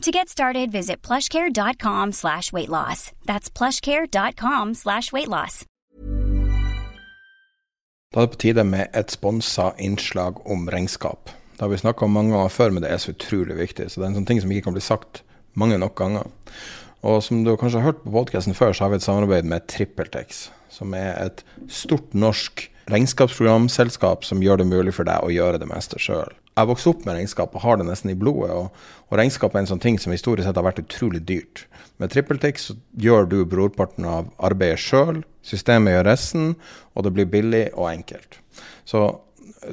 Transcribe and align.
To 0.00 0.10
get 0.10 0.30
started, 0.30 0.72
visit 0.72 1.02
plushcare.com 1.02 2.12
slash 2.12 2.54
weight 2.54 2.70
loss. 2.70 3.12
That's 3.26 3.50
plushcare.com 3.50 4.74
slash 4.74 5.12
weight 5.12 5.28
loss. 5.28 5.66
Da 8.10 8.22
er 8.22 8.26
det 8.26 8.32
på 8.32 8.40
tide 8.40 8.64
med 8.64 8.88
et 8.96 9.12
sponsa 9.12 9.74
innslag 9.78 10.40
om 10.48 10.64
regnskap. 10.72 11.28
Det 11.52 11.60
har 11.60 11.68
vi 11.68 11.82
snakka 11.82 12.04
om 12.04 12.16
mange 12.16 12.32
ganger 12.32 12.48
før, 12.48 12.72
men 12.72 12.82
det 12.82 12.90
er 12.90 12.96
så 12.96 13.12
utrolig 13.12 13.58
viktig. 13.58 13.90
Så 13.90 14.00
det 14.00 14.06
er 14.06 14.10
en 14.14 14.16
sånn 14.22 14.30
ting 14.30 14.40
som 14.40 14.50
ikke 14.50 14.70
kan 14.70 14.78
bli 14.78 14.82
sagt 14.82 15.20
mange 15.52 15.76
nok 15.78 15.94
ganger. 16.00 16.32
Og 17.04 17.20
som 17.22 17.44
du 17.44 17.52
kanskje 17.60 17.82
har 17.82 17.92
hørt 17.92 18.00
på 18.00 18.14
podkasten 18.16 18.56
før, 18.56 18.72
så 18.72 18.86
har 18.86 18.94
vi 18.94 19.02
et 19.02 19.04
samarbeid 19.04 19.52
med 19.52 19.68
TrippelTex, 19.68 20.46
som 20.72 20.96
er 20.96 21.12
et 21.20 21.44
stort 21.68 22.16
norsk 22.16 22.70
regnskapsprogramselskap 22.90 24.24
som 24.24 24.40
gjør 24.40 24.64
det 24.64 24.72
mulig 24.72 24.96
for 24.96 25.04
deg 25.04 25.20
å 25.20 25.30
gjøre 25.30 25.60
det 25.60 25.68
meste 25.68 26.00
sjøl. 26.00 26.32
Jeg 26.60 26.68
vokste 26.70 26.92
opp 26.92 27.06
med 27.06 27.16
regnskap 27.16 27.54
og 27.56 27.64
har 27.64 27.80
det 27.80 27.86
nesten 27.88 28.12
i 28.12 28.18
blodet. 28.18 28.52
Og, 28.52 28.84
og 29.08 29.18
regnskap 29.20 29.54
er 29.54 29.64
en 29.64 29.70
sånn 29.70 29.82
ting 29.82 29.96
som 30.02 30.12
historisk 30.14 30.46
sett 30.46 30.60
har 30.60 30.66
vært 30.66 30.82
utrolig 30.82 31.22
dyrt. 31.28 31.64
Med 32.00 32.12
TrippelTix 32.12 32.70
gjør 33.00 33.26
du 33.30 33.40
brorparten 33.48 34.06
av 34.08 34.28
arbeidet 34.44 34.80
sjøl, 34.80 35.22
systemet 35.46 35.96
gjør 35.96 36.06
resten, 36.08 36.54
og 36.94 37.06
det 37.06 37.14
blir 37.16 37.32
billig 37.32 37.64
og 37.74 37.90
enkelt. 37.90 38.40
Så 38.88 39.04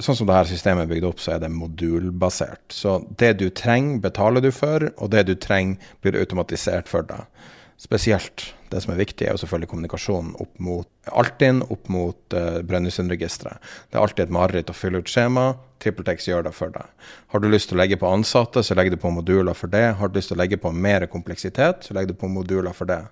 sånn 0.04 0.18
som 0.20 0.28
dette 0.28 0.52
systemet 0.52 0.86
er 0.86 0.92
bygd 0.92 1.08
opp, 1.08 1.22
så 1.24 1.36
er 1.36 1.44
det 1.44 1.52
modulbasert. 1.54 2.66
Så 2.74 3.00
det 3.20 3.38
du 3.42 3.48
trenger, 3.56 4.02
betaler 4.04 4.44
du 4.44 4.50
for, 4.56 4.90
og 4.98 5.12
det 5.14 5.28
du 5.30 5.36
trenger, 5.40 5.80
blir 6.04 6.20
automatisert 6.20 6.92
for 6.92 7.08
deg. 7.08 7.28
Spesielt 7.78 8.54
det 8.72 8.82
som 8.82 8.92
er 8.92 9.00
viktig, 9.00 9.28
er 9.28 9.36
jo 9.36 9.40
selvfølgelig 9.44 9.70
kommunikasjonen 9.72 10.34
opp 10.42 10.60
mot 10.64 11.12
Altinn, 11.14 11.62
opp 11.72 11.88
mot 11.94 12.36
uh, 12.36 12.60
Brønnøysundregisteret. 12.66 13.64
Det 13.88 13.96
er 13.96 14.02
alltid 14.02 14.26
et 14.26 14.34
mareritt 14.34 14.72
å 14.74 14.76
fylle 14.76 15.00
ut 15.00 15.12
skjema. 15.12 15.52
TrippelTex 15.80 16.26
gjør 16.28 16.48
det 16.48 16.54
for 16.58 16.74
deg. 16.74 16.90
Har 17.32 17.44
du 17.44 17.48
lyst 17.52 17.70
til 17.70 17.78
å 17.78 17.82
legge 17.84 18.00
på 18.02 18.10
ansatte, 18.10 18.64
så 18.66 18.76
legger 18.76 18.96
du 18.96 19.02
på 19.04 19.12
moduler 19.14 19.56
for 19.56 19.72
det. 19.72 19.86
Har 20.00 20.10
du 20.10 20.18
lyst 20.18 20.34
til 20.34 20.40
å 20.40 20.42
legge 20.42 20.60
på 20.60 20.72
mer 20.74 21.06
kompleksitet, 21.12 21.86
så 21.86 21.96
legger 21.96 22.16
du 22.16 22.20
på 22.20 22.32
moduler 22.34 22.74
for 22.76 22.90
det. 22.90 23.04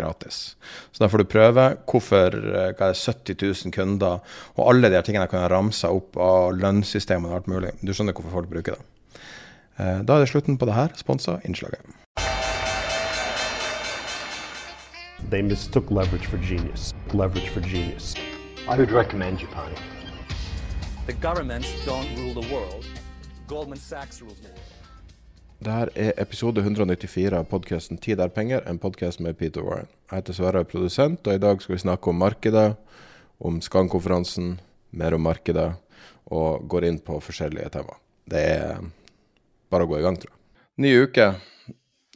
gratis. 0.00 0.56
Så 0.88 1.04
da 1.04 1.12
får 1.12 1.20
du 1.20 1.28
prøve 1.36 1.84
hvorfor 1.84 2.32
eh, 2.32 2.72
hva 2.72 2.88
er 2.88 2.96
70 2.96 3.36
000 3.36 3.76
kunder, 3.76 4.24
og 4.56 4.72
alle 4.72 4.88
de 4.88 4.96
her 4.96 5.04
tingene 5.04 5.28
kan 5.28 5.44
ramse 5.52 5.84
opp 5.84 6.16
av 6.16 6.56
lønnssystemene 6.56 7.28
og 7.28 7.36
alt 7.42 7.52
mulig. 7.52 7.76
Du 7.84 7.92
skjønner 7.92 8.16
hvorfor 8.16 8.40
folk 8.40 8.48
bruker 8.56 8.80
det. 8.80 8.88
Eh, 9.76 10.00
da 10.00 10.16
er 10.16 10.24
det 10.24 10.32
slutten 10.32 10.56
på 10.56 10.64
det 10.64 10.80
her 10.80 10.96
sponsa 10.96 11.44
innslaget. 11.44 12.05
They 15.30 15.42
mistook 15.42 15.90
leverage 15.90 16.26
for 16.26 16.38
genius. 16.38 16.94
Leverage 17.12 17.48
for 17.48 17.60
genius. 17.60 18.14
I 18.68 18.76
would 18.78 18.92
recommend 18.92 19.38
Japan. 19.40 19.72
The 21.06 21.14
governments 21.14 21.68
don't 21.84 22.06
rule 22.16 22.42
the 22.42 22.54
world. 22.54 22.84
Goldman 23.48 23.78
Sachs 23.78 24.22
rules 24.22 24.38
the 24.38 24.48
world. 24.48 24.60
Det 25.58 25.72
her 25.72 25.88
er 25.96 26.12
episode 26.18 26.60
194 26.60 27.38
av 27.38 27.44
podkasten 27.44 27.98
'Tid 27.98 28.20
er 28.20 28.28
penger', 28.28 28.70
en 28.70 28.78
podkast 28.78 29.20
med 29.20 29.34
Peter 29.34 29.60
Warren. 29.62 29.88
Jeg 30.10 30.16
heter 30.16 30.32
Sverre, 30.32 30.60
er 30.60 30.64
produsent, 30.64 31.26
og 31.26 31.34
i 31.34 31.38
dag 31.38 31.62
skal 31.62 31.74
vi 31.74 31.78
snakke 31.78 32.08
om 32.08 32.14
markedet, 32.14 32.76
om 33.40 33.60
Skan-konferansen, 33.60 34.60
mer 34.90 35.14
om 35.14 35.20
markedet, 35.20 35.72
og 36.26 36.68
går 36.68 36.84
inn 36.84 36.98
på 36.98 37.20
forskjellige 37.20 37.68
temaer. 37.68 37.98
Det 38.30 38.38
er 38.38 38.78
bare 39.70 39.82
å 39.82 39.86
gå 39.86 39.98
i 39.98 40.02
gang, 40.02 40.16
tror 40.16 40.30
jeg. 40.30 40.38
Ny 40.76 41.02
uke. 41.02 41.34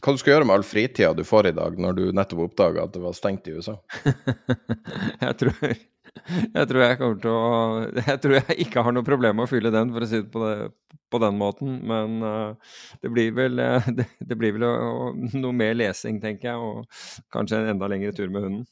Hva 0.00 0.14
du 0.14 0.20
skal 0.20 0.34
gjøre 0.34 0.46
med 0.48 0.56
all 0.56 0.64
fritida 0.66 1.12
du 1.16 1.22
får 1.26 1.50
i 1.50 1.56
dag, 1.56 1.78
når 1.80 1.96
du 1.96 2.02
nettopp 2.16 2.46
oppdaga 2.46 2.86
at 2.86 2.94
det 2.94 3.02
var 3.02 3.16
stengt 3.16 3.48
i 3.50 3.54
USA? 3.56 3.76
jeg, 5.26 5.34
tror, 5.42 5.58
jeg 5.66 6.70
tror 6.70 6.84
jeg 6.84 6.98
kommer 7.00 7.20
til 7.20 7.34
å 7.34 7.50
Jeg 7.98 8.22
tror 8.24 8.36
jeg 8.38 8.56
ikke 8.64 8.84
har 8.86 8.96
noe 8.96 9.06
problem 9.06 9.40
med 9.40 9.48
å 9.48 9.50
fylle 9.50 9.72
den, 9.74 9.92
for 9.92 10.06
å 10.06 10.10
si 10.10 10.22
det 10.22 10.30
på, 10.32 10.42
det, 10.46 10.96
på 11.12 11.20
den 11.26 11.38
måten. 11.40 11.76
Men 11.92 12.18
uh, 12.24 12.74
det 13.04 13.12
blir 13.12 13.36
vel, 13.36 13.60
det, 14.00 14.08
det 14.24 14.40
blir 14.40 14.56
vel 14.56 14.66
uh, 14.70 15.30
noe 15.36 15.54
mer 15.56 15.76
lesing, 15.76 16.22
tenker 16.24 16.52
jeg, 16.52 16.58
og 16.58 17.32
kanskje 17.34 17.60
en 17.60 17.74
enda 17.74 17.90
lengre 17.92 18.16
tur 18.16 18.32
med 18.32 18.48
hunden. 18.48 18.66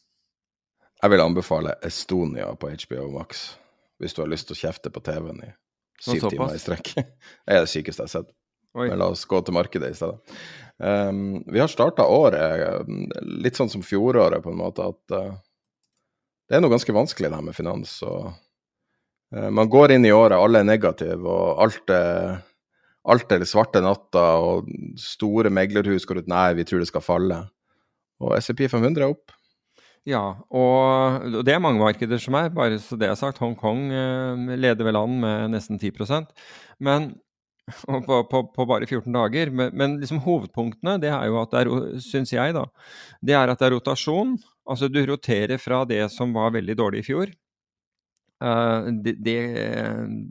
Jeg 0.99 1.15
vil 1.15 1.23
anbefale 1.23 1.77
Estonia 1.87 2.49
på 2.59 2.73
HBO 2.73 3.07
Max, 3.15 3.53
hvis 4.03 4.17
du 4.17 4.25
har 4.25 4.33
lyst 4.33 4.49
til 4.49 4.57
å 4.57 4.63
kjefte 4.65 4.91
på 4.91 5.03
TV-en 5.07 5.45
i 5.47 5.53
syv 6.03 6.25
timer 6.31 6.57
i 6.57 6.63
strekk. 6.63 6.95
Det 7.47 7.55
er 7.55 7.63
det 7.63 7.71
sykeste 7.71 8.05
jeg 8.05 8.11
har 8.11 8.15
sett. 8.17 8.35
Oi. 8.79 8.89
Men 8.91 8.99
la 9.01 9.09
oss 9.13 9.25
gå 9.27 9.39
til 9.43 9.57
markedet 9.57 9.91
i 9.91 9.97
stedet. 9.97 10.19
Um, 10.79 11.43
vi 11.47 11.59
har 11.59 11.71
starta 11.71 12.07
året 12.07 12.87
litt 13.43 13.59
sånn 13.59 13.71
som 13.71 13.83
fjoråret, 13.83 14.43
på 14.45 14.53
en 14.53 14.61
måte, 14.61 14.87
at 14.87 15.15
uh, 15.15 15.33
det 16.49 16.57
er 16.57 16.63
noe 16.63 16.71
ganske 16.71 16.95
vanskelig 16.95 17.33
det 17.33 17.41
her 17.41 17.47
med 17.49 17.57
finans. 17.57 17.97
og 18.07 18.29
uh, 19.35 19.49
Man 19.51 19.71
går 19.71 19.97
inn 19.97 20.07
i 20.07 20.15
året, 20.15 20.39
alle 20.39 20.63
er 20.63 20.69
negative, 20.69 21.19
og 21.27 21.65
alt 21.65 21.95
er, 21.95 22.39
alt 23.11 23.35
er 23.35 23.47
svarte 23.49 23.83
natter, 23.83 24.45
og 24.45 24.71
store 25.03 25.51
meglerhus 25.51 26.07
går 26.07 26.23
ut 26.23 26.31
nei, 26.31 26.53
vi 26.61 26.69
tror 26.69 26.85
det 26.85 26.93
skal 26.93 27.05
falle. 27.05 27.43
Og 28.23 28.39
SEP 28.43 28.69
500 28.71 29.03
er 29.03 29.11
opp. 29.11 29.35
Ja, 30.09 30.23
og 30.55 31.43
det 31.45 31.53
er 31.53 31.61
mange 31.61 31.83
markeder 31.83 32.21
som 32.23 32.39
er, 32.39 32.53
bare 32.55 32.79
så 32.81 32.97
det 32.97 33.11
er 33.11 33.19
sagt. 33.19 33.43
Hongkong 33.43 33.89
uh, 33.91 34.55
leder 34.55 34.87
vel 34.87 34.97
an 34.97 35.19
med 35.27 35.57
nesten 35.59 35.77
10% 35.83 36.31
Men 36.79 37.17
på, 38.07 38.21
på, 38.31 38.43
på, 38.55 38.67
bare 38.69 38.87
14 38.87 39.13
dager. 39.13 39.51
Men, 39.51 39.75
men 39.77 39.99
liksom 40.03 40.23
hovedpunktene 40.25 40.99
det 41.03 41.13
er 41.15 41.29
jo 41.31 41.41
at 41.43 41.55
det 41.55 41.65
er, 41.65 41.99
syns 42.05 42.33
jeg, 42.35 42.55
da, 42.57 42.65
det 43.25 43.37
er 43.39 43.53
at 43.53 43.61
det 43.61 43.69
er 43.69 43.77
rotasjon. 43.77 44.37
Altså 44.69 44.91
du 44.93 45.01
roterer 45.09 45.61
fra 45.61 45.85
det 45.89 46.03
som 46.15 46.35
var 46.37 46.55
veldig 46.57 46.77
dårlig 46.79 47.05
i 47.05 47.09
fjor. 47.09 47.35
Uh, 48.39 48.91
det, 49.03 49.17
det, 49.25 49.39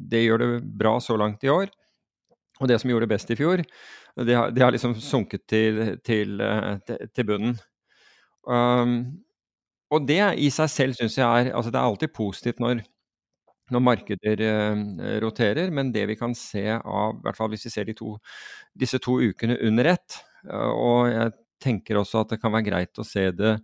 det, 0.07 0.23
gjør 0.23 0.43
det 0.43 0.49
bra 0.79 0.95
så 1.03 1.17
langt 1.19 1.43
i 1.43 1.51
år. 1.51 1.71
Og 2.61 2.69
det 2.69 2.79
som 2.81 2.89
gjorde 2.89 3.05
det 3.05 3.13
best 3.13 3.31
i 3.33 3.37
fjor, 3.37 3.61
det 4.17 4.33
har, 4.33 4.53
det 4.53 4.63
har 4.63 4.73
liksom 4.73 4.95
sunket 5.01 5.43
til, 5.49 5.97
til, 6.05 6.39
til, 6.87 7.09
til 7.13 7.27
bunnen. 7.27 7.57
Um, 8.47 9.01
og 9.93 10.07
det 10.07 10.21
i 10.39 10.47
seg 10.51 10.69
selv 10.71 10.95
syns 10.95 11.17
jeg 11.19 11.27
er 11.27 11.49
Altså 11.51 11.71
det 11.71 11.79
er 11.79 11.87
alltid 11.87 12.13
positivt 12.15 12.61
når 12.63 12.79
når 13.73 13.83
markeder 13.83 14.43
eh, 14.47 14.81
roterer, 15.23 15.71
men 15.73 15.91
det 15.95 16.05
vi 16.11 16.17
kan 16.19 16.35
se 16.37 16.65
av, 16.77 17.17
i 17.17 17.25
hvert 17.25 17.39
fall 17.39 17.51
hvis 17.51 17.67
vi 17.67 17.73
ser 17.73 17.93
to, 17.97 18.15
disse 18.77 18.99
to 19.03 19.17
ukene 19.19 19.59
under 19.67 19.91
ett, 19.93 20.19
eh, 20.47 20.71
og 20.71 21.11
jeg 21.11 21.35
tenker 21.63 21.99
også 21.99 22.21
at 22.21 22.35
det 22.35 22.41
kan 22.41 22.53
være 22.53 22.69
greit 22.69 23.01
å 23.01 23.05
se 23.07 23.29
det 23.33 23.57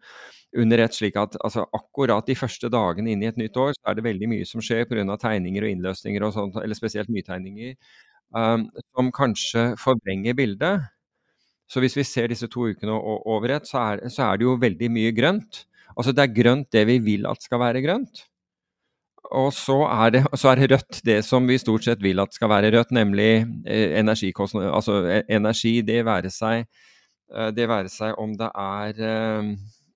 under 0.57 0.83
ett, 0.83 0.93
slik 0.93 1.17
at 1.17 1.37
altså, 1.41 1.65
akkurat 1.73 2.27
de 2.29 2.35
første 2.37 2.69
dagene 2.73 3.13
inn 3.13 3.23
i 3.23 3.29
et 3.29 3.39
nytt 3.41 3.57
år, 3.57 3.73
så 3.77 3.89
er 3.89 3.97
det 3.97 4.05
veldig 4.05 4.29
mye 4.29 4.47
som 4.49 4.61
skjer 4.61 4.85
pga. 4.89 5.17
tegninger 5.17 5.65
og 5.65 5.73
innløsninger 5.73 6.25
og 6.25 6.33
sånt, 6.35 6.57
eller 6.61 6.77
spesielt 6.77 7.09
nytegninger, 7.09 7.73
um, 8.37 8.67
som 8.93 9.09
kanskje 9.13 9.71
forvrenger 9.81 10.37
bildet. 10.37 10.89
Så 11.69 11.81
hvis 11.81 11.97
vi 11.97 12.05
ser 12.05 12.29
disse 12.29 12.49
to 12.51 12.67
ukene 12.69 12.93
over 12.93 13.55
ett, 13.55 13.65
så 13.65 13.97
så 14.09 14.27
er 14.29 14.37
det 14.37 14.45
jo 14.45 14.59
veldig 14.61 14.91
mye 14.93 15.13
grønt. 15.15 15.65
Altså 15.97 16.13
det 16.13 16.21
er 16.21 16.35
grønt 16.37 16.71
det 16.71 16.85
vi 16.89 16.99
vil 16.99 17.25
at 17.29 17.41
skal 17.41 17.59
være 17.59 17.81
grønt. 17.81 18.27
Og 19.33 19.49
så, 19.55 19.79
er 19.89 20.13
det, 20.13 20.23
så, 20.37 20.51
er 20.51 20.59
det, 20.61 20.69
rødt, 20.71 20.99
det 21.05 21.19
som 21.25 21.47
vi 21.49 21.57
stort 21.61 21.85
sett 21.87 22.01
vil 22.03 22.21
at 22.21 22.35
skal 22.35 22.51
være 22.51 22.71
rødt, 22.75 22.93
nemlig 22.93 23.45
eh, 23.65 23.97
energikostnader. 23.99 24.71
Altså 24.73 24.99
eh, 25.09 25.23
energi, 25.33 25.79
det 25.85 26.03
være 26.05 26.31
seg, 26.33 26.67
eh, 27.33 27.49
det 27.55 27.69
være 27.69 27.89
seg 27.91 28.19
om 28.21 28.35
det 28.37 28.49
er, 28.53 29.01
eh, 29.09 29.53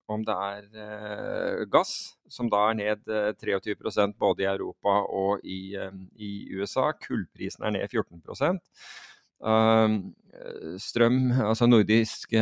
om 0.08 0.24
det 0.26 0.36
er 0.36 1.66
gass, 1.70 1.94
som 2.32 2.50
da 2.50 2.70
er 2.70 2.78
ned 2.80 3.10
23% 3.44 4.16
både 4.20 4.46
i 4.46 4.48
Europa 4.50 5.02
og 5.12 5.44
i, 5.44 5.76
i 6.16 6.32
USA. 6.56 6.94
Kullprisen 6.96 7.68
er 7.68 7.76
ned 7.76 7.92
14% 7.92 8.64
strøm, 10.82 11.20
altså 11.44 11.68
nordiske 11.68 12.42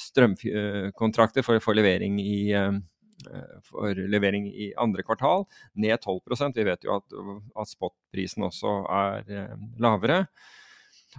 strømkontrakter 0.00 1.44
for, 1.46 1.60
for 1.62 1.76
levering 1.76 2.16
i 2.18 2.48
for 3.66 3.98
levering 4.10 4.46
i 4.48 4.70
andre 4.78 5.02
kvartal, 5.02 5.46
ned 5.74 5.98
12% 5.98 6.58
Vi 6.58 6.66
vet 6.68 6.86
jo 6.86 6.96
at, 6.98 7.18
at 7.58 7.70
spotprisen 7.70 8.46
også 8.46 8.74
er 8.92 9.32
eh, 9.34 9.58
lavere. 9.82 10.24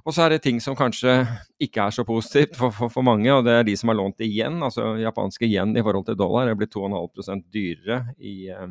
Og 0.05 0.13
så 0.13 0.23
er 0.23 0.35
det 0.35 0.43
ting 0.45 0.59
som 0.63 0.77
kanskje 0.77 1.23
ikke 1.61 1.87
er 1.87 1.95
så 1.95 2.05
positivt 2.07 2.55
for, 2.59 2.71
for, 2.75 2.91
for, 2.93 3.03
mange, 3.03 3.31
og 3.33 3.43
det 3.47 3.55
er 3.57 3.65
de 3.67 3.75
som 3.79 3.91
har 3.91 3.97
lånt 3.99 4.21
igjen. 4.23 4.61
Altså 4.63 4.93
japanske 5.01 5.49
yen 5.49 5.75
i 5.75 5.83
forhold 5.83 6.07
til 6.07 6.19
dollar 6.19 6.49
er 6.49 6.57
blitt 6.59 6.75
2,5% 6.75 7.47
dyrere 7.53 8.01
i, 8.17 8.35
eh, 8.53 8.69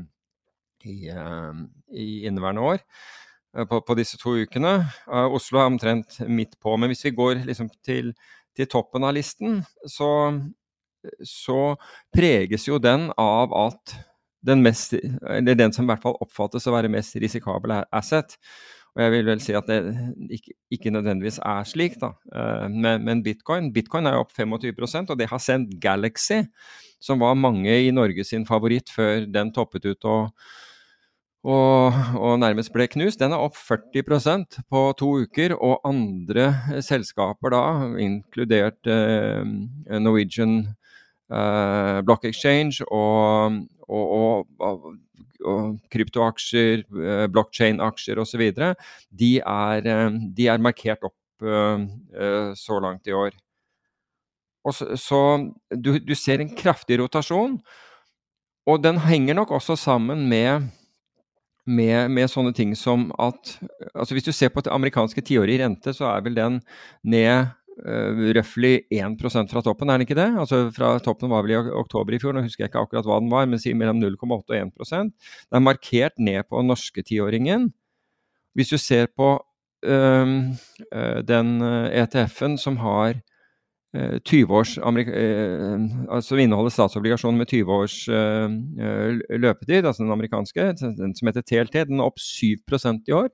i, 0.88 0.98
i, 1.08 2.08
inneværende 2.28 2.64
år. 2.74 2.84
På, 3.68 3.80
på, 3.80 3.94
disse 3.96 4.18
to 4.20 4.34
ukene. 4.44 4.74
Oslo 5.08 5.58
er 5.58 5.70
omtrent 5.70 6.18
midt 6.28 6.52
på. 6.62 6.76
Men 6.76 6.92
hvis 6.92 7.06
vi 7.08 7.16
går 7.16 7.40
liksom 7.48 7.70
til, 7.82 8.12
til 8.54 8.68
toppen 8.70 9.06
av 9.08 9.16
listen, 9.16 9.62
så 9.88 10.10
så 11.24 11.76
preges 12.14 12.68
jo 12.68 12.80
den 12.82 13.08
av 13.18 13.54
at 13.56 13.98
den, 14.44 14.62
mest, 14.62 14.94
den 14.94 15.74
som 15.74 15.86
i 15.86 15.92
hvert 15.92 16.02
fall 16.04 16.18
oppfattes 16.22 16.66
å 16.68 16.74
være 16.74 16.90
mest 16.92 17.16
risikabel 17.20 17.80
asset. 17.90 18.36
Og 18.98 19.04
jeg 19.04 19.12
vil 19.12 19.28
vel 19.28 19.42
si 19.42 19.54
at 19.54 19.68
det 19.70 19.78
ikke, 20.34 20.54
ikke 20.74 20.92
nødvendigvis 20.94 21.40
er 21.46 21.66
slik, 21.70 21.98
da. 22.00 22.14
Eh, 22.34 22.64
men, 22.72 23.04
men, 23.06 23.22
bitcoin 23.22 23.70
Bitcoin 23.74 24.08
er 24.10 24.16
jo 24.16 24.24
opp 24.24 24.32
25% 24.34 25.12
og 25.12 25.20
det 25.20 25.28
har 25.30 25.42
sendt 25.42 25.76
Galaxy, 25.82 26.40
som 26.98 27.20
var 27.22 27.38
mange 27.38 27.70
i 27.70 27.92
Norge 27.94 28.26
sin 28.26 28.46
favoritt 28.48 28.90
før 28.90 29.28
den 29.30 29.52
toppet 29.54 29.86
ut 29.86 30.08
og, 30.10 30.32
og, 31.46 32.00
og 32.18 32.40
nærmest 32.42 32.72
ble 32.74 32.88
knust. 32.90 33.20
Den 33.22 33.36
er 33.36 33.44
opp 33.44 33.54
40% 33.54 34.58
på 34.66 34.82
to 34.98 35.12
uker, 35.22 35.54
og 35.54 35.86
andre 35.86 36.50
selskaper 36.82 37.54
da, 37.54 37.62
inkludert 38.02 38.90
eh, 38.90 39.46
Norwegian 40.02 40.64
uh, 41.32 42.00
Block 42.06 42.24
Exchange 42.28 42.86
og, 42.88 43.58
og, 43.88 44.46
og, 44.58 44.86
og 45.44 45.66
kryptoaksjer, 45.92 46.84
uh, 46.94 47.26
blockchain-aksjer 47.32 48.22
osv., 48.22 48.46
de, 49.10 49.32
er, 49.40 49.90
uh, 49.90 50.22
de 50.36 50.48
er 50.48 50.64
markert 50.64 51.04
opp 51.08 51.16
så 52.58 52.80
langt 52.82 53.06
i 53.06 53.12
år. 53.14 53.30
Og 54.66 54.74
så, 54.74 54.88
så 54.98 55.18
du, 55.70 55.92
du, 56.02 56.16
ser 56.18 56.42
en 56.42 56.50
kraftig 56.50 56.98
rotasjon, 56.98 57.60
og 58.66 58.82
den 58.82 58.98
henger 59.04 59.38
nok 59.38 59.52
også 59.54 59.76
sammen 59.78 60.26
med 60.26 60.66
med, 61.68 62.08
med, 62.10 62.30
sånne 62.32 62.54
ting 62.56 62.72
som 62.76 63.10
at 63.20 63.58
altså 63.92 64.16
Hvis 64.16 64.24
du 64.24 64.32
ser 64.32 64.48
på 64.48 64.62
det 64.64 64.72
amerikanske 64.72 65.20
tiårige 65.20 65.60
rente, 65.62 65.92
så 65.92 66.08
er 66.08 66.24
vel 66.24 66.36
den 66.38 66.60
ned 67.04 67.52
uh, 67.84 68.20
røftlig 68.36 68.72
1 68.94 69.16
fra 69.50 69.62
toppen, 69.64 69.90
er 69.90 69.98
den 69.98 70.06
ikke 70.06 70.18
det? 70.18 70.28
Altså 70.38 70.68
fra 70.74 70.96
Toppen 71.04 71.30
var 71.30 71.44
vel 71.46 71.54
i 71.54 71.58
oktober 71.58 72.14
i 72.14 72.20
fjor, 72.22 72.34
nå 72.34 72.44
husker 72.44 72.64
jeg 72.64 72.72
ikke 72.72 72.84
akkurat 72.86 73.06
hva 73.08 73.20
den 73.22 73.30
var, 73.32 73.46
men 73.46 73.60
si 73.62 73.74
mellom 73.74 74.00
0,8 74.02 74.28
og 74.28 74.52
1 74.52 75.12
Det 75.14 75.58
er 75.58 75.64
markert 75.64 76.18
ned 76.18 76.48
på 76.48 76.62
norske 76.62 77.02
tiåringen. 77.02 77.70
Hvis 78.54 78.74
du 78.74 78.78
ser 78.78 79.08
på 79.14 79.36
uh, 79.38 80.36
den 81.32 81.50
ETF-en 81.62 82.58
som 82.58 82.78
har 82.84 83.20
20 83.96 84.52
års 84.52 84.74
altså 84.84 86.36
inneholder 86.36 86.70
statsobligasjoner 86.70 87.38
med 87.40 87.48
20 87.48 87.72
års 87.72 87.94
løpetid, 88.04 89.86
altså 89.88 90.02
den 90.02 90.12
amerikanske, 90.12 90.66
den 90.76 91.14
som 91.16 91.30
heter 91.30 91.40
TLT, 91.40 91.86
den 91.88 92.02
er 92.02 92.10
opp 92.10 92.20
7% 92.20 93.08
i 93.08 93.16
år. 93.16 93.30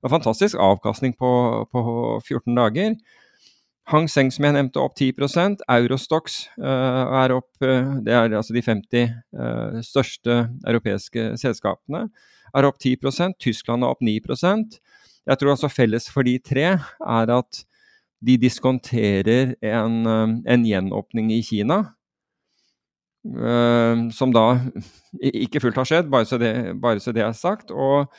Det 0.00 0.08
er 0.08 0.14
fantastisk 0.14 0.56
avkastning 0.56 1.12
på, 1.12 1.30
på 1.68 1.80
14 2.24 2.54
dager. 2.56 2.94
Hang 3.90 4.06
Seng, 4.06 4.28
som 4.30 4.44
jeg 4.46 4.54
nevnte, 4.54 4.78
opp 4.78 4.94
10 4.94 5.56
Eurostox 5.66 6.44
uh, 6.62 7.10
er 7.24 7.34
opp 7.34 7.64
uh, 7.64 7.96
Det 8.04 8.14
er 8.14 8.36
altså 8.38 8.54
de 8.54 8.62
50 8.62 9.00
uh, 9.02 9.40
eh, 9.42 9.80
største 9.82 10.36
europeiske 10.62 11.32
selskapene. 11.40 12.04
Er 12.54 12.68
opp 12.68 12.78
10% 12.78 13.38
Tyskland 13.42 13.82
er 13.82 13.90
opp 13.90 14.02
9% 14.02 14.78
Jeg 15.26 15.38
tror 15.38 15.50
altså 15.54 15.70
felles 15.70 16.06
for 16.10 16.26
de 16.26 16.38
tre 16.38 16.66
er 16.78 17.34
at 17.34 17.64
de 18.20 18.36
diskonterer 18.36 19.54
en, 19.64 19.94
en 20.44 20.64
gjenåpning 20.66 21.30
i 21.32 21.40
Kina. 21.40 21.94
som 24.12 24.32
da 24.32 24.44
ikke 25.20 25.60
fullt 25.60 25.78
har 25.80 25.88
skjedd, 25.88 26.10
bare 26.12 26.28
så, 26.28 26.36
det, 26.36 26.52
bare 26.82 27.00
så 27.00 27.12
det 27.16 27.22
er 27.24 27.32
sagt. 27.32 27.70
og 27.70 28.12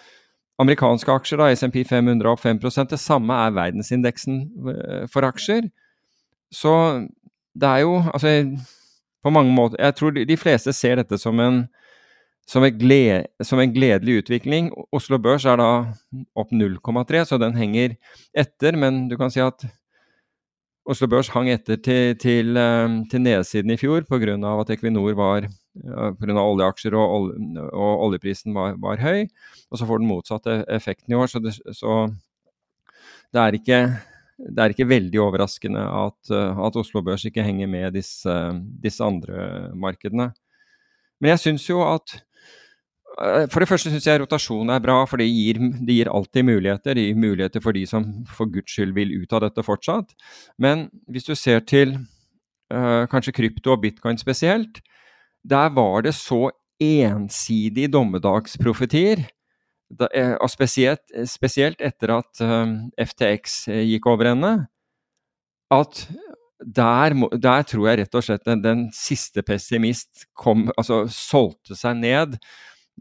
Amerikanske 0.61 1.13
aksjer, 1.13 1.41
da, 1.41 1.49
SMP 1.55 1.81
500 1.87 2.29
opp 2.29 2.43
5% 2.43 2.93
Det 2.93 2.99
samme 3.01 3.37
er 3.45 3.55
verdensindeksen 3.55 4.41
eh, 4.73 5.03
for 5.11 5.25
aksjer. 5.27 5.69
Så 6.53 6.73
det 7.57 7.67
er 7.67 7.83
jo 7.85 8.01
Altså, 8.13 8.57
på 9.23 9.29
mange 9.29 9.53
måter 9.53 9.77
Jeg 9.79 9.95
tror 9.95 10.11
de 10.11 10.37
fleste 10.37 10.73
ser 10.73 10.95
dette 11.01 11.17
som 11.17 11.39
en, 11.39 11.65
som, 12.47 12.63
gled, 12.63 13.27
som 13.43 13.59
en 13.59 13.73
gledelig 13.73 14.23
utvikling. 14.23 14.71
Oslo 14.91 15.17
Børs 15.17 15.45
er 15.45 15.57
da 15.61 15.69
opp 16.35 16.51
0,3, 16.51 17.25
så 17.25 17.37
den 17.37 17.55
henger 17.55 17.95
etter. 18.33 18.75
Men 18.75 19.07
du 19.09 19.17
kan 19.17 19.31
si 19.31 19.39
at 19.39 19.65
Oslo 20.85 21.07
Børs 21.07 21.29
hang 21.29 21.49
etter 21.53 21.77
til, 21.77 22.15
til, 22.17 22.57
eh, 22.57 23.01
til 23.11 23.21
nedsiden 23.21 23.71
i 23.71 23.77
fjor 23.77 24.01
pga. 24.09 24.35
at 24.59 24.69
Equinor 24.69 25.13
var 25.13 25.47
pga. 25.73 26.35
oljeaksjer 26.41 26.95
og, 26.97 27.15
olje, 27.15 27.65
og, 27.69 27.91
oljeprisen 28.07 28.55
var, 28.55 28.75
var, 28.81 29.01
høy. 29.01 29.27
Og 29.71 29.79
så 29.79 29.87
får 29.87 30.01
den 30.01 30.09
motsatte 30.09 30.61
effekten 30.71 31.13
i 31.13 31.19
år. 31.19 31.31
Så 31.31 31.41
det, 31.43 31.55
så 31.77 31.97
det, 33.31 33.39
er, 33.39 33.59
ikke, 33.59 33.79
det 34.49 34.63
er, 34.63 34.75
ikke, 34.75 34.89
veldig 34.89 35.21
overraskende 35.23 35.85
at, 35.85 36.33
at, 36.33 36.81
Oslo 36.81 37.03
Børs 37.05 37.25
ikke 37.27 37.45
henger 37.45 37.71
med 37.71 37.95
disse, 37.95 38.35
disse 38.83 39.03
andre 39.05 39.71
markedene. 39.75 40.31
Men 41.21 41.35
jeg 41.35 41.43
syns 41.45 41.67
jo 41.69 41.83
at 41.85 42.17
eh, 42.17 43.45
for 43.51 43.61
det 43.61 43.69
første 43.69 43.91
syns 43.93 44.07
jeg 44.09 44.23
rotasjon 44.23 44.73
er 44.73 44.81
bra, 44.83 45.03
for 45.07 45.21
det 45.21 45.29
gir, 45.29 45.61
det 45.85 45.99
gir, 45.99 46.11
alltid 46.11 46.47
muligheter. 46.49 46.97
Det 46.97 47.05
gir 47.07 47.19
muligheter 47.27 47.63
for 47.63 47.77
de 47.77 47.85
som 47.87 48.07
for 48.27 48.49
guds 48.51 48.73
skyld 48.73 48.95
vil 48.97 49.13
ut 49.21 49.37
av 49.37 49.45
dette 49.45 49.63
fortsatt. 49.63 50.15
Men 50.59 50.89
hvis 51.07 51.29
du 51.29 51.35
ser 51.37 51.61
til 51.63 51.95
uh, 52.73 53.05
kanskje 53.11 53.35
krypto 53.37 53.75
og 53.75 53.85
bitcoin 53.85 54.19
spesielt, 54.19 54.81
der 55.43 55.69
var 55.75 56.01
det 56.05 56.13
så 56.17 56.49
ensidige 56.81 57.91
dommedagsprofetier. 57.91 59.25
Eh, 60.15 60.35
og 60.39 60.49
spesielt, 60.49 61.03
spesielt 61.27 61.81
etter 61.83 62.13
at 62.15 62.41
eh, 62.45 62.75
FTX 63.09 63.67
eh, 63.67 63.83
gikk 63.89 64.07
over 64.07 64.31
ende, 64.31 64.53
at 65.71 66.05
der, 66.61 67.15
der, 67.35 67.63
tror 67.67 67.87
jeg 67.89 67.99
rett 67.99 68.15
og 68.15 68.23
slett 68.23 68.45
den, 68.45 68.61
den 68.63 68.83
siste 68.95 69.43
pessimist 69.43 70.27
kom, 70.37 70.69
altså 70.77 71.03
solgte 71.11 71.75
seg 71.75 71.97
ned. 71.99 72.37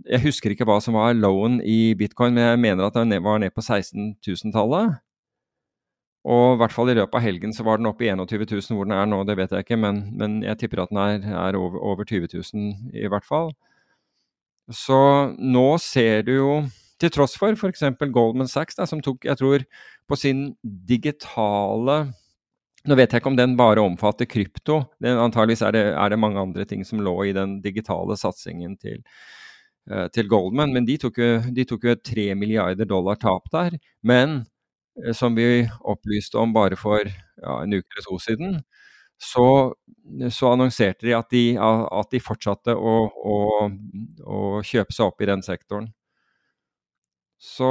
Jeg 0.07 0.25
husker 0.25 0.55
ikke 0.55 0.67
hva 0.67 0.79
som 0.83 0.97
var 0.97 1.15
lowen 1.15 1.61
i 1.63 1.93
bitcoin, 1.99 2.35
men 2.35 2.49
jeg 2.49 2.63
mener 2.65 2.89
at 2.89 2.97
den 2.97 3.15
var 3.23 3.39
ned 3.43 3.53
på 3.55 3.63
16 3.63 4.17
000-tallet. 4.27 4.99
Og 6.29 6.55
i 6.55 6.59
hvert 6.61 6.75
fall 6.75 6.91
i 6.93 6.97
løpet 6.99 7.17
av 7.17 7.25
helgen 7.25 7.53
så 7.57 7.65
var 7.65 7.81
den 7.81 7.89
oppe 7.89 8.05
i 8.05 8.11
21 8.13 8.45
000. 8.45 8.77
Hvor 8.77 8.89
den 8.89 8.97
er 8.97 9.09
nå, 9.09 9.23
det 9.25 9.39
vet 9.39 9.55
jeg 9.57 9.65
ikke, 9.65 9.81
men, 9.81 10.03
men 10.21 10.41
jeg 10.45 10.59
tipper 10.61 10.85
at 10.85 10.93
den 10.93 11.01
er, 11.01 11.25
er 11.47 11.57
over, 11.57 11.81
over, 11.81 12.05
20 12.05 12.29
000 12.37 12.93
i 12.93 13.09
hvert 13.09 13.25
fall. 13.25 13.55
Så 14.69 15.01
nå 15.41 15.67
ser 15.83 16.27
du 16.29 16.35
jo, 16.35 16.53
til 17.01 17.13
tross 17.15 17.39
for 17.41 17.57
f.eks. 17.57 17.87
Goldman 18.13 18.51
Sachs, 18.51 18.77
da, 18.77 18.85
som 18.87 19.01
tok, 19.03 19.25
jeg 19.25 19.41
tror, 19.41 19.65
på 20.11 20.19
sin 20.19 20.51
digitale 20.65 22.03
nå 22.89 22.97
vet 22.97 23.13
jeg 23.13 23.21
ikke 23.21 23.29
om 23.29 23.37
den 23.37 23.59
bare 23.59 23.83
omfatter 23.85 24.25
krypto. 24.25 24.79
Den, 25.05 25.19
antageligvis 25.21 25.61
er 25.67 25.75
det, 25.77 25.83
er 25.93 26.13
det, 26.13 26.17
mange 26.21 26.41
andre 26.41 26.65
ting 26.65 26.81
som 26.89 27.03
lå 27.05 27.13
i 27.29 27.35
den 27.37 27.59
digitale 27.61 28.17
satsingen 28.17 28.79
til, 28.81 29.03
uh, 29.93 30.07
til 30.09 30.31
Goldman. 30.33 30.73
Men 30.73 30.87
de 30.89 30.97
tok, 31.03 31.21
jo, 31.21 31.35
de 31.53 31.67
tok 31.69 31.85
jo 31.85 31.95
3 32.01 32.31
milliarder 32.41 32.89
dollar 32.89 33.21
tap 33.21 33.53
der. 33.53 33.77
Men 34.01 34.39
Eh, 34.41 34.60
som 35.17 35.35
vi 35.35 35.65
opplyste 35.81 36.39
om 36.41 36.53
bare 36.53 36.79
for 36.79 37.05
ja, 37.07 37.55
en 37.63 37.73
uke 37.75 37.97
eller 37.97 38.07
to 38.07 38.19
siden, 38.23 38.61
så, 39.21 39.75
så 40.33 40.53
annonserte 40.55 41.07
de 41.07 41.15
at, 41.17 41.31
de 41.31 41.45
at 41.61 42.13
de, 42.13 42.21
fortsatte 42.25 42.75
å, 42.75 42.97
å, 43.09 43.39
å, 44.25 44.39
kjøpe 44.65 44.97
seg 44.97 45.11
opp 45.11 45.21
i 45.21 45.29
den 45.29 45.45
sektoren. 45.45 45.91
Så 47.41 47.69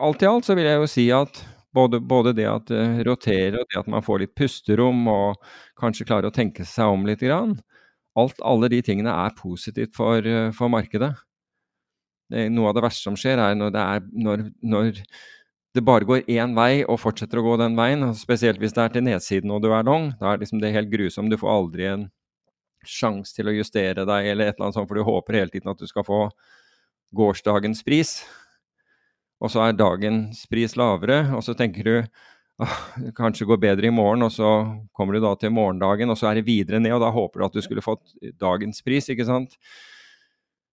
alt 0.00 0.24
i 0.24 0.28
alt 0.28 0.46
så 0.48 0.56
vil 0.56 0.68
jeg 0.68 0.80
jo 0.80 0.88
si 0.88 1.06
at 1.12 1.40
både, 1.74 2.00
både 2.00 2.32
det 2.36 2.46
at 2.48 2.68
det 2.70 3.04
roterer 3.08 3.58
og 3.60 3.68
det 3.68 3.80
at 3.80 3.90
man 3.90 4.04
får 4.04 4.22
litt 4.22 4.34
pusterom 4.36 5.06
og 5.10 5.40
kanskje 5.80 6.06
klarer 6.08 6.30
å 6.30 6.36
tenke 6.36 6.64
seg 6.68 6.92
om 6.92 7.04
litt, 7.08 7.24
grann, 7.24 7.58
alt, 8.16 8.40
alle 8.44 8.70
de 8.72 8.80
tingene 8.84 9.12
er 9.24 9.36
positivt 9.36 9.96
for, 9.96 10.24
for 10.56 10.72
markedet. 10.72 11.14
det, 12.32 12.48
Noe 12.52 12.70
av 12.70 12.76
det 12.76 12.84
verste 12.84 13.08
som 13.08 13.18
skjer, 13.18 13.40
er 13.42 13.56
når 13.58 13.80
er, 13.80 14.04
når, 14.12 14.46
når 14.62 15.02
det 15.74 15.82
bare 15.82 16.06
går 16.06 16.28
én 16.30 16.52
vei 16.54 16.84
og 16.86 17.00
fortsetter 17.02 17.40
å 17.40 17.44
gå 17.48 17.56
den 17.58 17.74
veien. 17.74 18.06
Spesielt 18.14 18.60
hvis 18.62 18.76
det 18.76 18.82
er 18.84 18.92
til 18.94 19.06
nedsiden 19.08 19.50
og 19.50 19.64
du 19.64 19.72
er 19.74 19.86
long. 19.86 20.12
Da 20.20 20.30
er 20.30 20.42
liksom 20.42 20.60
det 20.62 20.74
helt 20.74 20.92
grusomt. 20.92 21.32
Du 21.32 21.40
får 21.40 21.50
aldri 21.50 21.88
en 21.90 22.04
sjanse 22.86 23.34
til 23.34 23.48
å 23.50 23.54
justere 23.56 24.04
deg 24.06 24.28
eller 24.30 24.50
et 24.50 24.54
eller 24.54 24.68
annet 24.68 24.78
sånt, 24.78 24.90
for 24.90 25.00
du 25.00 25.06
håper 25.06 25.40
hele 25.40 25.50
tiden 25.50 25.72
at 25.72 25.80
du 25.80 25.88
skal 25.90 26.06
få 26.06 26.20
gårsdagens 27.16 27.82
pris. 27.86 28.20
Og 29.42 29.50
så 29.50 29.64
er 29.64 29.78
dagens 29.78 30.44
pris 30.50 30.76
lavere, 30.78 31.24
og 31.34 31.42
så 31.44 31.56
tenker 31.58 31.88
du 31.88 31.96
ah, 32.62 32.76
kanskje 33.16 33.48
går 33.48 33.58
bedre 33.64 33.88
i 33.88 33.94
morgen, 33.94 34.22
og 34.26 34.32
så 34.32 34.52
kommer 34.94 35.16
du 35.16 35.24
da 35.24 35.34
til 35.40 35.52
morgendagen, 35.56 36.12
og 36.12 36.20
så 36.20 36.30
er 36.30 36.38
det 36.38 36.46
videre 36.46 36.80
ned, 36.82 36.94
og 36.96 37.02
da 37.02 37.10
håper 37.14 37.40
du 37.40 37.48
at 37.48 37.58
du 37.58 37.64
skulle 37.64 37.84
fått 37.84 38.14
dagens 38.40 38.78
pris, 38.86 39.10
ikke 39.10 39.26
sant, 39.28 39.58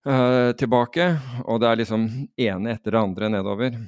uh, 0.08 0.54
tilbake. 0.60 1.10
Og 1.48 1.64
det 1.64 1.72
er 1.72 1.82
liksom 1.82 2.08
ene 2.38 2.78
etter 2.78 2.96
det 2.96 3.02
andre 3.02 3.34
nedover. 3.40 3.82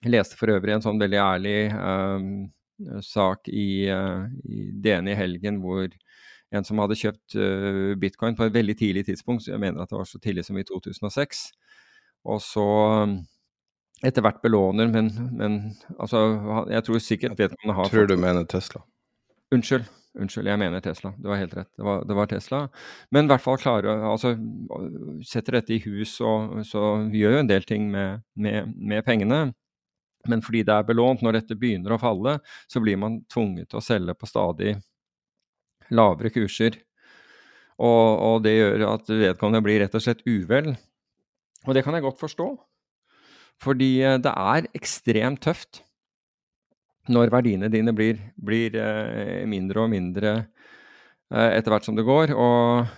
Jeg 0.00 0.14
leste 0.14 0.38
for 0.38 0.52
øvrig 0.52 0.74
en 0.74 0.84
sånn 0.84 1.00
veldig 1.00 1.18
ærlig 1.20 1.56
um, 1.76 2.30
sak 3.04 3.50
i, 3.52 3.88
uh, 3.92 4.24
i, 4.48 4.70
DN 4.80 5.10
i 5.12 5.16
helgen 5.18 5.60
hvor 5.60 5.90
en 6.50 6.66
som 6.66 6.80
hadde 6.82 6.98
kjøpt 6.98 7.36
uh, 7.36 7.92
bitcoin 8.00 8.38
på 8.38 8.48
et 8.48 8.54
veldig 8.54 8.76
tidlig 8.80 9.04
tidspunkt, 9.10 9.48
jeg 9.50 9.60
mener 9.60 9.82
at 9.82 9.92
det 9.92 10.00
var 10.00 10.08
så 10.08 10.20
tidlig 10.22 10.46
som 10.48 10.58
i 10.58 10.64
2006, 10.66 11.44
og 12.32 12.40
så 12.44 12.66
um, 13.04 13.20
etter 14.00 14.24
hvert 14.24 14.40
belåner, 14.40 14.88
men, 14.88 15.12
men 15.36 15.60
altså, 15.98 16.24
jeg 16.72 16.86
tror 16.86 17.04
sikkert 17.04 17.38
vedkommende 17.38 17.76
har 17.76 17.92
Tror 17.92 18.08
du 18.08 18.16
mener 18.16 18.48
Tesla? 18.48 18.80
Unnskyld. 19.52 19.84
Unnskyld, 20.18 20.48
jeg 20.50 20.58
mener 20.58 20.82
Tesla. 20.82 21.12
Du 21.22 21.28
har 21.30 21.38
helt 21.38 21.52
rett. 21.54 21.68
Det 21.76 21.84
var, 21.86 22.00
det 22.08 22.16
var 22.16 22.26
Tesla. 22.26 22.60
Men 23.14 23.28
i 23.28 23.30
hvert 23.30 23.44
fall 23.44 23.60
klare 23.62 23.92
altså 24.08 24.32
Setter 25.26 25.60
dette 25.60 25.76
i 25.76 25.82
hus, 25.84 26.16
og 26.24 26.64
så 26.66 26.96
gjør 27.12 27.36
jo 27.36 27.42
en 27.44 27.50
del 27.50 27.66
ting 27.68 27.86
med, 27.92 28.24
med, 28.34 28.72
med 28.74 29.04
pengene. 29.06 29.50
Men 30.28 30.42
fordi 30.44 30.62
det 30.68 30.74
er 30.74 30.86
belånt, 30.88 31.22
når 31.24 31.38
dette 31.38 31.56
begynner 31.56 31.94
å 31.94 32.00
falle, 32.00 32.36
så 32.68 32.82
blir 32.82 32.98
man 33.00 33.22
tvunget 33.30 33.70
til 33.70 33.80
å 33.80 33.84
selge 33.84 34.16
på 34.18 34.28
stadig 34.28 34.74
lavere 35.96 36.32
kurser. 36.34 36.76
Og, 37.80 38.08
og 38.20 38.42
det 38.44 38.58
gjør 38.58 38.86
at 38.90 39.08
vedkommende 39.08 39.64
blir 39.64 39.80
rett 39.80 39.94
og 39.96 40.04
slett 40.04 40.20
uvel. 40.28 40.74
Og 41.66 41.76
det 41.76 41.84
kan 41.86 41.96
jeg 41.96 42.04
godt 42.04 42.20
forstå. 42.20 42.48
Fordi 43.60 43.92
eh, 44.04 44.18
det 44.22 44.32
er 44.32 44.68
ekstremt 44.76 45.42
tøft 45.44 45.82
når 47.10 47.32
verdiene 47.32 47.70
dine 47.72 47.92
blir, 47.96 48.20
blir 48.36 48.76
eh, 48.78 49.46
mindre 49.48 49.84
og 49.84 49.92
mindre 49.92 50.32
eh, 50.36 51.56
etter 51.56 51.72
hvert 51.72 51.88
som 51.88 51.96
det 51.96 52.06
går. 52.08 52.34
Og 52.36 52.92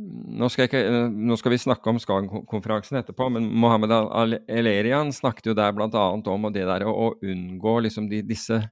nå 0.00 0.48
skal, 0.48 0.68
ikke, 0.68 0.80
nå 1.12 1.36
skal, 1.36 1.52
vi 1.52 1.60
snakke 1.60 1.90
om 1.92 1.98
Skagen-konferansen 2.00 3.00
etterpå, 3.00 3.26
men 3.34 3.48
Mohammed 3.60 3.92
Al-Elerian 3.92 5.12
snakket 5.12 5.50
jo 5.50 5.56
der 5.58 5.74
bl.a. 5.76 6.04
om 6.16 6.46
det 6.54 6.64
der 6.68 6.86
å, 6.88 6.92
å 6.92 7.08
unngå 7.20 7.74
liksom 7.84 8.08
de, 8.10 8.22
disse 8.26 8.62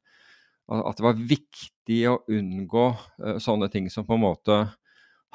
At 0.68 0.98
det 0.98 1.04
var 1.04 1.20
viktig 1.20 2.00
å 2.10 2.18
unngå 2.28 2.86
uh, 2.92 3.36
sånne 3.40 3.70
ting 3.72 3.88
som 3.92 4.06
på 4.08 4.16
en 4.16 4.24
måte 4.24 4.56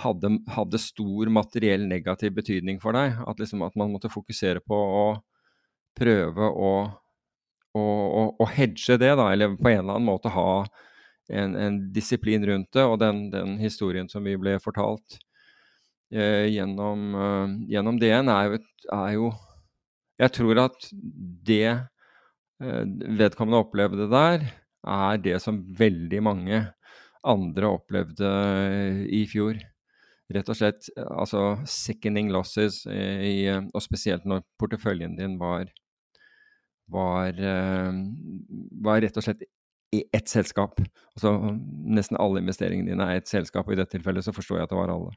hadde, 0.02 0.32
hadde, 0.54 0.82
stor 0.82 1.30
materiell 1.34 1.88
negativ 1.90 2.34
betydning 2.38 2.80
for 2.82 2.98
deg. 2.98 3.20
At, 3.26 3.42
liksom, 3.42 3.62
at 3.66 3.78
man 3.78 3.94
måtte 3.94 4.14
fokusere 4.14 4.62
på 4.66 4.78
å 4.78 5.06
prøve 5.98 6.50
å, 6.50 6.72
å, 7.78 7.84
å, 8.34 8.50
hedge 8.54 8.98
det, 9.02 9.14
da, 9.18 9.30
eller 9.34 9.58
på 9.58 9.70
en 9.70 9.84
eller 9.84 9.98
annen 9.98 10.10
måte 10.10 10.34
ha 10.34 10.64
en, 11.30 11.54
en 11.58 11.78
disiplin 11.94 12.46
rundt 12.46 12.72
det. 12.74 12.86
Og 12.86 12.98
den, 13.02 13.28
den 13.34 13.58
historien 13.62 14.10
som 14.10 14.26
vi 14.26 14.38
ble 14.38 14.58
fortalt 14.62 15.20
gjennom, 16.14 17.08
eh, 17.16 17.56
gjennom, 17.74 18.00
DN, 18.00 18.30
er 18.30 18.60
er 18.92 19.14
jo, 19.16 19.34
Jeg 20.20 20.32
tror 20.32 20.60
at 20.62 20.90
det 20.94 21.70
eh, 22.62 22.84
vedkommende 23.18 23.64
opplevde 23.64 24.10
der, 24.12 24.46
er 24.86 25.18
det 25.18 25.42
som 25.42 25.64
veldig 25.78 26.22
mange 26.24 26.60
andre 27.24 27.70
opplevde 27.72 28.28
eh, 28.28 29.00
i 29.08 29.24
fjor. 29.30 29.58
Rett 30.34 30.50
og 30.50 30.58
slett 30.58 30.90
altså 30.98 31.58
sickening 31.70 32.32
losses, 32.32 32.84
eh, 32.88 33.24
i, 33.26 33.38
og 33.50 33.82
spesielt 33.84 34.28
når 34.30 34.44
porteføljen 34.60 35.18
din 35.18 35.38
var, 35.42 35.66
var, 36.92 37.34
eh, 37.34 37.92
var 38.86 39.04
rett 39.04 39.20
og 39.20 39.26
slett 39.26 39.46
i 39.94 40.04
ett 40.14 40.30
selskap. 40.30 40.80
Altså 41.14 41.36
Nesten 41.94 42.18
alle 42.22 42.42
investeringene 42.42 42.94
dine 42.94 43.08
er 43.10 43.22
ett 43.22 43.30
selskap, 43.30 43.68
og 43.68 43.76
i 43.76 43.80
dette 43.80 43.98
tilfellet 43.98 44.26
så 44.26 44.34
forstår 44.36 44.60
jeg 44.62 44.68
at 44.68 44.74
det 44.74 44.82
var 44.82 44.94
alle. 44.94 45.14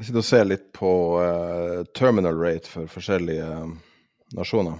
Jeg 0.00 0.06
sitter 0.08 0.22
og 0.22 0.24
ser 0.24 0.46
litt 0.46 0.68
på 0.72 0.90
uh, 1.20 1.82
terminal 1.92 2.38
rate 2.40 2.70
for 2.72 2.88
forskjellige 2.88 3.44
uh, 3.44 3.66
nasjoner. 4.32 4.78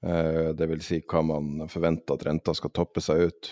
Uh, 0.00 0.56
det 0.56 0.68
vil 0.70 0.80
si 0.80 1.02
hva 1.04 1.20
man 1.28 1.66
forventer 1.68 2.16
at 2.16 2.24
renta 2.24 2.54
skal 2.56 2.72
toppe 2.72 3.02
seg 3.04 3.26
ut. 3.28 3.50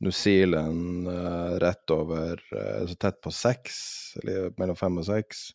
New 0.00 0.14
Zealand 0.16 1.10
uh, 1.12 1.58
rett 1.60 1.92
over 1.92 2.40
så 2.88 2.96
tett 2.96 3.20
på 3.20 3.34
seks, 3.36 3.76
eller 4.22 4.56
mellom 4.56 4.80
fem 4.80 4.96
og 4.96 5.04
seks. 5.10 5.50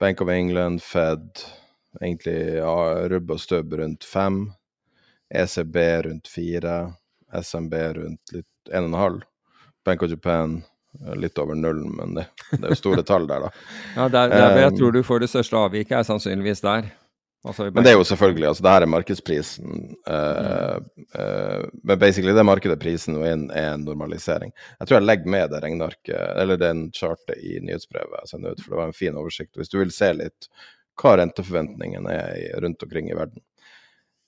Bank 0.00 0.24
of 0.24 0.32
England, 0.32 0.80
Fed 0.80 1.44
egentlig 2.00 2.38
ja, 2.62 2.78
rubb 3.12 3.36
og 3.36 3.44
stubb 3.44 3.76
rundt 3.76 4.08
fem. 4.08 4.46
ECB 5.28 5.76
rundt 6.08 6.32
fire. 6.32 6.80
SMB 7.28 7.76
rundt 8.00 8.36
litt 8.38 8.72
en 8.72 8.88
og 8.88 8.92
en 8.94 9.00
halv. 9.02 9.22
Bank 9.84 10.08
of 10.08 10.16
Japan 10.16 10.62
Litt 11.14 11.38
over 11.38 11.54
null, 11.54 11.84
men 11.94 12.16
det, 12.16 12.24
det 12.50 12.64
er 12.64 12.72
jo 12.74 12.78
store 12.80 13.04
tall 13.06 13.28
der, 13.30 13.46
da. 13.46 13.50
ja, 13.98 14.08
der, 14.10 14.32
der, 14.32 14.56
jeg 14.64 14.78
tror 14.78 14.96
du 14.96 15.04
får 15.06 15.22
det 15.22 15.28
største 15.30 15.60
avviket, 15.60 15.94
er 16.00 16.08
sannsynligvis 16.08 16.64
der. 16.64 16.88
Altså, 17.46 17.68
men 17.70 17.84
det 17.86 17.92
er 17.92 17.94
jo 18.00 18.06
selvfølgelig, 18.06 18.46
altså 18.50 18.64
det 18.66 18.70
her 18.74 18.84
er 18.84 18.90
markedsprisen. 18.90 19.82
Uh, 20.10 20.78
uh, 21.14 21.68
men 21.86 22.00
basically 22.00 22.34
det 22.34 22.42
er 22.42 22.48
markedet 22.48 22.80
prisen 22.82 23.14
og 23.20 23.28
en, 23.28 23.44
er 23.54 23.76
en 23.76 23.84
normalisering. 23.86 24.50
Jeg 24.80 24.88
tror 24.88 24.98
jeg 24.98 25.06
legger 25.06 25.32
med 25.36 25.52
det 25.52 25.60
regnearket, 25.62 26.18
eller 26.42 26.58
den 26.58 26.88
chartet 26.96 27.38
i 27.38 27.60
nyhetsbrevet 27.62 28.24
jeg 28.24 28.32
sender 28.32 28.56
ut, 28.56 28.64
for 28.64 28.74
det 28.74 28.80
var 28.80 28.90
en 28.90 28.98
fin 28.98 29.20
oversikt. 29.20 29.54
Hvis 29.56 29.70
du 29.70 29.78
vil 29.78 29.94
se 29.94 30.10
litt 30.18 30.50
hva 30.98 31.14
renteforventningene 31.20 32.10
er 32.10 32.58
rundt 32.64 32.82
omkring 32.82 33.12
i 33.12 33.16
verden. 33.16 33.44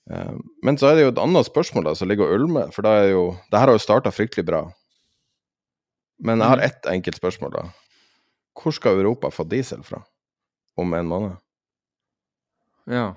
Uh, 0.07 0.39
men 0.63 0.79
så 0.79 0.89
er 0.89 0.97
det 0.97 1.09
jo 1.09 1.11
et 1.11 1.23
annet 1.25 1.51
spørsmål 1.51 1.91
da, 1.91 1.97
som 1.99 2.07
ligger 2.07 2.31
og 2.31 2.39
ulmer, 2.39 2.71
for 2.71 2.87
da 2.87 2.95
er 3.03 3.11
jo, 3.11 3.25
det 3.51 3.59
her 3.59 3.73
har 3.73 3.75
jo 3.75 3.89
starta 3.89 4.15
fryktelig 4.15 4.47
bra. 4.47 4.69
Men 6.21 6.41
jeg 6.41 6.53
har 6.53 6.61
mm. 6.61 6.65
ett 6.67 6.87
enkelt 6.91 7.17
spørsmål, 7.17 7.55
da. 7.55 7.65
Hvor 8.57 8.75
skal 8.75 8.99
Europa 8.99 9.31
få 9.33 9.45
diesel 9.49 9.83
fra 9.83 10.03
om 10.77 10.93
en 10.93 11.09
måned? 11.09 11.35
Ja. 12.89 13.11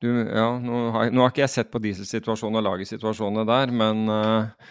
Du, 0.00 0.08
ja 0.08 0.46
nå, 0.62 0.76
har, 0.94 1.10
nå 1.12 1.22
har 1.22 1.32
ikke 1.32 1.44
jeg 1.44 1.52
sett 1.52 1.72
på 1.72 1.80
dieselsituasjonen 1.82 2.60
og 2.60 2.64
lagersituasjonene 2.70 3.44
der, 3.48 3.72
men 3.74 4.06
uh, 4.08 4.70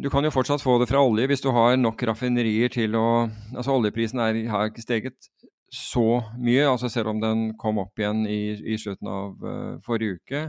du 0.00 0.08
kan 0.12 0.24
jo 0.24 0.32
fortsatt 0.32 0.62
få 0.64 0.78
det 0.80 0.88
fra 0.88 1.02
olje 1.04 1.28
hvis 1.28 1.44
du 1.44 1.50
har 1.52 1.76
nok 1.76 2.00
raffinerier 2.08 2.72
til 2.72 2.96
å 2.96 3.08
Altså 3.28 3.74
oljeprisen 3.74 4.22
er, 4.24 4.40
har 4.48 4.70
ikke 4.70 4.86
steget 4.86 5.28
så 5.70 6.22
mye, 6.40 6.64
altså 6.66 6.88
selv 6.90 7.12
om 7.12 7.20
den 7.22 7.50
kom 7.60 7.78
opp 7.78 8.00
igjen 8.00 8.24
i, 8.26 8.56
i 8.72 8.78
slutten 8.80 9.06
av 9.06 9.44
uh, 9.44 9.76
forrige 9.86 10.18
uke. 10.18 10.40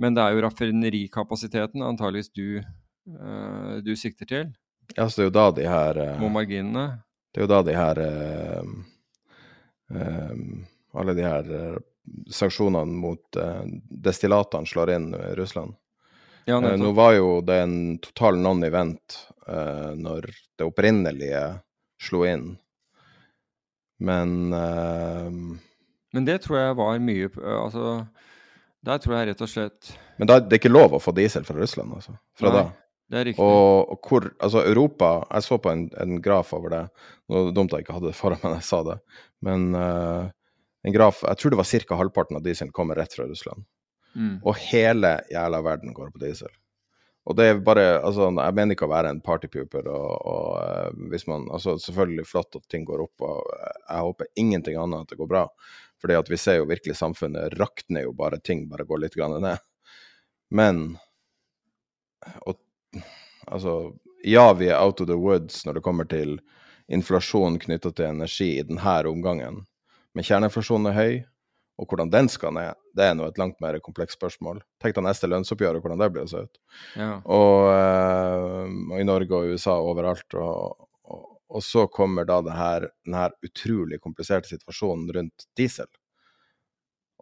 Men 0.00 0.16
det 0.16 0.22
er 0.24 0.32
jo 0.32 0.44
raffinerikapasiteten 0.46 1.84
antageligvis 1.84 2.30
du, 2.32 2.62
uh, 3.18 3.82
du 3.84 3.92
sikter 3.98 4.30
til. 4.30 4.46
Ja, 4.96 5.08
så 5.10 5.20
det 5.20 5.24
er 5.24 5.30
jo 5.30 5.34
da 5.36 5.46
de 5.56 5.68
her 5.68 6.00
eh, 6.02 6.24
marginene? 6.32 6.86
Det 7.32 7.40
er 7.40 7.46
jo 7.46 7.50
da 7.52 7.60
de 7.64 7.76
her 7.76 8.00
um, 8.60 8.72
um, 9.88 10.64
Alle 10.92 11.14
de 11.16 11.24
her 11.24 11.48
uh, 11.48 11.78
sanksjonene 12.30 12.98
mot 13.00 13.38
uh, 13.40 13.62
destillatene 14.04 14.68
slår 14.68 14.92
inn 14.96 15.08
i 15.16 15.30
Russland. 15.38 15.72
Ja, 16.44 16.58
uh, 16.58 16.74
nå 16.76 16.92
var 16.96 17.14
jo 17.16 17.38
det 17.46 17.62
en 17.64 17.76
total 18.04 18.40
non-event 18.40 19.20
når 19.42 20.28
det 20.30 20.62
opprinnelige 20.62 21.40
slo 21.98 22.20
inn, 22.30 22.44
men 23.98 24.30
Men 24.54 26.28
det 26.28 26.36
tror 26.44 26.60
jeg 26.60 26.76
var 26.78 27.00
mye 27.02 27.26
Altså, 27.42 28.04
der 28.86 29.02
tror 29.02 29.16
jeg 29.16 29.28
rett 29.32 29.42
og 29.42 29.50
slett 29.50 29.90
Men 30.20 30.30
da, 30.30 30.36
det 30.38 30.54
er 30.54 30.60
ikke 30.62 30.70
lov 30.70 30.94
å 30.94 31.02
få 31.02 31.10
diesel 31.16 31.42
fra 31.48 31.58
Russland, 31.58 31.90
altså? 31.98 32.14
Fra 32.38 32.52
Nei. 32.52 32.60
da? 32.60 32.81
Og, 33.12 33.90
og, 33.92 33.98
hvor 34.08 34.28
Altså, 34.40 34.62
Europa 34.64 35.10
Jeg 35.28 35.44
så 35.44 35.58
på 35.60 35.72
en, 35.72 35.88
en 36.00 36.20
graf 36.24 36.52
over 36.56 36.72
det. 36.72 36.84
Nå 37.28 37.38
er 37.38 37.50
det 37.50 37.56
dumt 37.58 37.74
jeg 37.74 37.84
ikke 37.84 37.98
hadde 37.98 38.08
det 38.08 38.16
foran 38.18 38.40
meg 38.40 38.54
da 38.54 38.60
jeg 38.60 38.68
sa 38.70 38.80
det, 38.86 38.96
men 39.44 39.68
uh, 39.76 40.30
en 40.82 40.94
graf 40.94 41.22
Jeg 41.28 41.38
tror 41.38 41.54
det 41.54 41.60
var 41.60 41.68
ca. 41.68 42.00
halvparten 42.00 42.38
av 42.38 42.46
dieselen 42.46 42.72
kommer 42.72 42.98
rett 42.98 43.14
fra 43.14 43.28
Russland. 43.28 43.64
Mm. 44.16 44.40
Og 44.42 44.58
hele 44.70 45.14
jævla 45.32 45.62
verden 45.64 45.94
går 45.96 46.10
på 46.12 46.20
diesel. 46.24 46.50
Og 47.28 47.36
det 47.38 47.46
er 47.48 47.62
bare 47.64 48.00
Altså, 48.00 48.30
jeg 48.32 48.56
mener 48.58 48.76
ikke 48.76 48.88
å 48.88 48.94
være 48.94 49.12
en 49.12 49.22
partypooper, 49.24 49.92
og, 49.92 50.10
og 50.32 50.48
uh, 50.64 51.06
hvis 51.12 51.28
man 51.30 51.46
Altså, 51.52 51.76
selvfølgelig 51.84 52.26
flott 52.32 52.58
at 52.58 52.66
ting 52.72 52.88
går 52.88 53.04
opp, 53.04 53.28
og 53.28 53.44
jeg 53.52 54.08
håper 54.08 54.32
ingenting 54.40 54.80
annet 54.80 55.04
at 55.04 55.14
det 55.14 55.20
går 55.20 55.30
bra. 55.36 55.46
Fordi 56.02 56.18
at 56.18 56.32
vi 56.32 56.40
ser 56.40 56.58
jo 56.58 56.66
virkelig 56.66 56.98
samfunnet 56.98 57.60
rakner 57.60 58.08
jo 58.08 58.16
bare 58.16 58.40
ting 58.42 58.66
bare 58.72 58.88
går 58.88 59.04
litt 59.04 59.14
grann 59.20 59.36
ned. 59.44 59.60
Men 60.50 60.84
og 62.46 62.58
Altså, 63.46 63.92
ja, 64.24 64.46
vi 64.54 64.70
er 64.70 64.78
out 64.78 65.00
of 65.00 65.08
the 65.10 65.18
woods 65.18 65.64
når 65.66 65.78
det 65.78 65.84
kommer 65.86 66.08
til 66.08 66.38
inflasjon 66.92 67.58
knytta 67.62 67.92
til 67.92 68.10
energi 68.10 68.50
i 68.58 68.64
denne 68.66 68.96
omgangen. 69.08 69.62
Men 70.12 70.26
kjerneinflasjonen 70.26 70.90
er 70.90 70.98
høy, 70.98 71.14
og 71.80 71.88
hvordan 71.88 72.12
den 72.12 72.28
skal 72.30 72.52
ned, 72.54 72.76
det 72.96 73.06
er 73.08 73.14
nå 73.16 73.26
et 73.26 73.38
langt 73.40 73.58
mer 73.64 73.78
komplekst 73.82 74.18
spørsmål. 74.18 74.60
Tenk 74.82 74.96
deg 74.98 75.06
neste 75.06 75.30
lønnsoppgjør 75.30 75.78
og 75.78 75.86
hvordan 75.86 76.02
det 76.02 76.10
blir 76.12 76.26
å 76.26 76.30
se 76.30 76.44
ut. 76.44 76.60
Ja. 77.00 77.12
Og, 77.24 77.68
eh, 77.72 78.72
og, 78.92 78.96
i 79.00 79.06
Norge 79.08 79.38
og 79.38 79.54
USA 79.54 79.78
overalt. 79.80 80.36
Og, 80.36 80.86
og, 81.08 81.24
og 81.48 81.64
så 81.64 81.86
kommer 81.90 82.28
da 82.28 82.42
denne, 82.44 82.92
denne 83.06 83.28
utrolig 83.48 84.02
kompliserte 84.04 84.52
situasjonen 84.52 85.08
rundt 85.16 85.48
diesel. 85.58 85.88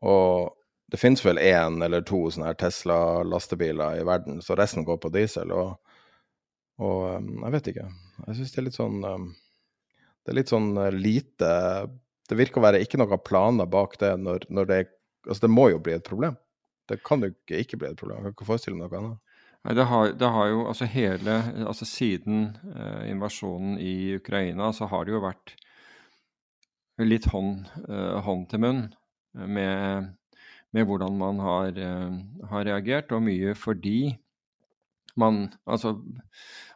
Og 0.03 0.51
det 0.91 0.99
finnes 0.99 1.23
vel 1.23 1.39
én 1.39 1.79
eller 1.85 2.03
to 2.07 2.25
sånne 2.33 2.51
Tesla-lastebiler 2.59 4.01
i 4.01 4.07
verden, 4.07 4.41
så 4.43 4.57
resten 4.59 4.87
går 4.87 4.99
på 5.03 5.13
diesel. 5.15 5.53
Og, 5.55 5.77
og 6.83 7.05
um, 7.17 7.31
jeg 7.45 7.55
vet 7.55 7.71
ikke. 7.73 7.87
Jeg 8.27 8.39
syns 8.39 8.55
det 8.55 8.61
er 8.61 8.67
litt 8.67 8.79
sånn 8.79 9.05
um, 9.07 9.29
Det 10.21 10.33
er 10.33 10.39
litt 10.41 10.53
sånn 10.53 10.71
uh, 10.77 10.91
lite 10.93 11.51
Det 12.29 12.37
virker 12.37 12.61
å 12.61 12.67
være 12.67 12.83
ikke 12.85 13.01
noen 13.01 13.23
planer 13.25 13.71
bak 13.71 13.97
det 14.03 14.13
når, 14.21 14.49
når 14.51 14.71
det 14.73 14.81
Altså, 15.29 15.45
det 15.45 15.53
må 15.53 15.67
jo 15.69 15.77
bli 15.85 15.93
et 15.93 16.07
problem. 16.07 16.33
Det 16.89 17.03
kan 17.05 17.21
jo 17.21 17.29
ikke 17.29 17.59
ikke 17.61 17.77
bli 17.77 17.91
et 17.91 17.99
problem. 18.01 18.23
Jeg 18.23 18.31
kan 18.31 18.35
ikke 18.39 18.47
forestille 18.49 18.79
meg 18.79 18.89
noe 18.89 19.01
annet. 19.03 19.35
Nei, 19.61 19.75
det 19.77 19.85
har, 19.91 20.15
det 20.17 20.31
har, 20.33 20.47
jo 20.49 20.63
altså 20.71 20.87
hele 20.89 21.35
Altså 21.69 21.85
siden 21.85 22.39
eh, 22.73 23.11
invasjonen 23.11 23.75
i 23.77 24.15
Ukraina, 24.17 24.71
så 24.73 24.89
har 24.89 25.05
det 25.05 25.13
jo 25.13 25.21
vært 25.21 25.53
litt 27.05 27.29
hånd, 27.29 27.69
eh, 27.85 28.17
hånd 28.25 28.47
til 28.49 28.65
munn 28.65 28.81
med 29.37 30.09
med 30.77 30.87
hvordan 30.87 31.17
man 31.19 31.41
har, 31.43 31.79
eh, 31.79 32.19
har, 32.51 32.67
reagert, 32.69 33.13
og 33.13 33.25
mye 33.27 33.55
fordi 33.59 34.17
man 35.19 35.49
Altså, 35.67 35.97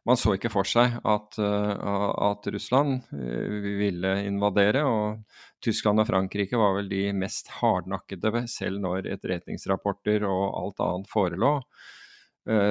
man 0.04 0.18
så 0.18 0.34
ikke 0.34 0.50
for 0.50 0.66
seg 0.68 0.98
at, 1.06 1.38
eh, 1.38 1.84
at 2.28 2.46
Russland 2.52 3.06
eh, 3.14 3.62
ville 3.78 4.14
invadere, 4.26 4.82
og 4.84 5.22
Tyskland 5.62 6.02
og 6.02 6.08
Frankrike 6.10 6.58
var 6.58 6.74
vel 6.76 6.90
de 6.90 7.12
mest 7.12 7.48
hardnakkede, 7.60 8.46
selv 8.50 8.82
når 8.82 9.06
etterretningsrapporter 9.14 10.26
og 10.28 10.42
alt 10.60 10.82
annet 10.84 11.08
forelå. 11.10 11.60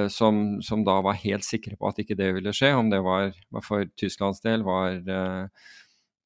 Som, 0.06 0.60
som, 0.62 0.84
da 0.86 1.00
var 1.02 1.16
helt 1.18 1.42
sikre 1.42 1.74
på 1.74 1.88
at 1.88 1.96
ikke 1.98 2.14
det 2.14 2.28
ville 2.36 2.52
skje. 2.54 2.68
Om 2.78 2.92
det 2.92 3.00
var, 3.02 3.32
for 3.66 3.82
Tysklands 3.98 4.38
del 4.44 4.62
var, 4.62 5.00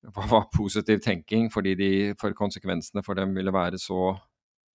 var 0.04 0.50
positiv 0.52 1.00
tenking 1.00 1.48
fordi 1.48 1.72
de, 1.78 1.88
for 2.20 2.36
konsekvensene 2.36 3.00
for 3.06 3.16
dem 3.16 3.32
ville 3.32 3.54
være 3.54 3.80
så 3.80 4.18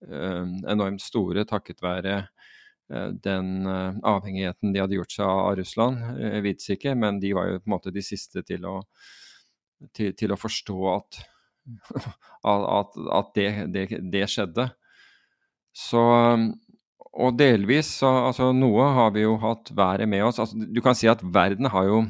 enormt 0.08 1.02
store 1.02 1.44
takket 1.48 1.82
være 1.84 2.16
eh, 2.20 3.10
den 3.24 3.66
eh, 3.70 4.00
avhengigheten 4.06 4.74
de 4.74 4.82
hadde 4.82 4.98
gjort 4.98 5.14
seg 5.16 5.28
av 5.28 5.54
Russland. 5.60 6.02
Jeg 6.20 6.44
vet 6.44 6.66
ikke, 6.76 6.96
men 6.98 7.20
de 7.22 7.34
var 7.36 7.50
jo 7.50 7.60
på 7.60 7.70
en 7.70 7.76
måte 7.76 7.94
de 7.94 8.04
siste 8.04 8.44
til 8.46 8.66
å, 8.68 8.80
til, 9.96 10.12
til 10.18 10.34
å 10.34 10.40
forstå 10.40 10.78
at, 10.98 11.22
at, 12.44 13.00
at 13.20 13.32
det, 13.38 13.48
det, 13.74 13.86
det, 14.12 14.26
skjedde. 14.30 14.68
Så 15.74 16.02
Og 17.14 17.38
delvis 17.38 17.88
så 18.00 18.10
altså 18.28 18.52
Noe 18.54 18.84
har 18.94 19.14
vi 19.14 19.24
jo 19.24 19.38
hatt 19.42 19.72
været 19.74 20.08
med 20.10 20.22
oss. 20.26 20.38
Altså, 20.42 20.58
du 20.58 20.80
kan 20.82 20.94
si 20.98 21.08
at 21.10 21.22
verden 21.22 21.66
har 21.72 21.88
jo 21.88 22.04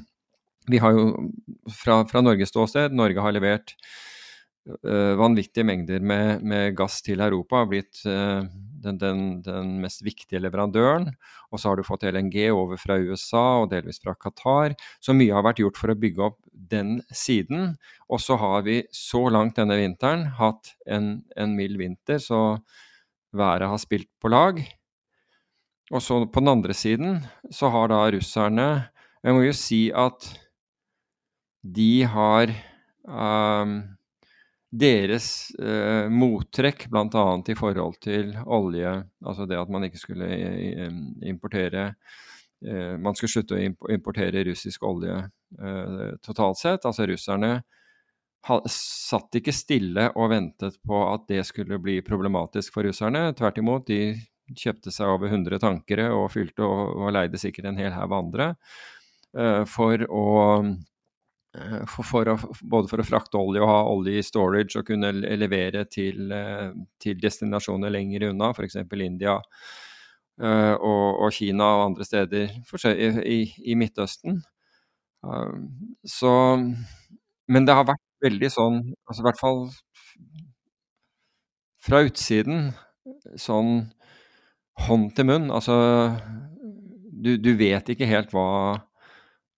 Vi 0.68 0.80
har 0.80 0.92
jo 0.96 1.30
fra, 1.68 2.02
fra 2.08 2.22
Norges 2.24 2.48
ståsted 2.48 2.92
Norge 2.96 3.20
har 3.20 3.32
levert 3.36 3.74
vanvittige 4.64 5.66
mengder 5.68 6.00
med, 6.00 6.40
med, 6.40 6.70
gass 6.76 7.02
til 7.04 7.20
Europa 7.20 7.60
har 7.60 7.66
blitt 7.68 8.00
uh, 8.08 8.46
den, 8.84 8.98
den, 9.00 9.18
den, 9.44 9.74
mest 9.82 10.04
viktige 10.04 10.40
leverandøren. 10.40 11.10
Og 11.52 11.60
så 11.60 11.70
har 11.70 11.76
du 11.76 11.84
fått 11.86 12.06
LNG 12.08 12.48
over 12.52 12.80
fra 12.80 12.96
USA 12.96 13.44
og 13.62 13.70
delvis 13.74 14.00
fra 14.00 14.14
Qatar. 14.16 14.76
Så 15.04 15.16
mye 15.16 15.34
har 15.36 15.44
vært 15.44 15.60
gjort 15.60 15.80
for 15.80 15.92
å 15.92 15.98
bygge 15.98 16.24
opp 16.30 16.38
den 16.52 16.96
siden. 17.12 17.74
Og 18.08 18.22
så 18.24 18.38
har 18.40 18.64
vi 18.66 18.80
så 18.94 19.26
langt 19.32 19.60
denne 19.60 19.76
vinteren 19.80 20.30
hatt 20.40 20.72
en, 20.88 21.18
en 21.36 21.54
mild 21.58 21.78
vinter, 21.80 22.22
så 22.22 22.56
været 23.34 23.68
har 23.68 23.82
spilt 23.82 24.08
på 24.22 24.32
lag. 24.32 24.62
Og 25.92 26.00
så 26.00 26.22
på 26.24 26.40
den 26.40 26.52
andre 26.54 26.74
siden 26.76 27.18
så 27.52 27.68
har 27.68 27.90
da 27.92 28.06
russerne 28.08 28.88
Jeg 29.24 29.34
må 29.36 29.42
jo 29.44 29.52
si 29.56 29.88
at 29.92 30.26
de 31.64 32.04
har 32.04 32.50
um, 33.08 33.78
deres 34.74 35.26
eh, 35.60 36.10
mottrekk, 36.10 36.88
bl.a. 36.90 37.24
i 37.46 37.56
forhold 37.58 37.98
til 38.02 38.32
olje, 38.44 38.94
altså 39.24 39.46
det 39.46 39.58
at 39.60 39.70
man 39.70 39.86
ikke 39.86 40.00
skulle 40.00 40.28
eh, 40.34 40.90
importere 41.30 41.86
eh, 42.64 42.96
Man 42.98 43.14
skulle 43.14 43.34
slutte 43.36 43.58
å 43.58 43.92
importere 43.94 44.42
russisk 44.48 44.82
olje 44.88 45.16
eh, 45.20 46.10
totalt 46.24 46.58
sett. 46.58 46.88
Altså 46.88 47.06
russerne 47.06 47.58
satt 48.68 49.38
ikke 49.38 49.54
stille 49.56 50.10
og 50.20 50.28
ventet 50.34 50.76
på 50.84 50.98
at 51.06 51.28
det 51.30 51.44
skulle 51.48 51.78
bli 51.80 52.00
problematisk 52.04 52.74
for 52.74 52.84
russerne. 52.84 53.30
Tvert 53.38 53.60
imot, 53.62 53.86
de 53.88 54.16
kjøpte 54.58 54.92
seg 54.92 55.08
over 55.08 55.30
100 55.30 55.62
tankere 55.62 56.10
og 56.12 56.28
fylte 56.34 56.66
og, 56.66 56.98
og 56.98 57.14
leide 57.16 57.40
sikkert 57.40 57.70
en 57.70 57.80
hel 57.80 57.94
haug 57.96 58.12
andre 58.18 58.50
eh, 59.38 59.62
for 59.70 60.04
å 60.10 60.26
for, 61.86 62.06
for 62.06 62.30
å, 62.32 62.34
både 62.62 62.90
for 62.90 63.00
å 63.00 63.06
frakte 63.06 63.38
olje 63.38 63.62
og 63.62 63.70
ha 63.70 63.80
olje 63.86 64.18
i 64.18 64.26
storage 64.26 64.80
og 64.80 64.88
kunne 64.88 65.12
levere 65.14 65.84
til, 65.86 66.32
eh, 66.34 66.72
til 67.02 67.20
destinasjoner 67.22 67.92
lenger 67.94 68.28
unna, 68.30 68.50
f.eks. 68.50 68.80
India 69.04 69.36
uh, 69.38 70.74
og, 70.74 71.06
og, 71.22 71.28
Kina 71.34 71.68
og 71.76 71.84
andre 71.90 72.06
steder 72.08 72.50
i, 72.50 73.10
i, 73.36 73.38
i 73.70 73.78
Midtøsten. 73.78 74.42
Så 76.04 76.30
Men 77.48 77.64
det 77.64 77.76
har 77.76 77.86
vært 77.88 78.02
veldig 78.24 78.50
sånn, 78.52 78.80
altså 79.08 79.22
i 79.22 79.24
hvert 79.24 79.40
fall 79.40 79.62
fra 81.84 82.02
utsiden, 82.04 82.72
sånn 83.40 83.70
hånd 84.84 85.14
til 85.16 85.28
munn. 85.30 85.48
Altså 85.54 85.76
du, 87.24 87.36
du 87.40 87.54
vet 87.56 87.88
ikke 87.92 88.08
helt 88.10 88.34
hva 88.34 88.48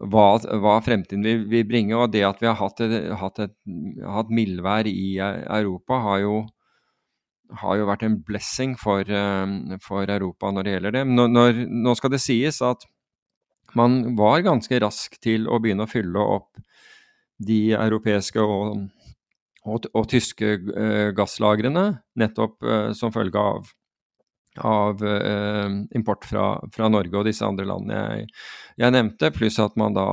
hva, 0.03 0.27
hva 0.61 0.77
fremtiden 0.85 1.25
vil, 1.25 1.47
vil, 1.51 1.65
bringe. 1.69 1.97
Og 1.97 2.13
det 2.13 2.25
at 2.27 2.43
vi 2.43 2.51
har 2.51 2.59
hatt, 2.61 2.83
hatt, 3.21 3.41
et, 3.47 3.55
hatt 4.05 4.33
mildvær 4.33 4.89
i 4.91 5.17
Europa, 5.21 6.01
har 6.05 6.21
jo, 6.25 6.35
har 7.63 7.81
jo 7.81 7.89
vært 7.89 8.05
en 8.07 8.19
blessing 8.27 8.77
for, 8.81 9.07
eh, 9.07 9.79
for, 9.85 10.05
Europa 10.05 10.53
når 10.53 10.67
det 10.67 10.77
gjelder 10.77 10.99
det. 10.99 11.07
Når, 11.15 11.33
når, 11.33 11.65
nå 11.87 11.97
skal 11.99 12.15
det 12.15 12.23
sies 12.25 12.61
at 12.65 12.87
man 13.77 14.17
var 14.17 14.45
ganske 14.47 14.81
rask 14.81 15.19
til 15.21 15.49
å 15.51 15.61
begynne 15.61 15.85
å 15.85 15.91
fylle 15.91 16.23
opp 16.23 16.61
de 17.43 17.75
europeiske 17.77 18.41
og, 18.41 18.87
og, 19.67 19.89
og 19.93 20.07
tyske 20.09 20.55
eh, 20.57 21.11
gasslagrene, 21.17 21.89
nettopp 22.17 22.65
eh, 22.65 22.93
som 22.97 23.13
følge 23.13 23.41
av 23.41 23.73
av 24.59 25.05
eh, 25.05 25.69
import 25.99 26.25
fra, 26.25 26.47
fra, 26.73 26.89
Norge 26.93 27.19
og 27.19 27.27
disse 27.29 27.47
andre 27.47 27.67
landene 27.69 28.01
jeg, 28.01 28.29
jeg, 28.83 28.95
nevnte, 28.95 29.33
pluss 29.35 29.59
at 29.63 29.77
man 29.81 29.97
da 29.97 30.09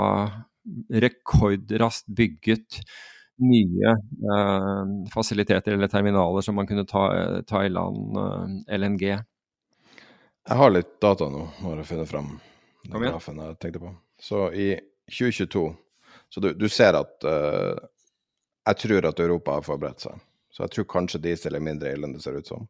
rekordraskt 1.03 2.07
bygget 2.15 2.79
nye 3.43 3.93
eh, 3.93 4.81
fasiliteter 5.13 5.75
eller 5.75 5.91
terminaler 5.91 6.45
som 6.45 6.55
man 6.55 6.69
kunne 6.69 6.85
ta, 6.89 7.05
ta 7.47 7.63
i 7.65 7.71
land 7.73 8.17
eh, 8.17 8.77
LNG. 8.77 9.05
Jeg 10.43 10.59
har 10.59 10.73
litt 10.73 10.97
data 11.01 11.29
nå, 11.31 11.45
når 11.63 11.81
jeg 11.81 11.91
finne 11.93 12.09
fram 12.09 12.33
den 12.83 13.07
grafen 13.07 13.39
jeg 13.39 13.59
tenkte 13.61 13.79
på. 13.79 13.93
Så 14.19 14.49
i 14.51 14.73
2022 15.07 15.63
Så 16.29 16.39
du, 16.39 16.53
du 16.53 16.69
ser 16.69 16.95
at 16.97 17.25
uh, 17.27 17.75
jeg 18.65 18.79
tror 18.79 19.05
at 19.05 19.19
Europa 19.19 19.57
har 19.57 19.65
forberedt 19.65 20.05
seg. 20.05 20.21
Så 20.53 20.63
jeg 20.63 20.73
tror 20.73 20.87
kanskje 20.89 21.21
diesel 21.21 21.57
er 21.57 21.63
mindre 21.63 21.91
ille 21.93 22.07
enn 22.07 22.15
det 22.15 22.23
ser 22.23 22.37
ut 22.39 22.47
som. 22.47 22.67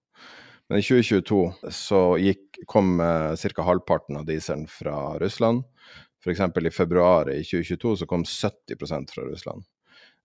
Men 0.69 0.80
i 0.80 0.86
2022 0.86 1.71
så 1.71 2.02
gikk, 2.17 2.63
kom 2.69 2.99
eh, 3.04 3.36
ca. 3.36 3.65
halvparten 3.67 4.17
av 4.17 4.26
dieselen 4.26 4.67
fra 4.71 5.19
Russland. 5.19 5.63
F.eks. 6.23 6.39
i 6.39 6.71
februar 6.71 7.30
i 7.32 7.43
2022 7.43 7.95
så 7.95 8.06
kom 8.08 8.23
70 8.26 9.12
fra 9.12 9.26
Russland. 9.28 9.65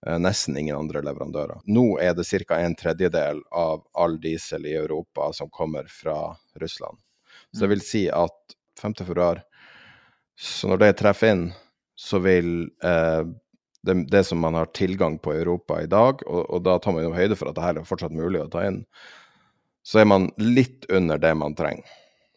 Eh, 0.07 0.19
nesten 0.19 0.57
ingen 0.57 0.77
andre 0.77 1.01
leverandører. 1.03 1.59
Nå 1.67 1.99
er 1.99 2.15
det 2.15 2.27
ca. 2.47 2.59
en 2.59 2.75
tredjedel 2.75 3.41
av 3.51 3.83
all 3.93 4.19
diesel 4.21 4.65
i 4.65 4.75
Europa 4.75 5.33
som 5.33 5.49
kommer 5.49 5.91
fra 5.91 6.35
Russland. 6.55 6.97
Så 7.51 7.65
det 7.65 7.73
vil 7.73 7.83
si 7.83 8.07
at 8.09 8.55
5. 8.81 8.93
februar, 9.03 9.43
så 10.39 10.71
når 10.71 10.77
det 10.77 10.93
treffer 11.01 11.33
inn, 11.33 11.45
så 11.99 12.21
vil 12.23 12.69
eh, 12.83 13.23
det, 13.83 13.95
det, 14.11 14.23
som 14.23 14.39
man 14.39 14.55
har 14.55 14.71
tilgang 14.75 15.17
på 15.19 15.33
i 15.33 15.41
Europa 15.41 15.81
i 15.83 15.89
dag, 15.91 16.23
og, 16.27 16.45
og 16.47 16.63
da 16.63 16.77
tar 16.79 16.95
man 16.95 17.03
jo 17.03 17.15
høyde 17.15 17.35
for 17.35 17.51
at 17.51 17.57
dette 17.57 17.83
er 17.83 17.89
fortsatt 17.89 18.15
mulig 18.15 18.43
å 18.43 18.51
ta 18.51 18.63
inn, 18.67 18.85
så 19.83 20.01
er 20.01 20.09
man 20.09 20.29
litt 20.37 20.85
under 20.89 21.17
det 21.17 21.33
man 21.37 21.55
trenger. 21.57 21.85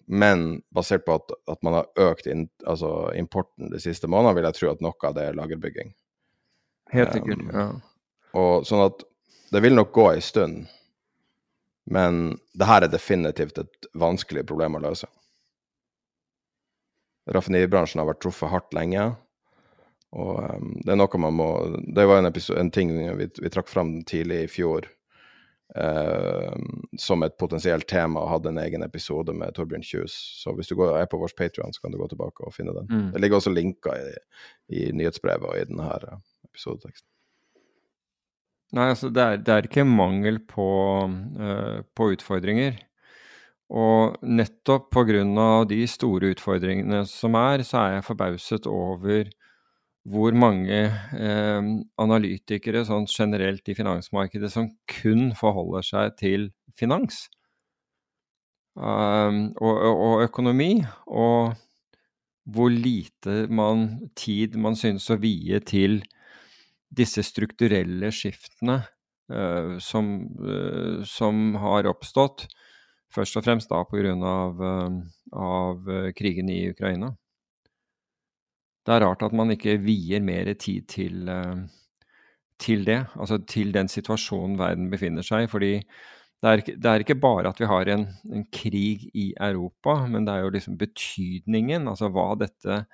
Men 0.07 0.63
basert 0.75 1.05
på 1.07 1.15
at, 1.15 1.33
at 1.49 1.63
man 1.63 1.79
har 1.79 2.11
økt 2.11 2.27
in, 2.27 2.49
altså 2.67 3.13
importen 3.17 3.71
de 3.73 3.81
siste 3.81 4.11
månedene, 4.11 4.37
vil 4.39 4.49
jeg 4.51 4.59
tro 4.59 4.71
at 4.73 4.85
noe 4.85 5.09
av 5.09 5.17
det 5.17 5.29
er 5.29 5.39
lagerbygging. 5.39 5.95
Helt 6.93 7.15
sikkert, 7.17 7.41
um, 7.47 7.51
ja. 7.55 7.67
Og 8.37 8.67
sånn 8.69 8.85
at 8.85 9.05
det 9.53 9.63
vil 9.65 9.77
nok 9.77 9.93
gå 9.95 10.07
ei 10.11 10.21
stund, 10.25 10.67
men 11.93 12.39
det 12.57 12.69
her 12.69 12.85
er 12.85 12.93
definitivt 12.93 13.59
et 13.63 13.91
vanskelig 13.99 14.45
problem 14.49 14.79
å 14.79 14.83
løse. 14.85 15.09
Raffineribransjen 17.33 18.03
har 18.03 18.09
vært 18.11 18.23
truffet 18.25 18.51
hardt 18.51 18.75
lenge, 18.77 19.13
Og 20.13 20.43
um, 20.45 20.73
det 20.85 20.93
er 20.93 20.99
noe 21.01 21.19
man 21.23 21.33
må 21.33 21.47
Det 21.97 22.05
var 22.05 22.19
en, 22.21 22.29
episode, 22.29 22.61
en 22.61 22.71
ting 22.71 22.91
vi, 22.93 23.29
vi, 23.33 23.49
trakk 23.49 23.71
fram 23.71 24.03
tidlig 24.05 24.43
i 24.43 24.51
fjor 24.51 24.89
uh, 25.77 26.53
som 26.99 27.25
et 27.27 27.37
potensielt 27.41 27.87
tema, 27.91 28.23
og 28.23 28.33
hadde 28.37 28.53
en 28.53 28.61
egen 28.65 28.85
episode 28.87 29.35
med 29.37 29.55
Torbjørn 29.57 29.87
Kjus. 29.87 30.15
Så 30.43 30.55
hvis 30.57 30.71
du 30.71 30.77
går, 30.79 30.97
er 31.01 31.09
på 31.11 31.21
vår 31.21 31.35
Patrion, 31.39 31.73
så 31.75 31.85
kan 31.85 31.95
du 31.95 32.01
gå 32.01 32.11
tilbake 32.13 32.47
og 32.47 32.55
finne 32.57 32.75
den. 32.77 32.91
Mm. 32.91 33.09
Det 33.15 33.23
ligger 33.25 33.41
også 33.41 33.55
linker 33.55 33.97
i, 33.97 34.13
i 34.79 34.85
nyhetsbrevet 34.97 35.49
og 35.49 35.59
i 35.59 35.67
denne 35.69 35.89
uh, 35.89 36.21
episodeteksten. 36.51 37.09
Nei, 38.73 38.89
altså 38.95 39.11
det 39.13 39.23
er, 39.23 39.43
det 39.45 39.53
er 39.53 39.69
ikke 39.69 39.85
mangel 39.85 40.41
på, 40.49 40.71
uh, 41.09 41.79
på 41.97 42.13
utfordringer. 42.15 42.81
Og 43.73 44.19
nettopp 44.21 44.91
pga. 44.93 45.65
de 45.65 45.87
store 45.89 46.35
utfordringene 46.35 47.07
som 47.09 47.37
er, 47.41 47.65
så 47.65 47.79
er 47.79 47.95
jeg 47.97 48.05
forbauset 48.05 48.67
over 48.69 49.31
hvor 50.03 50.35
mange 50.35 50.79
eh, 51.15 51.69
analytikere 52.03 52.83
sånn 52.87 53.07
generelt 53.07 53.69
i 53.71 53.77
finansmarkedet 53.79 54.51
som 54.51 54.73
kun 54.91 55.31
forholder 55.39 55.87
seg 55.87 56.17
til 56.19 56.49
finans 56.79 57.29
um, 58.75 59.53
og, 59.61 59.77
og, 59.93 60.25
økonomi, 60.27 60.73
og 61.07 61.55
hvor 62.53 62.73
lite 62.73 63.47
man, 63.53 64.09
tid 64.19 64.57
man 64.59 64.75
synes 64.79 65.07
å 65.13 65.21
vie 65.23 65.61
til 65.63 66.01
disse 66.93 67.23
strukturelle 67.25 68.11
skiftene 68.13 68.81
uh, 69.31 69.79
som, 69.81 70.11
uh, 70.43 71.05
som, 71.09 71.55
har 71.63 71.87
oppstått, 71.89 72.49
først 73.13 73.39
og 73.39 73.47
fremst 73.47 73.71
da 73.71 73.85
pga. 73.87 74.17
Av, 74.19 74.59
uh, 74.59 75.03
av 75.33 75.93
krigen 76.19 76.51
i 76.53 76.65
Ukraina 76.73 77.15
det 78.87 78.95
er 78.95 79.05
rart 79.05 79.23
at 79.23 79.35
man 79.37 79.55
ikke 79.55 79.77
vier 79.83 80.23
mer 80.25 80.51
tid 80.59 80.89
til, 80.91 81.29
eh, 81.31 81.63
til 82.59 82.85
det, 82.87 83.05
altså 83.15 83.39
til 83.47 83.73
den 83.75 83.91
situasjonen 83.91 84.59
verden 84.59 84.91
befinner 84.91 85.27
seg 85.27 85.47
i. 85.47 85.51
fordi 85.51 85.73
det 86.43 86.51
er, 86.51 86.63
det 86.67 86.91
er 86.91 87.05
ikke 87.05 87.21
bare 87.23 87.53
at 87.53 87.61
vi 87.63 87.69
har 87.71 87.89
en, 87.93 88.09
en, 88.35 88.45
krig 88.51 89.07
i 89.15 89.29
Europa, 89.39 90.01
men 90.11 90.27
det 90.27 90.35
er 90.35 90.43
jo 90.43 90.55
liksom 90.57 90.79
betydningen, 90.79 91.89
altså 91.89 92.11
hva 92.11 92.33
dette 92.41 92.85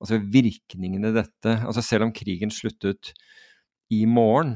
Altså 0.00 0.16
virkningene 0.32 1.10
dette 1.12 1.58
altså 1.68 1.82
Selv 1.84 2.06
om 2.06 2.12
krigen 2.16 2.48
sluttet 2.48 3.10
i 3.92 4.06
morgen, 4.08 4.54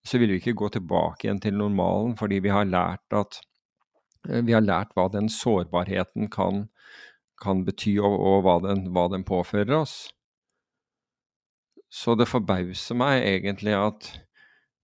så 0.00 0.16
vil 0.16 0.30
vi 0.32 0.38
ikke 0.40 0.54
gå 0.56 0.68
tilbake 0.72 1.26
igjen 1.26 1.42
til 1.44 1.58
normalen, 1.58 2.14
fordi 2.16 2.38
vi 2.40 2.48
har 2.48 2.64
lært 2.64 3.04
at 3.12 3.40
eh, 4.30 4.40
vi 4.46 4.54
har 4.56 4.64
lært 4.64 4.94
hva 4.96 5.08
den 5.12 5.28
sårbarheten 5.28 6.30
kan, 6.32 6.68
kan 7.42 7.66
bety, 7.66 7.98
og, 7.98 8.14
og 8.16 8.46
hva, 8.46 8.54
den, 8.64 8.86
hva 8.94 9.08
den 9.12 9.26
påfører 9.28 9.74
oss. 9.80 9.96
Så 11.88 12.14
det 12.18 12.28
forbauser 12.28 12.98
meg 12.98 13.24
egentlig 13.24 13.74
at 13.76 14.10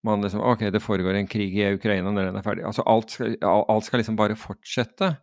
man 0.05 0.25
liksom 0.25 0.43
Ok, 0.45 0.67
det 0.73 0.83
foregår 0.85 1.17
en 1.17 1.29
krig 1.29 1.55
i 1.57 1.71
Ukraina 1.73 2.11
når 2.12 2.29
den 2.29 2.38
er 2.40 2.45
ferdig. 2.45 2.64
Altså 2.69 2.85
alt 2.88 3.14
skal, 3.14 3.37
alt 3.40 3.87
skal 3.87 4.03
liksom 4.03 4.19
bare 4.21 4.37
fortsette. 4.37 5.14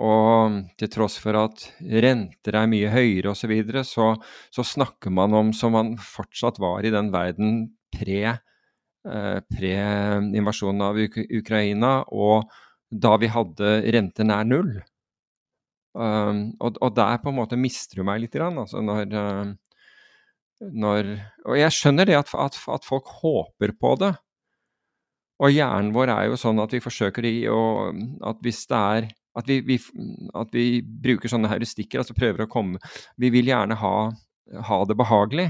Og 0.00 0.60
til 0.80 0.88
tross 0.88 1.18
for 1.20 1.36
at 1.36 1.64
renter 1.82 2.56
er 2.56 2.70
mye 2.70 2.92
høyere 2.92 3.32
osv., 3.34 3.42
så, 3.42 3.50
videre, 3.50 3.82
så 3.84 4.14
så 4.54 4.64
snakker 4.64 5.12
man 5.12 5.34
om 5.36 5.50
som 5.52 5.74
man 5.76 5.96
fortsatt 6.00 6.60
var 6.62 6.86
i 6.86 6.94
den 6.94 7.10
verden 7.12 7.74
pre, 7.92 8.38
eh, 9.04 9.38
pre 9.52 9.74
invasjonen 10.38 10.86
av 10.86 10.96
Uk 11.02 11.18
Ukraina, 11.42 11.92
og 12.08 12.48
da 12.88 13.16
vi 13.20 13.28
hadde 13.32 13.74
renter 13.92 14.28
nær 14.28 14.48
null. 14.48 14.72
Um, 15.92 16.54
og, 16.56 16.78
og, 16.80 16.94
der 16.96 17.18
på 17.20 17.28
en 17.28 17.36
måte 17.36 17.58
mister 17.60 18.00
du 18.00 18.06
meg 18.08 18.22
litt, 18.22 18.36
altså 18.40 18.80
når, 18.80 19.12
uh, 19.12 19.50
når 20.70 21.08
Og 21.48 21.56
jeg 21.58 21.74
skjønner 21.74 22.06
det 22.06 22.18
at, 22.18 22.30
at, 22.38 22.58
at, 22.70 22.84
folk 22.86 23.08
håper 23.22 23.74
på 23.80 23.96
det. 23.98 24.12
Og 25.42 25.50
hjernen 25.50 25.90
vår 25.94 26.12
er 26.14 26.28
jo 26.30 26.38
sånn 26.38 26.60
at 26.62 26.72
vi 26.74 26.82
forsøker 26.84 27.26
å 27.50 27.62
At 28.30 28.42
hvis 28.44 28.62
det 28.70 28.78
er 28.78 29.08
at 29.32 29.48
vi, 29.48 29.62
vi, 29.64 29.78
at 30.36 30.52
vi 30.52 30.82
bruker 30.84 31.30
sånne 31.32 31.48
heuristikker, 31.48 32.02
altså 32.02 32.12
prøver 32.12 32.44
å 32.44 32.50
komme 32.52 32.80
Vi 33.16 33.30
vil 33.32 33.48
gjerne 33.48 33.78
ha, 33.80 33.96
ha 34.68 34.78
det 34.84 34.96
behagelig. 34.98 35.48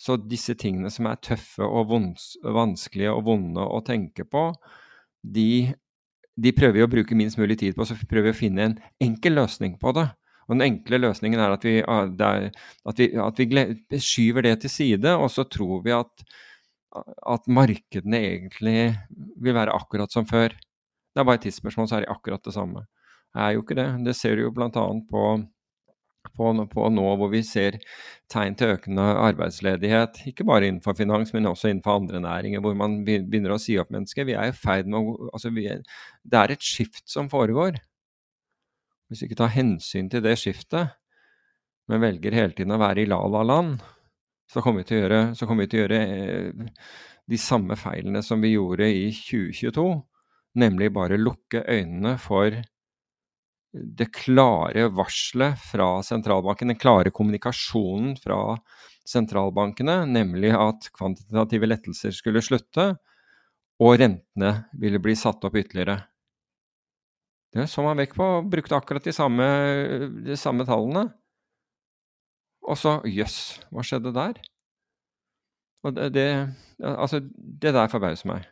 Så 0.00 0.16
disse 0.16 0.54
tingene 0.56 0.92
som 0.94 1.08
er 1.10 1.18
tøffe 1.20 1.66
og 1.66 1.90
vons, 1.90 2.32
vanskelige 2.40 3.12
og 3.12 3.26
vonde 3.26 3.60
å 3.66 3.82
tenke 3.84 4.24
på, 4.24 4.46
de, 5.20 5.74
de 6.40 6.52
prøver 6.56 6.78
vi 6.78 6.86
å 6.86 6.92
bruke 6.94 7.18
minst 7.18 7.36
mulig 7.36 7.58
tid 7.60 7.76
på, 7.76 7.84
så 7.84 7.98
prøver 8.08 8.30
vi 8.30 8.32
å 8.32 8.38
finne 8.38 8.64
en 8.64 8.78
enkel 9.02 9.36
løsning 9.36 9.74
på 9.82 9.92
det. 9.98 10.06
Og 10.50 10.56
Den 10.56 10.66
enkle 10.66 10.98
løsningen 10.98 11.38
er 11.38 11.54
at 11.54 11.64
vi, 11.64 11.76
er, 11.78 12.48
at 12.90 12.98
vi, 12.98 13.06
at 13.22 13.42
vi 13.94 14.00
skyver 14.02 14.48
det 14.48 14.56
til 14.64 14.72
side, 14.74 15.12
og 15.14 15.30
så 15.30 15.46
tror 15.46 15.84
vi 15.84 15.94
at, 15.94 16.24
at 17.30 17.46
markedene 17.46 18.18
egentlig 18.18 18.80
vil 19.38 19.54
være 19.54 19.76
akkurat 19.78 20.10
som 20.10 20.26
før. 20.26 20.50
Det 21.14 21.22
er 21.22 21.26
bare 21.26 21.38
et 21.38 21.46
tidsspørsmål, 21.46 21.86
så 21.86 22.00
er 22.00 22.04
de 22.04 22.10
akkurat 22.10 22.42
det 22.42 22.54
samme. 22.54 22.82
Det 23.30 23.42
er 23.46 23.54
jo 23.54 23.62
ikke 23.62 23.78
det. 23.78 23.88
Det 24.06 24.16
ser 24.18 24.34
du 24.34 24.42
jo 24.42 24.52
bl.a. 24.54 24.70
På, 25.10 25.24
på, 26.34 26.50
på 26.72 26.88
nå 26.90 27.04
hvor 27.20 27.30
vi 27.30 27.42
ser 27.46 27.78
tegn 28.30 28.56
til 28.58 28.74
økende 28.74 29.04
arbeidsledighet. 29.28 30.22
Ikke 30.30 30.46
bare 30.48 30.66
innenfor 30.66 30.98
finans, 30.98 31.30
men 31.34 31.46
også 31.50 31.70
innenfor 31.70 32.00
andre 32.00 32.22
næringer 32.26 32.64
hvor 32.64 32.74
man 32.78 33.00
begynner 33.06 33.54
å 33.54 33.60
si 33.62 33.78
opp 33.78 33.94
mennesker. 33.94 34.26
Vi 34.26 34.34
er 34.38 34.50
i 34.50 34.56
ferd 34.56 34.90
med 34.90 34.98
å 34.98 35.30
altså 35.30 35.54
er, 35.62 35.86
Det 36.26 36.42
er 36.42 36.56
et 36.56 36.66
skift 36.66 37.06
som 37.10 37.30
foregår. 37.30 37.78
Hvis 39.10 39.24
vi 39.24 39.30
ikke 39.30 39.40
tar 39.42 39.54
hensyn 39.54 40.08
til 40.10 40.22
det 40.22 40.36
skiftet, 40.38 40.94
men 41.90 42.02
velger 42.04 42.36
hele 42.36 42.54
tiden 42.54 42.76
å 42.76 42.80
være 42.80 43.02
i 43.02 43.08
la-la-land, 43.10 43.80
så 44.50 44.62
kommer 44.62 44.84
vi 44.84 44.90
til 44.90 45.00
å 45.00 45.02
gjøre, 45.04 45.22
vi 45.58 45.66
til 45.70 45.80
å 45.80 45.82
gjøre 45.82 45.98
eh, 46.06 46.84
de 47.30 47.38
samme 47.38 47.76
feilene 47.78 48.22
som 48.26 48.42
vi 48.42 48.54
gjorde 48.54 48.86
i 48.86 49.08
2022, 49.14 49.86
nemlig 50.62 50.90
bare 50.94 51.18
lukke 51.18 51.62
øynene 51.66 52.16
for 52.22 52.54
det 53.70 54.08
klare 54.14 54.88
varselet 54.90 55.58
fra 55.62 56.00
sentralbanken, 56.02 56.72
den 56.72 56.78
klare 56.78 57.12
kommunikasjonen 57.14 58.16
fra 58.18 58.56
sentralbankene, 59.06 60.02
nemlig 60.10 60.50
at 60.56 60.90
kvantitative 60.94 61.68
lettelser 61.70 62.14
skulle 62.14 62.42
slutte, 62.42 62.92
og 63.80 63.96
rentene 64.02 64.52
ville 64.78 65.00
bli 65.02 65.14
satt 65.16 65.46
opp 65.46 65.56
ytterligere. 65.56 66.00
Det 67.54 67.66
så 67.66 67.82
man 67.82 67.98
vekk 67.98 68.14
på, 68.14 68.26
og 68.38 68.50
brukte 68.50 68.76
akkurat 68.76 69.04
de 69.04 69.14
samme, 69.14 69.46
de 70.22 70.36
samme 70.38 70.66
tallene. 70.68 71.08
Og 72.70 72.78
så 72.78 73.00
jøss, 73.08 73.38
yes, 73.58 73.66
hva 73.74 73.82
skjedde 73.86 74.14
der? 74.14 74.38
Og 75.82 75.96
det, 75.96 76.10
det, 76.14 76.28
altså, 76.84 77.22
det 77.62 77.74
der 77.74 77.90
forbauser 77.90 78.28
meg. 78.30 78.46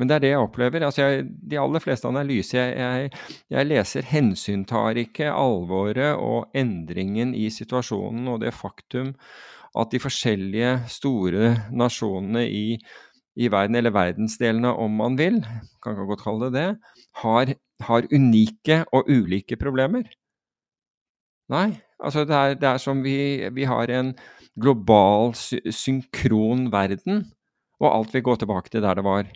Men 0.00 0.08
det 0.08 0.16
er 0.16 0.22
det 0.24 0.30
jeg 0.32 0.40
opplever. 0.40 0.84
Altså 0.86 1.04
jeg, 1.04 1.26
de 1.50 1.58
aller 1.60 1.82
fleste 1.84 2.08
analyser 2.08 2.58
jeg, 2.58 2.76
jeg, 2.80 3.10
jeg, 3.52 3.68
leser, 3.68 4.06
hensyntar 4.08 4.96
ikke 5.02 5.28
alvoret 5.28 6.14
og 6.16 6.56
endringen 6.56 7.34
i 7.36 7.50
situasjonen 7.52 8.30
og 8.32 8.40
det 8.40 8.54
faktum 8.56 9.12
at 9.78 9.92
de 9.92 10.00
forskjellige 10.02 10.70
store 10.90 11.52
nasjonene 11.70 12.46
i 12.48 12.64
i 13.38 13.50
verden, 13.52 13.78
eller 13.78 13.94
verdensdelene 13.94 14.72
om 14.74 14.96
man 15.00 15.18
vil, 15.18 15.40
kan 15.82 15.94
ikke 15.94 16.08
godt 16.12 16.24
kalle 16.24 16.48
det 16.48 16.54
det, 16.56 16.94
har, 17.22 17.52
har 17.86 18.08
unike 18.12 18.82
og 18.96 19.10
ulike 19.10 19.58
problemer. 19.60 20.08
Nei, 21.50 21.68
altså 21.98 22.24
det 22.26 22.36
er, 22.36 22.56
det 22.58 22.68
er 22.70 22.82
som 22.82 23.02
vi, 23.02 23.18
vi, 23.54 23.66
har 23.66 23.90
en 23.90 24.14
global, 24.60 25.34
synkron 25.34 26.68
verden, 26.72 27.24
og 27.80 27.92
alt 27.94 28.14
vil 28.14 28.26
gå 28.26 28.36
tilbake 28.38 28.70
til 28.70 28.84
der 28.84 28.98
det 28.98 29.06
var. 29.06 29.30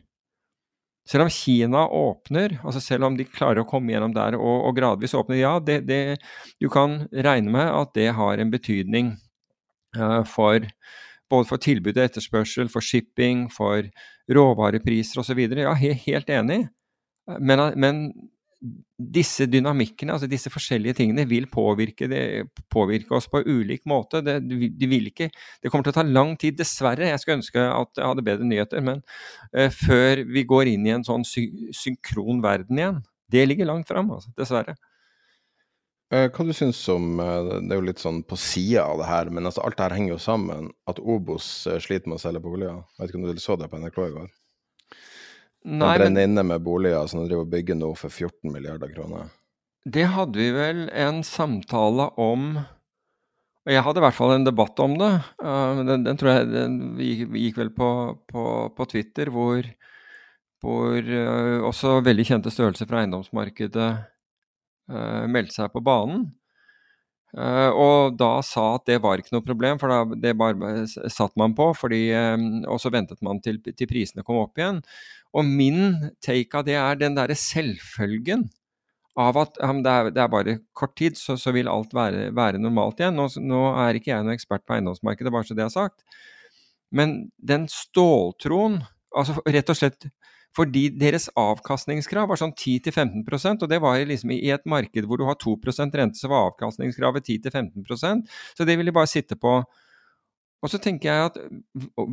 Selv 1.08 1.26
om 1.26 1.32
Kina 1.32 1.82
åpner, 1.92 2.56
altså 2.64 2.80
selv 2.80 3.04
om 3.10 3.16
de 3.18 3.26
klarer 3.28 3.60
å 3.60 3.68
komme 3.68 3.92
gjennom 3.92 4.14
der 4.14 4.38
og, 4.38 4.68
og 4.70 4.76
gradvis 4.78 5.12
åpner, 5.18 5.42
ja, 5.42 5.58
det, 5.60 5.82
det, 5.88 6.16
du 6.62 6.70
kan 6.72 7.02
regne 7.12 7.52
med 7.52 7.68
at 7.68 7.92
det 7.98 8.08
har 8.16 8.40
en 8.40 8.52
betydning 8.52 9.12
uh, 9.98 10.22
for 10.24 10.64
både 11.34 11.50
for 11.50 11.62
tilbud 11.62 11.96
og 11.98 12.06
etterspørsel, 12.06 12.70
for 12.72 12.84
shipping, 12.84 13.48
for 13.52 13.86
råvarepriser 14.30 15.20
osv. 15.20 15.42
Ja, 15.58 15.74
helt 15.74 16.30
enig. 16.32 16.62
Men, 17.40 17.62
men, 17.80 18.06
disse 18.94 19.44
dynamikkene, 19.50 20.14
altså 20.14 20.28
disse 20.30 20.50
forskjellige 20.52 20.96
tingene, 21.00 21.26
vil 21.28 21.46
påvirke, 21.52 22.06
det, 22.08 22.22
påvirke 22.72 23.16
oss 23.16 23.26
på 23.28 23.42
ulik 23.44 23.82
måte. 23.90 24.22
Det, 24.24 24.38
de 24.48 24.88
vil 24.88 25.10
ikke, 25.10 25.28
det 25.60 25.72
kommer 25.72 25.84
til 25.88 25.94
å 25.94 25.98
ta 25.98 26.06
lang 26.06 26.34
tid, 26.40 26.56
dessverre. 26.58 27.10
Jeg 27.10 27.20
skulle 27.20 27.40
ønske 27.42 27.66
at 27.66 28.00
jeg 28.00 28.08
hadde 28.08 28.26
bedre 28.26 28.48
nyheter. 28.48 28.84
Men 28.84 29.02
uh, 29.56 29.68
før 29.74 30.24
vi 30.30 30.46
går 30.48 30.72
inn 30.72 30.88
i 30.88 30.94
en 30.96 31.06
sånn 31.06 31.26
sy 31.28 31.48
synkron 31.76 32.40
verden 32.44 32.80
igjen. 32.80 33.02
Det 33.34 33.44
ligger 33.48 33.68
langt 33.68 33.88
fram, 33.90 34.12
altså, 34.14 34.32
dessverre. 34.38 34.76
Eh, 36.14 36.28
hva 36.30 36.44
du 36.46 36.52
syns 36.54 36.78
om 36.92 37.18
eh, 37.20 37.50
Det 37.64 37.72
er 37.72 37.80
jo 37.80 37.86
litt 37.88 38.02
sånn 38.02 38.20
på 38.28 38.36
sida 38.38 38.84
av 38.86 39.00
det 39.00 39.08
her, 39.08 39.30
men 39.34 39.48
altså 39.48 39.64
alt 39.64 39.78
det 39.78 39.86
her 39.86 39.96
henger 39.96 40.14
jo 40.14 40.22
sammen. 40.22 40.70
At 40.90 41.00
Obos 41.00 41.48
eh, 41.70 41.80
sliter 41.82 42.10
med 42.10 42.20
å 42.20 42.22
selge 42.22 42.42
boliger. 42.44 42.82
Vet 42.98 43.10
ikke 43.10 43.20
om 43.22 43.26
du 43.26 43.42
så 43.42 43.56
det 43.58 43.70
på 43.72 43.80
NRK 43.80 43.98
i 44.04 44.12
går? 44.18 44.28
Nei, 45.64 45.78
de 45.80 46.04
brenner 46.04 46.20
men... 46.20 46.28
inne 46.28 46.44
med 46.52 46.62
boliger 46.64 47.08
som 47.10 47.22
de 47.22 47.30
driver 47.30 47.46
og 47.46 47.50
bygger 47.54 47.80
nå 47.80 47.90
for 47.96 48.12
14 48.12 48.52
milliarder 48.52 48.92
kroner. 48.94 49.32
Det 49.84 50.04
hadde 50.12 50.40
vi 50.40 50.52
vel 50.54 50.86
en 50.96 51.20
samtale 51.26 52.06
om 52.20 52.54
Og 53.64 53.72
jeg 53.72 53.84
hadde 53.84 54.00
i 54.00 54.04
hvert 54.04 54.16
fall 54.16 54.32
en 54.34 54.44
debatt 54.44 54.80
om 54.84 54.94
det. 55.00 55.10
Den, 55.40 56.04
den, 56.04 56.18
tror 56.20 56.30
jeg 56.30 56.48
den 56.52 56.74
gikk, 57.00 57.22
gikk 57.40 57.60
vel 57.62 57.70
på, 57.72 57.88
på, 58.28 58.42
på, 58.76 58.86
Twitter, 58.92 59.30
hvor, 59.32 59.64
hvor 60.60 61.12
også 61.70 61.94
veldig 62.04 62.26
kjente 62.28 62.52
størrelser 62.52 62.90
fra 62.90 63.00
eiendomsmarkedet 63.00 63.88
meldte 64.86 65.54
seg 65.56 65.70
på 65.72 65.80
banen. 65.84 66.26
og 67.34 68.14
da 68.20 68.42
sa 68.46 68.74
at 68.76 68.84
det 68.86 69.00
var 69.02 69.18
ikke 69.18 69.32
noe 69.34 69.46
problem, 69.46 69.78
for 69.80 69.90
da, 69.90 70.16
det 70.20 70.36
bare 70.38 70.84
satt 70.86 71.32
man 71.40 71.54
på. 71.56 71.70
Fordi, 71.74 72.02
og 72.68 72.78
så 72.82 72.92
ventet 72.94 73.22
man 73.24 73.40
til, 73.42 73.62
til 73.64 73.88
prisene 73.90 74.22
kom 74.26 74.42
opp 74.42 74.60
igjen. 74.60 74.82
Og 75.34 75.48
min 75.48 76.10
take 76.22 76.54
av 76.54 76.66
det 76.68 76.76
er 76.78 77.00
den 77.00 77.16
derre 77.16 77.34
selvfølgen 77.38 78.46
av 79.20 79.38
at 79.38 79.58
um, 79.62 79.80
det, 79.84 79.90
er, 79.90 80.10
det, 80.10 80.22
er, 80.22 80.30
bare 80.30 80.56
kort 80.76 80.94
tid, 80.98 81.18
så, 81.18 81.36
så 81.38 81.52
vil 81.54 81.70
alt 81.70 81.94
være, 81.94 82.28
være 82.34 82.60
normalt 82.62 83.00
igjen. 83.00 83.16
Nå, 83.18 83.28
nå, 83.42 83.62
er 83.84 83.98
ikke 83.98 84.10
jeg 84.10 84.26
noen 84.26 84.34
ekspert 84.34 84.64
på 84.66 84.76
eiendomsmarkedet, 84.76 85.32
bare 85.34 85.46
så 85.46 85.56
det 85.58 85.66
er 85.66 85.74
sagt. 85.74 86.22
Men 86.94 87.16
den 87.38 87.68
ståltroen, 87.70 88.80
altså 89.14 89.38
rett 89.46 89.70
og 89.70 89.78
slett 89.78 90.08
fordi 90.54 90.84
deres 90.94 91.26
avkastningskrav 91.38 92.28
var 92.30 92.38
sånn 92.38 92.54
10-15% 92.54 93.64
og 93.64 93.70
det 93.70 93.80
var 93.82 93.98
liksom 94.06 94.34
i 94.36 94.52
et 94.54 94.62
marked 94.70 95.08
hvor 95.08 95.18
du 95.18 95.26
har 95.26 95.38
2 95.40 95.56
rente, 95.98 96.18
så 96.18 96.30
var 96.30 96.50
avkastningskravet 96.50 97.26
10-15% 97.26 98.28
Så 98.54 98.64
det 98.64 98.76
vil 98.78 98.86
de 98.86 98.94
bare 98.94 99.10
sitte 99.10 99.36
på. 99.36 99.56
Og 100.62 100.70
så 100.70 100.78
tenker 100.78 101.10
jeg 101.10 101.30
at 101.30 101.38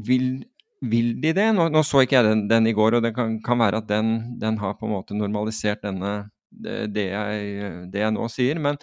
vil, 0.07 0.43
vil 0.81 1.13
de 1.21 1.33
det? 1.37 1.47
Nå, 1.53 1.69
nå, 1.69 1.83
så 1.85 2.01
ikke 2.01 2.17
jeg 2.17 2.29
den, 2.29 2.47
den, 2.49 2.67
i 2.67 2.73
går, 2.73 2.97
og 2.97 3.05
det 3.05 3.13
kan, 3.15 3.37
kan 3.45 3.61
være 3.61 3.83
at 3.83 3.87
den, 3.87 4.39
den, 4.41 4.57
har 4.57 4.75
på 4.79 4.89
en 4.89 4.95
måte 4.97 5.17
normalisert 5.17 5.85
denne 5.85 6.31
det 6.51 7.05
jeg, 7.13 7.85
det 7.93 8.01
jeg 8.01 8.13
nå 8.17 8.27
sier. 8.27 8.59
Men 8.59 8.81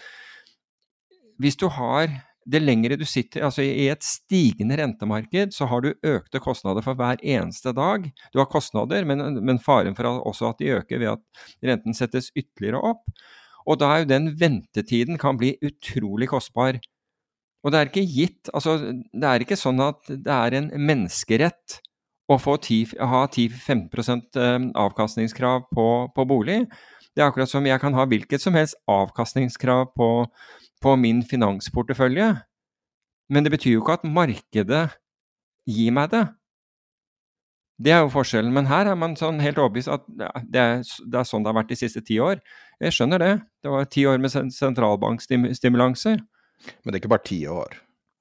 hvis 1.38 1.59
du 1.59 1.66
har 1.68 2.09
det 2.48 2.61
lengre 2.62 2.96
du 2.96 3.04
sitter 3.08 3.44
altså 3.46 3.64
I 3.64 3.88
et 3.92 4.04
stigende 4.04 4.78
rentemarked 4.80 5.52
så 5.56 5.68
har 5.68 5.84
du 5.84 5.90
økte 6.06 6.40
kostnader 6.42 6.84
for 6.84 6.96
hver 6.98 7.20
eneste 7.20 7.74
dag. 7.76 8.06
Du 8.32 8.40
har 8.40 8.48
kostnader, 8.50 9.04
men, 9.08 9.40
men 9.44 9.61
faren 9.61 9.96
for 9.98 10.08
også 10.16 10.52
at 10.52 10.62
de 10.62 10.72
øker 10.78 11.02
ved 11.02 11.12
at 11.16 11.42
renten 11.68 11.96
settes 11.96 12.30
ytterligere 12.32 12.80
opp. 12.94 13.04
Og 13.68 13.80
da 13.80 13.90
er 13.92 14.02
jo 14.02 14.12
den 14.14 14.30
ventetiden 14.40 15.20
kan 15.20 15.37
bli 15.40 15.56
utrolig 15.64 16.30
kostbar. 16.32 16.80
Og 17.64 17.74
det 17.74 17.80
er 17.80 17.90
ikke 17.90 18.06
gitt 18.06 18.50
altså 18.54 18.78
Det 18.94 19.26
er 19.28 19.42
ikke 19.42 19.58
sånn 19.58 19.82
at 19.82 20.08
det 20.08 20.32
er 20.32 20.56
en 20.56 20.70
menneskerett 20.78 21.80
å 22.28 22.37
få 22.40 22.58
10, 22.61 22.98
ha 23.08 23.22
10-15 23.24 24.37
eh, 24.37 24.64
avkastningskrav 24.76 25.68
på, 25.72 25.87
på 26.12 26.24
bolig. 26.28 26.58
Det 27.16 27.24
er 27.24 27.30
akkurat 27.30 27.50
som 27.50 27.64
jeg 27.66 27.80
kan 27.80 27.96
ha 27.96 28.04
hvilket 28.08 28.42
som 28.42 28.56
helst 28.56 28.76
avkastningskrav 28.88 29.88
på, 29.96 30.08
på 30.82 30.94
min 31.00 31.22
finansportefølje, 31.26 32.32
men 33.28 33.44
det 33.44 33.52
betyr 33.52 33.76
jo 33.76 33.82
ikke 33.82 33.98
at 33.98 34.06
markedet 34.08 34.84
gir 35.68 35.94
meg 35.94 36.12
det. 36.14 36.24
Det 37.78 37.92
er 37.94 38.00
jo 38.02 38.10
forskjellen. 38.10 38.50
Men 38.54 38.66
her 38.66 38.88
er 38.90 38.96
man 38.98 39.14
sånn 39.18 39.38
helt 39.42 39.60
overbevist 39.60 39.90
at 39.92 40.06
det 40.08 40.26
er, 40.26 40.46
det 40.48 41.20
er, 41.20 41.28
sånn 41.28 41.44
det 41.44 41.52
har 41.52 41.58
vært 41.60 41.70
de 41.70 41.78
siste 41.78 42.02
ti 42.02 42.18
år. 42.22 42.40
Jeg 42.82 42.96
skjønner 42.96 43.22
det. 43.22 43.34
Det 43.62 43.74
var 43.74 43.86
ti 43.92 44.06
år 44.08 44.18
med 44.22 44.34
sentralbankstimulanser. 44.54 46.18
Men 46.18 46.90
det 46.90 46.96
er 46.96 47.02
ikke 47.02 47.12
bare 47.12 47.26
ti 47.28 47.38
år? 47.46 47.76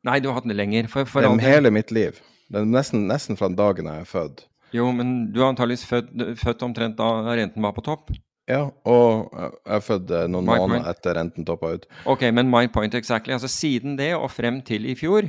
Nei, 0.05 0.19
du 0.21 0.29
har 0.29 0.37
hatt 0.37 0.49
det 0.49 0.59
lenger. 0.59 0.91
For, 0.91 1.09
for 1.09 1.25
er 1.25 1.41
hele 1.41 1.73
mitt 1.73 1.93
liv. 1.95 2.19
Det 2.51 2.61
er 2.61 2.69
nesten, 2.69 3.07
nesten 3.09 3.39
fra 3.39 3.49
den 3.49 3.57
dagen 3.57 3.89
jeg 3.89 4.05
er 4.05 4.11
født. 4.11 4.45
Jo, 4.75 4.91
men 4.93 5.31
du 5.33 5.41
er 5.41 5.49
antakeligvis 5.49 5.87
født, 5.87 6.13
født 6.43 6.63
omtrent 6.67 6.99
da 6.99 7.09
renten 7.39 7.63
var 7.63 7.73
på 7.75 7.83
topp? 7.87 8.11
Ja, 8.47 8.61
og 8.87 9.33
jeg 9.35 9.75
er 9.75 9.81
født 9.83 10.11
eh, 10.15 10.27
noen 10.31 10.47
my 10.47 10.55
måneder 10.55 10.85
point. 10.85 10.91
etter 10.93 11.17
renten 11.19 11.47
toppa 11.47 11.73
ut. 11.75 11.87
Ok, 12.07 12.23
men 12.31 12.47
my 12.51 12.65
point 12.71 12.95
exactly. 12.95 13.33
Altså 13.35 13.49
Siden 13.51 13.97
det 13.99 14.13
og 14.15 14.29
frem 14.31 14.61
til 14.63 14.87
i 14.87 14.95
fjor, 14.95 15.27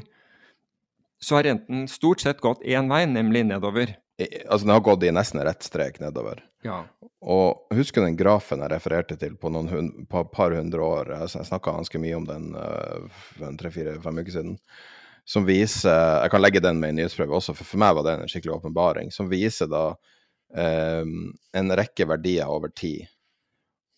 så 1.19 1.39
har 1.41 1.49
renten 1.49 1.89
stort 1.91 2.23
sett 2.23 2.39
gått 2.45 2.63
én 2.63 2.87
vei, 2.91 3.03
nemlig 3.11 3.43
nedover. 3.49 3.97
I, 4.23 4.29
altså 4.47 4.67
Den 4.67 4.75
har 4.77 4.85
gått 4.87 5.07
i 5.07 5.11
nesten 5.15 5.43
rett 5.47 5.67
strek 5.67 5.99
nedover. 6.03 6.45
Ja. 6.67 6.85
Og 7.23 7.75
husker 7.75 8.03
den 8.07 8.19
grafen 8.19 8.63
jeg 8.63 8.71
refererte 8.71 9.19
til 9.19 9.35
på 9.39 9.51
noen 9.51 9.71
hund, 9.71 9.91
på 10.11 10.23
par 10.31 10.55
hundre 10.55 10.83
år? 10.87 11.11
Jeg 11.25 11.47
snakka 11.51 11.75
ganske 11.75 12.01
mye 12.03 12.19
om 12.19 12.27
den 12.27 12.53
for 12.55 13.59
tre-fire-fem 13.59 14.23
uker 14.23 14.35
siden. 14.35 14.57
Som 15.29 15.45
viser 15.45 16.23
Jeg 16.23 16.31
kan 16.33 16.41
legge 16.41 16.63
den 16.65 16.79
med 16.81 16.95
i 16.95 17.01
nyhetsprøve 17.01 17.35
også, 17.37 17.55
for 17.55 17.67
for 17.67 17.83
meg 17.83 17.99
var 17.99 18.07
det 18.07 18.15
en 18.17 18.31
skikkelig 18.31 18.55
åpenbaring. 18.61 19.11
Som 19.15 19.31
viser 19.31 19.71
da 19.71 19.91
en 20.57 21.77
rekke 21.77 22.07
verdier 22.09 22.49
over 22.49 22.73
tid. 22.73 23.05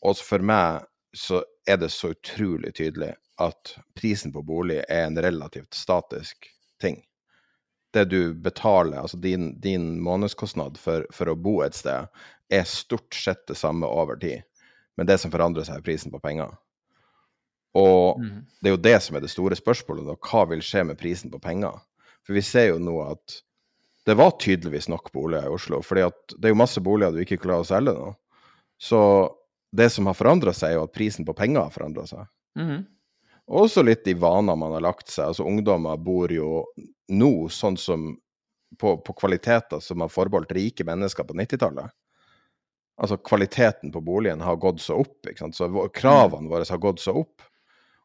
Og 0.02 0.18
for 0.18 0.42
meg 0.42 0.86
så 1.16 1.42
er 1.68 1.78
det 1.80 1.90
så 1.94 2.12
utrolig 2.14 2.72
tydelig 2.74 3.12
at 3.40 3.74
prisen 3.96 4.32
på 4.32 4.42
bolig 4.42 4.82
er 4.88 5.06
en 5.06 5.18
relativt 5.22 5.74
statisk 5.74 6.48
ting. 6.80 7.00
Det 7.92 8.04
du 8.04 8.34
betaler, 8.34 9.00
altså 9.00 9.16
din, 9.16 9.60
din 9.60 10.00
månedskostnad 10.02 10.78
for, 10.78 11.06
for, 11.10 11.32
å 11.32 11.38
bo 11.38 11.60
et 11.64 11.74
sted, 11.74 12.06
er 12.50 12.68
stort 12.68 13.14
sett 13.14 13.46
det 13.50 13.58
samme 13.58 13.86
over 13.86 14.18
tid. 14.20 14.44
Men 14.96 15.08
det 15.08 15.18
som 15.22 15.32
forandrer 15.32 15.66
seg, 15.66 15.80
er 15.80 15.86
prisen 15.86 16.12
på 16.12 16.20
penger. 16.22 16.52
Og 17.78 18.20
mm. 18.20 18.38
det 18.60 18.70
er 18.70 18.76
jo 18.76 18.84
det 18.84 18.96
som 19.02 19.16
er 19.16 19.24
det 19.24 19.32
store 19.32 19.58
spørsmålet, 19.58 20.06
da. 20.06 20.16
Hva 20.18 20.44
vil 20.50 20.62
skje 20.64 20.84
med 20.90 20.98
prisen 21.00 21.32
på 21.32 21.40
penger? 21.42 21.80
For 22.26 22.36
vi 22.36 22.44
ser 22.44 22.72
jo 22.72 22.80
nå 22.82 22.96
at 23.06 23.40
det 24.11 24.16
var 24.18 24.35
tydeligvis 24.42 24.88
nok 24.90 25.12
boliger 25.14 25.46
i 25.46 25.55
Oslo. 25.55 25.83
fordi 25.87 26.09
det 26.37 26.49
er 26.49 26.55
jo 26.55 26.59
masse 26.59 26.83
boliger 26.83 27.14
du 27.14 27.23
ikke 27.23 27.38
klarer 27.44 27.62
å 27.62 27.68
selge 27.68 27.94
nå. 27.94 28.09
Så 28.81 29.01
det 29.70 29.90
som 29.94 30.09
har 30.11 30.16
forandra 30.18 30.55
seg, 30.57 30.73
er 30.73 30.81
jo 30.81 30.87
at 30.88 30.94
prisen 30.96 31.27
på 31.27 31.35
penger 31.38 31.62
har 31.62 31.75
forandra 31.75 32.07
seg. 32.11 32.27
Mm. 32.59 32.83
Også 33.61 33.83
litt 33.87 34.03
de 34.07 34.16
vaner 34.18 34.59
man 34.59 34.75
har 34.75 34.83
lagt 34.83 35.11
seg. 35.11 35.31
Altså 35.31 35.46
Ungdommer 35.46 35.99
bor 35.99 36.33
jo 36.33 36.64
nå 37.11 37.33
sånn 37.55 37.79
som 37.79 38.11
på, 38.79 38.96
på 39.03 39.14
kvaliteter 39.18 39.83
som 39.83 40.03
har 40.03 40.12
forbeholdt 40.12 40.55
rike 40.55 40.87
mennesker 40.87 41.27
på 41.27 41.37
90-tallet. 41.38 41.90
Altså 43.01 43.16
kvaliteten 43.16 43.92
på 43.92 44.03
boligen 44.05 44.42
har 44.44 44.59
gått 44.61 44.83
så 44.85 44.99
opp, 45.01 45.18
ikke 45.27 45.46
sant? 45.46 45.57
så 45.57 45.70
kravene 45.94 46.46
mm. 46.46 46.51
våre 46.53 46.66
har 46.68 46.83
gått 46.83 47.03
så 47.03 47.14
opp. 47.23 47.46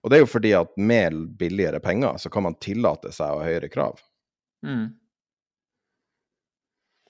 Og 0.06 0.12
det 0.12 0.20
er 0.20 0.24
jo 0.24 0.30
fordi 0.30 0.54
at 0.54 0.76
med 0.78 1.18
billigere 1.40 1.82
penger 1.82 2.22
så 2.22 2.30
kan 2.30 2.46
man 2.46 2.58
tillate 2.62 3.10
seg 3.14 3.26
å 3.34 3.42
ha 3.42 3.50
høyere 3.50 3.70
krav. 3.74 4.00
Mm. 4.66 4.94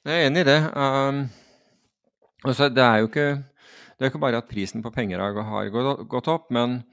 Jeg 0.05 0.21
er 0.21 0.27
enig 0.27 0.43
i 0.43 0.45
det. 0.45 0.59
Um, 0.77 1.23
altså, 2.45 2.67
det 2.69 2.83
er 2.83 2.99
jo 3.01 3.07
ikke, 3.09 3.29
det 3.97 4.05
er 4.05 4.11
ikke 4.11 4.19
bare 4.21 4.37
at 4.37 4.49
prisen 4.51 4.83
på 4.85 4.91
penger 4.93 5.17
har 5.17 5.71
gått 5.73 6.27
opp, 6.29 6.51
men, 6.53 6.83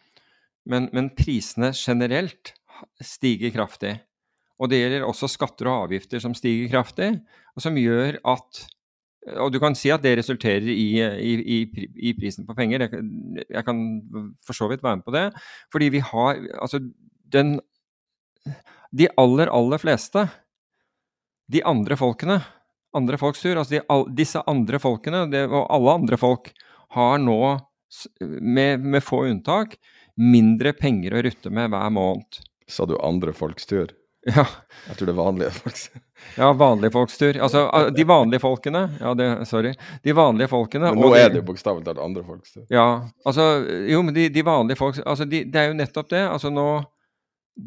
men, 0.64 0.86
men 0.96 1.10
prisene 1.12 1.74
generelt 1.76 2.54
stiger 3.04 3.52
kraftig. 3.52 3.98
Og 4.56 4.70
det 4.72 4.80
gjelder 4.80 5.04
også 5.04 5.28
skatter 5.28 5.68
og 5.68 5.90
avgifter 5.90 6.22
som 6.24 6.32
stiger 6.38 6.70
kraftig, 6.72 7.10
og 7.52 7.64
som 7.64 7.76
gjør 7.76 8.16
at 8.32 8.62
og 9.42 9.52
du 9.54 9.60
kan 9.62 9.76
si 9.78 9.92
at 9.92 10.02
det 10.02 10.16
resulterer 10.18 10.64
i, 10.72 10.96
i, 10.98 11.34
i, 11.54 11.58
i 12.08 12.14
prisen 12.16 12.46
på 12.48 12.56
penger. 12.58 12.88
Jeg 12.88 13.62
kan 13.68 13.84
for 14.42 14.56
så 14.56 14.66
vidt 14.72 14.82
være 14.82 14.98
med 14.98 15.04
på 15.06 15.14
det. 15.14 15.28
Fordi 15.70 15.92
vi 15.94 16.00
har 16.02 16.40
Altså, 16.56 16.80
den 17.32 17.60
De 18.90 19.06
aller, 19.16 19.52
aller 19.52 19.78
fleste, 19.78 20.26
de 21.48 21.62
andre 21.64 21.96
folkene, 21.96 22.40
andre 22.96 23.18
folks 23.20 23.42
tur. 23.42 23.56
Altså 23.56 23.76
de, 23.76 23.82
all, 23.92 24.06
disse 24.16 24.42
andre 24.50 24.80
folkene, 24.82 25.24
det, 25.32 25.46
og 25.50 25.66
alle 25.72 25.96
andre 26.00 26.18
folk, 26.20 26.52
har 26.92 27.18
nå, 27.22 27.40
med, 28.20 28.80
med, 28.80 29.02
få 29.04 29.24
unntak, 29.30 29.78
mindre 30.20 30.74
penger 30.76 31.16
å 31.16 31.24
rutte 31.24 31.52
med 31.52 31.72
hver 31.72 31.92
måned. 31.92 32.40
Sa 32.68 32.86
du 32.88 32.98
andre 33.00 33.34
folks 33.36 33.68
tur? 33.68 33.92
Ja. 34.22 34.44
Jeg 34.86 34.94
tror 35.00 35.08
det 35.08 35.12
er 35.16 35.18
vanlige 35.18 35.50
folks 35.50 35.80
Ja, 36.38 36.52
vanlige 36.54 36.92
folks 36.94 37.16
tur. 37.18 37.34
Altså, 37.42 37.64
de 37.96 38.04
vanlige 38.06 38.38
folkene 38.44 38.84
Ja, 39.00 39.16
det, 39.18 39.26
sorry. 39.50 39.72
De 40.04 40.14
vanlige 40.14 40.46
folkene 40.52 40.92
Men 40.92 41.02
nå 41.02 41.08
er 41.18 41.32
det 41.32 41.40
jo 41.40 41.48
bokstavelig 41.48 41.82
talt 41.88 41.98
andre 41.98 42.22
folks 42.22 42.54
tur. 42.54 42.62
Ja, 42.70 43.02
altså 43.26 43.48
Jo, 43.90 44.04
men 44.06 44.14
de, 44.14 44.28
de 44.30 44.44
vanlige 44.46 44.78
folk 44.78 45.00
Altså, 45.02 45.26
de, 45.26 45.42
det 45.42 45.58
er 45.58 45.72
jo 45.72 45.74
nettopp 45.80 46.12
det. 46.14 46.22
Altså 46.28 46.52
nå 46.54 46.68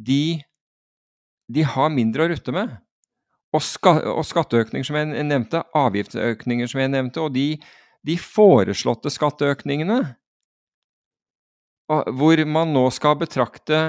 De 0.08 0.40
De 1.52 1.68
har 1.76 1.92
mindre 1.92 2.24
å 2.24 2.32
rutte 2.32 2.56
med 2.56 2.72
og, 3.56 3.64
ska, 3.64 3.98
og 4.12 4.26
skatteøkninger 4.28 4.88
som 4.88 5.00
jeg 5.00 5.26
nevnte, 5.28 5.64
avgiftsøkninger 5.78 6.70
som 6.72 6.84
jeg 6.84 6.94
nevnte, 6.94 7.24
og 7.24 7.36
de, 7.36 7.56
de 8.06 8.18
foreslåtte 8.22 9.12
skatteøkningene, 9.14 10.02
hvor 11.88 12.42
man 12.50 12.74
nå 12.74 12.88
skal 12.94 13.18
betrakte 13.22 13.86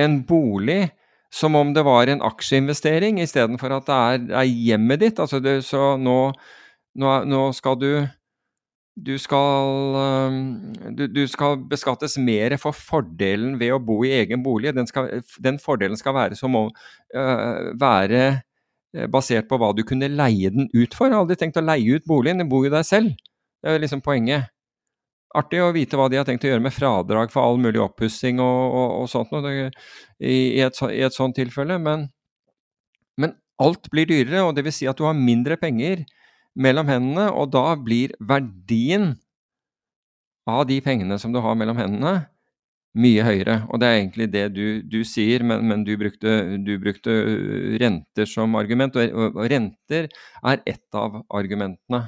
en 0.00 0.22
bolig 0.28 0.86
som 1.32 1.56
om 1.56 1.72
det 1.72 1.84
var 1.84 2.10
en 2.12 2.24
aksjeinvestering, 2.24 3.20
istedenfor 3.22 3.72
at 3.78 3.86
det 3.88 4.00
er, 4.00 4.24
er, 4.42 4.48
hjemmet 4.48 5.00
ditt. 5.00 5.20
Altså 5.22 5.40
det, 5.40 5.62
så 5.64 5.94
nå, 5.96 6.18
nå, 7.00 7.14
nå, 7.28 7.46
skal 7.56 7.78
du 7.80 7.92
du 8.92 9.14
skal, 9.16 9.94
du, 10.92 11.06
du 11.08 11.22
skal, 11.24 11.56
beskattes 11.70 12.18
mer 12.20 12.52
for 12.60 12.76
fordelen 12.76 13.54
ved 13.56 13.72
å 13.72 13.80
bo 13.80 14.02
i 14.04 14.12
egen 14.18 14.42
bolig. 14.44 14.74
Den, 14.76 14.84
skal, 14.90 15.08
den 15.40 15.56
fordelen 15.62 15.96
skal 15.96 16.12
være 16.12 16.36
som 16.36 16.58
å 16.58 16.66
uh, 16.68 17.72
være 17.80 18.42
basert 19.12 19.48
på 19.48 19.58
hva 19.60 19.72
du 19.76 19.84
kunne 19.88 20.10
leie 20.12 20.50
den 20.52 20.68
ut 20.74 20.94
for. 20.94 21.08
Jeg 21.08 21.16
har 21.16 21.24
aldri 21.24 21.38
tenkt 21.40 21.60
å 21.60 21.64
leie 21.64 21.96
ut 21.96 22.08
boligen, 22.08 22.42
den 22.42 22.50
bor 22.50 22.66
jo 22.66 22.72
der 22.72 22.84
selv. 22.86 23.14
Det 23.62 23.70
er 23.70 23.78
jo 23.78 23.84
liksom 23.84 24.02
poenget. 24.04 24.50
artig 25.32 25.62
å 25.64 25.70
vite 25.72 25.96
hva 25.96 26.10
de 26.12 26.18
har 26.20 26.26
tenkt 26.28 26.44
å 26.44 26.50
gjøre 26.50 26.60
med 26.60 26.74
fradrag 26.76 27.30
for 27.32 27.40
all 27.40 27.56
mulig 27.56 27.80
oppussing 27.80 28.36
og, 28.44 28.74
og, 28.76 28.88
og, 29.00 29.06
sånt 29.08 29.30
noe 29.32 29.48
i, 29.48 29.62
i, 30.20 30.60
et, 30.60 30.76
i 30.92 31.00
et 31.06 31.16
sånt 31.16 31.38
tilfelle. 31.38 31.78
Men, 31.80 32.10
men 33.16 33.32
alt 33.62 33.88
blir 33.94 34.10
dyrere, 34.10 34.42
og 34.44 34.52
det 34.58 34.66
vil 34.66 34.76
si 34.76 34.88
at 34.90 34.98
du 34.98 35.06
har 35.06 35.16
mindre 35.16 35.56
penger 35.56 36.04
mellom 36.52 36.90
hendene, 36.90 37.30
og 37.32 37.48
da 37.54 37.72
blir 37.80 38.12
verdien 38.20 39.14
av 40.44 40.66
de 40.68 40.80
pengene 40.84 41.16
som 41.22 41.32
du 41.32 41.40
har 41.40 41.56
mellom 41.56 41.80
hendene, 41.80 42.26
mye 42.98 43.24
høyere. 43.24 43.56
Og 43.72 43.80
det 43.80 43.88
er 43.88 43.98
egentlig 43.98 44.28
det 44.32 44.44
du, 44.56 44.64
du 44.84 45.00
sier, 45.08 45.44
men, 45.46 45.64
men 45.68 45.84
du, 45.86 45.94
brukte, 46.00 46.34
du, 46.64 46.74
brukte, 46.82 47.14
renter 47.80 48.28
som 48.28 48.56
argument, 48.60 48.98
og, 49.00 49.32
og 49.32 49.48
renter 49.52 50.10
er 50.10 50.62
ett 50.68 50.98
av 50.98 51.22
argumentene. 51.32 52.04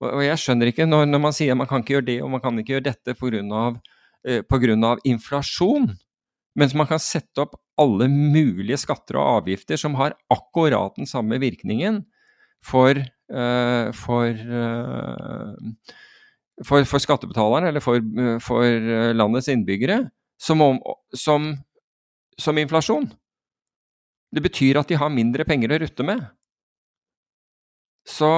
Og, 0.00 0.10
og 0.10 0.24
jeg 0.24 0.40
skjønner 0.40 0.72
ikke 0.72 0.88
når, 0.88 1.06
når, 1.10 1.24
man 1.26 1.36
sier 1.36 1.58
man 1.58 1.68
kan 1.70 1.84
ikke 1.84 1.98
gjøre 1.98 2.08
det 2.08 2.18
og 2.22 2.32
man 2.32 2.42
kan 2.44 2.60
ikke 2.60 2.76
gjøre 2.76 2.88
dette 2.92 3.16
pga. 3.18 3.70
Eh, 4.28 4.42
inflasjon, 5.08 5.92
mens 6.58 6.74
man 6.74 6.88
kan 6.90 7.00
sette 7.02 7.44
opp 7.44 7.58
alle 7.78 8.08
mulige 8.10 8.80
skatter 8.82 9.20
og 9.20 9.42
avgifter 9.42 9.78
som 9.78 9.94
har 9.98 10.16
akkurat 10.32 10.96
den 10.98 11.06
samme 11.06 11.38
virkningen 11.38 12.02
for, 12.64 12.98
eh, 12.98 13.92
for, 13.94 14.26
uh, 14.34 15.54
for, 16.66 16.84
for 16.88 17.02
skattebetalerne 17.02 17.70
eller 17.70 17.84
for, 17.84 18.02
for, 18.42 18.90
landets 19.14 19.50
innbyggere 19.52 20.02
som, 20.40 20.62
om, 20.64 20.80
som, 21.14 21.52
som 22.38 22.58
inflasjon. 22.58 23.08
Det 24.34 24.42
betyr 24.44 24.80
at 24.80 24.90
de 24.90 24.98
har 25.00 25.12
mindre 25.12 25.46
penger 25.48 25.72
å 25.74 25.80
rutte 25.82 26.06
med. 26.06 26.26
Så 28.08 28.28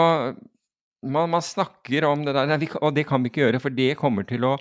man, 1.07 1.31
man, 1.31 1.43
snakker 1.43 2.07
om 2.09 2.25
det 2.27 2.35
der, 2.37 2.67
og 2.83 2.95
det 2.95 3.07
kan 3.09 3.23
vi 3.23 3.31
ikke 3.33 3.45
gjøre, 3.47 3.63
for 3.63 3.75
det 3.75 3.95
kommer 4.01 4.27
til 4.29 4.47
å 4.49 4.57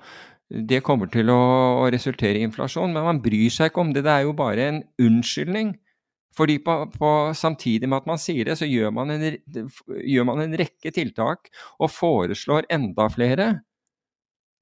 det 0.49 0.79
kommer 0.81 1.05
til 1.13 1.29
å 1.29 1.85
resultere 1.93 2.39
i 2.39 2.45
inflasjon, 2.47 2.89
men 2.89 3.05
man 3.05 3.19
bryr 3.21 3.51
seg 3.53 3.69
ikke 3.69 3.83
om 3.83 3.91
det. 3.93 4.01
Det 4.07 4.09
er 4.09 4.23
jo 4.25 4.31
bare 4.33 4.63
en 4.65 4.79
unnskyldning. 4.97 5.75
Fordi 6.39 6.55
på, 6.63 6.75
på, 6.93 7.09
samtidig 7.35 7.89
med 7.89 7.99
at 7.99 8.07
man 8.07 8.21
sier 8.21 8.47
det, 8.47 8.55
så 8.59 8.67
gjør 8.67 8.93
man, 8.95 9.11
en, 9.11 9.39
gjør 10.07 10.27
man 10.29 10.45
en 10.45 10.55
rekke 10.61 10.93
tiltak 10.95 11.51
og 11.77 11.91
foreslår 11.91 12.69
enda 12.71 13.09
flere 13.11 13.49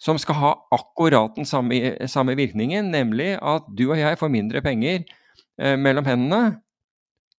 som 0.02 0.18
skal 0.22 0.38
ha 0.38 0.52
akkurat 0.74 1.38
den 1.38 1.46
samme, 1.50 1.78
samme 2.10 2.36
virkningen, 2.38 2.92
nemlig 2.94 3.36
at 3.42 3.66
du 3.74 3.88
og 3.88 3.98
jeg 3.98 4.18
får 4.20 4.30
mindre 4.34 4.62
penger 4.66 5.00
eh, 5.02 5.78
mellom 5.78 6.06
hendene, 6.06 6.60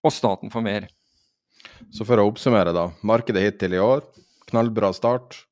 og 0.06 0.14
staten 0.14 0.54
får 0.54 0.66
mer. 0.66 0.88
Så 1.94 2.06
for 2.08 2.18
å 2.18 2.26
oppsummere, 2.32 2.74
da. 2.74 2.88
Markedet 3.06 3.44
hittil 3.44 3.76
i 3.78 3.82
år 3.82 4.02
knallbra 4.50 4.94
start. 4.96 5.44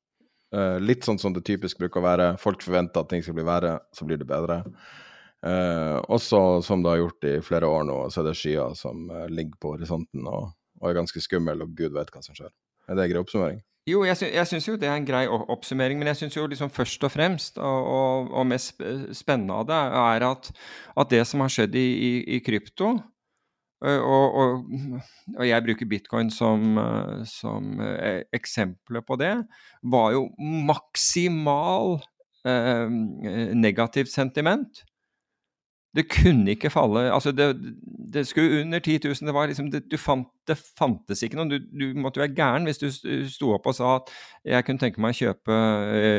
Uh, 0.54 0.78
litt 0.80 1.04
sånn 1.04 1.18
som 1.20 1.34
det 1.34 1.44
typisk 1.46 1.80
bruker 1.80 2.00
å 2.00 2.06
være. 2.06 2.28
Folk 2.40 2.62
forventer 2.64 3.02
at 3.02 3.10
ting 3.10 3.24
skal 3.24 3.36
bli 3.36 3.44
verre, 3.46 3.76
så 3.94 4.06
blir 4.08 4.20
det 4.20 4.28
bedre. 4.28 4.62
Uh, 5.44 6.00
også 6.10 6.62
som 6.64 6.82
det 6.82 6.94
har 6.94 7.02
gjort 7.04 7.26
i 7.28 7.34
flere 7.44 7.68
år 7.68 7.84
nå, 7.86 7.96
så 8.10 8.22
er 8.22 8.30
det 8.30 8.38
skyer 8.40 8.72
som 8.74 9.10
eh, 9.12 9.26
ligger 9.30 9.58
på 9.60 9.74
horisonten 9.74 10.24
og, 10.26 10.48
og, 10.80 10.86
er 10.88 10.96
ganske 10.96 11.20
skummel, 11.22 11.60
og 11.62 11.74
gud 11.76 11.94
vet 11.94 12.10
hva 12.10 12.22
som 12.24 12.34
skjer. 12.34 12.50
Er 12.88 12.96
det 12.96 13.04
en 13.04 13.12
grei 13.12 13.20
oppsummering? 13.20 13.60
Jo, 13.86 14.00
jeg, 14.08 14.18
sy 14.18 14.30
syns 14.50 14.66
jo 14.66 14.74
det 14.80 14.88
er 14.88 14.96
en 14.98 15.06
grei 15.06 15.26
oppsummering, 15.30 16.00
men 16.00 16.10
jeg 16.10 16.18
syns 16.22 16.38
jo 16.38 16.46
liksom 16.50 16.72
først 16.74 17.04
og 17.06 17.12
fremst, 17.14 17.60
og, 17.62 17.90
og, 17.92 18.32
og 18.34 18.48
mest 18.50 18.80
spennende 19.14 19.60
av 19.60 19.68
det, 19.68 19.82
er 20.00 20.26
at, 20.26 20.50
at, 20.96 21.12
det 21.12 21.22
som 21.30 21.44
har 21.44 21.52
skjedd 21.52 21.76
i, 21.78 21.86
i, 22.08 22.10
i 22.38 22.40
krypto, 22.42 22.96
Eh, 23.84 24.00
og, 24.00 24.34
og, 24.40 24.68
og, 25.36 25.42
jeg 25.44 25.64
bruker 25.66 25.88
bitcoin 25.90 26.30
som, 26.32 26.78
eh, 26.80 27.24
som 27.28 27.80
eh, 27.84 28.22
eksempler 28.36 29.04
på 29.04 29.18
det, 29.20 29.34
var 29.84 30.14
jo 30.16 30.26
maksimal 30.40 31.98
eh, 32.48 32.86
negativt 33.52 34.12
sentiment. 34.12 34.85
Det 35.96 36.04
kunne 36.12 36.52
ikke 36.52 36.70
falle 36.72 37.06
altså 37.08 37.32
det, 37.32 37.46
det 38.12 38.26
skulle 38.28 38.60
under 38.62 38.82
10 38.82 38.98
000. 39.04 39.14
Det, 39.28 39.34
var 39.34 39.48
liksom, 39.48 39.70
det, 39.72 40.00
fant, 40.00 40.28
det 40.48 40.58
fantes 40.78 41.22
ikke 41.24 41.38
noe. 41.38 41.48
Du, 41.50 41.58
du, 41.72 41.86
måtte 42.00 42.20
være 42.20 42.36
gæren 42.36 42.68
hvis 42.68 42.80
du 42.82 42.90
sto 43.32 43.54
opp 43.56 43.68
og 43.70 43.76
sa 43.78 43.96
at 43.98 44.12
jeg 44.44 44.66
kunne 44.66 44.82
tenke 44.82 45.02
meg 45.02 45.16
å 45.16 45.20
kjøpe 45.24 45.58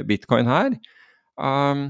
bitcoin 0.09 0.49
her. 0.49 0.77
Um, 1.37 1.89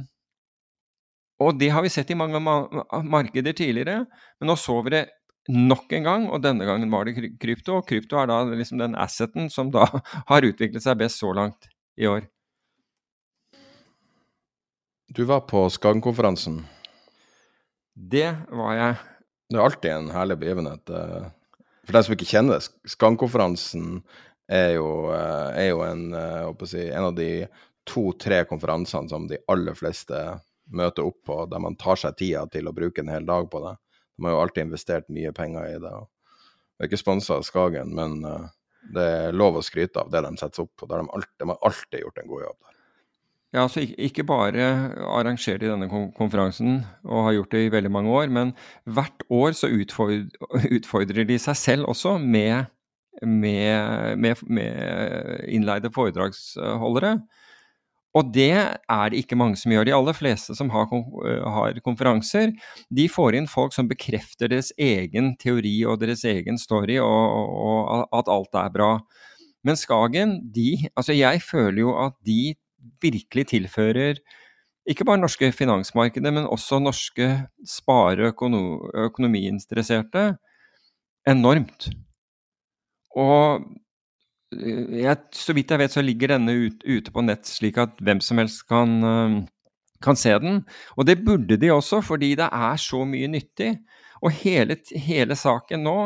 og 1.44 1.60
det 1.62 1.70
har 1.72 1.86
vi 1.86 1.94
sett 1.94 2.12
i 2.12 2.18
mange 2.18 2.42
markeder 2.42 3.54
tidligere, 3.56 4.06
men 4.40 4.50
nå 4.50 4.56
så 4.58 4.80
vi 4.84 4.96
det 4.96 5.04
nok 5.48 5.94
en 5.96 6.08
gang, 6.08 6.26
og 6.34 6.42
denne 6.44 6.66
gangen 6.68 6.92
var 6.92 7.08
det 7.08 7.16
krypto. 7.40 7.80
Og 7.80 7.88
krypto 7.88 8.20
er 8.20 8.30
da 8.30 8.42
liksom 8.50 8.82
den 8.82 8.98
asseten 9.00 9.52
som 9.54 9.72
da 9.72 9.88
har 10.32 10.48
utviklet 10.48 10.84
seg 10.84 11.00
best 11.00 11.22
så 11.22 11.34
langt 11.38 11.70
i 11.98 12.10
år. 12.10 12.26
Du 15.16 15.24
var 15.26 15.46
på 15.48 15.64
Skagen-konferansen. 15.72 16.66
Det 17.98 18.30
var 18.54 18.76
jeg. 18.78 18.96
Det 19.50 19.58
er 19.58 19.64
alltid 19.64 19.92
en 19.92 20.10
herlig 20.14 20.38
begivenhet. 20.38 20.90
Eh, 20.90 21.30
for 21.88 21.98
den 21.98 22.06
som 22.06 22.14
ikke 22.14 22.28
kjenner 22.30 22.60
det, 22.60 22.92
Skagen-konferansen 22.94 23.88
er, 24.46 24.76
jo, 24.76 24.90
er, 25.10 25.70
jo 25.72 25.82
en, 25.82 26.04
eh, 26.14 26.68
si, 26.70 26.84
en 26.92 27.08
av 27.10 27.16
de 27.18 27.48
to-tre 27.88 28.44
konferansene 28.46 29.10
som 29.10 29.26
de 29.30 29.40
aller 29.50 29.74
fleste 29.78 30.20
møter 30.70 31.08
opp 31.08 31.24
på, 31.26 31.40
der 31.50 31.64
man 31.64 31.80
tar 31.80 31.98
seg 31.98 32.20
tida 32.20 32.46
til 32.54 32.70
å 32.70 32.76
bruke 32.76 33.02
en 33.02 33.10
hel 33.10 33.26
dag 33.26 33.50
på 33.50 33.64
det. 33.66 33.74
De 34.14 34.28
har 34.28 34.36
jo 34.36 34.44
alltid 34.44 34.68
investert 34.68 35.10
mye 35.14 35.34
penger 35.34 35.66
i 35.72 35.82
det. 35.82 35.96
Det 36.78 36.86
er 36.86 36.92
ikke 36.92 37.02
sponsa 37.02 37.40
av 37.40 37.48
Skagen, 37.48 37.96
men 37.98 38.20
det 38.94 39.06
er 39.10 39.36
lov 39.36 39.58
å 39.58 39.66
skryte 39.66 40.04
av 40.04 40.12
det 40.14 40.22
de 40.28 40.36
setter 40.38 40.68
opp 40.68 40.74
på. 40.78 40.90
De 40.92 41.50
har 41.50 41.64
alltid 41.66 42.04
gjort 42.04 42.22
en 42.22 42.30
god 42.30 42.44
jobb 42.46 42.60
der. 42.68 42.77
Ja, 43.58 43.64
altså 43.66 43.82
Ikke 43.82 44.22
bare 44.28 44.66
arrangerer 45.02 45.58
de 45.64 45.72
denne 45.72 45.88
konferansen 46.14 46.84
og 47.02 47.24
har 47.26 47.38
gjort 47.40 47.56
det 47.56 47.62
i 47.66 47.72
veldig 47.74 47.90
mange 47.90 48.12
år, 48.14 48.30
men 48.30 48.52
hvert 48.86 49.24
år 49.34 49.56
så 49.58 49.70
utfordrer 49.74 51.26
de 51.26 51.38
seg 51.42 51.58
selv 51.58 51.90
også 51.90 52.20
med, 52.22 52.68
med, 53.26 54.14
med, 54.22 54.44
med 54.46 55.48
innleide 55.50 55.90
foredragsholdere. 55.96 57.16
Og 58.18 58.30
det 58.34 58.52
er 58.54 59.10
det 59.10 59.24
ikke 59.24 59.40
mange 59.42 59.58
som 59.58 59.74
gjør. 59.74 59.88
De 59.90 59.96
aller 59.96 60.18
fleste 60.18 60.54
som 60.58 60.70
har, 60.74 60.86
har, 61.58 61.82
konferanser, 61.86 62.54
de 62.94 63.08
får 63.10 63.40
inn 63.40 63.50
folk 63.50 63.74
som 63.74 63.90
bekrefter 63.90 64.54
deres 64.54 64.70
egen 64.78 65.34
teori 65.42 65.80
og 65.90 65.98
deres 66.06 66.24
egen 66.30 66.62
story, 66.62 67.00
og, 67.02 67.58
og 67.66 68.06
at 68.22 68.30
alt 68.38 68.62
er 68.62 68.72
bra. 68.74 68.94
Men 69.66 69.78
Skagen, 69.78 70.40
de 70.54 70.88
Altså, 70.94 71.18
jeg 71.18 71.42
føler 71.42 71.82
jo 71.82 71.98
at 72.06 72.14
de 72.26 72.56
virkelig 73.02 73.48
tilfører 73.54 74.22
ikke 74.88 75.06
bare 75.08 75.20
norske 75.20 75.50
finansmarkedet, 75.52 76.32
men 76.34 76.48
også 76.48 76.80
norske 76.80 77.28
spare- 77.68 78.32
og 78.32 78.94
økonomiinteresserte 78.96 80.38
enormt. 81.28 81.90
Og 83.18 83.68
jeg, 84.52 85.18
så 85.36 85.54
vidt 85.54 85.72
jeg 85.72 85.82
vet, 85.82 85.92
så 85.92 86.02
ligger 86.02 86.36
denne 86.38 86.56
ut, 86.56 86.84
ute 86.88 87.12
på 87.12 87.24
nett 87.26 87.50
slik 87.50 87.78
at 87.82 88.00
hvem 88.00 88.22
som 88.24 88.40
helst 88.40 88.64
kan, 88.70 88.96
uh, 89.04 89.44
kan, 90.04 90.16
se 90.16 90.32
den. 90.40 90.62
Og 90.96 91.08
det 91.10 91.20
burde 91.26 91.58
de 91.60 91.74
også, 91.74 92.00
fordi 92.02 92.36
det 92.40 92.48
er 92.48 92.80
så 92.80 93.04
mye 93.04 93.28
nyttig. 93.28 93.74
Og 94.24 94.32
hele, 94.32 94.80
hele 94.96 95.36
saken 95.36 95.84
nå 95.84 95.98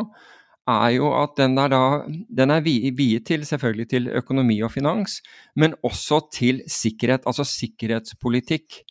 er 0.68 0.88
jo 0.94 1.10
at 1.22 1.34
den 1.38 1.58
er, 1.58 1.68
da, 1.72 1.82
den 2.30 2.50
er 2.54 2.62
viet 2.62 3.26
til 3.26 3.44
selvfølgelig 3.46 3.88
til 3.90 4.08
økonomi 4.08 4.60
og 4.62 4.72
finans, 4.72 5.20
men 5.56 5.74
også 5.82 6.20
til 6.34 6.62
sikkerhet, 6.70 7.26
altså 7.26 7.44
sikkerhetspolitikk. 7.44 8.82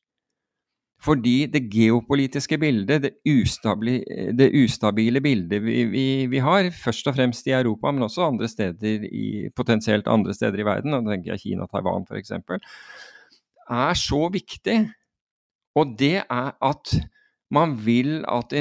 Fordi 1.02 1.48
det 1.50 1.64
geopolitiske 1.72 2.60
bildet, 2.62 3.02
det 3.02 3.14
ustabile, 3.26 4.04
det 4.38 4.52
ustabile 4.54 5.22
bildet 5.22 5.64
vi, 5.64 5.84
vi, 5.90 6.04
vi, 6.30 6.38
har, 6.38 6.70
først 6.70 7.08
og 7.10 7.16
fremst 7.16 7.48
i 7.48 7.56
Europa, 7.58 7.92
men 7.92 8.06
også 8.06 8.28
andre 8.28 8.48
steder 8.48 9.08
i, 9.10 9.50
potensielt 9.56 10.08
andre 10.08 10.34
steder 10.34 10.62
i 10.62 10.68
verden, 10.68 10.94
og 10.94 11.06
da 11.06 11.16
tenker 11.16 11.34
jeg 11.34 11.42
Kina, 11.42 11.66
Taiwan 11.72 12.06
f.eks., 12.06 12.32
er 13.72 13.94
så 13.98 14.30
viktig. 14.30 14.78
Og 15.76 15.96
det 15.98 16.18
er 16.22 16.52
at 16.62 16.94
man 17.52 17.76
vil 17.86 18.22
at 18.30 18.54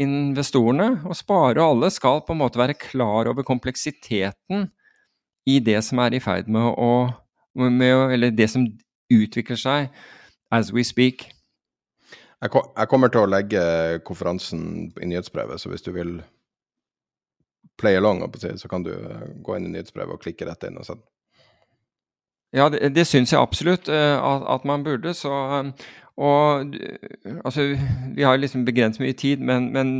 investorene, 0.00 0.92
og 1.04 1.16
spare 1.18 1.62
alle, 1.64 1.90
skal 1.92 2.22
på 2.24 2.34
en 2.34 2.40
måte 2.40 2.60
være 2.60 2.78
klar 2.80 3.28
over 3.30 3.44
kompleksiteten 3.46 4.68
i 5.48 5.58
det 5.64 5.80
som 5.84 6.00
er 6.04 6.16
i 6.16 6.22
ferd 6.22 6.48
med 6.48 6.72
å 6.78 6.92
med, 7.54 8.12
Eller 8.14 8.30
det 8.30 8.46
som 8.50 8.66
utvikler 9.10 9.58
seg 9.58 9.88
as 10.54 10.72
we 10.72 10.84
speak. 10.84 11.26
Jeg 12.40 12.88
kommer 12.88 13.10
til 13.12 13.24
å 13.24 13.28
legge 13.28 13.62
konferansen 14.06 14.92
i 15.02 15.08
nyhetsbrevet, 15.10 15.60
så 15.60 15.68
hvis 15.68 15.82
du 15.84 15.90
vil 15.92 16.20
play 17.80 17.96
along, 17.96 18.22
så 18.56 18.68
kan 18.68 18.84
du 18.84 18.92
eh, 18.92 19.26
gå 19.42 19.56
inn 19.56 19.66
i 19.66 19.72
nyhetsbrevet 19.74 20.14
og 20.14 20.22
klikke 20.22 20.46
rett 20.48 20.64
inn 20.68 20.78
og 20.80 20.86
sende. 20.86 21.04
Ja, 22.52 22.66
det, 22.68 22.94
det 22.96 23.06
syns 23.06 23.30
jeg 23.30 23.38
absolutt 23.38 23.88
uh, 23.88 24.18
at, 24.18 24.46
at, 24.56 24.64
man 24.66 24.82
burde. 24.82 25.12
Så, 25.14 25.30
um, 25.30 25.70
Og 26.20 26.74
altså, 27.44 27.64
vi 28.16 28.24
har 28.26 28.36
liksom 28.36 28.66
begrenset 28.66 29.00
mye 29.00 29.16
tid, 29.16 29.40
men, 29.40 29.70
men, 29.72 29.92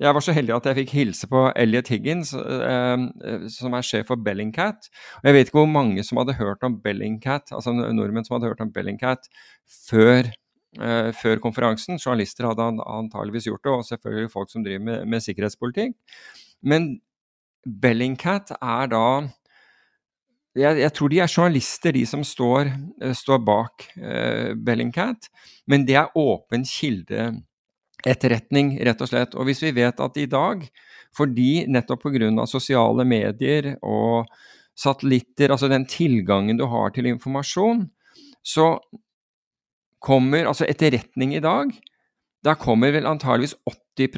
jeg 0.00 0.12
var 0.14 0.24
så 0.24 0.34
heldig 0.36 0.52
at 0.56 0.68
jeg 0.68 0.78
fikk 0.82 0.92
hilse 0.98 1.28
på 1.30 1.46
Elliot 1.56 1.88
Higgins, 1.88 2.34
eh, 2.36 3.06
som 3.54 3.76
er 3.76 3.86
sjef 3.86 4.10
for 4.10 4.20
Bellingcat. 4.20 4.90
Og 5.22 5.30
jeg 5.30 5.38
vet 5.38 5.48
ikke 5.48 5.62
hvor 5.62 5.72
mange 5.72 6.04
som 6.04 6.20
hadde 6.20 6.36
hørt 6.36 6.66
om 6.66 6.76
Bellingcat, 6.84 7.54
altså 7.56 7.72
nordmenn 7.72 8.28
som 8.28 8.36
hadde 8.36 8.52
hørt 8.52 8.60
om 8.60 8.72
Bellingcat 8.74 9.30
før, 9.88 10.28
eh, 10.76 11.10
før 11.16 11.40
konferansen. 11.40 11.96
Journalister 11.96 12.50
hadde 12.50 12.68
antageligvis 12.84 13.48
gjort 13.48 13.64
det, 13.64 13.76
og 13.78 13.88
selvfølgelig 13.88 14.34
folk 14.34 14.52
som 14.52 14.66
driver 14.66 14.84
med, 14.90 15.06
med 15.08 15.24
sikkerhetspolitikk. 15.24 15.96
Men 16.60 16.98
Bellingcat 17.64 18.52
er 18.60 18.92
da 18.92 19.06
jeg, 20.58 20.80
jeg, 20.82 20.92
tror 20.96 21.08
de 21.12 21.20
er 21.22 21.30
journalister, 21.30 21.94
de 21.94 22.02
som 22.08 22.24
står, 22.26 22.72
uh, 23.04 23.12
står 23.16 23.38
bak 23.46 23.86
uh, 24.00 24.50
Bellingcat. 24.58 25.28
Men 25.70 25.86
det 25.86 25.96
er 26.00 26.16
åpen 26.18 26.64
kildeetterretning, 26.66 28.74
rett 28.86 29.04
og 29.04 29.08
slett. 29.12 29.36
Og 29.38 29.46
hvis 29.48 29.62
vi 29.62 29.76
vet 29.78 30.02
at 30.02 30.18
i 30.18 30.26
dag, 30.30 30.56
fordi 31.16 31.66
nettopp 31.70 32.02
pga. 32.06 32.46
sosiale 32.46 33.04
medier 33.04 33.76
og 33.82 34.26
satellitter, 34.78 35.50
altså 35.50 35.68
den 35.68 35.86
tilgangen 35.86 36.58
du 36.58 36.66
har 36.70 36.90
til 36.94 37.06
informasjon, 37.06 37.90
så 38.42 38.78
kommer 40.00 40.46
altså 40.48 40.64
etterretning 40.64 41.34
i 41.36 41.42
dag 41.44 41.68
Da 42.40 42.54
kommer 42.56 42.88
vel 42.94 43.04
antageligvis 43.04 43.52
80 43.68 44.08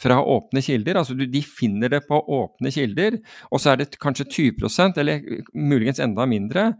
fra 0.00 0.20
åpne 0.24 0.62
kilder. 0.64 1.00
Altså 1.00 1.14
de 1.14 1.42
finner 1.44 1.92
det 1.92 2.02
på 2.08 2.18
åpne 2.40 2.72
kilder, 2.72 3.18
og 3.50 3.60
så 3.60 3.72
er 3.72 3.82
det 3.82 4.00
kanskje 4.00 4.28
20 4.30 4.98
eller 5.00 5.20
muligens 5.54 6.00
enda 6.00 6.26
mindre, 6.26 6.72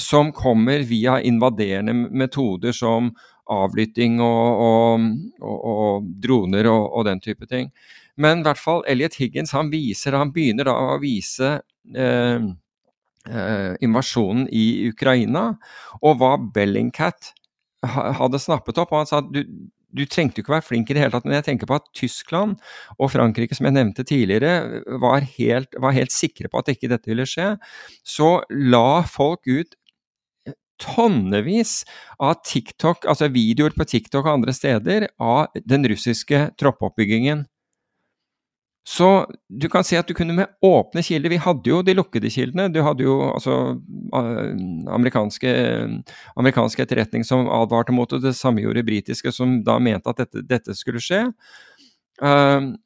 som 0.00 0.32
kommer 0.32 0.84
via 0.88 1.20
invaderende 1.20 1.94
metoder 1.94 2.72
som 2.72 3.12
avlytting 3.50 4.20
og, 4.24 4.64
og, 4.64 5.08
og, 5.44 5.58
og 5.74 6.10
droner 6.22 6.68
og, 6.70 7.04
den 7.06 7.20
type 7.20 7.46
ting. 7.46 7.70
Men 8.16 8.40
i 8.40 8.46
hvert 8.46 8.60
fall 8.60 8.84
Elliot 8.88 9.18
Higgins 9.18 9.52
han 9.52 9.72
viser, 9.72 10.16
han 10.16 10.32
begynner 10.32 10.70
da 10.70 10.74
å 10.94 10.98
vise 11.02 11.56
eh, 11.96 12.46
eh, 13.28 13.72
invasjonen 13.84 14.46
i 14.54 14.88
Ukraina, 14.88 15.50
og 16.00 16.20
hva 16.20 16.36
Bellingcat 16.38 17.34
hadde 17.84 18.40
snappet 18.40 18.78
opp. 18.80 18.92
og 18.92 19.02
Han 19.02 19.10
sa 19.10 19.20
at 19.20 19.42
du, 19.94 20.04
trengte 20.10 20.40
jo 20.40 20.44
ikke 20.44 20.56
være 20.56 20.66
flink 20.66 20.90
i 20.90 20.96
det 20.96 21.04
hele 21.04 21.14
tatt, 21.14 21.28
men 21.28 21.38
jeg 21.38 21.46
tenker 21.48 21.70
på 21.70 21.78
at 21.78 21.86
Tyskland 21.96 22.58
og 22.98 23.12
Frankrike, 23.14 23.56
som 23.56 23.68
jeg 23.68 23.76
nevnte 23.76 24.06
tidligere, 24.06 24.82
var 25.02 25.24
helt, 25.36 25.78
var 25.80 25.96
helt 25.96 26.14
sikre 26.14 26.50
på 26.50 26.60
at 26.60 26.74
ikke 26.74 26.90
dette 26.92 27.10
ville 27.10 27.26
skje. 27.28 27.54
Så 28.02 28.36
la 28.50 29.02
folk 29.08 29.46
ut 29.46 29.78
tonnevis 30.82 31.82
av 32.22 32.40
TikTok, 32.44 33.06
altså 33.10 33.30
videoer 33.32 33.74
på 33.76 33.86
TikTok 33.88 34.26
og 34.26 34.32
andre 34.40 34.54
steder 34.56 35.08
av 35.22 35.54
den 35.62 35.86
russiske 35.90 36.48
troppoppbyggingen. 36.60 37.46
Så 38.86 39.32
du 39.48 39.64
kan 39.72 39.84
si 39.84 39.96
at 39.96 40.08
du 40.08 40.12
kunne 40.16 40.34
med 40.36 40.50
åpne 40.62 41.00
kilder 41.02 41.32
Vi 41.32 41.40
hadde 41.40 41.70
jo 41.70 41.80
de 41.82 41.94
lukkede 41.96 42.28
kildene. 42.30 42.68
Du 42.68 42.82
hadde 42.84 43.06
jo 43.06 43.16
altså 43.30 43.78
amerikanske, 44.92 45.52
amerikanske 46.36 46.84
etterretning 46.84 47.24
som 47.24 47.48
advarte 47.48 47.96
mot 47.96 48.10
det. 48.10 48.20
Det 48.26 48.34
samme 48.36 48.60
gjorde 48.60 48.84
britiske, 48.84 49.32
som 49.32 49.62
da 49.64 49.78
mente 49.80 50.12
at 50.12 50.20
dette, 50.20 50.44
dette 50.44 50.76
skulle 50.76 51.00
skje. 51.00 51.24
Uh, 52.20 52.76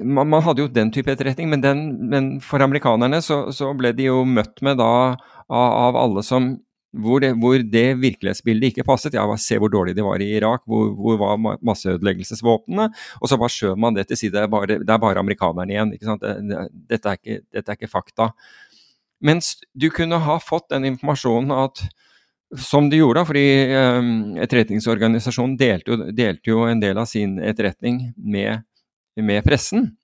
man, 0.00 0.28
man, 0.30 0.42
hadde 0.46 0.62
jo 0.62 0.70
den 0.72 0.92
type 0.94 1.10
etterretning, 1.10 1.50
men, 1.50 1.60
den, 1.60 1.82
men 2.08 2.30
for 2.40 2.62
amerikanerne 2.62 3.18
så, 3.24 3.44
så, 3.52 3.72
ble 3.76 3.90
de 3.96 4.06
jo 4.06 4.22
møtt 4.24 4.62
med 4.64 4.78
da 4.80 4.92
av, 5.50 5.68
av 5.90 5.98
alle 5.98 6.22
som 6.24 6.54
hvor 6.92 7.22
det, 7.24 7.32
hvor 7.40 7.56
det, 7.56 7.84
virkelighetsbildet 8.02 8.72
ikke 8.72 8.84
passet. 8.84 9.14
Ja, 9.16 9.24
se 9.40 9.56
hvor 9.60 9.70
dårlig 9.72 9.94
de 9.96 10.04
var 10.04 10.20
i 10.20 10.34
Irak, 10.36 10.62
hvor, 10.68 10.90
hvor 10.92 11.16
var 11.20 11.56
masseødeleggelsesvåpnene? 11.64 12.90
Og 13.20 13.30
så 13.30 13.38
bare 13.40 13.54
skjøv 13.54 13.78
man 13.80 13.96
det 13.96 14.06
til 14.10 14.20
side. 14.20 14.34
Det 14.36 14.42
er 14.42 14.52
bare, 14.52 14.78
det 14.82 14.92
er 14.92 15.00
bare 15.00 15.22
amerikanerne 15.22 15.72
igjen. 15.72 15.94
ikke 15.96 16.10
sant? 16.10 16.22
Det, 16.22 16.66
dette, 16.90 17.08
er 17.08 17.20
ikke, 17.20 17.38
dette, 17.48 17.64
er 17.64 17.80
ikke, 17.80 17.92
fakta. 17.92 18.28
Mens 19.24 19.54
du 19.72 19.88
kunne 19.94 20.20
ha 20.20 20.38
fått 20.42 20.68
den 20.74 20.90
informasjonen 20.92 21.54
at 21.56 21.84
som 22.60 22.90
de 22.92 22.98
gjorde, 23.00 23.24
fordi 23.24 23.46
um, 23.72 24.08
Etterretningsorganisasjonen 24.44 25.54
delte 25.56 25.94
jo, 25.94 26.10
delte 26.12 26.50
jo, 26.50 26.66
en 26.68 26.82
del 26.82 26.98
av 27.00 27.06
sin 27.08 27.38
etterretning 27.40 28.10
med, 28.20 28.66
med 29.16 29.40
pressen. 29.46 29.94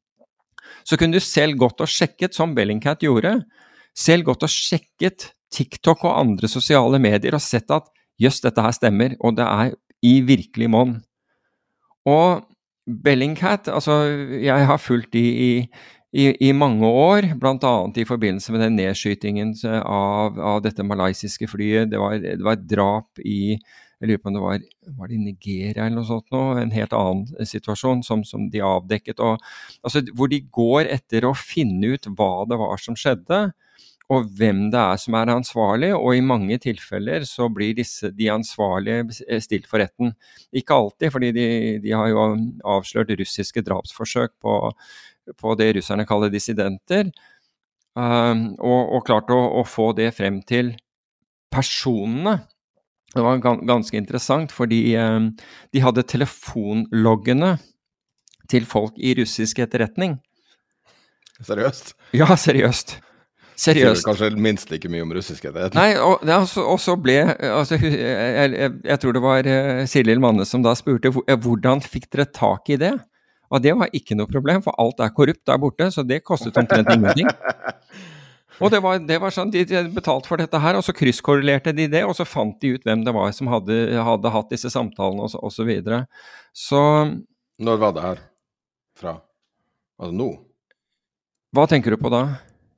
Så 0.88 0.96
kunne 0.96 1.20
du 1.20 1.20
selv 1.20 1.58
gått 1.60 1.82
og 1.84 1.90
sjekket, 1.92 2.32
som 2.32 2.54
Bellingcat 2.56 3.04
gjorde, 3.04 3.34
selv 3.92 4.30
gått 4.30 4.46
og 4.46 4.52
sjekket 4.52 5.34
TikTok 5.54 6.04
og 6.04 6.18
andre 6.20 6.50
sosiale 6.50 7.00
medier 7.02 7.36
og 7.36 7.42
sett 7.44 7.70
at 7.74 7.88
jøss, 8.20 8.42
dette 8.44 8.62
her 8.62 8.74
stemmer, 8.74 9.14
og 9.20 9.36
det 9.38 9.46
er 9.46 9.74
i 10.04 10.18
virkelig 10.26 10.70
monn. 10.70 10.98
Og 12.08 12.44
Bellingcat, 12.88 13.68
altså 13.68 14.00
jeg 14.40 14.66
har 14.66 14.80
fulgt 14.80 15.12
de 15.12 15.24
i, 15.28 15.50
i, 16.16 16.30
i 16.48 16.52
mange 16.56 16.88
år, 16.88 17.34
bl.a. 17.40 17.74
i 18.00 18.06
forbindelse 18.08 18.54
med 18.54 18.64
den 18.64 18.78
nedskytingen 18.80 19.52
av, 19.82 20.38
av 20.40 20.62
dette 20.64 20.86
malaysiske 20.86 21.50
flyet. 21.50 21.90
Det 21.92 22.00
var, 22.00 22.16
det 22.22 22.40
var, 22.40 22.56
et 22.56 22.64
drap 22.70 23.20
i 23.20 23.58
jeg 23.98 24.12
lurer 24.12 24.20
på 24.22 24.30
om 24.30 24.36
det 24.36 24.42
var, 24.44 24.66
var 24.94 25.08
det 25.10 25.16
i 25.16 25.24
Nigeria 25.24 25.84
eller 25.84 25.96
noe 25.98 26.06
sånt 26.06 26.28
nå, 26.30 26.42
en 26.60 26.70
helt 26.70 26.92
annen 26.94 27.48
situasjon 27.50 28.04
som, 28.06 28.22
som 28.24 28.44
de 28.52 28.62
avdekket. 28.62 29.18
Og, 29.18 29.42
altså, 29.82 30.04
hvor 30.14 30.30
de 30.30 30.38
går 30.54 30.86
etter 30.94 31.26
å 31.26 31.34
finne 31.34 31.96
ut 31.96 32.06
hva 32.14 32.46
det 32.48 32.60
var 32.60 32.78
som 32.80 32.96
skjedde 32.98 33.48
og 34.08 34.28
hvem 34.38 34.68
det 34.72 34.80
er 34.80 35.00
som 35.00 35.16
er 35.18 35.30
ansvarlig, 35.34 35.90
og 35.96 36.16
i 36.16 36.24
mange 36.24 36.56
tilfeller 36.64 37.26
så 37.28 37.50
blir 37.52 37.74
disse, 37.76 38.08
de 38.16 38.30
ansvarlige 38.32 39.40
stilt 39.44 39.66
for 39.68 39.82
retten. 39.82 40.14
Ikke 40.56 40.78
alltid, 40.78 41.12
fordi 41.12 41.32
de, 41.36 41.48
de 41.84 41.92
har 41.92 42.08
jo 42.08 42.22
avslørt 42.64 43.12
russiske 43.20 43.60
drapsforsøk 43.66 44.32
på, 44.40 44.54
på 45.36 45.56
det 45.60 45.74
russerne 45.76 46.06
kaller 46.08 46.32
dissidenter, 46.32 47.10
um, 47.92 48.46
og, 48.56 48.94
og, 48.96 49.02
klart 49.08 49.32
å, 49.34 49.40
å, 49.60 49.64
få 49.68 49.90
det 49.98 50.14
frem 50.16 50.40
til 50.48 50.72
personene. 51.52 52.38
Det 53.12 53.24
var 53.24 53.42
ganske 53.44 53.96
interessant, 53.96 54.54
fordi 54.56 54.80
um, 54.96 55.34
de 55.72 55.82
hadde 55.84 56.06
telefonloggene 56.08 57.58
til 58.48 58.64
folk 58.68 58.96
i 58.96 59.12
russisk 59.20 59.60
etterretning. 59.60 60.16
Seriøst? 61.44 61.92
Ja, 62.16 62.32
seriøst. 62.40 62.96
Seriøst. 63.58 64.04
Kanskje 64.06 64.30
minst 64.38 64.70
like 64.70 64.86
mye 64.90 65.02
om 65.02 65.12
etterretning. 65.16 65.74
Nei, 65.74 65.96
og, 65.98 66.22
altså, 66.22 66.62
og, 66.62 66.78
så 66.78 66.94
ble 67.00 67.16
altså, 67.26 67.78
jeg, 67.82 68.52
jeg, 68.54 68.74
jeg, 68.84 68.98
tror 69.02 69.16
det 69.16 69.22
var 69.24 69.48
uh, 69.50 69.80
Sirlil 69.90 70.22
Manne 70.22 70.46
som 70.46 70.62
da 70.62 70.76
spurte 70.78 71.10
hvordan 71.10 71.82
fikk 71.82 72.06
dere 72.14 72.28
tak 72.30 72.70
i 72.70 72.78
det? 72.78 72.94
Og 73.48 73.64
det 73.64 73.72
var 73.80 73.90
ikke 73.96 74.14
noe 74.18 74.28
problem, 74.30 74.62
for 74.62 74.76
alt 74.78 75.00
er 75.02 75.10
korrupt 75.16 75.42
der 75.48 75.58
borte, 75.58 75.88
så 75.90 76.04
det 76.06 76.20
kostet 76.26 76.56
omtrent 76.60 76.90
ingenting. 76.92 77.30
Og 78.58 78.72
det 78.74 78.80
var, 78.82 78.98
det 79.06 79.20
var, 79.22 79.30
sånn, 79.30 79.52
De 79.54 79.62
betalte 79.94 80.26
for 80.26 80.40
dette 80.40 80.58
her, 80.58 80.74
og 80.74 80.82
så 80.82 80.90
krysskorrelerte 80.90 81.70
de 81.78 81.84
det, 81.92 82.00
og 82.02 82.16
så 82.18 82.24
fant 82.26 82.56
de 82.58 82.72
ut 82.74 82.88
hvem 82.88 83.04
det 83.06 83.12
var 83.14 83.30
som 83.36 83.46
hadde, 83.52 83.76
hadde 83.94 84.32
hatt 84.34 84.50
disse 84.50 84.72
samtalene 84.74 85.28
osv. 85.28 85.38
Så, 85.38 85.38
og 85.38 85.54
så, 85.54 86.00
så 86.58 86.82
Når 87.62 87.78
var 87.84 87.94
det 87.94 88.02
her 88.02 88.24
fra? 88.98 89.12
Altså 90.02 90.18
nå? 90.18 90.28
Hva 91.54 91.68
tenker 91.70 91.94
du 91.94 92.02
på 92.02 92.10
da? 92.10 92.24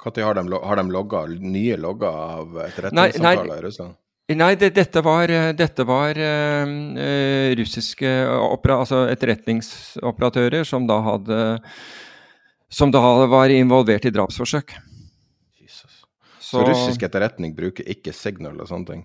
Når 0.04 0.22
har 0.24 0.34
de, 0.38 0.60
har 0.64 0.80
de 0.80 0.90
logga, 0.90 1.24
nye 1.28 1.76
logger 1.76 2.08
av 2.08 2.60
etterretningssamtaler 2.64 3.58
i 3.58 3.64
Russland? 3.66 3.98
Nei, 4.30 4.54
det, 4.54 4.70
dette 4.76 5.02
var, 5.02 5.32
dette 5.58 5.84
var 5.84 6.18
uh, 6.22 7.54
russiske 7.58 8.12
opera, 8.46 8.78
altså 8.84 9.02
etterretningsoperatører 9.10 10.64
som 10.68 10.86
da 10.86 11.00
hadde 11.02 11.40
Som 12.70 12.92
da 12.94 13.00
var 13.26 13.50
involvert 13.50 14.04
i 14.06 14.12
drapsforsøk. 14.14 14.76
Jesus. 15.58 16.04
Så, 16.38 16.60
Så 16.60 16.66
russisk 16.68 17.02
etterretning 17.02 17.56
bruker 17.56 17.88
ikke 17.90 18.14
signal 18.14 18.60
og 18.62 18.70
sånne 18.70 18.86
ting? 18.92 19.02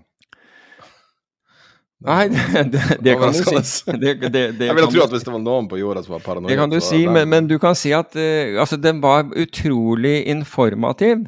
Nei, 2.06 2.28
det, 2.30 2.64
det, 2.72 2.97
det 3.01 3.16
kan 3.20 3.34
du 3.34 3.39
si. 3.39 3.93
Jeg 4.06 4.76
ville 4.78 4.91
tro 4.91 5.06
at 5.06 5.16
hvis 5.16 5.26
det 5.26 5.34
var 5.34 5.41
noen 5.41 5.70
på 5.72 5.80
jorda 5.80 6.03
som 6.06 6.18
var 6.18 6.26
paranoid 6.26 6.51
Det 6.51 6.60
kan 6.60 6.74
du 6.74 6.78
si, 6.84 7.06
men, 7.08 7.30
men, 7.32 7.49
du 7.49 7.58
kan 7.62 7.78
si 7.78 7.93
at 7.95 8.14
uh, 8.18 8.60
altså, 8.62 8.78
den 8.78 9.01
var 9.03 9.26
utrolig 9.34 10.22
informativ. 10.30 11.26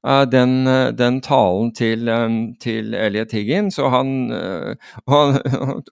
Uh, 0.00 0.24
den, 0.24 0.64
uh, 0.64 0.88
den, 0.96 1.18
talen 1.20 1.74
til, 1.76 2.08
um, 2.08 2.54
til 2.56 2.94
Elliot 2.96 3.34
Higgins, 3.36 3.76
og 3.78 3.90
han, 3.92 4.14
han, 5.12 5.38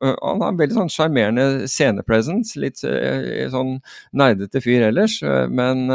han 0.01 0.43
har 0.43 0.49
en 0.49 0.61
veldig 0.63 0.79
sånn 0.81 0.93
sjarmerende 0.93 1.69
scenepresence. 1.69 2.57
Litt 2.59 2.81
sånn 2.81 3.77
nerdete 4.17 4.65
fyr 4.65 4.89
ellers, 4.89 5.21
men, 5.53 5.87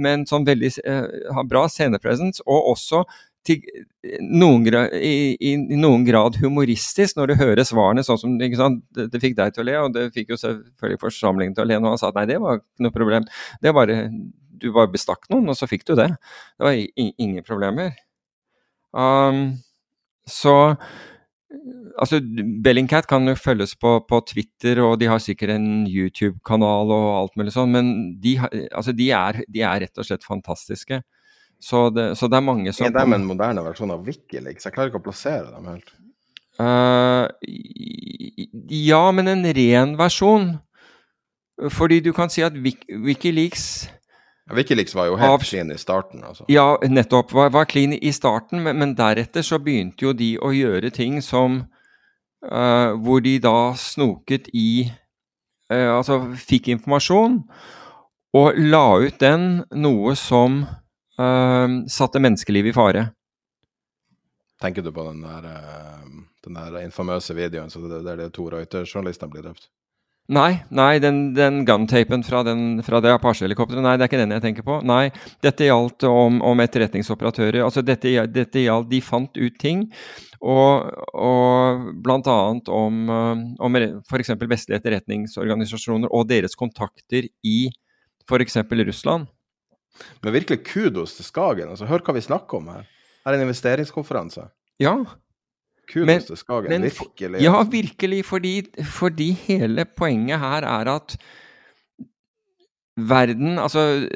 men 0.00 0.26
sånn 0.26 0.48
veldig 0.48 0.72
bra 1.46 1.66
scenepresence. 1.70 2.42
Og 2.48 2.72
også 2.72 3.04
til 3.46 3.62
noen 4.26 4.64
grad, 4.66 4.94
i, 4.98 5.34
i, 5.40 5.52
noen 5.78 6.06
grad 6.06 6.38
humoristisk 6.42 7.18
når 7.18 7.30
du 7.30 7.34
hører 7.40 7.66
svarene 7.66 8.04
sånn 8.06 8.20
som? 8.20 8.38
Det, 8.40 8.50
det, 9.12 9.20
fikk 9.22 9.36
deg 9.38 9.54
til 9.54 9.64
å 9.64 9.68
le, 9.68 9.76
og 9.84 9.94
det 9.96 10.08
fikk 10.14 10.34
jo 10.34 10.40
selvfølgelig 10.40 11.02
forsamlingen 11.02 11.56
til 11.56 11.66
å 11.66 11.68
le 11.70 11.78
når 11.80 11.94
han 11.94 12.02
sa 12.02 12.10
at 12.10 12.18
nei, 12.18 12.26
det 12.30 12.40
var 12.42 12.60
ikke 12.60 12.86
noe 12.86 12.96
problem. 12.96 13.28
Det 13.62 13.74
var, 13.76 13.92
du 14.56 14.70
bare 14.74 14.92
bestakk 14.92 15.28
noen, 15.32 15.50
og 15.52 15.58
så 15.58 15.68
fikk 15.70 15.86
du 15.88 15.94
det. 15.98 16.10
Det 16.56 16.68
var 16.68 16.80
ingen 17.06 17.46
problemer. 17.46 17.94
Um, 18.96 19.58
så 20.26 20.56
altså, 22.00 22.20
Bellingcat 22.64 23.08
kan 23.10 23.28
jo 23.28 23.36
følges 23.38 23.74
på, 23.78 23.98
på, 24.08 24.20
Twitter, 24.28 24.80
og 24.84 24.98
de 25.00 25.10
har 25.10 25.22
sikkert 25.22 25.56
en 25.56 25.68
YouTube-kanal 25.88 26.92
og 26.94 27.06
alt 27.20 27.36
mulig 27.38 27.54
sånn, 27.54 27.74
men 27.74 27.92
de, 28.22 28.36
altså, 28.70 28.94
de, 28.96 29.10
er, 29.14 29.42
de, 29.46 29.62
er, 29.62 29.84
rett 29.86 30.02
og 30.02 30.08
slett 30.08 30.26
fantastiske. 30.26 31.00
Så 31.60 31.88
det, 31.90 32.10
så 32.18 32.28
det 32.28 32.36
er 32.36 32.44
mange 32.44 32.72
som 32.72 32.86
Er 32.86 32.92
de 32.94 33.16
en 33.16 33.26
moderne 33.26 33.64
versjon 33.64 33.94
av 33.94 34.04
Wikileaks? 34.06 34.68
Jeg 34.68 34.74
klarer 34.74 34.92
ikke 34.92 35.00
å 35.00 35.06
plassere 35.08 35.48
dem 35.50 35.70
helt. 35.72 35.92
Uh, 36.56 37.28
ja, 38.72 39.02
men 39.12 39.28
en 39.32 39.44
ren 39.56 39.96
versjon. 39.98 40.54
Fordi 41.72 42.02
du 42.04 42.12
kan 42.12 42.28
si 42.32 42.44
at 42.44 42.56
Wikileaks 42.60 43.86
Wikileaks 44.54 44.94
var 44.94 45.08
jo 45.08 45.16
helt 45.18 45.32
av, 45.32 45.42
clean 45.42 45.72
i 45.74 45.78
starten. 45.78 46.22
altså. 46.24 46.44
Ja, 46.48 46.76
nettopp. 46.86 47.32
Var, 47.34 47.50
var 47.50 47.64
clean 47.66 47.96
i 47.96 48.12
starten, 48.14 48.62
men, 48.62 48.78
men, 48.78 48.92
deretter 48.94 49.42
så 49.42 49.58
begynte 49.58 50.06
jo 50.06 50.12
de 50.14 50.36
å 50.38 50.52
gjøre 50.54 50.92
ting 50.94 51.18
som 51.24 51.64
uh, 52.46 52.92
Hvor 53.02 53.24
de 53.24 53.38
da 53.42 53.74
snoket 53.74 54.46
i 54.54 54.86
uh, 55.72 55.96
Altså 55.96 56.20
fikk 56.38 56.70
informasjon 56.76 57.40
og 58.36 58.58
la 58.60 58.98
ut 59.00 59.16
den 59.22 59.64
noe 59.80 60.12
som 60.18 60.60
satte 61.90 62.20
menneskelivet 62.20 62.70
i 62.70 62.76
fare. 62.76 63.06
Tenker 64.60 64.84
du 64.84 64.92
på 64.92 65.04
den 65.08 65.22
der, 65.24 65.48
den 66.44 66.58
der 66.58 66.78
infamøse 66.82 67.36
videoen 67.36 67.72
der 68.04 68.20
de 68.20 68.28
to 68.32 68.48
Reuter-journalistene 68.52 69.32
blir 69.32 69.46
drept? 69.48 69.68
Nei, 70.26 70.56
nei, 70.74 70.96
den, 70.98 71.36
den 71.36 71.60
guntapen 71.62 72.24
fra, 72.26 72.40
fra 72.82 73.00
det 73.02 73.12
Apache-helikopteret, 73.14 73.82
nei, 73.84 73.92
det 73.94 74.06
er 74.06 74.10
ikke 74.10 74.18
den 74.18 74.34
jeg 74.34 74.42
tenker 74.42 74.64
på. 74.66 74.80
Nei, 74.82 75.12
dette 75.44 75.68
gjaldt 75.68 76.02
om, 76.08 76.40
om 76.42 76.62
etterretningsoperatører. 76.64 77.60
Altså, 77.62 77.84
dette, 77.86 78.10
dette, 78.34 78.64
gjaldt 78.64 78.90
De 78.90 79.00
fant 79.06 79.38
ut 79.38 79.60
ting, 79.62 79.84
og, 80.42 80.90
og 81.14 81.86
bl.a. 82.02 82.36
om, 82.74 82.98
eh, 83.06 83.44
om 83.68 83.78
f.eks. 84.10 84.34
vestlige 84.50 84.80
etterretningsorganisasjoner 84.80 86.10
og 86.10 86.26
deres 86.32 86.58
kontakter 86.58 87.30
i 87.46 87.58
f.eks. 88.26 88.58
Russland. 88.82 89.30
Men 90.22 90.36
virkelig 90.36 90.64
kudos 90.66 91.16
til 91.16 91.24
Skagen. 91.24 91.68
altså 91.68 91.88
Hør 91.88 92.04
hva 92.04 92.16
vi 92.16 92.24
snakker 92.24 92.60
om 92.60 92.68
her. 92.74 92.84
Her 93.26 93.32
er 93.32 93.40
en 93.40 93.48
investeringskonferanse. 93.48 94.48
Ja, 94.80 94.96
Kudos 95.86 96.24
til 96.26 96.36
Skagen, 96.36 96.70
men, 96.70 96.82
virkelig. 96.82 97.42
Ja, 97.42 97.62
virkelig. 97.62 98.24
Fordi, 98.24 98.54
fordi, 98.84 99.30
hele 99.46 99.86
poenget 99.96 100.38
her 100.38 100.66
er 100.66 100.94
at 100.96 101.16
verden 102.96 103.58
Altså, 103.58 104.08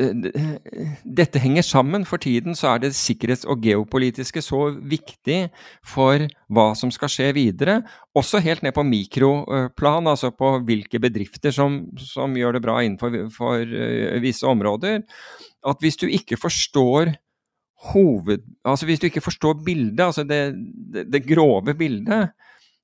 dette 1.04 1.38
henger 1.38 1.62
sammen. 1.62 2.04
For 2.04 2.16
tiden 2.16 2.54
så 2.54 2.74
er 2.74 2.78
det 2.78 2.94
sikkerhets- 2.96 3.46
og 3.46 3.60
geopolitiske 3.62 4.42
så 4.42 4.70
viktig 4.82 5.50
for 5.84 6.26
hva 6.48 6.74
som 6.74 6.90
skal 6.90 7.12
skje 7.12 7.32
videre. 7.36 7.82
Også 8.16 8.40
helt 8.40 8.62
ned 8.62 8.72
på 8.72 8.82
mikroplan, 8.82 10.06
altså 10.06 10.30
på 10.30 10.58
hvilke 10.64 10.98
bedrifter 10.98 11.50
som, 11.50 11.84
som 11.98 12.34
gjør 12.34 12.56
det 12.56 12.62
bra 12.64 12.80
innenfor 12.80 13.30
for, 13.36 13.60
uh, 13.60 14.20
visse 14.22 14.46
områder. 14.46 15.04
At 15.66 15.80
hvis 15.80 15.98
du 16.00 16.06
ikke 16.06 16.38
forstår 16.40 17.14
hoved... 17.92 18.44
Altså 18.64 18.86
hvis 18.86 19.00
du 19.00 19.08
ikke 19.08 19.24
forstår 19.24 19.60
bildet, 19.64 20.00
altså 20.04 20.24
det, 20.24 20.54
det, 20.94 21.06
det 21.12 21.26
grove 21.28 21.74
bildet, 21.74 22.30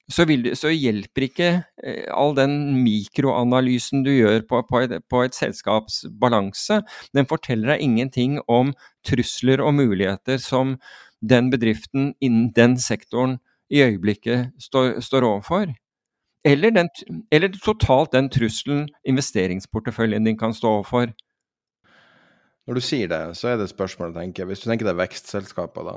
så, 0.08 0.24
vil, 0.24 0.52
så, 0.54 0.70
hjelper 0.70 1.26
ikke 1.26 1.48
eh, 1.82 2.04
all 2.14 2.36
den 2.36 2.76
mikroanalysen 2.84 4.04
du 4.06 4.12
gjør 4.12 4.44
på, 4.48 4.62
på, 4.68 4.84
et, 4.84 4.94
på 5.10 5.24
et 5.26 5.34
selskaps 5.34 6.04
balanse. 6.20 6.80
Den 7.16 7.26
forteller 7.26 7.74
deg 7.74 7.82
ingenting 7.82 8.38
om 8.46 8.70
trusler 9.06 9.62
og 9.64 9.74
muligheter 9.80 10.38
som 10.42 10.76
den 11.20 11.50
bedriften 11.50 12.12
innen 12.22 12.52
den 12.54 12.78
sektoren 12.78 13.38
i 13.72 13.82
øyeblikket 13.82 14.52
står, 14.62 15.00
står 15.02 15.26
overfor. 15.26 15.74
Eller, 16.46 16.70
den, 16.70 16.88
eller 17.34 17.50
totalt 17.58 18.12
den 18.14 18.30
trusselen 18.30 18.86
investeringsporteføljen 19.02 20.28
din 20.28 20.38
kan 20.38 20.54
stå 20.54 20.76
overfor. 20.78 21.10
Når 22.66 22.78
du 22.78 22.82
sier 22.82 23.10
det, 23.10 23.22
så 23.38 23.52
er 23.52 23.58
det 23.58 23.68
et 23.68 23.74
spørsmål 23.74 24.10
å 24.10 24.18
tenke. 24.18 24.46
Hvis 24.48 24.64
du 24.64 24.68
tenker 24.70 24.88
deg 24.88 24.98
vekstselskaper, 24.98 25.86
da. 25.86 25.96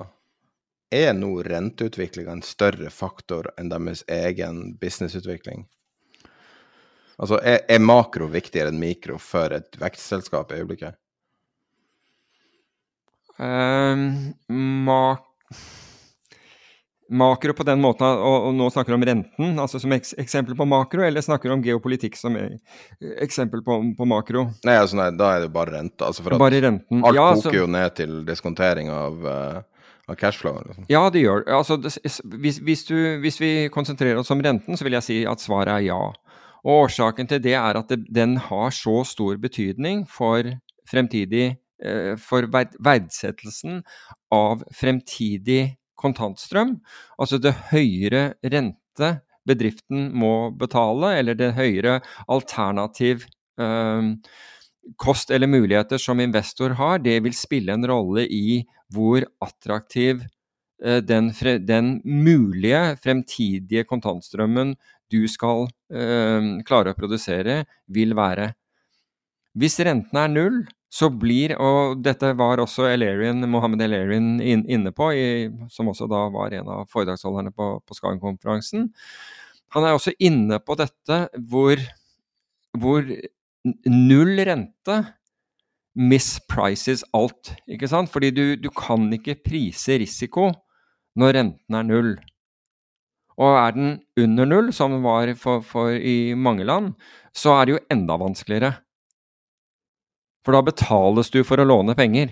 Er 0.93 1.11
nå 1.17 1.31
renteutviklinga 1.45 2.33
en 2.33 2.45
større 2.45 2.89
faktor 2.93 3.51
enn 3.57 3.69
deres 3.69 4.03
egen 4.09 4.61
businessutvikling? 4.81 5.65
Altså, 7.19 7.39
er, 7.43 7.63
er 7.67 7.81
makro 7.83 8.29
viktigere 8.31 8.71
enn 8.71 8.79
mikro 8.81 9.17
for 9.21 9.53
et 9.57 9.75
vekstselskap 9.81 10.53
i 10.53 10.61
øyeblikket? 10.61 10.97
Um, 13.39 14.33
mak 14.85 15.27
makro 17.09 17.53
på 17.57 17.65
den 17.65 17.81
måten, 17.81 18.05
og, 18.05 18.49
og 18.49 18.55
nå 18.55 18.67
snakker 18.73 18.93
du 18.93 18.97
om 18.99 19.05
renten 19.07 19.61
altså 19.61 19.81
som 19.81 19.93
eks 19.95 20.13
eksempel 20.21 20.57
på 20.57 20.67
makro, 20.69 21.03
eller 21.05 21.23
snakker 21.25 21.49
du 21.49 21.55
om 21.55 21.63
geopolitikk 21.65 22.17
som 22.19 22.37
eksempel 22.99 23.63
på, 23.65 23.79
på 23.97 24.07
makro? 24.09 24.45
Nei, 24.67 24.77
altså 24.77 24.99
nei, 24.99 25.09
da 25.17 25.33
er 25.35 25.45
det 25.45 25.51
bare 25.55 25.75
rente. 25.77 26.05
Altså 26.05 26.25
for 26.25 26.35
at 26.35 26.41
bare 26.41 26.61
renten. 26.65 27.01
alt 27.01 27.17
ja, 27.17 27.25
koker 27.33 27.49
altså, 27.49 27.55
jo 27.57 27.67
ned 27.73 27.97
til 27.97 28.15
diskontering 28.27 28.91
av, 28.93 29.25
uh, 29.25 29.85
av 30.09 30.19
cashflow. 30.19 30.61
Liksom. 30.67 30.89
Ja, 30.91 31.03
det 31.13 31.25
gjør. 31.25 31.45
Altså, 31.57 31.79
hvis, 31.79 32.61
hvis, 32.65 32.85
du, 32.89 32.97
hvis, 33.23 33.39
vi 33.41 33.53
konsentrerer 33.73 34.21
oss 34.21 34.33
om 34.35 34.43
renten, 34.45 34.77
så 34.77 34.87
vil 34.87 34.99
jeg 34.99 35.07
si 35.07 35.19
at 35.29 35.43
svaret 35.43 35.79
er 35.79 35.87
ja. 35.89 36.01
Og 36.59 36.85
årsaken 36.85 37.29
til 37.31 37.41
det 37.41 37.55
er 37.57 37.79
at 37.79 37.89
det, 37.89 38.03
den 38.13 38.37
har 38.49 38.75
så 38.75 39.01
stor 39.07 39.39
betydning 39.41 40.03
for 40.11 40.43
fremtidig 40.89 41.53
eh, 41.85 42.15
for 42.19 42.49
verdsettelsen 42.51 43.83
av 44.35 44.65
fremtidig 44.75 45.78
kontantstrøm, 45.99 46.77
altså 47.19 47.39
det 47.43 47.55
høyere 47.73 48.33
rente 48.43 49.11
bedriften 49.47 50.09
må 50.17 50.51
betale, 50.57 51.15
eller 51.19 51.37
det 51.37 51.53
høyere 51.57 51.99
alternativ 52.31 53.25
kost 54.97 55.31
eller 55.31 55.49
muligheter 55.49 56.01
som 56.01 56.19
investor 56.23 56.75
har, 56.79 56.99
det 57.03 57.19
vil 57.25 57.35
spille 57.37 57.73
en 57.75 57.87
rolle 57.89 58.25
i 58.25 58.61
hvor 58.93 59.25
attraktiv 59.43 60.23
øh, 60.83 61.01
den, 61.05 61.31
den, 61.67 61.99
mulige 62.03 62.97
fremtidige 63.03 63.83
kontantstrømmen 63.83 64.75
du 65.11 65.25
skal 65.27 65.67
øh, 65.91 66.49
klare 66.65 66.93
å 66.93 66.97
produsere, 66.97 67.63
vil 67.87 68.15
være. 68.17 68.53
Hvis 69.57 69.79
renten 69.85 70.17
er 70.17 70.31
null, 70.31 70.59
så 70.89 71.11
blir, 71.13 71.53
og 71.61 71.99
dette 72.01 72.31
var 72.37 72.61
også 72.63 72.87
Elerian, 72.89 73.43
Mohammed 73.49 73.83
Elarian 73.85 74.39
inne 74.41 74.91
på, 74.95 75.11
i, 75.13 75.27
som 75.69 75.91
også 75.91 76.07
da 76.09 76.23
var 76.33 76.55
en 76.57 76.71
av 76.73 76.87
foredragsholderne 76.89 77.53
på, 77.53 77.75
på 77.85 77.97
Skagen-konferansen. 77.97 78.87
Han 79.75 79.85
er 79.85 79.93
også 79.93 80.15
inne 80.17 80.57
på 80.65 80.77
dette 80.79 81.19
hvor, 81.51 81.77
hvor 82.73 83.05
null 83.85 84.41
rente 84.49 84.97
misprices 85.99 87.03
alt, 87.13 87.53
ikke 87.69 87.89
sant? 87.91 88.09
Fordi 88.09 88.33
du, 88.33 88.43
du 88.57 88.69
kan 88.73 89.05
ikke 89.13 89.37
prise 89.45 89.99
risiko 90.01 90.49
når 91.19 91.37
renten 91.37 91.77
er 91.77 91.85
null. 91.85 92.11
Og 93.39 93.55
er 93.55 93.75
den 93.75 93.91
under 94.19 94.47
null, 94.49 94.73
som 94.75 94.97
den 94.97 95.05
var 95.05 95.29
for, 95.39 95.61
for 95.63 95.93
i 95.93 96.33
mange 96.35 96.65
land, 96.67 96.95
så 97.35 97.59
er 97.59 97.67
det 97.67 97.75
jo 97.77 97.85
enda 97.93 98.17
vanskeligere. 98.19 98.73
For 100.49 100.55
da 100.57 100.63
betales 100.65 101.29
du 101.29 101.43
for 101.45 101.61
å 101.61 101.65
låne 101.69 101.93
penger. 101.93 102.31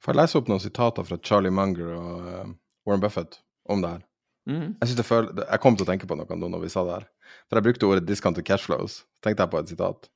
Får 0.00 0.14
jeg 0.14 0.16
lese 0.16 0.38
opp 0.38 0.46
noen 0.48 0.62
sitater 0.64 1.04
fra 1.04 1.18
Charlie 1.20 1.52
Munger 1.52 1.90
og 1.92 2.22
uh, 2.24 2.46
Warren 2.88 3.02
Buffett 3.02 3.36
om 3.68 3.82
det 3.84 3.90
her? 3.90 4.06
Mm. 4.48 4.70
Jeg, 4.80 4.94
det 4.96 5.04
føl 5.04 5.28
jeg 5.42 5.60
kom 5.60 5.76
til 5.76 5.84
å 5.84 5.88
tenke 5.90 6.08
på 6.08 6.16
noe 6.16 6.38
når 6.40 6.62
vi 6.62 6.70
sa 6.72 6.86
det 6.88 6.94
her. 6.94 7.04
For 7.44 7.60
jeg 7.60 7.66
brukte 7.66 7.90
ordet 7.90 8.06
'discounted 8.08 8.48
cash 8.48 8.64
flows'. 8.64 9.02
tenkte 9.20 9.44
jeg 9.44 9.52
på 9.52 9.60
et 9.60 9.68
sitat. 9.74 10.08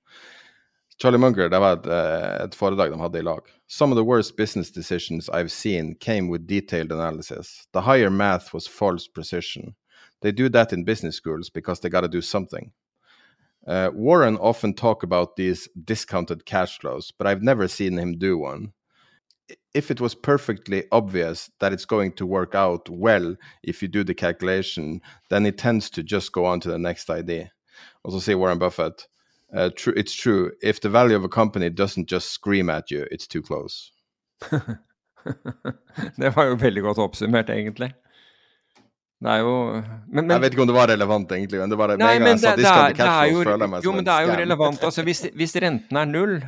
Charlie 0.96 1.20
Munger, 1.20 1.52
det 1.52 1.60
var 1.60 1.76
et, 1.82 1.86
eh, 1.98 2.44
et, 2.46 2.56
foredrag 2.56 2.96
de 2.96 3.02
hadde 3.04 3.20
i 3.20 3.28
lag. 3.28 3.44
Some 3.68 3.92
of 3.92 4.00
the 4.00 4.08
worst 4.08 4.38
business 4.38 4.70
decisions 4.70 5.28
I've 5.28 5.52
seen 5.52 5.94
came 6.00 6.32
with 6.32 6.46
detailed 6.46 6.92
analysis. 6.92 7.68
The 7.74 7.82
higher 7.82 8.08
math 8.08 8.54
was 8.54 8.66
false 8.66 9.06
precision. 9.06 9.74
They 10.22 10.32
do 10.32 10.48
that 10.48 10.72
in 10.72 10.86
business 10.86 11.16
schools 11.16 11.50
because 11.50 11.80
they 11.80 11.90
gotta 11.90 12.08
do 12.08 12.22
something. 12.22 12.72
Uh, 13.66 13.90
Warren 13.92 14.36
often 14.38 14.74
talk 14.74 15.02
about 15.02 15.36
these 15.36 15.68
discounted 15.84 16.46
cash 16.46 16.78
flows, 16.78 17.12
but 17.16 17.26
I've 17.26 17.42
never 17.42 17.68
seen 17.68 17.96
him 17.98 18.18
do 18.18 18.38
one. 18.38 18.72
If 19.74 19.90
it 19.90 20.00
was 20.00 20.14
perfectly 20.14 20.84
obvious 20.90 21.50
that 21.60 21.72
it's 21.72 21.84
going 21.84 22.12
to 22.12 22.26
work 22.26 22.54
out 22.54 22.88
well 22.88 23.36
if 23.62 23.82
you 23.82 23.88
do 23.88 24.04
the 24.04 24.14
calculation, 24.14 25.00
then 25.30 25.46
it 25.46 25.58
tends 25.58 25.90
to 25.90 26.02
just 26.02 26.32
go 26.32 26.44
on 26.44 26.60
to 26.60 26.68
the 26.68 26.78
next 26.78 27.10
idea. 27.10 27.52
Also, 28.02 28.18
say 28.18 28.34
Warren 28.34 28.58
Buffett, 28.58 29.06
uh, 29.54 29.70
true, 29.76 29.92
it's 29.96 30.14
true. 30.14 30.52
If 30.62 30.80
the 30.80 30.88
value 30.88 31.16
of 31.16 31.24
a 31.24 31.28
company 31.28 31.70
doesn't 31.70 32.08
just 32.08 32.30
scream 32.30 32.70
at 32.70 32.90
you, 32.90 33.06
it's 33.10 33.26
too 33.26 33.42
close. 33.42 33.92
det 36.16 36.36
var 36.36 36.44
jo 36.44 36.54
veldig 36.56 36.82
godt 36.82 36.98
oppsummert, 36.98 37.48
egentlig. 37.50 37.92
Det 39.22 39.30
er 39.30 39.42
jo 39.44 39.54
men, 40.08 40.24
men, 40.24 40.30
Jeg 40.30 40.42
vet 40.42 40.54
ikke 40.54 40.64
om 40.64 40.70
det 40.70 40.74
var 40.74 40.88
relevant, 40.90 41.32
egentlig. 41.32 41.60
Men 41.60 41.70
det 41.70 41.78
var, 41.78 41.92
nei, 42.00 42.14
men 42.18 42.40
det, 42.40 42.56
det, 42.58 42.66
er, 42.66 42.94
det 42.96 43.06
er 43.06 43.28
jo, 43.30 43.42
jo, 43.84 43.92
men 43.94 44.06
det 44.06 44.14
er 44.14 44.26
jo 44.26 44.38
relevant. 44.40 44.82
Altså, 44.82 45.04
hvis, 45.06 45.22
hvis 45.38 45.54
renten 45.62 46.00
er 46.00 46.08
null, 46.10 46.40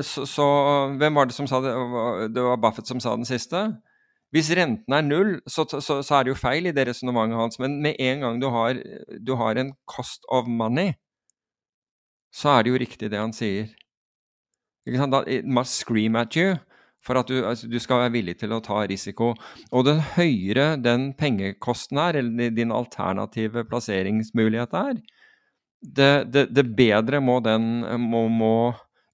så, 0.00 0.24
så, 0.26 0.46
Hvem 0.96 1.20
var 1.20 1.28
det 1.28 1.36
som 1.36 1.48
sa 1.50 1.60
det? 1.64 1.74
Det 2.34 2.42
var 2.42 2.56
Buffett 2.62 2.88
som 2.88 3.00
sa 3.02 3.12
den 3.16 3.28
siste. 3.28 3.66
Hvis 4.34 4.48
renten 4.56 4.96
er 4.96 5.04
null, 5.04 5.34
så, 5.46 5.66
så, 5.68 6.00
så 6.02 6.16
er 6.16 6.24
det 6.24 6.32
jo 6.32 6.40
feil 6.40 6.66
i 6.66 6.74
det 6.74 6.88
resonnementet 6.88 7.38
hans. 7.38 7.60
Men 7.60 7.76
med 7.84 8.00
en 8.00 8.24
gang 8.24 8.40
du 8.40 8.48
har, 8.52 8.80
du 9.20 9.34
har, 9.36 9.60
en 9.60 9.74
cost 9.86 10.24
of 10.32 10.48
money, 10.48 10.94
så 12.32 12.56
er 12.56 12.64
det 12.64 12.72
jo 12.72 12.80
riktig 12.80 13.12
det 13.12 13.20
han 13.20 13.36
sier. 13.36 13.68
Ikke 14.88 15.02
sant? 15.02 15.12
Da, 15.12 15.22
it 15.28 15.44
must 15.44 15.76
scream 15.76 16.16
at 16.16 16.36
you 16.36 16.56
for 17.06 17.20
at 17.20 17.30
du, 17.30 17.36
altså, 17.46 17.68
du, 17.70 17.78
skal 17.82 18.02
være 18.04 18.14
villig 18.16 18.36
til 18.40 18.54
å 18.56 18.62
ta 18.64 18.82
risiko. 18.88 19.32
Og 19.70 19.86
den 19.86 20.02
høyere 20.16 20.74
den 20.82 21.12
pengekosten 21.18 22.00
er, 22.02 22.18
eller 22.20 22.54
din 22.54 22.74
alternative 22.74 23.66
plasseringsmulighet 23.70 24.74
er, 24.76 24.98
det, 25.86 26.12
det, 26.34 26.48
det 26.56 26.64
bedre 26.76 27.20
må, 27.22 27.38
den, 27.44 27.84
må, 28.02 28.26
må 28.32 28.56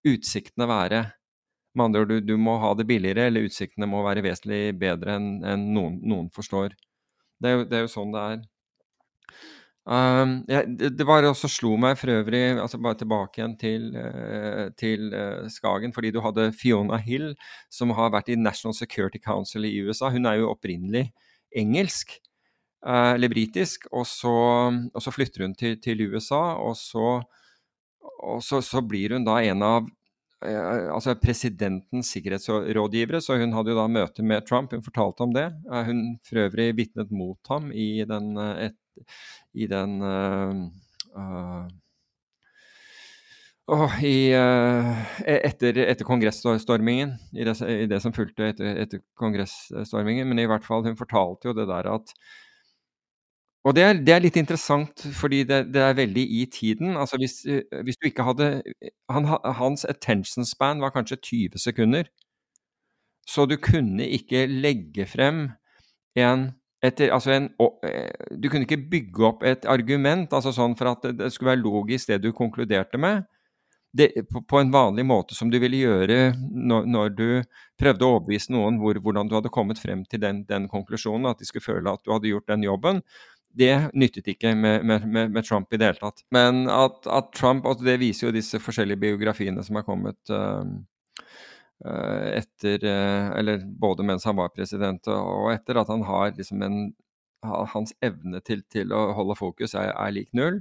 utsiktene 0.09 0.68
være. 0.70 1.03
Med 1.76 1.88
andre 1.88 2.05
ord, 2.05 2.12
du, 2.12 2.32
du, 2.32 2.34
må 2.40 2.59
ha 2.61 2.72
det 2.76 2.86
billigere, 2.88 3.28
eller 3.28 3.49
utsiktene 3.49 3.88
må 3.88 4.03
være 4.05 4.24
vesentlig 4.24 4.74
bedre 4.80 5.16
enn 5.16 5.28
en 5.49 5.68
noen, 5.72 6.01
noen, 6.05 6.32
forstår. 6.32 6.76
Det 7.43 7.49
er, 7.49 7.57
jo, 7.57 7.68
det 7.68 7.78
er, 7.78 7.86
jo, 7.86 7.93
sånn 7.93 8.12
det 8.14 8.24
er. 8.32 8.43
Um, 9.83 10.45
ja, 10.47 10.61
det, 10.62 10.93
det 10.95 11.05
bare 11.09 11.33
også 11.33 11.49
slo 11.51 11.72
meg 11.80 11.97
for 11.99 12.12
øvrig, 12.14 12.55
altså 12.62 12.78
bare 12.78 13.01
tilbake 13.01 13.41
igjen 13.41 13.55
til, 13.59 13.89
uh, 13.99 14.68
til 14.78 15.09
uh, 15.11 15.49
Skagen, 15.51 15.95
fordi 15.95 16.12
du 16.14 16.20
hadde 16.22 16.53
Fiona 16.55 17.01
Hill, 17.03 17.33
som 17.66 17.91
har 17.99 18.12
vært 18.14 18.30
i 18.30 18.39
National 18.39 18.76
Security 18.78 19.18
Council 19.18 19.66
i 19.66 19.74
USA. 19.83 20.12
Hun 20.14 20.28
er 20.30 20.39
jo 20.39 20.53
opprinnelig 20.53 21.09
engelsk, 21.59 22.14
uh, 22.87 23.16
eller 23.16 23.33
britisk, 23.33 23.89
og 23.91 24.07
så, 24.07 24.37
og 24.70 25.03
så, 25.03 25.14
flytter 25.14 25.49
hun 25.49 25.57
til, 25.59 25.74
til 25.83 26.05
USA, 26.12 26.55
og, 26.62 26.76
så, 26.78 27.18
og 28.22 28.39
så, 28.47 28.62
så 28.62 28.85
blir 28.87 29.16
hun 29.16 29.26
da 29.26 29.41
en 29.43 29.66
av 29.66 29.91
altså 30.43 31.12
presidentens 31.22 32.09
sikkerhetsrådgivere, 32.16 33.20
så 33.22 33.37
hun 33.39 33.53
hadde 33.55 33.70
jo 33.70 33.76
da 33.78 33.85
møte 33.87 34.24
med 34.26 34.43
Trump. 34.43 34.72
Hun 34.74 34.83
fortalte 34.83 35.22
om 35.22 35.35
det. 35.37 35.45
Hun 35.87 36.01
for 36.26 36.41
øvrig 36.43 36.72
vitnet 36.80 37.12
mot 37.14 37.39
ham 37.47 37.68
i 37.70 38.03
den, 38.11 38.33
et, 38.59 38.74
i 39.55 39.68
den 39.68 39.98
uh, 40.03 41.66
i, 44.03 44.16
uh, 44.34 45.03
etter, 45.22 45.78
etter 45.86 46.09
kongressstormingen, 46.09 47.16
i 47.32 47.46
det, 47.46 47.57
i 47.62 47.88
det, 47.90 48.00
som 48.05 48.14
fulgte 48.16 48.50
etter, 48.53 48.78
etter 48.84 49.03
kongressstormingen. 49.20 50.28
Men 50.28 50.42
i 50.42 50.48
hvert 50.50 50.66
fall, 50.66 50.84
hun 50.86 50.98
fortalte 50.98 51.50
jo 51.50 51.57
det 51.57 51.68
der 51.70 51.90
at 51.94 52.16
og 53.62 53.76
det 53.76 53.82
er, 53.82 53.92
det 53.94 54.11
er, 54.11 54.22
litt 54.24 54.36
interessant, 54.40 55.05
fordi 55.14 55.44
det, 55.46 55.68
det, 55.74 55.82
er 55.82 55.94
veldig 55.94 56.22
i 56.40 56.46
tiden. 56.50 56.96
Altså 56.98 57.18
hvis, 57.20 57.44
eh, 57.46 57.62
hvis 57.86 57.98
du 58.00 58.09
ikke 58.09 58.24
hadde 58.26 58.48
han, 59.11 59.28
Hans 59.59 59.84
attention 59.86 60.46
span 60.46 60.82
var 60.82 60.90
kanskje 60.90 61.20
20 61.22 61.62
sekunder. 61.62 62.11
Så 63.26 63.46
du 63.46 63.55
kunne 63.62 64.09
ikke 64.09 64.48
legge 64.50 65.07
frem 65.07 65.53
en, 66.18 66.48
etter, 66.83 67.12
altså 67.14 67.35
en 67.37 67.51
eh, 67.87 68.11
Du 68.39 68.49
kunne 68.51 68.66
ikke 68.66 68.80
bygge 68.91 69.28
opp 69.28 69.45
et 69.47 69.66
argument 69.70 70.33
altså 70.35 70.53
sånn 70.55 70.76
for 70.78 70.93
at 70.93 71.07
det 71.18 71.30
skulle 71.33 71.55
være 71.55 71.62
logisk 71.62 72.11
det 72.11 72.22
du 72.24 72.33
konkluderte 72.37 73.01
med, 73.01 73.24
det, 73.93 74.09
på, 74.24 74.59
en 74.59 74.72
vanlig 74.72 75.05
måte 75.07 75.37
som 75.37 75.51
du 75.53 75.59
ville 75.61 75.83
gjøre 75.83 76.33
når, 76.41 76.89
når 76.89 77.12
du 77.16 77.26
prøvde 77.80 78.07
å 78.07 78.14
overbevise 78.16 78.55
noen 78.55 78.80
hvor, 78.80 78.97
hvordan 79.05 79.28
du 79.28 79.37
hadde 79.37 79.53
kommet 79.53 79.80
frem 79.83 80.07
til 80.09 80.22
den, 80.22 80.43
den 80.49 80.68
konklusjonen, 80.72 81.28
at 81.28 81.43
de 81.43 81.49
skulle 81.49 81.66
føle 81.66 81.93
at 81.93 82.03
du 82.05 82.14
hadde 82.14 82.33
gjort 82.33 82.49
den 82.49 82.64
jobben 82.66 83.03
det 83.53 83.74
nyttet 83.93 84.30
ikke 84.33 84.55
med, 84.57 84.85
med, 84.89 85.05
med, 85.28 85.45
Trump 85.45 85.72
i 85.72 85.76
det 85.76 85.91
hele 85.91 86.01
tatt. 86.01 86.22
Men 86.33 86.64
at, 86.72 87.05
at 87.05 87.33
Trump 87.37 87.66
og 87.68 87.83
Det 87.85 87.99
viser 88.01 88.28
jo 88.28 88.33
disse 88.33 88.61
forskjellige 88.62 89.03
biografiene 89.03 89.64
som 89.64 89.76
er 89.76 89.85
kommet 89.85 90.33
uh, 90.33 90.64
etter 91.83 92.85
uh, 92.87 93.33
Eller 93.39 93.64
både 93.64 94.05
mens 94.07 94.26
han 94.28 94.39
var 94.39 94.53
president 94.55 95.09
og 95.11 95.51
etter, 95.53 95.80
at 95.80 95.91
han 95.91 96.05
har 96.09 96.35
liksom 96.37 96.62
en 96.62 96.83
Hans 97.43 97.91
evne 97.99 98.39
til, 98.47 98.61
til 98.70 98.93
å 98.95 99.09
holde 99.16 99.35
fokus 99.35 99.72
er, 99.74 99.89
er 99.91 100.12
lik 100.14 100.28
null. 100.30 100.61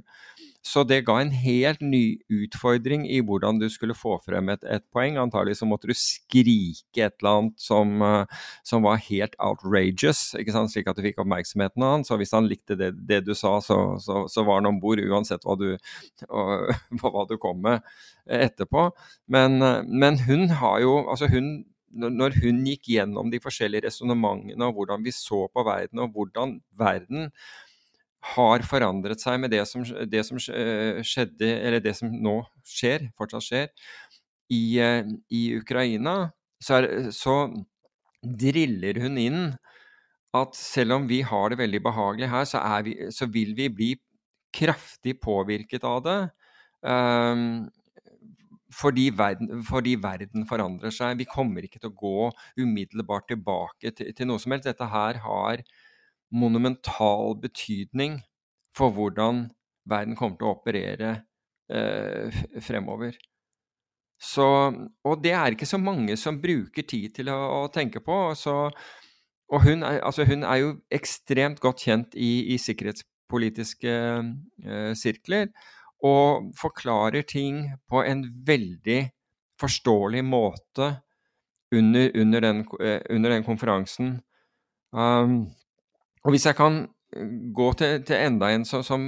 Så 0.62 0.84
det 0.86 1.00
ga 1.08 1.16
en 1.18 1.32
helt 1.34 1.80
ny 1.82 2.20
utfordring 2.30 3.02
i 3.10 3.18
hvordan 3.26 3.58
du 3.58 3.66
skulle 3.72 3.96
få 3.98 4.14
frem 4.22 4.52
et, 4.54 4.62
et 4.70 4.84
poeng. 4.94 5.16
Antagelig 5.18 5.56
så 5.58 5.66
måtte 5.66 5.90
du 5.90 5.94
skrike 5.98 7.02
et 7.08 7.16
eller 7.18 7.30
annet 7.40 7.64
som, 7.64 7.96
uh, 7.98 8.46
som 8.66 8.86
var 8.86 9.02
helt 9.08 9.34
outrageous, 9.42 10.20
slik 10.36 10.90
at 10.90 10.98
du 10.98 11.02
fikk 11.02 11.18
oppmerksomheten 11.24 11.82
av 11.82 11.96
han. 11.96 12.06
Så 12.06 12.20
hvis 12.20 12.34
han 12.36 12.46
likte 12.46 12.78
det, 12.78 12.92
det 13.10 13.24
du 13.26 13.34
sa, 13.34 13.56
så, 13.64 13.80
så, 14.02 14.22
så 14.30 14.46
var 14.46 14.62
han 14.62 14.70
om 14.70 14.78
bord 14.82 15.02
uansett 15.02 15.42
hva 15.48 15.58
du, 15.58 15.72
og, 16.30 16.70
hva 17.02 17.26
du 17.26 17.34
kom 17.42 17.58
med 17.66 17.82
etterpå. 18.30 18.88
Men, 19.34 19.58
uh, 19.66 19.82
men 19.82 20.22
hun 20.28 20.48
har 20.62 20.80
jo 20.84 20.92
Altså, 21.02 21.26
hun 21.26 21.64
når 21.92 22.38
hun 22.40 22.62
gikk 22.64 22.88
gjennom 22.94 23.30
de 23.32 23.40
forskjellige 23.42 23.86
resonnementene 23.86 24.64
og 24.64 24.78
hvordan 24.78 25.02
vi 25.04 25.12
så 25.12 25.44
på 25.52 25.64
verden, 25.66 26.00
og 26.00 26.14
hvordan 26.14 26.54
verden 26.78 27.28
har 28.22 28.62
forandret 28.66 29.22
seg 29.22 29.40
med 29.42 29.50
det 29.50 29.64
som, 29.68 29.82
det 29.82 30.22
som, 30.26 30.38
eh, 30.54 31.02
skjedde, 31.06 31.48
eller 31.48 31.82
det 31.82 31.94
som 31.98 32.10
nå 32.10 32.38
skjer, 32.66 33.08
fortsatt 33.18 33.46
skjer, 33.48 33.68
i, 34.52 34.78
eh, 34.78 35.02
i 35.30 35.42
Ukraina, 35.58 36.30
så, 36.62 36.80
er, 36.80 37.10
så, 37.14 37.36
driller 38.22 39.00
hun 39.02 39.16
inn 39.18 39.40
at 40.38 40.54
selv 40.54 40.94
om 40.94 41.08
vi 41.10 41.24
har 41.26 41.50
det 41.50 41.58
veldig 41.58 41.80
behagelig 41.82 42.28
her, 42.30 42.44
så, 42.46 42.60
vi, 42.86 42.94
så 43.10 43.26
vil 43.26 43.50
vi 43.58 43.66
bli 43.68 43.88
kraftig 44.54 45.16
påvirket 45.20 45.82
av 45.88 46.04
det. 46.06 46.18
Um, 46.86 47.66
fordi 48.72 49.08
verden, 49.16 49.64
fordi 49.66 49.96
verden, 50.00 50.46
forandrer 50.48 50.94
seg. 50.94 51.18
Vi 51.20 51.28
kommer 51.28 51.66
ikke 51.66 51.80
til 51.82 51.90
å 51.90 51.98
gå 51.98 52.30
umiddelbart 52.62 53.26
tilbake 53.32 53.92
til, 53.96 54.12
til 54.16 54.30
noe 54.30 54.40
som 54.42 54.54
helst. 54.54 54.68
Dette 54.70 54.88
her 54.88 55.18
har 55.26 55.64
monumental 56.32 57.36
betydning 57.40 58.20
for 58.76 58.94
hvordan 58.94 59.46
verden 59.88 60.16
kommer 60.16 60.38
til 60.38 60.48
å 60.48 60.54
operere 60.56 61.12
eh, 61.72 62.42
fremover. 62.62 63.16
Så, 64.22 64.46
og 65.02 65.22
det 65.22 65.32
er 65.34 65.54
ikke 65.54 65.66
så 65.66 65.80
mange 65.82 66.14
som 66.20 66.38
bruker 66.42 66.86
tid 66.86 67.16
til 67.16 67.30
å, 67.32 67.38
å 67.64 67.70
tenke 67.74 68.00
på. 68.04 68.18
Så, 68.38 68.54
og 69.50 69.64
hun 69.66 69.82
er, 69.82 69.98
altså 70.06 70.26
hun 70.28 70.46
er, 70.46 70.60
jo 70.62 70.74
ekstremt 70.94 71.60
godt 71.62 71.82
kjent 71.88 72.14
i, 72.14 72.54
i 72.54 72.58
sikkerhetspolitiske 72.62 73.94
eh, 73.94 74.92
sirkler 74.98 75.50
og 76.02 76.52
forklarer 76.58 77.26
ting 77.26 77.64
på 77.90 78.02
en 78.06 78.24
veldig 78.46 79.02
forståelig 79.62 80.22
måte 80.26 80.88
under, 81.74 82.10
under, 82.18 82.40
den, 82.46 82.62
eh, 82.80 83.00
under 83.10 83.30
den, 83.30 83.44
konferansen. 83.46 84.16
Um, 84.92 85.52
og 86.22 86.34
hvis 86.34 86.46
jeg 86.46 86.58
kan 86.58 86.84
eh, 87.16 87.34
gå 87.56 87.72
til, 87.78 88.02
til 88.06 88.20
enda 88.20 88.52
en 88.54 88.66
så, 88.68 88.82
som 88.86 89.04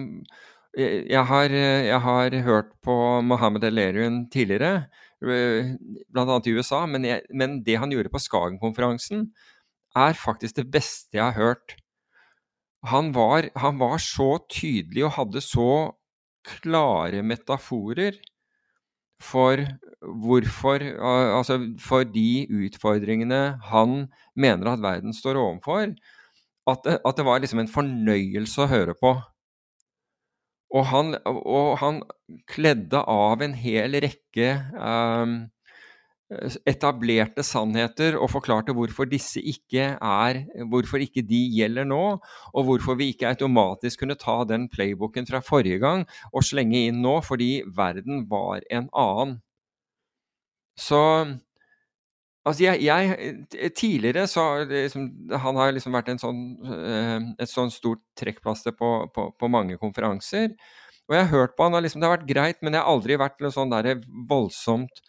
eh, 0.76 1.04
jeg 1.10 1.24
har, 1.30 1.54
eh, 1.54 1.86
jeg 1.88 2.00
har, 2.02 2.38
hørt 2.46 2.74
på 2.82 2.96
Mohammed 3.22 3.66
El-Eriun 3.70 4.24
tidligere, 4.32 4.88
bl.a. 5.24 6.40
i 6.44 6.52
USA, 6.52 6.84
men, 6.90 7.06
jeg, 7.08 7.22
men, 7.32 7.62
det 7.64 7.78
han 7.80 7.92
gjorde 7.94 8.12
på 8.12 8.20
Skagen-konferansen, 8.20 9.30
er 9.96 10.18
faktisk 10.18 10.58
det 10.58 10.66
beste 10.74 11.16
jeg 11.16 11.24
har 11.24 11.38
hørt. 11.38 11.76
Han 12.84 13.14
var, 13.14 13.48
han 13.56 13.78
var, 13.80 13.96
så 14.02 14.36
tydelig 14.50 15.06
og 15.06 15.14
hadde 15.16 15.40
så 15.40 15.94
klare 16.44 17.22
metaforer 17.24 18.18
for 19.22 19.62
hvorfor 20.20 20.82
Altså 20.84 21.54
for 21.80 22.04
de 22.04 22.44
utfordringene 22.52 23.54
han 23.70 23.94
mener 24.36 24.74
at 24.74 24.82
verden 24.84 25.14
står 25.16 25.38
overfor 25.40 25.94
at 26.70 26.84
det, 26.86 26.98
at 27.04 27.16
det 27.18 27.24
var 27.26 27.40
liksom 27.42 27.62
en 27.62 27.70
fornøyelse 27.70 28.64
å 28.64 28.70
høre 28.70 28.96
på. 28.98 29.14
Og 30.74 30.86
han, 30.90 31.14
og 31.24 31.76
han 31.78 32.00
kledde 32.50 33.02
av 33.10 33.42
en 33.44 33.54
hel 33.54 33.94
rekke 34.02 34.48
um, 34.74 35.36
etablerte 36.66 37.44
sannheter 37.46 38.16
og 38.18 38.30
forklarte 38.32 38.74
hvorfor 38.74 39.06
disse 39.06 39.42
ikke 39.44 39.92
er 39.94 40.40
Hvorfor 40.70 41.04
ikke 41.04 41.22
de 41.26 41.40
gjelder 41.54 41.86
nå, 41.86 42.02
og 42.50 42.66
hvorfor 42.66 42.98
vi 42.98 43.12
ikke 43.12 43.30
automatisk 43.30 44.02
kunne 44.02 44.18
ta 44.18 44.40
den 44.48 44.66
playbooken 44.72 45.28
fra 45.28 45.42
forrige 45.44 45.78
gang 45.84 46.06
og 46.32 46.46
slenge 46.48 46.86
inn 46.88 47.02
nå, 47.04 47.20
fordi 47.22 47.62
verden 47.76 48.24
var 48.30 48.64
en 48.72 48.88
annen. 48.90 49.38
Så 50.74 51.00
Altså, 52.44 52.66
jeg, 52.66 52.82
jeg, 52.84 53.72
Tidligere 53.76 54.26
så 54.28 54.44
liksom, 54.68 55.08
Han 55.40 55.56
har 55.60 55.72
liksom 55.72 55.96
vært 55.96 56.12
sånn, 56.20 56.42
eh, 56.68 57.30
et 57.40 57.50
sånn 57.50 57.72
stort 57.72 58.02
trekkplaster 58.20 58.76
på, 58.76 58.90
på, 59.14 59.30
på, 59.38 59.50
mange 59.52 59.78
konferanser. 59.80 60.52
Og 61.08 61.16
jeg 61.16 61.24
har 61.24 61.32
hørt 61.32 61.56
på 61.56 61.66
han, 61.66 61.76
og 61.76 61.84
liksom, 61.84 62.02
det 62.02 62.08
har 62.08 62.16
vært 62.18 62.28
greit, 62.28 62.60
men 62.60 62.76
jeg 62.76 62.84
har 62.84 62.92
aldri 62.92 63.18
vært 63.20 63.40
noe 63.44 63.52
sånn 63.52 63.72
der 63.72 64.02
voldsomt 64.28 65.02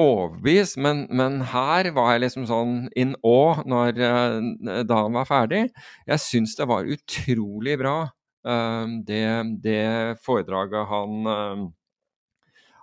overbevist. 0.00 0.76
Men, 0.80 1.06
men, 1.12 1.40
her 1.52 1.88
var 1.96 2.14
jeg 2.14 2.24
liksom 2.26 2.46
sånn 2.48 2.76
in 3.00 3.16
awe 3.24 3.64
når, 3.68 4.02
eh, 4.08 4.82
da 4.88 5.02
han 5.06 5.16
var 5.16 5.28
ferdig. 5.28 5.66
Jeg 6.08 6.24
syns 6.24 6.56
det 6.60 6.68
var 6.68 6.88
utrolig 6.88 7.78
bra, 7.80 7.96
det, 9.06 9.24
det, 9.62 9.82
foredraget 10.26 10.88
han, 10.90 11.68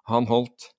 han 0.07 0.30
holdt. 0.30 0.70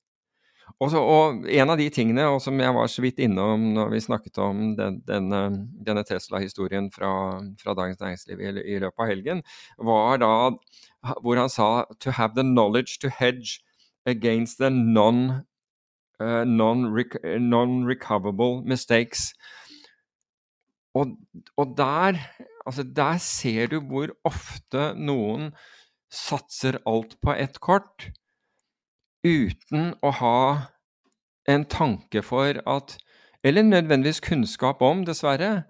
Og, 0.81 0.89
så, 0.89 1.01
og, 1.05 1.43
en 1.45 1.73
av 1.73 1.77
de 1.77 1.91
tingene, 1.93 2.25
og 2.33 2.39
som 2.41 2.57
jeg 2.61 2.73
var 2.73 2.87
så 2.89 3.03
vidt 3.05 3.19
innom 3.21 3.75
når 3.77 3.91
vi 3.93 4.01
snakket 4.01 4.39
om 4.41 4.61
den, 4.79 4.95
denne, 5.05 5.41
denne 5.85 6.05
Tesla-historien 6.09 6.89
fra, 6.95 7.11
fra, 7.61 7.75
Dagens 7.77 8.01
Næringsliv 8.01 8.41
i, 8.41 8.49
i, 8.65 8.79
løpet 8.81 9.03
av 9.05 9.11
helgen, 9.11 9.43
var 9.77 10.17
da 10.23 10.31
hvor 11.21 11.37
han 11.37 11.53
sa 11.53 11.85
to 12.01 12.11
have 12.17 12.33
the 12.37 12.47
knowledge 12.47 12.97
to 13.05 13.09
hedge 13.13 13.61
against 14.09 14.59
the 14.61 14.71
non, 14.71 15.45
uh, 16.21 16.45
non-recoverable 16.49 18.65
mistakes. 18.65 19.35
Og, 20.97 21.13
og 21.61 21.77
der, 21.77 22.17
altså 22.65 22.83
der 22.83 23.19
ser 23.21 23.67
du 23.69 23.81
hvor 23.85 24.09
ofte 24.25 24.95
noen 24.97 25.53
satser 26.11 26.81
alt 26.89 27.21
på 27.23 27.37
ett 27.37 27.61
kort 27.61 28.11
uten 29.27 29.95
å 30.03 30.13
ha 30.21 30.43
en 31.49 31.65
tanke 31.69 32.23
for 32.25 32.61
at 32.67 32.99
Eller 33.41 33.65
nødvendigvis 33.65 34.21
kunnskap 34.21 34.83
om, 34.85 35.01
dessverre, 35.01 35.63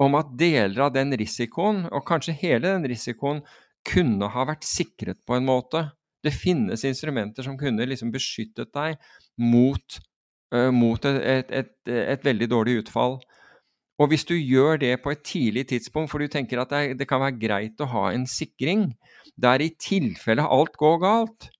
om 0.00 0.14
at 0.16 0.30
deler 0.40 0.86
av 0.86 0.94
den 0.94 1.12
risikoen, 1.20 1.82
og 1.92 2.06
kanskje 2.08 2.32
hele 2.32 2.70
den 2.70 2.86
risikoen, 2.88 3.42
kunne 3.84 4.30
ha 4.32 4.46
vært 4.48 4.64
sikret 4.64 5.18
på 5.28 5.36
en 5.36 5.44
måte. 5.44 5.82
Det 6.24 6.32
finnes 6.32 6.80
instrumenter 6.88 7.44
som 7.44 7.58
kunne 7.60 7.84
liksom 7.84 8.08
beskyttet 8.14 8.72
deg 8.72 8.96
mot, 9.36 10.00
uh, 10.56 10.70
mot 10.72 11.04
et, 11.10 11.20
et, 11.20 11.52
et, 11.60 11.92
et, 12.06 12.24
veldig 12.24 12.48
dårlig 12.48 12.78
utfall. 12.86 13.18
Og 14.00 14.08
hvis 14.08 14.24
du 14.24 14.32
gjør 14.32 14.80
det 14.80 14.94
på 15.04 15.12
et 15.12 15.20
tidlig 15.20 15.66
tidspunkt, 15.74 16.08
for 16.08 16.24
du 16.24 16.32
tenker 16.32 16.64
at 16.64 16.72
det, 16.72 17.00
det 17.02 17.08
kan 17.08 17.20
være 17.20 17.36
greit 17.36 17.84
å 17.84 17.92
ha 17.92 18.08
en 18.14 18.24
sikring, 18.24 18.94
der 19.36 19.60
i 19.60 19.74
tilfelle 19.76 20.48
alt 20.48 20.80
går 20.80 21.00
galt, 21.04 21.52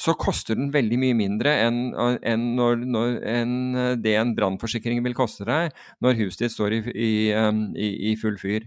så 0.00 0.14
koster 0.16 0.56
den 0.56 0.70
veldig 0.72 0.96
mye 1.02 1.16
mindre 1.18 1.52
enn, 1.66 1.80
enn, 2.24 2.44
når, 2.56 2.84
når, 2.88 3.16
enn 3.28 3.56
det 4.00 4.14
en 4.16 4.34
brannforsikring 4.36 5.02
vil 5.04 5.16
koste 5.18 5.44
deg 5.48 5.74
når 6.00 6.16
huset 6.22 6.46
ditt 6.46 6.54
står 6.54 6.78
i, 6.78 6.80
i, 6.94 7.10
i, 7.30 7.90
i 8.12 8.14
full 8.20 8.38
fyr. 8.40 8.64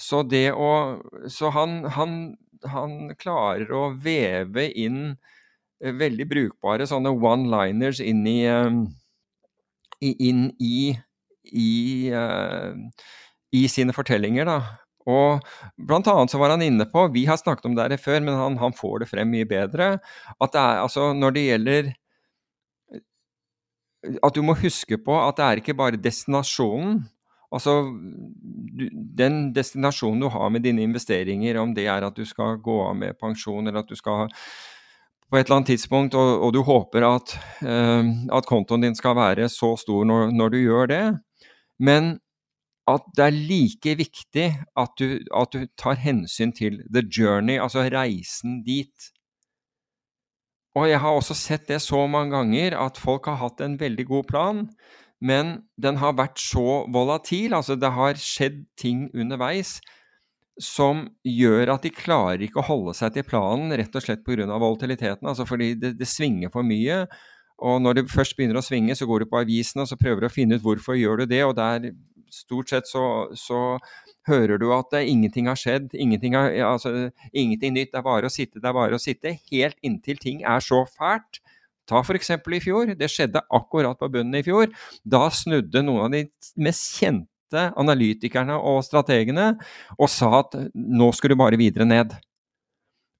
Så, 0.00 0.22
å, 0.52 0.70
så 1.32 1.50
han, 1.56 1.78
han, 1.96 2.16
han, 2.68 2.96
klarer 3.20 3.72
å 3.72 3.88
veve 3.96 4.66
inn 4.76 5.00
eh, 5.80 5.92
veldig 5.96 6.26
brukbare 6.28 6.88
sånne 6.88 7.14
one-liners 7.16 8.02
inn 8.04 8.24
i, 8.28 8.40
inn 10.04 10.42
i, 10.60 10.80
i, 11.48 11.70
uh, 12.12 12.76
i 13.56 13.64
sine 13.72 13.96
fortellinger, 13.96 14.48
da. 14.48 14.58
Og 15.06 15.44
blant 15.78 16.08
annet 16.10 16.32
så 16.32 16.40
var 16.40 16.54
han 16.54 16.64
inne 16.66 16.86
på, 16.90 17.06
vi 17.14 17.26
har 17.28 17.38
snakket 17.38 17.68
om 17.68 17.76
det 17.78 18.00
før, 18.02 18.20
men 18.24 18.34
han, 18.34 18.58
han, 18.58 18.74
får 18.74 19.04
det 19.04 19.10
frem 19.12 19.30
mye 19.30 19.46
bedre, 19.48 19.96
at 20.40 20.54
det 20.54 20.62
er 20.62 20.82
altså 20.82 21.12
når 21.14 21.36
det 21.36 21.46
gjelder 21.46 21.92
At 24.22 24.34
du 24.34 24.42
må 24.46 24.54
huske 24.54 24.98
på 25.02 25.14
at 25.18 25.38
det 25.38 25.44
er 25.44 25.60
ikke 25.60 25.74
bare 25.74 25.98
destinasjonen. 25.98 27.00
Altså 27.50 27.72
den 29.18 29.52
destinasjonen 29.54 30.20
du 30.22 30.28
har 30.30 30.50
med 30.50 30.62
dine 30.62 30.84
investeringer, 30.86 31.58
om 31.58 31.72
det 31.74 31.88
er 31.90 32.06
at 32.06 32.14
du 32.14 32.24
skal 32.26 32.60
gå 32.62 32.76
av 32.84 32.94
med 32.94 33.18
pensjon, 33.18 33.66
eller 33.66 33.80
at 33.82 33.90
du 33.90 33.98
skal 33.98 34.30
på 35.26 35.38
et 35.38 35.46
eller 35.48 35.56
annet 35.56 35.72
tidspunkt, 35.72 36.14
og, 36.14 36.44
og 36.46 36.52
du 36.54 36.60
håper 36.62 37.02
at, 37.02 37.34
uh, 37.66 38.04
at, 38.36 38.46
kontoen 38.46 38.84
din 38.84 38.94
skal 38.94 39.16
være 39.18 39.48
så 39.50 39.72
stor 39.80 40.06
når, 40.06 40.30
når 40.30 40.54
du 40.54 40.58
gjør 40.60 40.90
det. 40.92 41.04
Men 41.82 42.16
at 42.86 43.06
det 43.18 43.24
er 43.24 43.34
like 43.34 43.96
viktig 43.98 44.46
at 44.78 44.92
du, 45.00 45.18
at 45.34 45.54
du, 45.54 45.66
tar 45.78 45.98
hensyn 45.98 46.52
til 46.54 46.80
the 46.92 47.02
journey, 47.02 47.58
altså 47.58 47.82
reisen 47.90 48.60
dit. 48.66 49.10
Og 50.76 50.86
jeg 50.90 51.00
har 51.02 51.16
også 51.16 51.34
sett 51.34 51.66
det 51.68 51.80
så 51.82 52.04
mange 52.06 52.36
ganger 52.36 52.76
at 52.78 53.00
folk 53.00 53.26
har 53.26 53.40
hatt 53.40 53.62
en 53.64 53.78
veldig 53.80 54.06
god 54.06 54.24
plan, 54.30 54.64
men 55.20 55.62
den 55.80 55.98
har 55.98 56.18
vært 56.18 56.38
så 56.38 56.84
volatil, 56.92 57.56
altså 57.56 57.74
det 57.80 57.90
har 57.96 58.20
skjedd 58.20 58.66
ting 58.78 59.06
underveis 59.16 59.78
som 60.62 61.04
gjør 61.26 61.74
at 61.74 61.84
de 61.84 61.92
klarer 61.92 62.44
ikke 62.46 62.62
å 62.62 62.68
holde 62.68 62.94
seg 62.96 63.12
til 63.12 63.26
planen, 63.28 63.74
rett 63.76 63.96
og 63.96 64.04
slett 64.04 64.24
pga. 64.24 64.46
volatiliteten, 64.46 65.26
altså 65.28 65.44
fordi 65.48 65.74
det, 65.74 65.96
det 65.98 66.08
svinger 66.08 66.52
for 66.52 66.64
mye. 66.64 67.04
Og 67.66 67.80
når 67.82 67.98
det 67.98 68.10
først 68.12 68.36
begynner 68.36 68.60
å 68.60 68.64
svinge, 68.64 68.94
så 68.96 69.08
går 69.08 69.24
du 69.24 69.30
på 69.32 69.40
avisen 69.40 69.82
og 69.82 69.88
så 69.88 69.98
prøver 70.00 70.24
du 70.24 70.28
å 70.28 70.32
finne 70.32 70.56
ut 70.56 70.64
hvorfor 70.64 70.96
gjør 70.96 71.24
du 71.24 71.26
det, 71.32 71.42
og 71.44 71.56
der 71.56 71.90
stort 72.32 72.70
sett 72.72 72.88
så, 72.88 73.28
så 73.38 73.78
hører 74.28 74.58
du 74.60 74.68
at 74.74 74.94
ingenting 74.98 75.48
har 75.50 75.58
skjedd, 75.58 75.92
ingenting, 75.94 76.34
har, 76.36 76.50
altså, 76.66 77.10
ingenting, 77.32 77.76
nytt, 77.76 77.92
det 77.92 78.00
er 78.00 78.06
bare 78.06 78.30
å 78.30 78.32
sitte, 78.32 78.60
det 78.60 78.70
er 78.70 78.76
bare 78.76 78.98
å 78.98 79.02
sitte. 79.02 79.36
Helt 79.52 79.78
inntil 79.86 80.20
ting 80.22 80.42
er 80.44 80.64
så 80.64 80.82
fælt. 80.96 81.40
Ta 81.86 82.02
f.eks. 82.02 82.32
i 82.34 82.60
fjor, 82.62 82.90
det 82.98 83.08
skjedde 83.12 83.44
akkurat 83.54 83.98
på 83.98 84.10
bunnen 84.10 84.40
i 84.40 84.44
fjor. 84.46 84.70
Da 85.06 85.28
snudde 85.30 85.84
noen 85.86 86.08
av 86.08 86.14
de 86.16 86.24
mest 86.58 86.98
kjente 86.98 87.68
analytikerne 87.78 88.56
og 88.58 88.82
strategene 88.82 89.52
og 89.94 90.10
sa 90.10 90.40
at 90.40 90.56
nå 90.74 91.12
skulle 91.14 91.36
du 91.36 91.42
bare 91.44 91.60
videre 91.60 91.86
ned. 91.86 92.16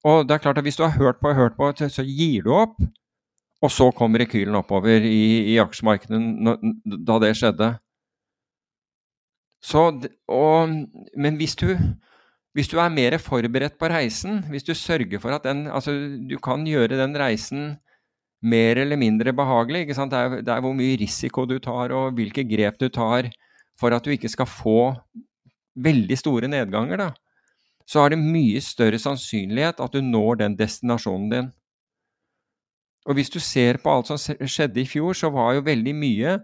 Og 0.07 0.27
det 0.27 0.35
er 0.35 0.43
klart 0.43 0.59
at 0.59 0.63
Hvis 0.67 0.77
du 0.77 0.83
har 0.83 0.99
hørt 0.99 1.19
på 1.21 1.31
og 1.31 1.35
hørt 1.35 1.55
på, 1.57 1.71
så 1.89 2.03
gir 2.03 2.43
du 2.43 2.51
opp. 2.53 2.75
Og 3.63 3.71
så 3.73 3.89
kommer 3.91 4.21
rekylen 4.21 4.55
oppover 4.55 5.01
i, 5.01 5.53
i 5.53 5.57
aksjemarkedet 5.57 6.19
da 7.07 7.17
det 7.23 7.33
skjedde. 7.39 7.71
Så, 9.63 9.89
og, 10.29 10.75
men 11.17 11.39
hvis 11.39 11.55
du, 11.57 11.71
hvis 12.53 12.69
du 12.69 12.77
er 12.81 12.93
mer 12.93 13.17
forberedt 13.21 13.77
på 13.79 13.89
reisen, 13.91 14.43
hvis 14.51 14.65
du 14.67 14.73
sørger 14.77 15.19
for 15.19 15.33
at 15.35 15.43
den 15.47 15.67
Altså, 15.67 15.91
du 16.29 16.37
kan 16.37 16.65
gjøre 16.65 16.99
den 16.99 17.17
reisen 17.17 17.77
mer 18.41 18.77
eller 18.77 18.97
mindre 18.97 19.33
behagelig. 19.33 19.87
Det 19.87 19.97
er, 19.97 20.41
det 20.41 20.53
er, 20.53 20.61
hvor 20.61 20.73
mye 20.73 20.97
risiko 20.99 21.45
du 21.45 21.57
tar, 21.59 21.91
og 21.91 22.13
hvilke 22.13 22.45
grep 22.45 22.79
du 22.79 22.89
tar 22.89 23.31
for 23.79 23.93
at 23.93 24.05
du 24.05 24.13
ikke 24.13 24.29
skal 24.29 24.45
få 24.49 24.93
veldig 25.77 26.17
store 26.17 26.47
nedganger. 26.47 26.97
da. 26.97 27.11
Så 27.87 28.03
er 28.03 28.09
det 28.13 28.19
mye 28.19 28.61
større 28.61 28.99
sannsynlighet 28.99 29.79
at 29.79 29.93
du 29.93 30.01
når 30.01 30.41
den 30.41 30.57
destinasjonen 30.57 31.29
din. 31.31 31.51
Og 33.07 33.15
hvis 33.15 33.29
du 33.29 33.39
ser 33.39 33.79
på 33.79 33.91
alt 33.93 34.09
som 34.09 34.17
skjedde 34.19 34.81
i 34.81 34.87
fjor, 34.87 35.13
så 35.15 35.29
var 35.31 35.53
jo 35.55 35.63
veldig 35.63 35.93
mye 35.95 36.39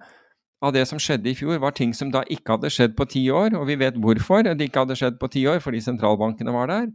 av 0.63 0.73
det 0.75 0.85
som 0.87 0.99
skjedde 1.01 1.31
i 1.31 1.35
fjor, 1.35 1.57
var 1.59 1.75
ting 1.75 1.91
som 1.95 2.11
da 2.13 2.23
ikke 2.31 2.55
hadde 2.55 2.71
skjedd 2.71 2.93
på 2.95 3.07
ti 3.11 3.25
år. 3.33 3.57
Og 3.59 3.67
vi 3.67 3.77
vet 3.81 3.99
hvorfor 3.99 4.45
det 4.47 4.69
ikke 4.69 4.85
hadde 4.85 4.97
skjedd 4.99 5.19
på 5.19 5.29
ti 5.33 5.43
år, 5.49 5.59
fordi 5.63 5.83
sentralbankene 5.83 6.55
var 6.55 6.71
der. 6.71 6.87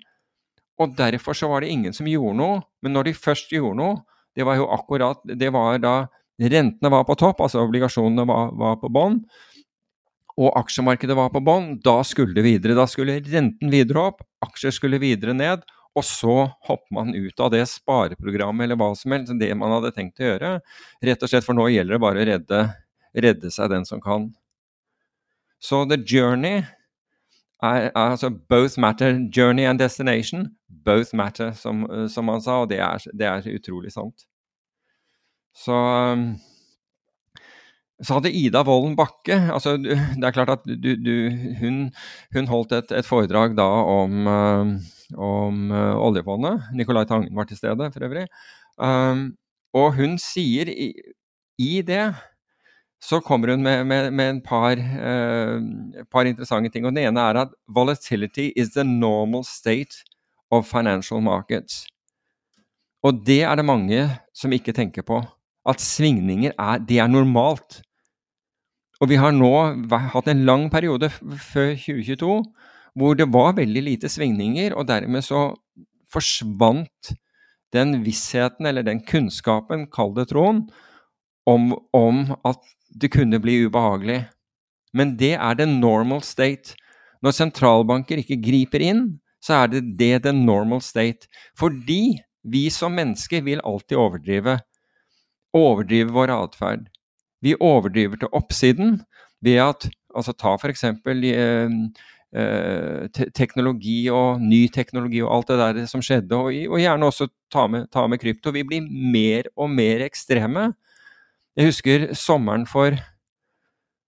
Og 0.79 0.95
derfor 0.97 1.37
så 1.37 1.51
var 1.51 1.65
det 1.65 1.73
ingen 1.75 1.95
som 1.97 2.09
gjorde 2.09 2.39
noe. 2.39 2.63
Men 2.83 2.97
når 2.97 3.11
de 3.11 3.19
først 3.19 3.53
gjorde 3.53 3.81
noe, 3.81 4.01
det 4.39 4.47
var 4.47 4.55
jo 4.55 4.69
akkurat 4.71 5.19
Det 5.27 5.49
var 5.51 5.81
da 5.83 5.97
rentene 6.39 6.91
var 6.93 7.03
på 7.05 7.17
topp, 7.19 7.41
altså 7.43 7.65
obligasjonene 7.65 8.23
var, 8.29 8.53
var 8.55 8.77
på 8.79 8.87
bånn, 8.95 9.17
og 10.39 10.53
aksjemarkedet 10.61 11.17
var 11.19 11.33
på 11.35 11.43
bånn, 11.43 11.73
da 11.83 11.97
skulle 12.07 12.37
det 12.37 12.45
videre. 12.47 12.77
Da 12.79 12.85
skulle 12.87 13.19
renten 13.25 13.73
videre 13.73 14.05
opp, 14.13 14.23
aksjer 14.47 14.77
skulle 14.77 15.01
videre 15.03 15.35
ned. 15.35 15.65
Og 15.99 16.05
så 16.07 16.45
hopper 16.69 16.95
man 16.95 17.11
ut 17.11 17.41
av 17.43 17.51
det 17.51 17.65
spareprogrammet 17.67 18.69
eller 18.69 18.79
hva 18.79 18.93
som 18.95 19.17
helst, 19.17 19.35
det 19.41 19.51
man 19.59 19.73
hadde 19.75 19.91
tenkt 19.97 20.23
å 20.23 20.29
gjøre. 20.29 20.53
Rett 21.09 21.25
og 21.27 21.33
slett, 21.33 21.47
for 21.47 21.59
nå 21.59 21.67
gjelder 21.73 21.97
det 21.97 22.05
bare 22.05 22.23
å 22.23 22.29
redde 22.29 22.61
redde 23.15 23.51
seg 23.55 23.71
den 23.73 23.87
som 23.89 24.03
kan. 24.05 24.31
Så 25.61 25.85
the 25.91 25.99
journey 25.99 26.63
er, 27.63 27.91
altså 27.95 28.31
both 28.31 28.79
matter. 28.79 29.19
Journey 29.37 29.65
and 29.67 29.79
destination. 29.79 30.49
Both 30.85 31.17
matter, 31.17 31.53
som, 31.53 31.87
som 32.09 32.29
han 32.29 32.43
sa, 32.43 32.63
og 32.63 32.71
det 32.71 32.79
er, 32.79 33.03
det 33.13 33.27
er 33.27 33.49
utrolig 33.57 33.93
sant. 33.93 34.29
Så 35.59 35.75
um, 35.75 36.37
så 37.99 38.15
hadde 38.15 38.31
Ida 38.31 38.63
Wolden 38.63 38.95
Bakke 38.99 39.35
altså 39.51 39.75
Det 39.83 40.23
er 40.23 40.35
klart 40.35 40.53
at 40.53 40.67
du, 40.69 40.93
du, 41.03 41.15
hun, 41.59 41.89
hun, 42.35 42.47
holdt 42.47 42.77
et, 42.77 42.93
et, 42.95 43.07
foredrag 43.07 43.57
da 43.59 43.67
om, 43.67 44.27
um, 44.27 44.73
om 45.19 45.73
uh, 45.73 45.97
oljefondet. 46.07 46.69
Nicolai 46.79 47.07
Tangen 47.11 47.35
var 47.37 47.49
til 47.49 47.59
stede, 47.59 47.91
for 47.93 48.07
øvrig. 48.07 48.29
Um, 48.79 49.33
og 49.75 49.97
hun 49.99 50.15
sier 50.23 50.71
i, 50.71 50.93
i 51.59 51.83
det 51.83 52.13
så 53.01 53.21
kommer 53.23 53.53
hun 53.55 53.63
med, 53.63 53.85
med, 53.87 54.11
med 54.11 54.31
en 54.31 54.41
par, 54.43 54.79
uh, 54.79 56.05
par, 56.11 56.27
interessante 56.27 56.71
ting. 56.75 56.87
og 56.87 56.95
Den 56.95 57.07
ene 57.09 57.21
er 57.21 57.43
at 57.45 57.55
volatility 57.69 58.51
is 58.57 58.75
the 58.75 58.85
normal 58.85 59.45
state 59.45 60.03
of 60.51 60.67
financial 60.67 61.23
markets. 61.23 61.87
Og 63.03 63.23
det 63.27 63.43
er 63.47 63.55
det 63.55 63.65
mange 63.65 64.09
som 64.35 64.53
ikke 64.53 64.75
tenker 64.75 65.07
på. 65.07 65.23
At 65.69 65.81
svingninger 65.81 66.53
er, 66.59 66.79
det 66.79 66.99
er 66.99 67.07
normalt. 67.07 67.83
Og 69.01 69.13
vi 69.13 69.19
har 69.21 69.31
nå 69.31 69.53
hatt 70.11 70.29
en 70.29 70.43
lang 70.49 70.67
periode 70.71 71.11
før 71.13 71.77
2022 71.79 72.43
hvor 72.99 73.15
det 73.15 73.29
var 73.31 73.55
veldig 73.55 73.83
lite 73.85 74.09
svingninger, 74.11 74.75
og 74.75 74.89
dermed 74.89 75.23
så 75.23 75.53
forsvant 76.11 77.13
den 77.73 78.01
vissheten, 78.03 78.67
eller 78.67 78.83
den 78.83 79.05
kunnskapen, 79.07 79.87
kall 79.93 80.15
det 80.17 80.29
troen, 80.33 80.65
om, 81.47 81.71
om 81.95 82.25
at 82.49 82.59
det 82.89 83.11
kunne 83.13 83.41
bli 83.43 83.65
ubehagelig. 83.67 84.23
Men 84.97 85.17
det 85.21 85.35
er 85.37 85.59
the 85.59 85.67
normal 85.69 86.23
state. 86.25 86.77
Når 87.23 87.35
sentralbanker 87.37 88.21
ikke 88.23 88.41
griper 88.41 88.83
inn, 88.85 89.03
så 89.45 89.63
er 89.63 89.73
det 89.73 89.83
det 89.99 90.23
the 90.25 90.33
normal 90.33 90.81
state. 90.83 91.29
Fordi 91.59 92.19
vi 92.43 92.69
som 92.73 92.95
mennesker 92.97 93.43
vil 93.47 93.63
alltid 93.65 93.99
overdrive. 93.99 94.59
Overdrive 95.57 96.15
vår 96.15 96.33
atferd. 96.35 96.89
Vi 97.45 97.55
overdriver 97.61 98.19
til 98.19 98.33
oppsiden 98.35 99.01
ved 99.45 99.61
at 99.63 99.89
altså 100.15 100.35
Ta 100.35 100.55
f.eks. 100.59 100.85
Eh, 100.85 101.77
eh, 102.35 103.25
teknologi 103.37 103.99
og 104.11 104.43
ny 104.43 104.67
teknologi 104.73 105.23
og 105.23 105.33
alt 105.37 105.53
det 105.53 105.59
der 105.61 105.87
som 105.91 106.03
skjedde, 106.05 106.35
og, 106.37 106.51
og 106.51 106.83
gjerne 106.83 107.09
også 107.09 107.29
ta 107.53 107.67
med, 107.71 107.89
ta 107.95 108.07
med, 108.07 108.21
krypto. 108.23 108.53
Vi 108.55 108.67
blir 108.67 108.89
mer 108.89 109.51
og 109.57 109.71
mer 109.71 110.05
ekstreme. 110.07 110.73
Jeg 111.59 111.73
husker 111.73 112.13
sommeren 112.15 112.69
for 112.71 112.95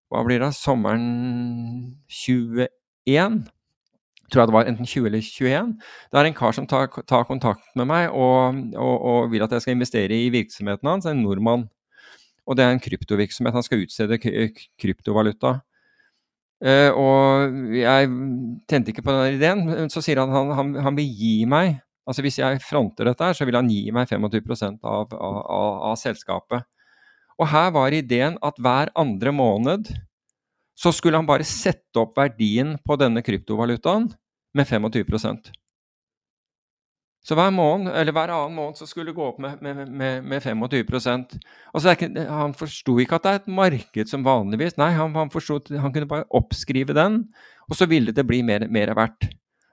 Hva 0.09 0.19
blir 0.25 0.41
det? 0.41 0.51
Sommeren 0.53 1.95
21? 2.05 3.47
tror 4.29 4.43
jeg 4.43 4.49
det 4.51 4.53
var 4.53 4.67
enten 4.69 4.85
20 4.85 5.07
eller 5.09 5.23
21. 5.25 5.71
Det 6.11 6.19
er 6.19 6.27
en 6.29 6.37
kar 6.37 6.53
som 6.53 6.67
tar, 6.69 6.85
tar 7.09 7.25
kontakt 7.25 7.65
med 7.79 7.89
meg 7.89 8.13
og, 8.13 8.59
og, 8.77 8.95
og, 9.01 9.31
vil 9.31 9.41
at 9.41 9.55
jeg 9.55 9.65
skal 9.65 9.73
investere 9.73 10.13
i 10.13 10.29
virksomheten 10.29 10.85
hans, 10.85 11.07
en 11.09 11.23
nordmann. 11.25 11.65
Og 12.45 12.57
det 12.57 12.65
er 12.65 12.75
en 12.75 12.83
kryptovirksomhet. 12.83 13.57
Han 13.57 13.65
skal 13.65 13.81
utstede 13.81 14.19
kryptovaluta. 14.21 15.59
Uh, 16.61 16.91
og 16.93 17.73
jeg 17.73 18.09
tente 18.69 18.91
ikke 18.91 19.05
på 19.05 19.13
den 19.15 19.39
ideen, 19.39 19.65
men 19.65 19.89
så 19.89 20.03
sier 20.05 20.19
han 20.21 20.33
han, 20.33 20.49
han, 20.57 20.73
han, 20.83 20.97
vil 20.97 21.07
gi 21.07 21.45
meg 21.47 21.77
Altså 22.09 22.23
hvis 22.25 22.39
jeg 22.41 22.57
fronter 22.65 23.05
dette 23.05 23.23
her, 23.23 23.35
så 23.37 23.45
vil 23.45 23.55
han 23.55 23.69
gi 23.69 23.91
meg 23.93 24.09
25 24.09 24.79
av, 24.81 25.13
av, 25.13 25.35
av, 25.45 25.73
av 25.91 25.97
selskapet. 26.01 26.65
Og 27.39 27.47
her 27.47 27.71
var 27.71 27.95
ideen 27.95 28.35
at 28.43 28.59
hver 28.59 28.91
andre 28.99 29.31
måned 29.35 29.87
så 30.79 30.91
skulle 30.95 31.19
han 31.19 31.27
bare 31.27 31.47
sette 31.47 31.99
opp 31.99 32.17
verdien 32.19 32.75
på 32.87 32.95
denne 32.99 33.23
kryptovalutaen 33.23 34.09
med 34.55 34.67
25% 34.67 35.49
Så 37.23 37.35
hver 37.35 37.51
måned, 37.51 37.91
eller 37.91 38.15
hver 38.15 38.31
annen 38.31 38.55
måned 38.55 38.79
så 38.79 38.87
skulle 38.87 39.11
det 39.11 39.17
gå 39.17 39.25
opp 39.27 39.41
med, 39.43 39.59
med, 39.63 39.87
med, 39.87 40.23
med 40.23 40.43
25% 40.43 41.35
altså 41.73 41.95
ikke, 41.95 42.11
Han 42.27 42.55
forsto 42.55 42.95
ikke 43.03 43.19
at 43.19 43.25
det 43.25 43.33
er 43.33 43.41
et 43.41 43.51
marked 43.59 44.11
som 44.11 44.23
vanligvis. 44.25 44.77
Nei, 44.79 44.93
han, 44.95 45.15
han, 45.15 45.31
forstod, 45.31 45.71
han 45.79 45.95
kunne 45.95 46.09
bare 46.09 46.27
oppskrive 46.35 46.95
den, 46.95 47.21
og 47.67 47.75
så 47.75 47.87
ville 47.91 48.15
det 48.15 48.27
bli 48.27 48.41
mer, 48.43 48.67
mer 48.71 48.95
verdt. 48.97 49.29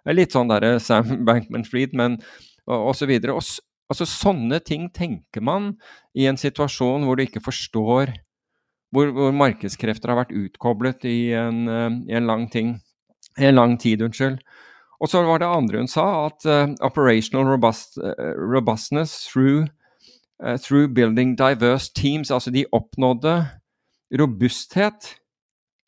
Er 0.07 0.15
litt 0.15 0.35
sånn 0.35 0.51
derre 0.51 0.77
Sam 0.83 1.25
Bankman-Fried, 1.27 1.95
men 1.99 2.21
og, 2.67 2.91
og 2.91 2.95
så 2.99 3.09
videre. 3.09 3.35
Og, 3.39 3.43
altså, 3.91 4.07
sånne 4.09 4.61
ting 4.65 4.89
tenker 4.95 5.45
man 5.45 5.75
i 6.17 6.29
en 6.31 6.39
situasjon 6.41 7.05
hvor 7.07 7.19
du 7.19 7.27
ikke 7.27 7.45
forstår 7.45 8.15
hvor, 8.95 9.11
hvor, 9.13 9.33
markedskrefter 9.35 10.13
har 10.13 10.23
vært 10.23 10.37
utkoblet 10.37 11.05
i 11.09 11.33
en, 11.37 11.67
uh, 11.69 11.91
i 12.09 12.17
en 12.17 12.29
lang, 12.29 12.47
ting, 12.53 12.77
en 13.37 13.59
lang 13.59 13.77
tid. 13.83 14.03
unnskyld. 14.03 14.39
Og 15.01 15.11
så 15.13 15.23
var 15.27 15.43
det 15.43 15.51
andre 15.51 15.83
hun 15.83 15.91
sa, 15.91 16.31
at 16.31 16.47
uh, 16.49 16.73
operational 16.81 17.49
robust, 17.51 17.99
uh, 17.99 18.33
robustness 18.39 19.27
through, 19.27 19.67
through, 20.61 20.93
building 20.93 21.37
diverse 21.37 21.91
teams, 21.97 22.31
altså 22.31 22.53
de 22.53 22.67
oppnådde 22.73 23.49
robusthet, 24.21 25.17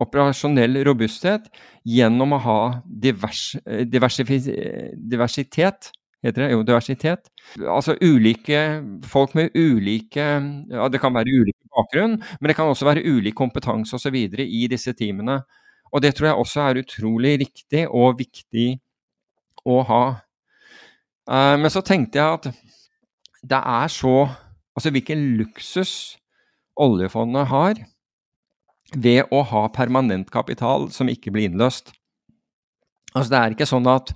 operasjonell 0.01 0.80
robusthet, 0.88 1.51
gjennom 1.84 2.32
å 2.32 2.38
ha 2.42 2.61
divers, 2.88 3.57
diversitet 3.84 5.90
heter 6.25 6.45
det, 6.45 6.51
jo 6.53 6.64
diversitet. 6.66 7.31
Altså 7.62 7.95
ulike 8.03 8.62
folk 9.07 9.35
med 9.39 9.55
ulike 9.57 10.25
ja, 10.71 10.89
Det 10.91 11.01
kan 11.01 11.14
være 11.14 11.31
ulike 11.31 11.71
bakgrunn, 11.75 12.19
men 12.41 12.51
det 12.51 12.57
kan 12.59 12.71
også 12.71 12.89
være 12.89 13.05
ulik 13.07 13.37
kompetanse 13.39 13.97
osv. 13.97 14.16
i 14.45 14.66
disse 14.71 14.93
teamene. 14.93 15.41
Og 15.93 16.03
det 16.03 16.14
tror 16.14 16.27
jeg 16.31 16.41
også 16.43 16.61
er 16.61 16.83
utrolig 16.83 17.39
riktig 17.41 17.87
og 17.89 18.19
viktig 18.19 18.79
å 19.69 19.83
ha. 19.89 20.03
Uh, 21.29 21.57
men 21.61 21.71
så 21.73 21.83
tenkte 21.85 22.19
jeg 22.19 22.39
at 22.41 22.51
det 23.49 23.62
er 23.62 23.89
så 23.93 24.29
Altså 24.79 24.93
hvilken 24.95 25.19
luksus 25.35 25.93
oljefondet 26.79 27.49
har 27.51 27.81
ved 28.95 29.33
å 29.35 29.41
ha 29.51 29.64
permanent 29.75 30.29
kapital 30.31 30.87
som 30.95 31.11
ikke 31.11 31.33
blir 31.35 31.49
innløst. 31.49 31.91
Altså 33.11 33.33
det 33.33 33.41
er 33.41 33.57
ikke 33.57 33.66
sånn 33.66 33.89
at 33.91 34.12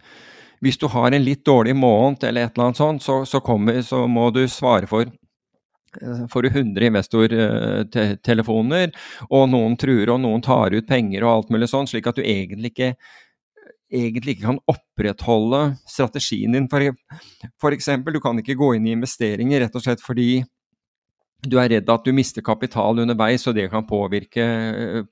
hvis 0.63 0.79
du 0.79 0.87
har 0.93 1.11
en 1.11 1.25
litt 1.25 1.45
dårlig 1.47 1.75
måned 1.77 2.25
eller 2.25 2.47
et 2.47 2.55
eller 2.55 2.65
annet 2.71 2.79
sånt, 2.79 3.03
så, 3.03 3.25
så, 3.27 3.41
kommer, 3.45 3.83
så 3.83 4.07
må 4.07 4.31
du 4.35 4.49
svare 4.51 4.87
for 4.91 5.03
eh, 5.09 6.27
får 6.31 6.43
du 6.43 6.49
100 6.53 6.87
investortelefoner, 6.91 8.93
og 9.29 9.51
noen 9.51 9.77
truer 9.81 10.11
og 10.15 10.21
noen 10.23 10.43
tar 10.45 10.75
ut 10.77 10.89
penger 10.89 11.27
og 11.27 11.33
alt 11.33 11.53
mulig 11.55 11.69
sånn, 11.73 11.89
slik 11.91 12.07
at 12.07 12.19
du 12.19 12.23
egentlig 12.23 12.71
ikke, 12.73 12.91
egentlig 13.91 14.31
ikke 14.37 14.51
kan 14.53 14.65
opprettholde 14.71 15.61
strategien 15.91 16.53
din. 16.55 16.69
Eksempel, 17.73 18.13
du 18.15 18.21
kan 18.23 18.39
ikke 18.39 18.61
gå 18.61 18.69
inn 18.77 18.87
i 18.87 18.95
investeringer 18.95 19.61
rett 19.65 19.79
og 19.79 19.85
slett 19.85 20.05
fordi 20.05 20.45
du 21.43 21.57
er 21.59 21.73
redd 21.73 21.89
at 21.91 22.05
du 22.07 22.13
mister 22.15 22.43
kapital 22.47 23.03
underveis, 23.03 23.49
og 23.51 23.57
det 23.57 23.65
kan 23.73 23.83
påvirke, 23.83 24.45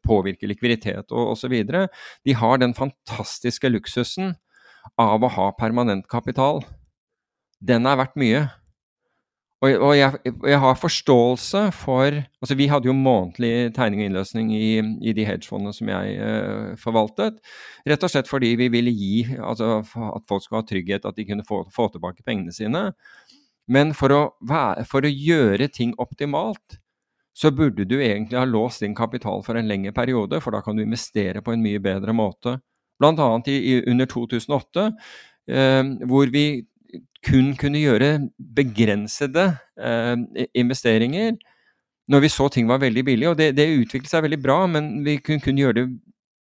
påvirke 0.06 0.46
likviditet 0.46 1.10
og 1.10 1.32
osv. 1.32 1.50
De 1.66 2.32
har 2.38 2.60
den 2.62 2.70
fantastiske 2.76 3.66
luksusen 3.72 4.36
av 4.98 5.22
å 5.22 5.30
ha 5.36 5.50
permanent 5.58 6.08
kapital, 6.10 6.64
den 7.60 7.86
er 7.86 7.98
verdt 8.00 8.18
mye. 8.20 8.48
Og, 9.60 9.74
og 9.76 9.90
jeg, 9.92 10.20
jeg, 10.24 10.56
har 10.62 10.76
forståelse 10.80 11.66
for 11.76 12.14
altså 12.16 12.56
Vi 12.56 12.68
hadde 12.70 12.88
jo 12.88 12.94
månedlig 12.96 13.74
tegning 13.76 14.00
og 14.00 14.06
innløsning 14.08 14.54
i, 14.56 14.78
i 15.04 15.12
de 15.16 15.26
hedgefondene 15.28 15.76
som 15.76 15.90
jeg 15.92 16.14
eh, 16.16 16.70
forvaltet. 16.80 17.36
Rett 17.84 18.06
og 18.06 18.12
slett 18.12 18.30
fordi 18.30 18.54
vi 18.56 18.70
ville 18.72 18.94
gi 18.94 19.26
altså, 19.36 19.82
at 19.84 20.24
folk 20.30 20.46
skulle 20.46 20.62
ha 20.62 20.68
trygghet, 20.68 21.04
at 21.04 21.18
de 21.18 21.26
kunne 21.28 21.44
få, 21.44 21.66
få 21.74 21.90
tilbake 21.92 22.24
pengene 22.24 22.56
sine. 22.56 22.86
Men 23.70 23.92
for 23.94 24.16
å, 24.16 24.22
være, 24.48 24.86
for 24.88 25.04
å, 25.04 25.12
gjøre 25.12 25.68
ting 25.68 25.92
optimalt, 26.00 26.80
så 27.36 27.52
burde 27.52 27.84
du 27.84 27.98
egentlig 28.00 28.40
ha 28.40 28.48
låst 28.48 28.80
din 28.82 28.96
kapital 28.96 29.44
for 29.44 29.60
en 29.60 29.68
lengre 29.68 29.92
periode, 29.94 30.40
for 30.40 30.56
da 30.56 30.64
kan 30.64 30.76
du 30.76 30.86
investere 30.86 31.44
på 31.44 31.52
en 31.52 31.62
mye 31.62 31.80
bedre 31.84 32.16
måte 32.16 32.56
bl.a. 33.00 33.28
under 33.90 34.10
2008, 34.10 34.90
eh, 35.50 35.84
hvor 36.08 36.32
vi 36.32 36.44
kun 37.26 37.54
kunne 37.60 37.80
gjøre 37.80 38.14
begrensede 38.56 39.50
eh, 39.80 40.46
investeringer 40.56 41.34
når 42.10 42.24
vi 42.24 42.30
så 42.32 42.48
ting 42.50 42.66
var 42.66 42.80
veldig 42.82 43.04
billige. 43.06 43.32
Og 43.32 43.36
det, 43.38 43.52
det 43.58 43.68
utviklet 43.70 44.10
seg 44.10 44.24
veldig 44.26 44.40
bra, 44.42 44.62
men 44.70 44.96
vi 45.06 45.18
kunne 45.22 45.42
kun 45.44 45.60
gjøre 45.60 45.76
det 45.78 45.84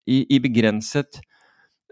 i, 0.06 0.20
i 0.36 0.40
begrenset 0.44 1.18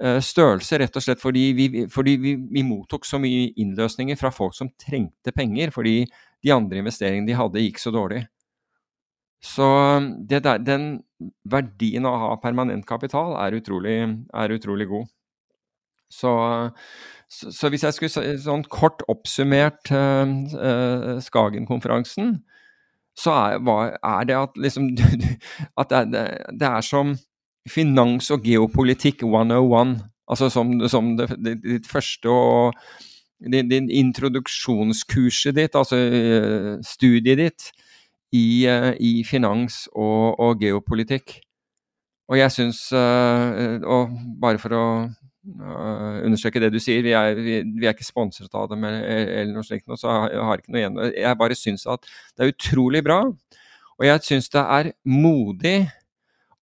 eh, 0.03 0.19
størrelse, 0.21 0.77
rett 0.77 0.99
og 0.99 1.05
slett 1.05 1.21
fordi, 1.21 1.47
vi, 1.57 1.85
fordi 1.91 2.17
vi, 2.21 2.35
vi, 2.37 2.65
mottok 2.67 3.07
så 3.09 3.17
mye 3.21 3.49
innløsninger 3.63 4.19
fra 4.19 4.29
folk 4.33 4.53
som 4.57 4.69
trengte 4.77 5.33
penger, 5.33 5.73
fordi 5.73 6.03
de 6.43 6.53
andre 6.53 6.83
investeringene 6.83 7.29
de 7.29 7.39
hadde, 7.39 7.65
gikk 7.65 7.81
så 7.81 7.93
dårlig. 7.95 8.25
Så 9.43 9.67
der, 10.29 10.61
den 10.63 10.85
verdien 11.51 12.07
av 12.07 12.15
å 12.15 12.21
ha 12.29 12.37
permanent 12.39 12.85
kapital 12.87 13.35
er 13.43 13.57
utrolig, 13.57 13.97
er 14.31 14.55
utrolig 14.55 14.87
god. 14.87 15.09
Så, 16.13 16.31
så, 17.27 17.51
så, 17.51 17.69
hvis 17.73 17.83
jeg 17.83 17.97
skulle 17.97 18.37
sånn 18.39 18.63
kort 18.71 19.03
oppsummert 19.11 19.91
eh, 19.91 21.19
Skagen-konferansen, 21.25 22.37
så 23.19 23.35
er, 23.35 23.59
er, 23.99 24.23
det 24.29 24.37
at 24.37 24.55
liksom 24.57 24.89
At 25.81 25.91
det, 25.91 26.23
det, 26.59 26.69
er 26.69 26.85
som 26.85 27.15
finans 27.69 28.31
og 28.33 28.45
geopolitikk 28.47 29.25
101. 29.27 29.97
Altså 30.29 30.49
som, 30.49 30.71
som 30.89 31.17
det, 31.19 31.29
det, 31.43 31.57
ditt 31.65 31.89
første 31.89 32.31
og 32.31 32.79
din 33.43 33.89
introduksjonskurset 33.91 35.57
ditt, 35.57 35.73
altså 35.75 35.97
uh, 35.99 36.77
studiet 36.87 37.41
ditt 37.41 37.65
i, 38.33 38.65
eh, 38.69 38.91
i 38.99 39.13
finans 39.27 39.85
og, 39.93 40.39
og, 40.39 40.61
geopolitikk. 40.61 41.37
Og 42.31 42.39
jeg 42.39 42.53
syns 42.55 42.85
eh, 42.95 43.83
Og 43.83 44.13
bare 44.41 44.57
for 44.61 44.73
å 44.73 44.83
uh, 45.03 46.19
understreke 46.23 46.61
det 46.63 46.71
du 46.73 46.79
sier, 46.81 47.03
vi 47.03 47.11
er, 47.17 47.35
vi, 47.35 47.57
vi 47.75 47.87
er 47.89 47.91
ikke 47.91 48.07
sponset 48.07 48.53
av 48.55 48.69
dem 48.71 48.85
eller, 48.87 49.03
eller 49.41 49.51
noe 49.57 49.67
slikt, 49.67 49.91
så 49.99 50.07
jeg 50.31 50.45
har 50.47 50.61
ikke 50.61 50.71
noe 50.73 50.81
igjen. 50.81 51.01
Jeg 51.19 51.39
bare 51.41 51.57
syns 51.59 51.83
at 51.91 52.07
det 52.07 52.45
er 52.45 52.53
utrolig 52.53 53.03
bra. 53.05 53.19
Og 53.99 54.07
jeg 54.07 54.23
syns 54.25 54.49
det 54.55 54.63
er 54.63 54.93
modig 55.05 55.77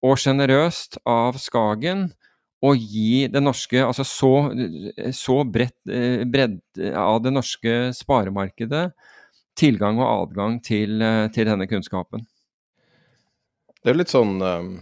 og 0.02 0.18
sjenerøst 0.18 0.98
av 1.08 1.38
Skagen 1.40 2.08
å 2.62 2.74
gi 2.76 3.28
det 3.30 3.40
norske 3.42 3.80
Altså 3.82 4.04
så, 4.06 4.32
så 5.14 5.40
bredt, 5.46 5.78
bredt 6.30 6.82
av 6.90 7.22
det 7.24 7.32
norske 7.34 7.78
sparemarkedet 7.96 8.84
tilgang 9.62 10.00
og 10.02 10.10
adgang 10.10 10.58
til, 10.64 11.00
eh, 11.02 11.26
til 11.34 11.48
denne 11.48 11.68
kunnskapen. 11.70 12.26
Det 13.82 13.90
er 13.90 13.98
litt 13.98 14.12
sånn 14.12 14.36
um, 14.42 14.76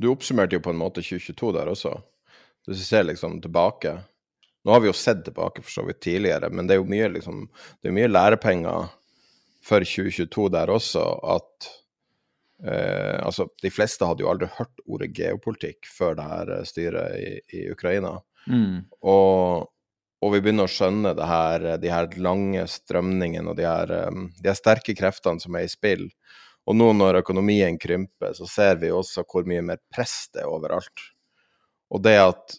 Du 0.00 0.08
oppsummerte 0.08 0.56
jo 0.56 0.62
på 0.64 0.72
en 0.72 0.80
måte 0.80 1.02
2022 1.04 1.52
der 1.58 1.68
også. 1.72 1.92
Hvis 2.66 2.80
du 2.80 2.86
ser 2.86 3.04
liksom 3.04 3.40
tilbake 3.44 3.98
Nå 4.62 4.72
har 4.72 4.80
vi 4.80 4.88
jo 4.88 4.96
sett 4.96 5.24
tilbake 5.26 5.64
for 5.64 5.74
så 5.74 5.82
vidt 5.88 6.00
tidligere, 6.04 6.46
men 6.54 6.68
det 6.68 6.76
er 6.76 6.78
jo 6.78 6.86
mye, 6.86 7.08
liksom, 7.10 7.48
det 7.82 7.90
er 7.90 7.96
mye 7.96 8.10
lærepenger 8.12 8.92
for 9.66 9.82
2022 9.82 10.44
der 10.54 10.70
også 10.70 11.02
at 11.34 11.66
eh, 12.62 13.18
altså, 13.26 13.48
De 13.58 13.72
fleste 13.74 14.06
hadde 14.06 14.22
jo 14.22 14.30
aldri 14.30 14.46
hørt 14.54 14.84
ordet 14.86 15.10
geopolitikk 15.18 15.90
før 15.90 16.14
det 16.20 16.28
her 16.30 16.52
styret 16.68 17.18
i, 17.18 17.32
i 17.58 17.64
Ukraina. 17.74 18.14
Mm. 18.46 18.84
Og 19.02 19.66
og 20.22 20.34
vi 20.36 20.40
begynner 20.44 20.68
å 20.68 20.70
skjønne 20.70 21.12
her, 21.26 21.66
de 21.82 21.90
her 21.90 22.08
lange 22.22 22.62
strømningene 22.70 23.50
og 23.50 23.58
de 23.58 23.66
her, 23.66 23.90
de 24.14 24.46
her 24.48 24.58
sterke 24.58 24.94
kreftene 24.94 25.42
som 25.42 25.58
er 25.58 25.66
i 25.66 25.72
spill. 25.72 26.06
Og 26.70 26.78
nå 26.78 26.92
når 26.94 27.22
økonomien 27.24 27.78
krymper, 27.82 28.36
så 28.38 28.46
ser 28.46 28.78
vi 28.78 28.92
også 28.94 29.24
hvor 29.26 29.46
mye 29.50 29.64
mer 29.66 29.82
press 29.90 30.28
det 30.34 30.44
er 30.44 30.52
overalt. 30.52 31.08
Og 31.92 32.04
det 32.04 32.14
at 32.22 32.58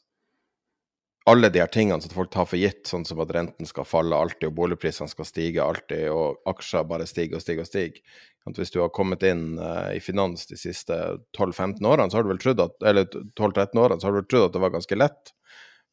alle 1.26 1.48
de 1.50 1.62
her 1.62 1.72
tingene 1.72 2.04
som 2.04 2.12
folk 2.12 2.34
tar 2.34 2.48
for 2.50 2.60
gitt, 2.60 2.84
sånn 2.90 3.06
som 3.08 3.22
at 3.24 3.32
renten 3.32 3.68
skal 3.68 3.88
falle 3.88 4.18
alltid, 4.18 4.50
og 4.50 4.58
boligprisene 4.58 5.08
skal 5.08 5.28
stige 5.28 5.64
alltid, 5.64 6.10
og 6.12 6.42
aksjer 6.52 6.84
bare 6.90 7.08
stiger 7.08 7.40
og 7.40 7.46
stiger 7.46 7.64
og 7.64 7.70
stiger. 7.70 8.18
Hvis 8.58 8.74
du 8.74 8.82
har 8.82 8.92
kommet 8.92 9.24
inn 9.24 9.54
uh, 9.56 9.88
i 9.96 10.02
finans 10.04 10.44
de 10.50 10.60
siste 10.60 10.98
12-13 11.38 11.80
årene, 11.88 12.12
så 12.12 12.20
har 12.20 12.28
du 12.28 12.34
vel 12.34 12.42
trodd 12.44 12.60
at, 12.66 12.76
eller 12.84 13.08
12-13 13.08 13.80
årene, 13.80 14.02
så 14.02 14.10
har 14.10 14.18
du 14.18 14.20
vel 14.20 14.28
trodd 14.34 14.50
at 14.50 14.58
det 14.58 14.64
var 14.66 14.76
ganske 14.76 15.00
lett. 15.00 15.32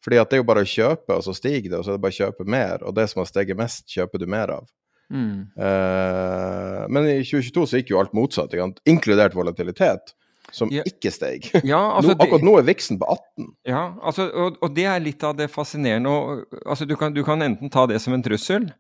Fordi 0.05 0.21
at 0.21 0.31
det 0.31 0.39
er 0.39 0.41
jo 0.43 0.49
bare 0.49 0.65
å 0.65 0.69
kjøpe, 0.69 1.17
og 1.17 1.25
så 1.27 1.35
stiger 1.37 1.69
det, 1.69 1.79
og 1.79 1.85
så 1.85 1.93
er 1.93 1.99
det 1.99 2.05
bare 2.05 2.15
å 2.15 2.21
kjøpe 2.23 2.47
mer. 2.49 2.85
Og 2.89 2.95
det 2.97 3.07
som 3.11 3.21
har 3.21 3.29
steget 3.29 3.59
mest, 3.59 3.85
kjøper 3.93 4.23
du 4.23 4.27
mer 4.31 4.55
av. 4.55 4.71
Mm. 5.11 5.51
Uh, 5.59 6.87
men 6.89 7.09
i 7.11 7.19
2022 7.27 7.67
så 7.67 7.81
gikk 7.81 7.93
jo 7.93 8.01
alt 8.01 8.15
motsatt, 8.17 8.55
inkludert 8.89 9.35
volatilitet, 9.37 10.15
som 10.55 10.71
ja. 10.73 10.85
ikke 10.89 11.13
steg. 11.15 11.51
Ja, 11.73 11.81
altså, 11.99 12.15
nå, 12.15 12.25
akkurat 12.25 12.47
nå 12.47 12.55
er 12.61 12.67
viksen 12.71 13.01
på 13.01 13.11
18. 13.11 13.51
Ja, 13.69 13.83
altså, 14.01 14.29
og, 14.31 14.59
og, 14.63 14.73
det 14.77 14.87
er 14.91 15.05
litt 15.05 15.27
av 15.27 15.37
det 15.39 15.51
fascinerende. 15.53 16.15
Og, 16.15 16.61
altså, 16.65 16.89
du, 16.89 16.97
kan, 17.01 17.15
du, 17.15 17.23
kan, 17.27 17.43
enten 17.45 17.73
ta 17.73 17.87
det 17.91 18.01
som 18.03 18.17
en 18.17 18.25
trussel, 18.25 18.71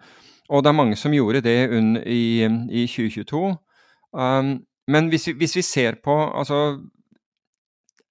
og 0.50 0.64
det 0.64 0.72
er 0.72 0.78
mange 0.78 0.96
som 0.98 1.14
gjorde 1.14 1.44
det 1.46 1.58
i, 2.10 2.22
i 2.46 2.86
2022. 2.90 3.44
Um, 4.16 4.56
men 4.90 5.10
hvis, 5.12 5.28
hvis, 5.38 5.54
vi 5.60 5.62
ser 5.62 6.00
på 6.02 6.16
altså, 6.34 6.80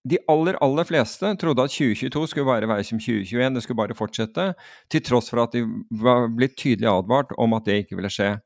de 0.07 0.19
aller, 0.31 0.55
aller 0.63 0.87
fleste 0.87 1.31
trodde 1.41 1.63
at 1.65 1.73
2022 1.73 2.27
skulle 2.31 2.47
bare 2.47 2.67
være 2.69 2.85
som 2.87 2.99
2021, 2.99 3.55
det 3.55 3.63
skulle 3.63 3.79
bare 3.81 3.97
fortsette, 3.97 4.45
til 4.91 5.03
tross 5.03 5.29
for 5.31 5.43
at 5.43 5.55
de 5.55 5.65
var 5.91 6.29
blitt 6.31 6.55
tydelig 6.57 6.87
advart 6.91 7.33
om 7.37 7.57
at 7.57 7.67
det 7.67 7.81
ikke 7.83 7.99
ville 7.99 8.11
skje. 8.13 8.37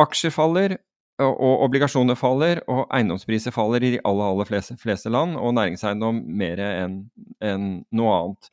Aksjer 0.00 0.32
faller, 0.32 0.78
og 1.20 1.66
obligasjoner 1.66 2.16
faller, 2.16 2.62
og 2.72 2.86
eiendomspriser 2.96 3.52
faller 3.52 3.84
i 3.84 3.94
de 3.96 4.02
aller, 4.08 4.24
aller 4.32 4.48
fleste, 4.48 4.76
fleste 4.80 5.12
land, 5.12 5.36
og 5.36 5.52
næringseiendom 5.58 6.22
mer 6.40 6.62
enn 6.64 7.00
en 7.44 7.66
noe 7.92 8.14
annet. 8.16 8.50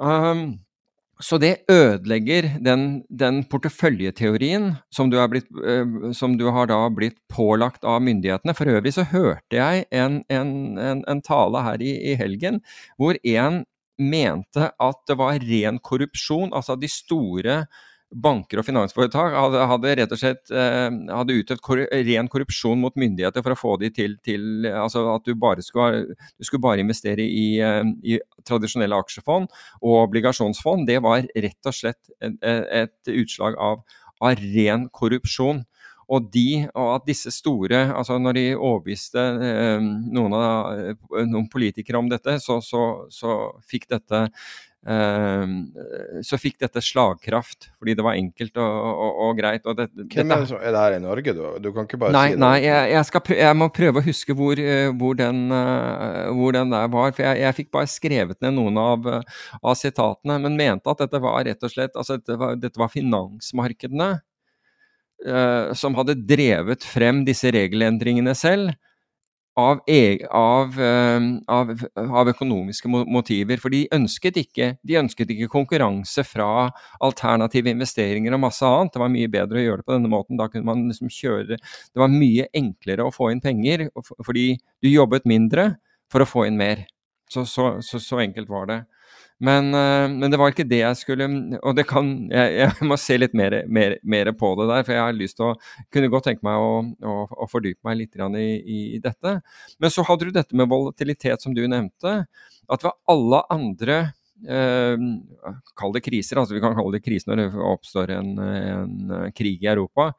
Um, 0.00 0.46
så 1.22 1.38
det 1.40 1.64
ødelegger 1.72 2.48
den, 2.60 3.02
den 3.08 3.40
porteføljeteorien 3.48 4.74
som 4.92 5.08
du, 5.10 5.16
blitt, 5.32 5.48
uh, 5.56 6.10
som 6.12 6.36
du, 6.36 6.44
har 6.52 6.68
da 6.68 6.82
blitt 6.92 7.16
pålagt 7.32 7.86
av 7.88 8.02
myndighetene. 8.04 8.54
For 8.56 8.68
øvrig 8.68 8.92
så 8.98 9.06
hørte 9.08 9.56
jeg 9.56 9.86
en, 9.96 10.20
en, 10.28 10.52
en, 10.76 11.02
en 11.08 11.22
tale 11.24 11.64
her 11.64 11.80
i, 11.80 11.94
i, 12.12 12.14
helgen 12.20 12.60
hvor 13.00 13.16
en 13.24 13.64
mente 13.96 14.68
at 14.68 15.02
det 15.08 15.16
var 15.16 15.40
ren 15.40 15.80
korrupsjon. 15.80 16.52
Altså 16.52 16.76
de 16.76 16.90
store 16.92 17.62
banker 18.14 18.60
og 18.60 18.66
finansforetak 18.66 19.34
hadde, 19.34 19.62
hadde 19.66 19.94
rett 19.98 20.12
og 20.14 20.20
slett 20.20 20.52
eh, 20.54 20.88
hadde 21.10 21.36
utøvd 21.40 21.82
ren 22.06 22.30
korrupsjon 22.30 22.78
mot 22.80 22.94
myndigheter 22.98 23.42
for 23.42 23.54
å 23.54 23.58
få 23.58 23.74
de 23.82 23.90
til, 23.94 24.14
til 24.24 24.66
altså 24.70 25.02
at 25.16 25.26
du 25.26 25.34
bare 25.38 25.64
skulle, 25.64 26.14
du 26.14 26.46
skulle 26.46 26.62
bare 26.62 26.84
investere 26.84 27.26
i, 27.26 27.58
eh, 27.58 27.82
i, 28.06 28.18
tradisjonelle 28.46 28.98
aksjefond 29.02 29.50
og 29.82 29.96
obligasjonsfond. 30.04 30.86
Det 30.86 31.00
var 31.02 31.26
rett 31.34 31.70
og 31.70 31.74
slett 31.74 32.12
et, 32.22 32.38
et 32.46 33.16
utslag 33.16 33.58
av, 33.58 33.82
av, 34.22 34.44
ren 34.54 34.86
korrupsjon. 34.94 35.64
Og, 36.06 36.28
de, 36.30 36.62
og 36.70 36.92
at 36.92 37.06
disse 37.08 37.32
store 37.34 37.80
altså 37.90 38.14
Når 38.22 38.36
de 38.36 38.42
overbeviste 38.54 39.18
eh, 39.42 39.82
noen, 40.14 40.36
noen 41.26 41.48
politikere 41.50 41.98
om 41.98 42.06
dette, 42.12 42.36
så, 42.38 42.60
så, 42.62 42.84
så 43.10 43.32
fikk 43.66 43.88
dette 43.90 44.28
så 44.86 46.38
fikk 46.38 46.60
dette 46.62 46.78
slagkraft, 46.84 47.72
fordi 47.80 47.96
det 47.98 48.04
var 48.06 48.14
enkelt 48.14 48.58
og, 48.62 48.76
og, 48.92 49.16
og 49.24 49.40
greit. 49.40 49.64
Og 49.66 49.74
det, 49.78 49.88
Hvem 49.96 50.30
er, 50.30 50.44
det, 50.44 50.58
er 50.60 50.74
det 50.76 50.82
her 50.84 50.96
i 50.96 51.00
Norge, 51.02 51.34
du? 51.34 51.42
Du 51.64 51.72
kan 51.74 51.88
ikke 51.88 51.98
bare 51.98 52.14
nei, 52.14 52.26
si 52.28 52.36
det? 52.36 52.42
Nei, 52.44 52.52
jeg, 52.62 52.92
jeg, 52.92 53.22
prøve, 53.26 53.40
jeg, 53.40 53.58
må 53.58 53.68
prøve 53.74 54.02
å 54.02 54.06
huske 54.06 54.36
hvor, 54.38 54.62
eh, 54.62 54.90
hvor, 54.94 55.18
den, 55.18 55.42
eh, 55.56 56.30
hvor 56.38 56.54
den, 56.54 56.70
der 56.74 56.92
var. 56.94 57.16
For 57.16 57.26
jeg, 57.26 57.42
jeg, 57.42 57.58
fikk 57.58 57.72
bare 57.74 57.90
skrevet 57.90 58.40
ned 58.44 58.56
noen 58.60 58.78
av, 58.78 59.10
av, 59.58 59.74
sitatene, 59.80 60.38
men 60.46 60.58
mente 60.60 60.92
at 60.92 61.02
dette 61.02 61.22
var 61.24 61.42
rett 61.48 61.66
og 61.66 61.72
slett 61.72 61.98
altså 61.98 62.20
dette, 62.20 62.38
var, 62.40 62.56
dette 62.60 62.80
var 62.80 62.92
finansmarkedene 62.92 64.10
uh, 65.26 65.74
som 65.76 65.96
hadde 65.98 66.18
drevet 66.28 66.86
frem 66.86 67.24
disse 67.26 67.50
regelendringene 67.54 68.34
selv 68.38 68.74
av, 69.56 69.80
av, 70.30 70.80
ehm, 70.80 71.28
av, 71.48 71.70
av, 71.96 72.28
økonomiske 72.28 72.90
motiver. 72.90 73.60
For 73.62 73.72
de 73.72 73.86
ønsket, 73.96 74.36
ikke, 74.42 74.68
de 74.84 74.98
ønsket 75.00 75.32
ikke 75.32 75.48
konkurranse 75.52 76.24
fra 76.28 76.68
alternative 77.04 77.72
investeringer 77.72 78.36
og 78.36 78.42
masse 78.44 78.66
annet. 78.68 78.92
Det 78.92 79.02
var 79.02 79.12
mye 79.14 79.32
bedre 79.32 79.62
å 79.62 79.64
gjøre 79.64 79.82
det 79.82 79.88
på 79.88 79.96
denne 79.96 80.12
måten. 80.12 80.40
Da 80.40 80.50
kunne 80.52 80.68
man 80.68 80.84
liksom 80.90 81.12
kjøre 81.12 81.56
Det 81.56 82.02
var 82.02 82.12
mye 82.12 82.48
enklere 82.52 83.06
å 83.06 83.14
få 83.14 83.30
inn 83.32 83.40
penger, 83.40 83.88
fordi 84.24 84.58
du 84.82 84.90
jobbet 84.90 85.24
mindre 85.24 85.76
for 86.12 86.22
å 86.22 86.28
få 86.28 86.46
inn 86.50 86.60
mer. 86.60 86.84
Så, 87.32 87.46
så, 87.48 87.78
så, 87.82 87.98
så 87.98 88.20
enkelt 88.22 88.48
var 88.52 88.68
det. 88.70 88.80
Men, 89.38 89.74
eh, 89.74 90.08
men, 90.08 90.30
det 90.32 90.38
var 90.40 90.52
ikke 90.52 90.64
det 90.64 90.78
jeg 90.78 90.96
skulle 90.96 91.26
Og 91.60 91.74
det 91.76 91.84
kan 91.90 92.06
Jeg, 92.32 92.52
jeg 92.56 92.86
må 92.88 92.96
se 92.96 93.18
litt 93.18 93.34
mer, 93.36 93.58
mer, 93.68 93.98
mer, 94.00 94.30
på 94.32 94.54
det 94.56 94.68
der, 94.70 94.86
for 94.86 94.96
jeg 94.96 95.02
har 95.04 95.16
lyst 95.16 95.36
til 95.36 95.50
å 95.50 95.56
Kunne 95.92 96.10
godt 96.12 96.30
tenke 96.30 96.46
meg 96.46 96.56
å, 96.56 96.70
å, 97.04 97.16
å 97.44 97.48
fordype 97.50 97.84
meg 97.84 97.98
litt 98.00 98.16
i, 98.16 98.46
i, 98.96 99.00
dette. 99.02 99.34
Men 99.78 99.92
så 99.92 100.04
hadde 100.08 100.28
du 100.28 100.32
dette 100.32 100.56
med 100.56 100.70
volatilitet, 100.70 101.42
som 101.42 101.52
du 101.54 101.66
nevnte. 101.68 102.14
At 102.72 102.84
ved 102.84 102.96
alle 103.12 103.42
andre 103.52 103.98
eh, 104.48 105.04
Kall 105.76 105.94
det 105.94 106.04
kriser, 106.06 106.40
altså 106.40 106.56
vi 106.56 106.62
kan 106.64 106.76
kalle 106.78 106.96
det 106.96 107.04
krise 107.04 107.28
når 107.28 107.42
det 107.42 107.66
oppstår 107.74 108.14
en, 108.16 108.32
en 108.40 109.12
krig 109.36 109.64
i 109.64 109.70
Europa. 109.74 110.10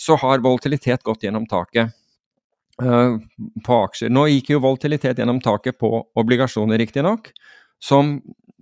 Så 0.00 0.16
har 0.22 0.44
volatilitet 0.44 1.04
gått 1.04 1.28
gjennom 1.28 1.44
taket. 1.50 1.92
eh, 2.82 3.20
på 3.68 3.78
aksjer. 3.84 4.12
Nå 4.12 4.26
gikk 4.32 4.54
jo 4.54 4.64
volatilitet 4.64 5.20
gjennom 5.20 5.42
taket 5.44 5.78
på 5.80 5.92
obligasjoner, 6.16 6.80
riktignok, 6.80 7.30
som 7.82 8.16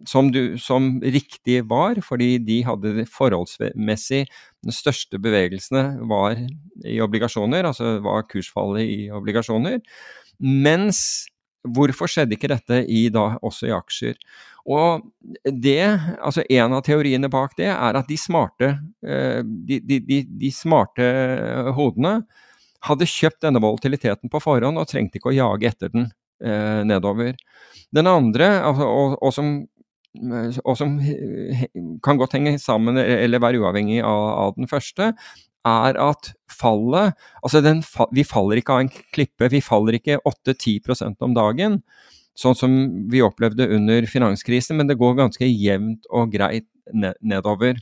som, 0.09 0.30
du, 0.34 0.57
som 0.59 0.97
riktig 1.03 1.61
var, 1.70 2.01
fordi 2.03 2.36
de 2.42 2.59
hadde 2.66 3.07
forholdsmessig 3.11 4.24
De 4.64 4.74
største 4.74 5.20
bevegelsene 5.22 6.01
var 6.11 6.38
i 6.84 6.97
obligasjoner, 7.05 7.68
altså 7.68 7.99
var 8.05 8.26
kursfallet 8.30 8.88
i 8.88 8.99
obligasjoner. 9.14 9.78
Mens 10.40 11.28
hvorfor 11.64 12.11
skjedde 12.11 12.36
ikke 12.36 12.51
dette 12.53 12.80
i, 12.90 13.07
da, 13.12 13.34
også 13.45 13.68
i 13.68 13.74
aksjer? 13.76 14.18
Og 14.64 15.05
det, 15.45 15.84
altså 16.24 16.45
En 16.49 16.72
av 16.72 16.82
teoriene 16.86 17.28
bak 17.32 17.53
det 17.59 17.68
er 17.68 18.01
at 18.01 18.09
de 18.09 18.16
smarte, 18.16 18.72
de, 19.05 19.78
de, 19.84 20.01
de, 20.01 20.22
de 20.24 20.51
smarte 20.53 21.05
hodene 21.76 22.22
hadde 22.84 23.09
kjøpt 23.09 23.45
denne 23.45 23.62
volatiliteten 23.64 24.32
på 24.32 24.40
forhånd 24.42 24.80
og 24.80 24.88
trengte 24.90 25.20
ikke 25.20 25.32
å 25.32 25.36
jage 25.36 25.70
etter 25.70 25.92
den 25.92 26.09
eh, 26.45 26.82
nedover. 26.86 27.36
Den 27.95 28.11
andre, 28.11 28.51
altså, 28.64 28.88
og, 28.88 29.16
og, 29.20 29.32
som 29.34 29.55
og 30.65 30.77
som 30.79 30.97
kan 32.05 32.21
godt 32.21 32.37
henge 32.39 32.59
sammen 32.62 33.01
eller 33.01 33.43
være 33.43 33.59
uavhengig 33.62 34.01
av, 34.07 34.27
av 34.45 34.55
den 34.59 34.71
første, 34.71 35.12
er 35.65 35.99
at 36.01 36.33
fallet 36.53 37.15
Altså, 37.43 37.62
den, 37.65 37.83
vi 38.15 38.25
faller 38.25 38.61
ikke 38.61 38.77
av 38.77 38.85
en 38.85 38.93
klippe, 38.93 39.49
vi 39.51 39.62
faller 39.65 39.99
ikke 39.99 40.21
8-10% 40.29 41.25
om 41.25 41.35
dagen, 41.37 41.81
sånn 42.39 42.59
som 42.59 42.77
vi 43.11 43.23
opplevde 43.25 43.69
under 43.77 44.07
finanskrisen, 44.11 44.79
men 44.79 44.91
det 44.91 44.99
går 45.01 45.19
ganske 45.19 45.49
jevnt 45.49 46.07
og 46.11 46.33
greit 46.35 46.69
nedover. 46.95 47.79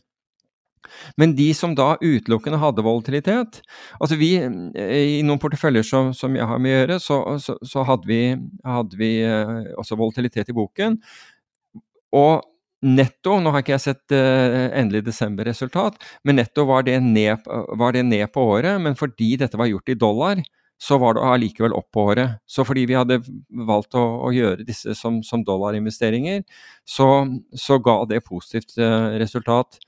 Men 1.17 1.35
de 1.39 1.49
som 1.57 1.77
da 1.79 1.95
utelukkende 2.01 2.59
hadde 2.61 2.85
volatilitet 2.85 3.61
altså 4.03 4.17
vi, 4.19 4.33
I 4.43 5.21
noen 5.27 5.41
porteføljer 5.43 5.87
som, 5.87 6.11
som 6.17 6.35
jeg 6.37 6.49
har 6.49 6.59
med 6.63 6.75
å 6.75 6.81
gjøre, 6.81 6.99
så, 7.03 7.19
så, 7.43 7.57
så 7.63 7.85
hadde, 7.89 8.09
vi, 8.11 8.23
hadde 8.67 8.99
vi 8.99 9.13
eh, 9.27 9.71
også 9.79 9.99
volatilitet 10.01 10.51
i 10.51 10.57
boken. 10.57 10.99
Og 12.17 12.43
netto, 12.83 13.37
nå 13.39 13.53
har 13.55 13.63
ikke 13.63 13.77
jeg 13.77 13.85
sett 13.85 14.15
uh, 14.17 14.73
endelig 14.79 15.05
desemberresultat, 15.07 16.01
men 16.27 16.41
netto 16.41 16.67
var 16.69 16.87
det, 16.87 16.99
ned, 17.05 17.47
var 17.79 17.95
det, 17.95 18.03
ned, 18.09 18.27
på 18.35 18.45
året. 18.57 18.81
Men 18.83 18.99
fordi 18.99 19.37
dette 19.41 19.59
var 19.59 19.71
gjort 19.71 19.95
i 19.95 19.99
dollar, 19.99 20.43
så 20.83 20.99
var 20.99 21.15
det 21.15 21.23
allikevel 21.23 21.77
opp 21.79 21.93
på 21.95 22.09
året. 22.11 22.41
Så 22.51 22.67
fordi 22.67 22.89
vi 22.91 22.99
hadde 22.99 23.21
valgt 23.69 23.95
å, 23.95 24.03
å 24.27 24.33
gjøre 24.35 24.67
disse 24.67 24.97
som, 24.99 25.21
som 25.23 25.45
dollarinvesteringer, 25.47 26.43
så, 26.83 27.09
så, 27.55 27.79
ga 27.79 28.01
det 28.11 28.25
positivt 28.27 28.75
uh, 28.83 29.15
resultat. 29.23 29.79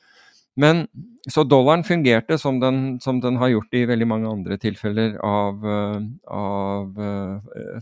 Men 0.55 0.87
Så 1.27 1.43
dollaren 1.49 1.83
fungerte 1.83 2.37
som 2.39 2.61
den, 2.63 3.01
som 3.03 3.19
den, 3.19 3.41
har 3.41 3.51
gjort 3.51 3.75
i 3.75 3.87
veldig 3.91 4.07
mange 4.07 4.31
andre 4.31 4.59
tilfeller 4.61 5.17
av, 5.25 5.65
uh, 5.67 5.99
av 6.31 7.01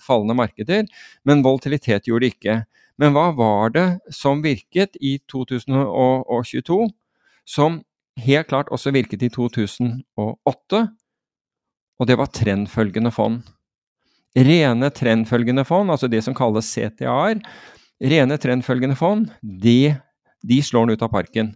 fallende 0.00 0.38
markeder, 0.38 0.86
men 1.28 1.44
volatilitet 1.44 2.08
gjorde 2.08 2.24
det 2.24 2.36
ikke. 2.38 2.62
Men 3.02 3.16
hva 3.16 3.32
var 3.34 3.72
det 3.74 3.86
som 4.14 4.44
virket 4.44 4.94
i 5.02 5.16
2022, 5.26 6.76
som 7.42 7.80
helt 8.22 8.50
klart 8.52 8.70
også 8.70 8.92
virket 8.94 9.24
i 9.26 9.30
2008? 9.34 10.82
Og 11.98 12.06
det 12.06 12.18
var 12.20 12.30
trendfølgende 12.30 13.10
fond. 13.14 13.40
Rene 14.38 14.92
trendfølgende 14.94 15.64
fond, 15.66 15.90
altså 15.90 16.06
det 16.08 16.22
som 16.22 16.36
kalles 16.36 16.70
CTA-er, 16.70 17.42
rene 18.12 18.38
trendfølgende 18.38 18.96
fond, 18.96 19.26
de, 19.42 19.96
de 20.46 20.62
slår 20.62 20.86
den 20.86 20.94
ut 20.94 21.04
av 21.04 21.10
parken. 21.12 21.52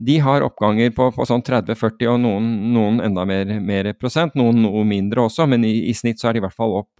De 0.00 0.16
har 0.24 0.44
oppganger 0.46 0.90
på, 0.96 1.12
på 1.12 1.28
sånn 1.28 1.44
30-40 1.44 2.14
og 2.14 2.20
noen, 2.22 2.50
noen 2.72 3.00
enda 3.04 3.28
mer, 3.28 3.52
mer, 3.60 3.92
prosent, 3.98 4.36
noen 4.38 4.62
noe 4.64 4.88
mindre 4.88 5.28
også, 5.28 5.44
men 5.52 5.68
i, 5.68 5.90
i, 5.90 5.94
snitt 5.94 6.22
så 6.22 6.30
er 6.30 6.38
de 6.38 6.40
i 6.40 6.48
hvert 6.48 6.56
fall 6.56 6.80
opp, 6.80 6.92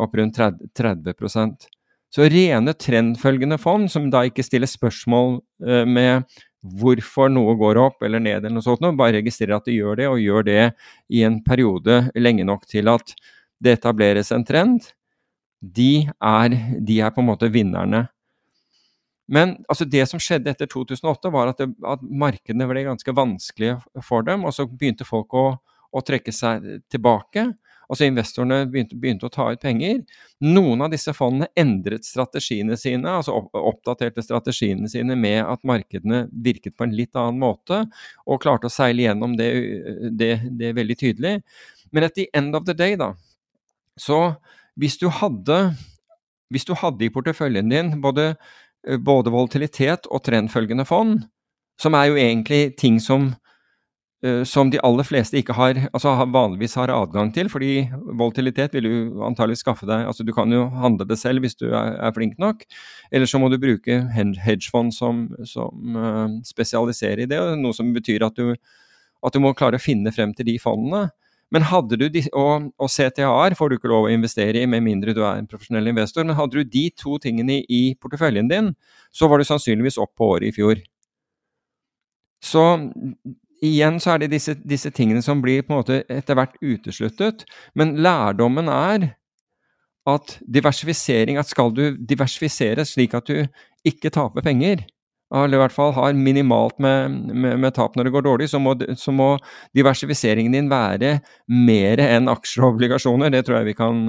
opp 0.00 0.16
rundt 0.18 0.40
30, 0.40 0.72
30 0.74 1.76
Så 2.14 2.28
rene 2.32 2.72
trendfølgende 2.72 3.58
fond, 3.60 3.90
som 3.92 4.08
da 4.12 4.24
ikke 4.26 4.44
stiller 4.46 4.70
spørsmål 4.70 5.40
uh, 5.66 5.84
med 5.88 6.28
hvorfor 6.78 7.30
noe 7.30 7.54
går 7.58 7.78
opp 7.80 8.02
eller 8.02 8.22
ned, 8.22 8.40
eller 8.40 8.56
noe 8.56 8.64
sånt, 8.64 8.86
bare 8.98 9.18
registrerer 9.20 9.58
at 9.58 9.68
det 9.68 9.76
gjør 9.76 10.00
det, 10.00 10.06
og 10.10 10.22
gjør 10.22 10.46
det 10.48 10.62
i 11.14 11.22
en 11.26 11.38
periode 11.44 12.00
lenge 12.18 12.46
nok 12.48 12.66
til 12.70 12.90
at 12.90 13.14
det 13.62 13.78
etableres 13.78 14.32
en 14.34 14.46
trend, 14.46 14.90
de 15.60 16.08
er, 16.22 16.54
de 16.86 17.00
er 17.02 17.14
på 17.14 17.22
en 17.22 17.30
måte 17.30 17.50
vinnerne. 17.52 18.06
Men 19.28 19.58
altså, 19.68 19.84
det 19.84 20.06
som 20.08 20.20
skjedde 20.22 20.54
etter 20.54 20.68
2008, 20.70 21.30
var 21.34 21.50
at, 21.50 21.58
det, 21.60 21.68
at, 21.84 22.02
markedene 22.02 22.68
ble 22.70 22.86
ganske 22.86 23.12
vanskelige 23.14 23.76
for 24.04 24.24
dem. 24.24 24.46
Og 24.48 24.54
så 24.56 24.64
begynte 24.70 25.06
folk 25.08 25.34
å, 25.36 25.48
å 25.92 26.04
trekke 26.04 26.32
seg 26.32 26.64
tilbake. 26.88 27.50
Altså 27.88 28.06
Investorene 28.08 28.62
begynte, 28.68 28.96
begynte, 29.00 29.28
å 29.28 29.32
ta 29.32 29.46
ut 29.52 29.62
penger. 29.62 30.02
Noen 30.44 30.84
av 30.84 30.92
disse 30.92 31.14
fondene 31.16 31.48
endret 31.58 32.04
strategiene 32.06 32.76
sine, 32.78 33.08
altså 33.08 33.34
oppdaterte 33.56 34.24
strategiene 34.24 34.90
sine 34.92 35.16
med 35.16 35.40
at 35.44 35.64
markedene 35.68 36.26
virket 36.32 36.76
på 36.76 36.86
en 36.86 36.94
litt 36.96 37.16
annen 37.16 37.40
måte, 37.40 37.82
og 38.28 38.42
klarte 38.44 38.68
å 38.68 38.72
seile 38.72 39.08
gjennom 39.08 39.38
det, 39.40 39.50
det, 40.20 40.32
det 40.60 40.74
veldig 40.76 40.98
tydelig. 41.00 41.34
Men 41.90 42.08
at 42.10 42.16
the 42.18 42.28
end 42.36 42.56
of 42.58 42.68
the 42.68 42.76
day, 42.76 42.98
da, 43.00 43.14
så 43.98 44.34
hvis 44.78 45.00
du 45.00 45.08
hadde, 45.10 45.62
hvis 46.52 46.68
du 46.68 46.76
hadde 46.78 47.08
i 47.08 47.12
porteføljen 47.12 47.72
din 47.72 47.96
både 48.04 48.34
Eh, 48.86 48.98
både 48.98 49.32
volatilitet 49.34 50.06
og 50.06 50.22
trendfølgende 50.26 50.86
fond, 50.88 51.22
som 51.80 51.94
er 51.98 52.10
jo 52.10 52.18
egentlig 52.20 52.76
ting 52.78 52.98
som, 53.02 53.32
som 54.42 54.66
de 54.66 54.80
aller 54.82 55.06
fleste 55.06 55.38
ikke 55.38 55.54
har, 55.54 55.78
altså 55.94 56.10
vanligvis 56.26 56.72
har 56.74 56.90
adgang 56.90 57.28
til. 57.34 57.46
fordi 57.48 57.88
volatilitet 58.18 58.74
vil 58.74 58.88
du 58.88 59.22
antagelig 59.22 59.60
skaffe 59.60 59.86
deg 59.86 60.08
altså 60.10 60.24
Du 60.26 60.32
kan 60.34 60.50
jo 60.50 60.64
handle 60.74 61.06
det 61.06 61.20
selv 61.20 61.40
hvis 61.40 61.54
du 61.54 61.68
er, 61.70 61.94
er 62.02 62.12
flink 62.12 62.34
nok. 62.38 62.64
Eller 63.12 63.26
så 63.26 63.38
må 63.38 63.48
du 63.48 63.58
bruke 63.62 64.00
hedgefond 64.10 64.90
som, 64.94 65.28
som 65.44 65.94
uh, 65.94 66.26
spesialiserer 66.42 67.22
i 67.22 67.30
det, 67.30 67.38
noe 67.62 67.72
som 67.72 67.94
betyr 67.94 68.26
at 68.26 68.34
du, 68.34 68.56
at 69.22 69.32
du 69.32 69.38
må 69.38 69.54
klare 69.54 69.78
å 69.78 69.82
finne 69.82 70.10
frem 70.10 70.34
til 70.34 70.50
de 70.50 70.58
fondene. 70.58 71.10
Men 71.54 71.64
hadde 71.70 71.96
du 71.96 72.08
de, 72.12 72.26
og, 72.36 72.68
og 72.76 72.90
CTA-er 72.92 73.56
får 73.56 73.70
du 73.70 73.78
ikke 73.78 73.88
lov 73.88 74.08
å 74.08 74.12
investere 74.12 74.60
i 74.60 74.68
med 74.68 74.84
mindre 74.84 75.14
du 75.16 75.22
er 75.22 75.38
en 75.38 75.48
profesjonell 75.48 75.88
investor, 75.94 76.26
men 76.28 76.36
hadde 76.36 76.60
du 76.60 76.72
de 76.76 76.88
to 76.92 77.16
tingene 77.22 77.62
i 77.72 77.82
porteføljen 77.96 78.50
din, 78.50 78.74
så 79.14 79.30
var 79.30 79.40
du 79.40 79.48
sannsynligvis 79.48 79.96
opp 80.02 80.12
på 80.18 80.28
året 80.34 80.50
i 80.50 80.56
fjor. 80.58 80.82
Så 82.44 82.64
igjen 83.64 83.98
så 84.02 84.14
er 84.14 84.22
det 84.22 84.32
disse, 84.34 84.54
disse 84.66 84.90
tingene 84.94 85.22
som 85.24 85.42
blir 85.42 85.64
på 85.64 85.74
en 85.74 85.80
måte 85.80 86.02
etter 86.12 86.38
hvert 86.38 86.56
utesluttet. 86.62 87.44
Men 87.78 87.96
lærdommen 88.02 88.70
er 88.72 89.12
at 90.08 90.38
diversifisering 90.48 91.38
at 91.38 91.50
Skal 91.50 91.74
du 91.74 91.96
diversifisere 91.96 92.84
slik 92.88 93.14
at 93.14 93.28
du 93.28 93.44
ikke 93.86 94.10
taper 94.10 94.44
penger, 94.44 94.86
eller 95.34 95.58
i 95.58 95.60
hvert 95.60 95.74
fall 95.74 95.92
har 95.92 96.16
minimalt 96.16 96.78
med, 96.80 97.12
med, 97.34 97.58
med, 97.60 97.74
tap 97.76 97.96
når 97.96 98.08
det 98.08 98.12
går 98.14 98.24
dårlig, 98.24 98.48
så 98.48 98.58
må, 98.58 98.72
så 98.96 99.12
må, 99.12 99.34
diversifiseringen 99.76 100.54
din 100.56 100.70
være 100.72 101.18
mer 101.52 102.00
enn 102.00 102.32
aksjer 102.32 102.64
og 102.64 102.78
obligasjoner. 102.78 103.32
Det 103.34 103.44
tror 103.44 103.58
jeg 103.58 103.68
vi 103.68 103.76
kan, 103.76 104.00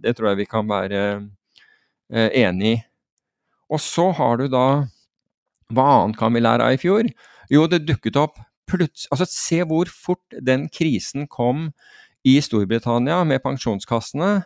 jeg 0.00 0.38
vi 0.40 0.48
kan 0.48 0.70
være 0.70 1.02
eh, 1.20 2.30
enig 2.40 2.72
i. 2.72 2.80
Og 3.72 3.80
så 3.80 4.10
har 4.16 4.40
du 4.40 4.48
da 4.52 4.84
Hva 5.72 5.84
annet 6.02 6.18
kan 6.20 6.34
vi 6.34 6.40
lære 6.44 6.64
av 6.64 6.74
i 6.74 6.80
fjor? 6.80 7.06
Jo, 7.52 7.66
det 7.68 7.86
dukket 7.88 8.18
opp 8.20 8.40
Altså, 8.74 9.26
se 9.28 9.62
hvor 9.68 9.90
fort 9.90 10.38
den 10.40 10.68
krisen 10.72 11.28
kom 11.30 11.70
i 12.24 12.38
Storbritannia 12.40 13.22
med 13.28 13.44
pensjonskassene 13.44 14.40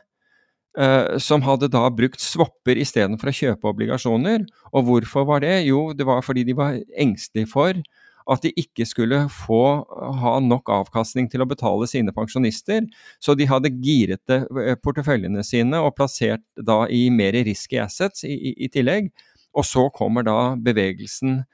Uh, 0.77 1.17
som 1.17 1.41
hadde 1.41 1.71
da 1.73 1.87
brukt 1.89 2.21
swapper 2.21 2.77
istedenfor 2.77 3.31
å 3.31 3.33
kjøpe 3.33 3.71
obligasjoner. 3.71 4.43
Og 4.77 4.83
hvorfor 4.85 5.25
var 5.25 5.41
det? 5.41 5.63
Jo, 5.65 5.95
det 5.97 6.05
var 6.05 6.21
fordi 6.21 6.43
de 6.45 6.53
var 6.53 6.77
engstelige 7.01 7.49
for 7.49 7.81
at 8.27 8.43
de 8.43 8.51
ikke 8.59 8.87
skulle 8.89 9.23
få 9.33 9.63
ha 10.21 10.35
nok 10.43 10.69
avkastning 10.75 11.31
til 11.31 11.45
å 11.45 11.49
betale 11.49 11.87
sine 11.89 12.13
pensjonister. 12.15 12.85
Så 13.23 13.37
de 13.39 13.47
hadde 13.49 13.73
giret 13.85 14.35
eh, 14.35 14.75
porteføljene 14.83 15.45
sine 15.47 15.81
og 15.81 15.95
plassert 15.97 16.45
da 16.59 16.83
i 16.91 17.07
mer 17.15 17.39
risky 17.47 17.79
assets 17.81 18.27
i, 18.27 18.35
i, 18.35 18.55
i 18.67 18.71
tillegg. 18.73 19.13
Og 19.57 19.65
så 19.65 19.87
kommer 19.95 20.27
da 20.27 20.39
bevegelsen 20.61 21.45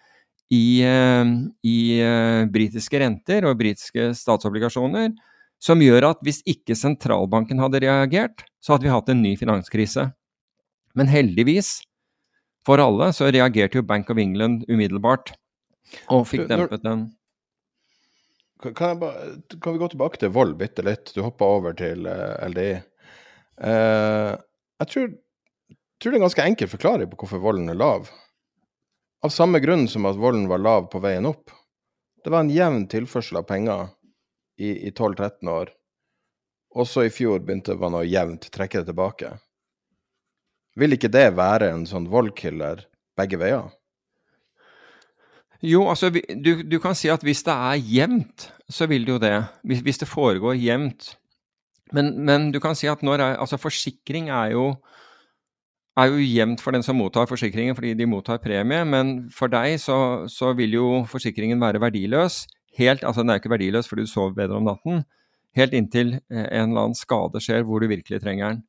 i, 0.53 0.65
uh, 0.85 1.27
i 1.65 1.77
uh, 2.05 2.49
britiske 2.53 3.01
renter 3.01 3.47
og 3.49 3.59
britiske 3.61 4.11
statsobligasjoner 4.19 5.13
som 5.63 5.83
gjør 5.83 6.09
at 6.11 6.23
hvis 6.27 6.41
ikke 6.49 6.75
sentralbanken 6.77 7.61
hadde 7.63 7.85
reagert, 7.85 8.43
så 8.59 8.75
hadde 8.75 8.89
vi 8.89 8.93
hatt 8.93 9.11
en 9.13 9.23
ny 9.23 9.37
finanskrise. 9.39 10.09
Men 10.99 11.09
heldigvis 11.09 11.77
for 12.67 12.83
alle 12.83 13.11
så 13.15 13.31
reagerte 13.31 13.79
jo 13.79 13.87
Bank 13.87 14.11
of 14.13 14.21
England 14.23 14.67
umiddelbart 14.69 15.35
og 16.13 16.27
fikk 16.31 16.47
dempet 16.51 16.85
den. 16.85 17.09
Kan, 18.63 19.01
bare, 19.01 19.33
kan, 19.59 19.75
vi 19.75 19.81
gå 19.81 19.89
tilbake 19.91 20.21
til 20.23 20.31
vold 20.35 20.55
bitte 20.61 20.85
litt? 20.87 21.11
Du 21.17 21.25
hoppa 21.25 21.49
over 21.59 21.75
til 21.75 22.07
eh, 22.07 22.45
LDI. 22.47 22.75
Uh, 23.59 23.71
eh, 23.71 24.29
jeg 24.83 24.91
tror, 24.93 25.09
tror, 25.99 26.13
det 26.13 26.13
er 26.13 26.21
en 26.21 26.27
ganske 26.29 26.47
enkel 26.47 26.71
forklaring 26.71 27.11
på 27.11 27.19
hvorfor 27.25 27.43
volden 27.43 27.73
er 27.73 27.79
lav. 27.79 28.07
Av 29.23 29.31
samme 29.31 29.61
grunn 29.63 29.87
som 29.89 30.07
at 30.11 30.19
volden 30.19 30.49
var 30.51 30.59
lav 30.59 30.89
på 30.91 30.99
veien 31.03 31.29
opp. 31.29 31.53
Det 32.25 32.31
var 32.31 32.43
en 32.43 32.51
jevn 32.51 32.87
tilførsel 32.91 33.39
av 33.39 33.47
penger 33.47 33.93
i, 34.59 34.89
i 34.89 34.91
12-13 34.91 35.51
år. 35.51 35.71
Også 36.75 37.05
i 37.07 37.13
fjor 37.13 37.43
begynte 37.45 37.77
man 37.79 37.99
å 37.99 38.07
jevnt 38.07 38.49
trekke 38.55 38.81
det 38.81 38.91
tilbake. 38.91 39.37
Vil 40.79 40.97
ikke 40.97 41.11
det 41.13 41.29
være 41.37 41.71
en 41.75 41.87
sånn 41.87 42.09
voldkiller 42.11 42.87
begge 43.19 43.39
veier? 43.39 43.71
Jo, 45.63 45.85
altså 45.93 46.11
du, 46.11 46.65
du, 46.67 46.79
kan 46.83 46.97
si 46.99 47.11
at 47.13 47.23
hvis 47.23 47.45
det 47.47 47.55
er 47.55 47.83
jevnt, 47.87 48.49
så 48.67 48.89
vil 48.91 49.05
det 49.07 49.13
jo 49.13 49.21
det. 49.23 49.37
Hvis, 49.69 49.83
hvis 49.87 50.03
det 50.03 50.11
foregår 50.11 50.59
jevnt. 50.59 51.13
Men, 51.95 52.15
men, 52.27 52.49
du 52.51 52.59
kan 52.63 52.75
si 52.75 52.89
at 52.91 53.05
når 53.05 53.23
altså 53.29 53.61
forsikring 53.61 54.33
er 54.33 54.57
jo, 54.57 54.73
er 55.99 56.09
jo 56.09 56.25
jevnt 56.25 56.63
for 56.65 56.73
den 56.73 56.85
som 56.85 56.97
mottar 56.97 57.29
forsikringen 57.29 57.77
fordi 57.77 57.93
de 57.99 58.09
mottar 58.09 58.41
premie, 58.43 58.85
men 58.89 59.15
for 59.35 59.53
deg 59.53 59.77
så, 59.81 60.25
så 60.31 60.55
vil 60.57 60.79
jo 60.79 60.87
forsikringen 61.11 61.61
være 61.61 61.83
verdiløs 61.83 62.47
helt, 62.79 63.05
altså 63.05 63.21
Den 63.21 63.31
er 63.31 63.37
jo 63.37 63.43
ikke 63.43 63.53
verdiløs 63.53 63.89
fordi 63.89 64.07
du 64.07 64.11
sover 64.11 64.33
bedre 64.37 64.57
om 64.57 64.65
natten, 64.71 65.05
helt 65.57 65.75
inntil 65.77 66.15
eh, 66.17 66.47
en 66.47 66.73
eller 66.73 66.87
annen 66.87 66.97
skade 66.97 67.43
skjer 67.45 67.67
hvor 67.69 67.83
du 67.83 67.91
virkelig 67.91 68.23
trenger 68.23 68.55
den. 68.55 68.63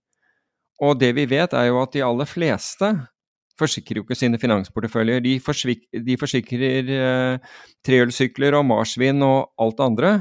Og 0.84 1.00
det 1.00 1.14
vi 1.16 1.24
vet, 1.30 1.54
er 1.56 1.70
jo 1.70 1.80
at 1.80 1.94
de 1.94 2.04
aller 2.04 2.28
fleste 2.28 2.90
forsikrer 3.60 4.00
jo 4.00 4.04
ikke 4.04 4.18
sine 4.18 4.40
finansporteføljer. 4.42 5.22
De, 5.24 5.38
de 6.04 6.18
forsikrer 6.20 6.90
eh, 6.98 7.54
trehjulssykler 7.86 8.58
og 8.58 8.66
marsvin 8.68 9.24
og 9.24 9.54
alt 9.62 9.78
det 9.80 9.86
andre. 9.86 10.12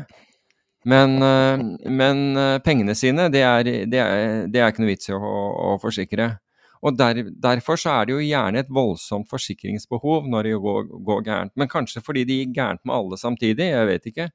Men, 0.85 1.17
eh, 1.23 1.65
men 1.91 2.23
eh, 2.37 2.59
pengene 2.65 2.95
sine, 2.99 3.29
det 3.33 3.43
er, 3.47 3.63
det, 3.67 3.99
er, 3.99 4.47
det 4.51 4.61
er, 4.61 4.71
ikke 4.71 4.85
noe 4.85 4.93
vits 4.93 5.11
i 5.11 5.17
å, 5.17 5.21
å 5.23 5.77
forsikre. 5.83 6.35
Og 6.83 6.99
der, 6.99 7.23
Derfor 7.43 7.79
så 7.79 7.95
er 7.95 8.09
det 8.09 8.17
jo 8.17 8.25
gjerne 8.25 8.63
et 8.63 8.73
voldsomt 8.73 9.31
forsikringsbehov 9.31 10.27
når 10.31 10.49
det 10.49 10.59
går, 10.65 10.89
går, 11.07 11.23
gærent. 11.29 11.55
Men 11.57 11.71
kanskje 11.71 12.03
fordi 12.03 12.25
det 12.27 12.41
gikk 12.41 12.57
gærent 12.59 12.83
med 12.85 12.97
alle 12.97 13.19
samtidig, 13.21 13.71
jeg 13.71 13.89
vet 13.89 14.09
ikke. 14.11 14.29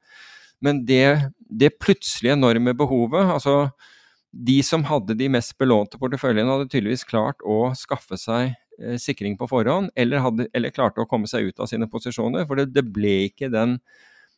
Men 0.63 0.85
det, 0.87 1.31
det 1.37 1.75
plutselig 1.81 2.33
enorme 2.33 2.73
behovet 2.73 3.29
altså 3.29 3.69
De 4.31 4.57
som 4.65 4.83
hadde 4.87 5.15
de 5.17 5.27
mest 5.31 5.53
belånte 5.57 5.99
porteføljene, 5.99 6.49
hadde 6.51 6.71
tydeligvis 6.71 7.05
klart 7.07 7.43
å 7.47 7.71
skaffe 7.79 8.19
seg 8.19 8.51
eh, 8.79 8.97
sikring 9.01 9.37
på 9.39 9.47
forhånd, 9.49 9.89
eller, 9.95 10.21
hadde, 10.21 10.47
eller, 10.53 10.73
klarte 10.75 11.01
å 11.01 11.07
komme 11.09 11.29
seg 11.31 11.47
ut 11.47 11.63
av 11.63 11.69
sine 11.71 11.87
posisjoner. 11.89 12.45
For 12.45 12.59
det, 12.59 12.67
det 12.75 12.83
ble 12.93 13.13
ikke 13.29 13.49
den 13.49 13.77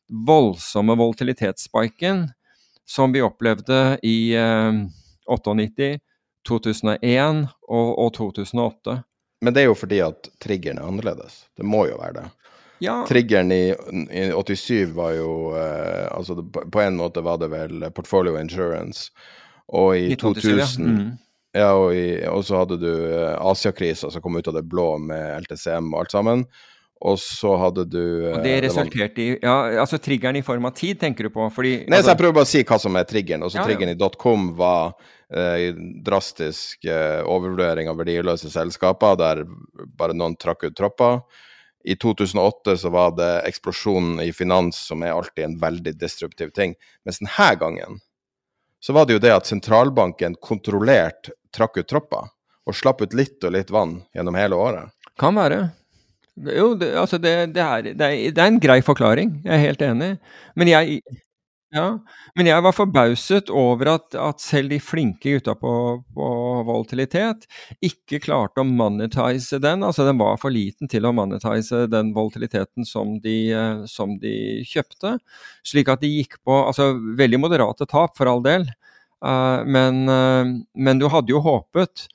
voldsomme 0.08 0.96
volatilitetsspiken 0.98 2.28
som 2.90 3.12
vi 3.14 3.26
opplevde 3.26 3.98
i 4.06 4.32
eh, 4.38 4.80
98 5.28 5.58
2001 6.48 7.48
og, 7.68 7.90
og 8.00 8.14
2008. 8.14 9.00
Men 9.42 9.56
det 9.56 9.64
er 9.64 9.70
jo 9.70 9.78
fordi 9.78 10.02
at 10.04 10.30
triggeren 10.44 10.82
er 10.82 10.88
annerledes. 10.88 11.46
Det 11.58 11.66
må 11.68 11.86
jo 11.88 12.00
være 12.00 12.18
det. 12.20 12.26
Ja. 12.80 13.02
Triggeren 13.08 13.52
i, 13.52 13.76
i 14.12 14.32
87 14.32 14.94
var 14.96 15.12
jo 15.12 15.32
eh, 15.60 16.06
Altså 16.16 16.38
på 16.44 16.82
en 16.82 16.96
måte 16.96 17.22
var 17.22 17.42
det 17.42 17.50
vel 17.52 17.84
portfolio 17.92 18.38
insurance, 18.40 19.12
og 19.68 19.98
i 19.98 20.16
2000 20.16 20.60
ja. 20.60 20.68
Mm. 20.80 21.10
ja 21.60 21.74
og, 21.76 21.92
i, 21.96 22.22
og, 22.28 22.46
så 22.48 22.62
hadde 22.62 22.80
du 22.80 22.90
eh, 22.90 23.36
Asiakrisa 23.36 24.12
som 24.12 24.24
kom 24.24 24.40
ut 24.40 24.48
av 24.48 24.56
det 24.56 24.64
blå 24.72 24.94
med 24.98 25.44
LTCM 25.44 25.92
og 25.92 26.06
alt 26.06 26.16
sammen. 26.16 26.46
Og 27.00 27.16
så 27.22 27.54
hadde 27.56 27.86
du 27.88 28.02
Og 28.34 28.42
det 28.44 28.58
resulterte 28.66 29.24
i 29.24 29.28
Ja, 29.38 29.56
altså 29.80 29.98
triggeren 30.04 30.36
i 30.36 30.44
form 30.44 30.68
av 30.68 30.74
tid, 30.76 31.00
tenker 31.00 31.30
du 31.30 31.32
på? 31.32 31.46
Fordi 31.56 31.86
Nei, 31.86 32.00
altså, 32.00 32.10
så 32.10 32.12
jeg 32.12 32.20
prøver 32.20 32.36
bare 32.36 32.50
å 32.50 32.52
si 32.52 32.64
hva 32.68 32.80
som 32.84 33.00
er 33.00 33.08
triggeren. 33.08 33.46
Og 33.48 33.54
så 33.54 33.62
ja, 33.62 33.68
triggeren 33.70 33.94
i 33.94 34.10
.com 34.20 34.50
var 34.60 34.98
eh, 35.32 35.70
drastisk 36.04 36.84
eh, 36.84 37.22
overvurdering 37.24 37.88
av 37.92 38.02
verdiløse 38.02 38.52
selskaper, 38.52 39.16
der 39.22 39.46
bare 39.96 40.18
noen 40.18 40.36
trakk 40.40 40.68
ut 40.68 40.76
tropper. 40.76 41.24
I 41.88 41.96
2008 41.96 42.76
så 42.84 42.92
var 42.92 43.16
det 43.16 43.32
eksplosjonen 43.48 44.20
i 44.26 44.34
finans, 44.36 44.82
som 44.90 45.04
er 45.04 45.16
alltid 45.16 45.46
en 45.46 45.58
veldig 45.62 45.96
destruktiv 45.96 46.52
ting. 46.52 46.76
Mens 47.08 47.24
denne 47.24 47.54
gangen 47.62 48.02
så 48.84 48.96
var 48.96 49.08
det 49.08 49.16
jo 49.16 49.24
det 49.24 49.32
at 49.36 49.48
sentralbanken 49.48 50.36
kontrollert 50.44 51.32
trakk 51.56 51.80
ut 51.80 51.88
tropper, 51.88 52.28
og 52.68 52.76
slapp 52.76 53.02
ut 53.04 53.16
litt 53.16 53.44
og 53.48 53.56
litt 53.56 53.72
vann 53.72 54.02
gjennom 54.16 54.36
hele 54.36 54.60
året. 54.60 54.92
Kan 55.20 55.40
være. 55.40 55.70
Jo, 56.40 56.74
det, 56.80 56.94
altså 56.98 57.18
det, 57.20 57.34
det, 57.56 57.64
er, 57.64 57.82
det, 57.90 57.96
er, 57.96 58.20
det, 58.32 58.38
er, 58.38 58.46
en 58.48 58.62
grei 58.64 58.80
forklaring. 58.86 59.42
Jeg 59.44 59.56
er 59.56 59.66
helt 59.66 59.82
enig. 59.84 60.14
Men 60.56 60.72
jeg, 60.72 61.02
ja, 61.76 61.86
men 62.34 62.48
jeg 62.50 62.64
var 62.66 62.74
forbauset 62.74 63.52
over 63.54 63.92
at, 63.92 64.16
at 64.18 64.42
selv 64.42 64.72
de 64.74 64.80
flinke 64.82 65.36
gutta 65.36 65.54
på, 65.60 65.74
på, 66.18 66.30
volatilitet 66.66 67.46
ikke 67.86 68.22
klarte 68.24 68.64
å 68.64 68.70
monetize 68.70 69.60
den. 69.62 69.86
Altså 69.86 70.08
den 70.08 70.18
var 70.22 70.40
for 70.42 70.54
liten 70.54 70.90
til 70.90 71.06
å 71.06 71.14
monetize 71.14 71.84
den 71.92 72.10
volatiliteten 72.16 72.88
som 72.90 73.20
de, 73.22 73.38
eh, 73.54 73.84
som 73.92 74.16
de 74.22 74.64
kjøpte. 74.66 75.18
Slik 75.68 75.92
at 75.94 76.02
de 76.02 76.10
gikk 76.16 76.40
på 76.42 76.58
altså 76.64 76.96
veldig 77.20 77.44
moderate 77.44 77.86
tap, 77.90 78.18
for 78.18 78.32
all 78.32 78.42
del. 78.46 78.66
Uh, 79.20 79.68
men, 79.68 80.06
uh, 80.08 80.48
men, 80.80 81.00
du 81.00 81.10
hadde 81.12 81.34
jo 81.34 81.42
håpet 81.44 82.08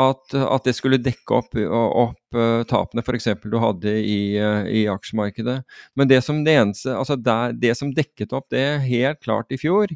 at, 0.00 0.34
at, 0.34 0.64
det 0.66 0.74
skulle 0.74 0.98
dekke 0.98 1.36
opp, 1.36 1.52
opp 1.54 2.38
uh, 2.38 2.62
tapene 2.66 3.02
f.eks. 3.04 3.28
du 3.44 3.58
hadde 3.62 3.92
i, 4.00 4.34
uh, 4.42 4.66
i, 4.66 4.86
aksjemarkedet. 4.90 5.60
Men 5.94 6.10
det 6.10 6.18
som, 6.26 6.40
det, 6.46 6.56
eneste, 6.58 6.96
altså 6.98 7.16
der, 7.16 7.54
det 7.54 7.76
som 7.78 7.92
dekket 7.94 8.34
opp 8.34 8.48
det 8.50 8.64
helt 8.88 9.22
klart 9.22 9.54
i 9.54 9.60
fjor, 9.60 9.94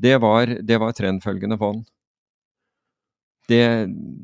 det 0.00 0.18
var, 0.20 0.52
det 0.60 0.78
var 0.80 0.92
trendfølgende 0.96 1.58
fond. 1.60 1.88
Det, 3.50 3.64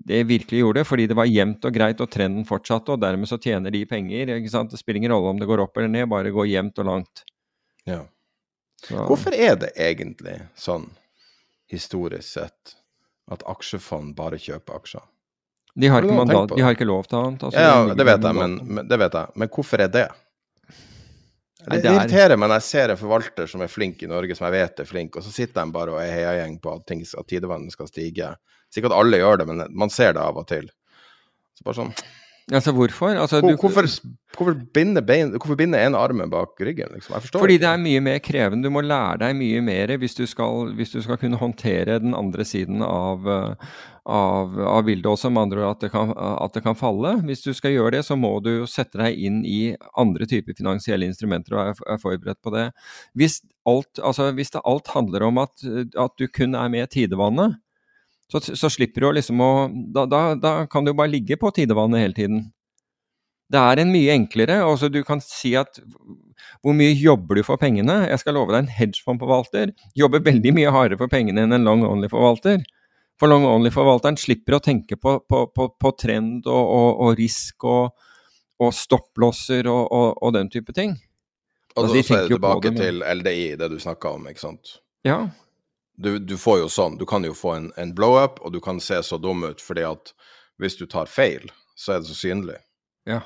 det, 0.06 0.22
virkelig 0.28 0.60
gjorde 0.60 0.80
det, 0.80 0.86
fordi 0.86 1.06
det 1.10 1.16
var 1.18 1.26
jevnt 1.26 1.64
og 1.66 1.74
greit 1.74 2.02
og 2.05 2.10
trenden 2.12 2.44
fortsatte, 2.47 2.94
og 2.94 3.01
dermed 3.02 3.26
så 3.26 3.40
tjener 3.43 3.74
de 3.74 3.82
penger. 3.88 4.36
Det 4.36 4.78
spiller 4.78 5.01
ingen 5.01 5.16
rolle 5.16 5.32
om 5.32 5.40
det 5.40 5.48
går 5.48 5.64
opp 5.64 5.80
eller 5.80 5.90
ned, 5.90 6.06
bare 6.12 6.30
gå 6.34 6.44
jevnt 6.47 6.78
og 6.84 6.86
langt. 6.93 7.24
Ja. 7.88 8.05
Hvorfor 8.93 9.34
er 9.34 9.56
det 9.59 9.72
egentlig 9.80 10.36
sånn, 10.60 10.86
historisk 11.72 12.28
sett, 12.36 12.76
at 13.32 13.43
aksjefond 13.51 14.15
bare 14.19 14.39
kjøper 14.40 14.78
aksjer. 14.81 15.05
De 15.77 15.89
har, 15.93 16.05
ikke, 16.07 16.16
mandat, 16.16 16.55
de 16.57 16.65
har 16.65 16.73
ikke 16.73 16.86
lov 16.89 17.05
til 17.05 17.19
annet. 17.19 17.43
Altså, 17.44 17.61
ja, 17.61 17.97
det 17.97 18.05
vet, 18.09 18.23
jeg, 18.24 18.36
men, 18.39 18.55
men, 18.65 18.86
det 18.89 18.97
vet 19.03 19.16
jeg. 19.19 19.36
Men 19.36 19.51
hvorfor 19.53 19.82
er 19.85 19.90
det? 19.93 20.07
Det, 21.66 21.81
det 21.82 21.90
irriterer 21.90 22.39
meg 22.39 22.48
når 22.48 22.62
jeg 22.62 22.66
ser 22.69 22.93
en 22.94 23.01
forvalter 23.01 23.51
som 23.51 23.65
er 23.65 23.69
flink 23.69 24.05
i 24.07 24.09
Norge, 24.09 24.36
som 24.39 24.47
jeg 24.47 24.55
vet 24.55 24.81
er 24.81 24.89
flink, 24.89 25.19
og 25.19 25.27
så 25.27 25.32
sitter 25.35 25.59
de 25.59 25.74
bare 25.74 25.93
og 25.93 25.98
er 26.01 26.15
heiagjeng 26.15 26.57
på 26.62 26.73
at, 26.78 26.86
ting, 26.89 27.03
at 27.05 27.28
tidevannet 27.28 27.74
skal 27.74 27.90
stige. 27.90 28.31
Sikkert 28.73 28.94
alle 28.97 29.20
gjør 29.20 29.43
det, 29.43 29.48
men 29.51 29.65
man 29.77 29.93
ser 29.93 30.15
det 30.16 30.23
av 30.23 30.39
og 30.40 30.47
til. 30.48 30.70
Så 31.59 31.66
bare 31.66 31.81
sånn 31.82 31.93
Altså 32.55 32.70
hvorfor? 32.70 33.09
Altså, 33.18 33.40
du, 33.43 33.56
hvorfor, 33.59 33.89
hvorfor, 34.36 34.55
binde 34.74 35.02
bein, 35.02 35.32
hvorfor 35.35 35.56
binde 35.59 35.81
en 35.82 35.97
armen 35.98 36.31
bak 36.31 36.60
ryggen? 36.62 36.93
Liksom? 36.94 37.16
Jeg 37.16 37.24
forstår 37.24 37.43
Fordi 37.43 37.56
det 37.59 37.66
er 37.66 37.81
mye 37.82 38.02
mer 38.06 38.20
krevende. 38.23 38.68
Du 38.68 38.70
må 38.70 38.85
lære 38.86 39.18
deg 39.24 39.35
mye 39.35 39.64
mer 39.66 39.97
hvis 39.98 40.14
du 40.14 40.23
skal, 40.31 40.70
hvis 40.78 40.94
du 40.94 41.01
skal 41.02 41.18
kunne 41.18 41.40
håndtere 41.40 41.98
den 41.98 42.14
andre 42.14 42.47
siden 42.47 42.85
av, 42.86 43.27
av, 44.06 44.55
av 44.62 44.86
bildet 44.86 45.10
også, 45.10 45.32
med 45.35 45.48
andre 45.48 45.64
ord 45.64 45.74
at 45.74 45.89
det, 45.89 45.90
kan, 45.97 46.14
at 46.14 46.55
det 46.55 46.62
kan 46.68 46.78
falle. 46.78 47.16
Hvis 47.27 47.43
du 47.43 47.51
skal 47.51 47.74
gjøre 47.74 47.97
det, 47.97 48.05
så 48.06 48.14
må 48.14 48.36
du 48.39 48.52
sette 48.70 49.02
deg 49.02 49.18
inn 49.18 49.43
i 49.43 49.74
andre 49.98 50.31
typer 50.31 50.55
finansielle 50.55 51.10
instrumenter 51.10 51.59
og 51.59 51.64
er, 51.64 51.85
er 51.97 52.02
forberedt 52.05 52.44
på 52.47 52.55
det. 52.55 52.68
Hvis 53.18 53.40
alt, 53.66 53.98
altså, 53.98 54.31
hvis 54.39 54.55
det 54.55 54.62
alt 54.62 54.94
handler 54.94 55.27
om 55.32 55.43
at, 55.43 55.66
at 55.98 56.14
du 56.14 56.31
kun 56.31 56.55
er 56.55 56.70
med 56.70 56.94
tidevannet, 56.94 57.59
så, 58.32 58.40
så, 58.43 58.70
slipper 58.73 59.05
du 59.05 59.09
å 59.09 59.15
liksom 59.15 59.40
å 59.43 59.51
da, 59.94 60.05
da, 60.11 60.20
da, 60.35 60.53
kan 60.70 60.86
du 60.86 60.93
bare 60.97 61.12
ligge 61.12 61.39
på 61.39 61.53
tidevannet 61.55 62.03
hele 62.03 62.16
tiden. 62.16 62.44
Det 63.47 63.61
er 63.62 63.78
en 63.78 63.93
mye 63.94 64.11
enklere 64.11 64.57
altså 64.66 64.89
Du 64.90 64.98
kan 65.07 65.20
si 65.23 65.53
at 65.55 65.78
hvor 66.66 66.74
mye 66.74 66.90
jobber 66.98 67.39
du 67.39 67.44
for 67.47 67.61
pengene? 67.61 68.01
Jeg 68.11 68.19
skal 68.19 68.35
love 68.35 68.51
deg 68.51 68.65
en 68.65 68.73
hedgefondforvalter 68.74 69.70
jobber 69.98 70.24
veldig 70.27 70.53
mye 70.57 70.73
hardere 70.74 70.98
for 70.98 71.12
pengene 71.12 71.44
enn 71.47 71.55
en 71.55 71.69
long 71.69 71.85
only-forvalter. 71.86 72.65
For 73.20 73.31
long 73.31 73.47
only-forvalteren 73.48 74.19
slipper 74.20 74.59
å 74.59 74.62
tenke 74.65 74.98
på, 74.98 75.15
på, 75.31 75.44
på, 75.55 75.69
på 75.78 75.93
trend 76.01 76.48
og, 76.51 76.65
og, 76.65 76.90
og, 77.07 77.15
risk 77.20 77.65
og, 77.70 77.94
og 78.61 78.74
stopplosser 78.74 79.70
og, 79.70 80.27
den 80.36 80.51
type 80.53 80.74
ting. 80.77 80.98
Og 81.77 81.86
altså, 81.86 82.03
så 82.03 82.19
er 82.19 82.27
det 82.27 82.35
tilbake 82.35 82.66
det, 82.66 82.74
men... 82.74 82.82
til 82.82 83.07
LDI, 83.23 83.48
det 83.62 83.70
du 83.73 83.78
snakka 83.81 84.16
om, 84.19 84.28
ikke 84.32 84.43
sant? 84.48 84.78
Ja 85.07 85.23
du, 85.97 86.18
du, 86.18 86.36
får 86.40 86.60
jo 86.60 86.73
sånn, 86.73 86.98
du 87.01 87.06
kan 87.09 87.24
jo 87.24 87.35
få 87.36 87.55
en, 87.56 87.70
en 87.81 87.94
blow-up, 87.97 88.40
og 88.44 88.52
du 88.52 88.60
kan 88.64 88.81
se 88.85 88.98
så 89.05 89.18
dum 89.20 89.44
ut 89.47 89.62
fordi 89.64 89.86
at 89.89 90.12
hvis 90.60 90.77
du 90.78 90.86
tar 90.89 91.09
feil, 91.10 91.48
så 91.77 91.97
er 91.97 92.02
det 92.02 92.10
så 92.10 92.16
synlig. 92.18 92.60
Ja. 93.09 93.23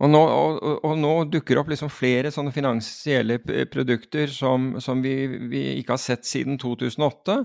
Og 0.00 0.08
nå, 0.08 0.20
og, 0.20 0.84
og 0.86 0.94
nå 0.96 1.12
dukker 1.28 1.54
det 1.56 1.62
opp 1.62 1.72
liksom 1.72 1.90
flere 1.92 2.32
sånne 2.32 2.54
finansielle 2.56 3.36
produkter 3.72 4.32
som, 4.32 4.72
som 4.80 5.02
vi, 5.04 5.14
vi, 5.52 5.64
ikke 5.80 5.98
har 5.98 6.00
sett 6.00 6.24
siden 6.28 6.56
2008. 6.60 7.42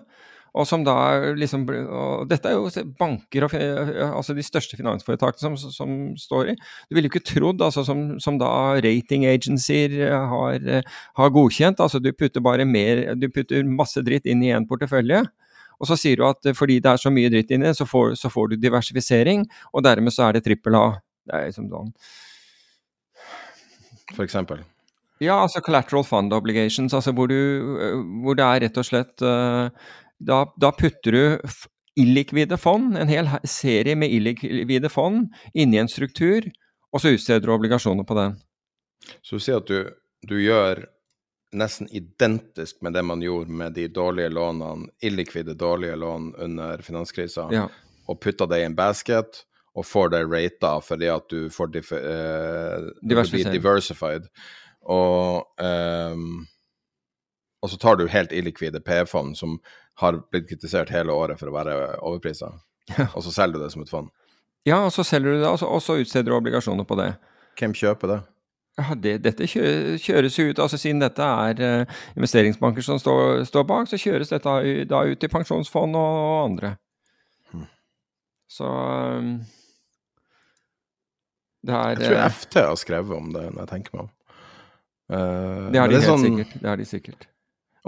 Og 0.56 0.68
som 0.68 0.86
da 0.88 0.95
liksom 1.36 1.65
og 1.68 2.27
Dette 2.32 2.48
er 2.48 2.56
jo 2.56 2.84
banker 2.99 3.48
og 3.48 3.56
altså 3.56 4.36
de 4.38 4.44
største 4.45 4.77
finansforetakene 4.80 5.57
som, 5.57 5.72
som 5.73 5.95
står 6.19 6.53
i. 6.53 6.56
Du 6.88 6.95
ville 6.95 7.10
jo 7.10 7.14
ikke 7.15 7.27
trodd, 7.27 7.64
altså 7.65 7.84
som, 7.88 8.06
som 8.23 8.40
da 8.40 8.80
rating 8.84 9.26
agencies 9.27 9.98
har, 9.99 10.69
har, 11.19 11.34
godkjent. 11.36 11.82
Altså 11.84 11.99
du 11.99 12.11
putter 12.15 12.44
bare 12.44 12.65
mer 12.65 13.15
Du 13.19 13.27
putter 13.30 13.68
masse 13.68 13.99
dritt 14.06 14.26
inn 14.30 14.44
i 14.45 14.53
én 14.56 14.68
portefølje. 14.69 15.26
Og 15.76 15.90
så 15.90 15.98
sier 15.99 16.19
du 16.19 16.23
at 16.27 16.48
fordi 16.56 16.80
det 16.84 16.94
er 16.94 17.02
så 17.02 17.11
mye 17.11 17.32
dritt 17.32 17.52
inni 17.52 17.73
så 17.76 17.88
får, 17.88 18.15
så 18.19 18.32
får 18.32 18.53
du 18.53 18.61
diversifisering, 18.61 19.44
og 19.73 19.84
dermed 19.84 20.14
så 20.15 20.30
er 20.30 20.38
det 20.38 20.45
trippel 20.45 20.77
A. 20.80 20.86
Det 21.26 21.36
er 21.36 21.49
liksom 21.49 21.68
sånn 21.73 21.91
For 24.14 24.23
eksempel? 24.23 24.64
Ja, 25.23 25.38
altså 25.41 25.61
collateral 25.64 26.03
fund 26.03 26.34
obligations, 26.36 26.94
altså 26.94 27.14
hvor, 27.15 27.27
du, 27.32 27.38
hvor 28.23 28.36
det 28.36 28.45
er 28.45 28.65
rett 28.65 28.80
og 28.80 28.88
slett 28.88 29.23
uh, 29.23 29.72
da, 30.20 30.46
da 30.62 30.72
putter 30.76 31.12
du 31.12 31.56
illikvide 31.96 32.58
fond, 32.60 32.98
en 32.98 33.12
hel 33.12 33.30
serie 33.48 33.96
med 33.96 34.12
illikvide 34.12 34.90
fond, 34.92 35.30
inni 35.54 35.80
en 35.80 35.92
struktur, 35.92 36.48
og 36.92 37.02
så 37.02 37.16
utsteder 37.16 37.48
du 37.48 37.54
obligasjoner 37.56 38.08
på 38.08 38.18
den. 38.20 38.36
Så 39.24 39.38
du 39.38 39.44
sier 39.44 39.62
at 39.62 39.70
du, 39.70 39.92
du 40.28 40.36
gjør 40.42 40.86
nesten 41.56 41.88
identisk 41.96 42.82
med 42.84 42.96
det 42.98 43.04
man 43.08 43.24
gjorde 43.24 43.52
med 43.52 43.76
de 43.78 43.88
dårlige 43.88 44.34
lånene, 44.34 44.90
illikvide 45.04 45.56
dårlige 45.56 45.96
lån 45.96 46.34
under 46.48 46.84
finanskrisa, 46.84 47.48
ja. 47.54 47.68
og 48.08 48.20
putta 48.22 48.48
det 48.52 48.64
i 48.64 48.68
en 48.68 48.76
basket, 48.76 49.46
og 49.76 49.88
får 49.88 50.12
det 50.14 50.24
rata 50.32 50.78
fordi 50.84 51.08
at 51.12 51.32
du 51.32 51.50
får 51.52 51.80
eh, 51.80 52.90
diversified. 53.52 54.28
Og, 54.86 55.48
eh, 55.60 56.16
og 57.66 57.72
så 57.72 57.80
tar 57.82 57.98
du 57.98 58.06
helt 58.12 58.34
illikvide 58.36 58.84
P-fond 58.86 59.34
som 59.40 59.58
har 60.02 60.20
blitt 60.30 60.46
kritisert 60.52 60.92
hele 60.94 61.16
året 61.16 61.40
for 61.42 61.50
å 61.50 61.56
være 61.56 61.80
overprisa, 62.06 62.52
ja. 62.94 63.08
og 63.16 63.26
så 63.26 63.34
selger 63.34 63.58
du 63.58 63.66
det 63.66 63.72
som 63.74 63.82
et 63.82 63.90
fond. 63.90 64.12
Ja, 64.66 64.84
og 64.86 64.94
så 64.94 65.06
selger 65.06 65.34
du 65.34 65.42
det, 65.44 65.50
og 65.50 65.82
så 65.82 65.98
utsteder 66.02 66.30
du 66.30 66.38
obligasjoner 66.38 66.86
på 66.86 66.98
det. 67.00 67.12
Hvem 67.58 67.74
kjøper 67.78 68.12
det? 68.12 68.22
Ja, 68.76 68.96
det, 69.00 69.14
Dette 69.24 69.48
kjøres 69.48 70.38
ut, 70.40 70.60
altså 70.60 70.78
siden 70.78 71.00
dette 71.00 71.24
er 71.24 71.62
uh, 71.64 72.00
investeringsbanker 72.18 72.84
som 72.84 73.00
står, 73.00 73.46
står, 73.48 73.64
bak, 73.70 73.88
så 73.88 74.00
kjøres 74.00 74.34
dette 74.34 74.56
da 74.90 75.04
ut 75.08 75.22
til 75.22 75.32
pensjonsfond 75.32 75.96
og, 75.96 76.18
og 76.26 76.40
andre. 76.50 76.74
Hmm. 77.54 77.70
Så 78.52 78.68
um, 78.68 79.38
det 81.66 81.78
er 81.78 81.96
Jeg 81.96 82.02
tror 82.04 82.20
uh, 82.20 82.28
FT 82.42 82.60
har 82.66 82.76
skrevet 82.82 83.16
om 83.16 83.32
det, 83.32 83.46
når 83.54 83.64
jeg 83.64 83.72
tenker 83.72 83.96
meg 83.96 84.04
om. 84.04 84.12
Uh, 85.06 85.72
det 85.72 85.80
har 85.80 85.88
de 85.88 86.00
helt 86.00 86.10
sånn, 86.10 86.28
sikkert. 86.28 86.60
Det 86.60 86.70
har 86.74 86.82
de 86.82 86.90
sikkert. 86.90 87.28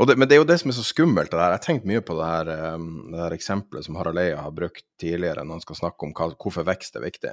Det, 0.05 0.13
men 0.15 0.29
det 0.29 0.35
er 0.35 0.43
jo 0.43 0.47
det 0.47 0.59
som 0.61 0.69
er 0.69 0.75
så 0.77 0.85
skummelt. 0.85 1.31
det 1.31 1.37
der. 1.39 1.49
Jeg 1.49 1.57
har 1.57 1.63
tenkt 1.65 1.87
mye 1.89 2.03
på 2.05 2.17
det 2.19 2.25
her, 2.29 2.49
um, 2.75 2.89
det 3.09 3.21
her 3.21 3.33
eksempelet 3.33 3.87
som 3.87 3.95
Harald 3.97 4.21
Eia 4.21 4.43
har 4.45 4.53
brukt 4.53 4.85
tidligere 5.01 5.41
når 5.43 5.57
han 5.57 5.63
skal 5.65 5.79
snakke 5.79 6.05
om 6.05 6.13
hva, 6.13 6.27
hvorfor 6.37 6.67
vekst 6.67 6.99
er 6.99 7.05
viktig. 7.07 7.31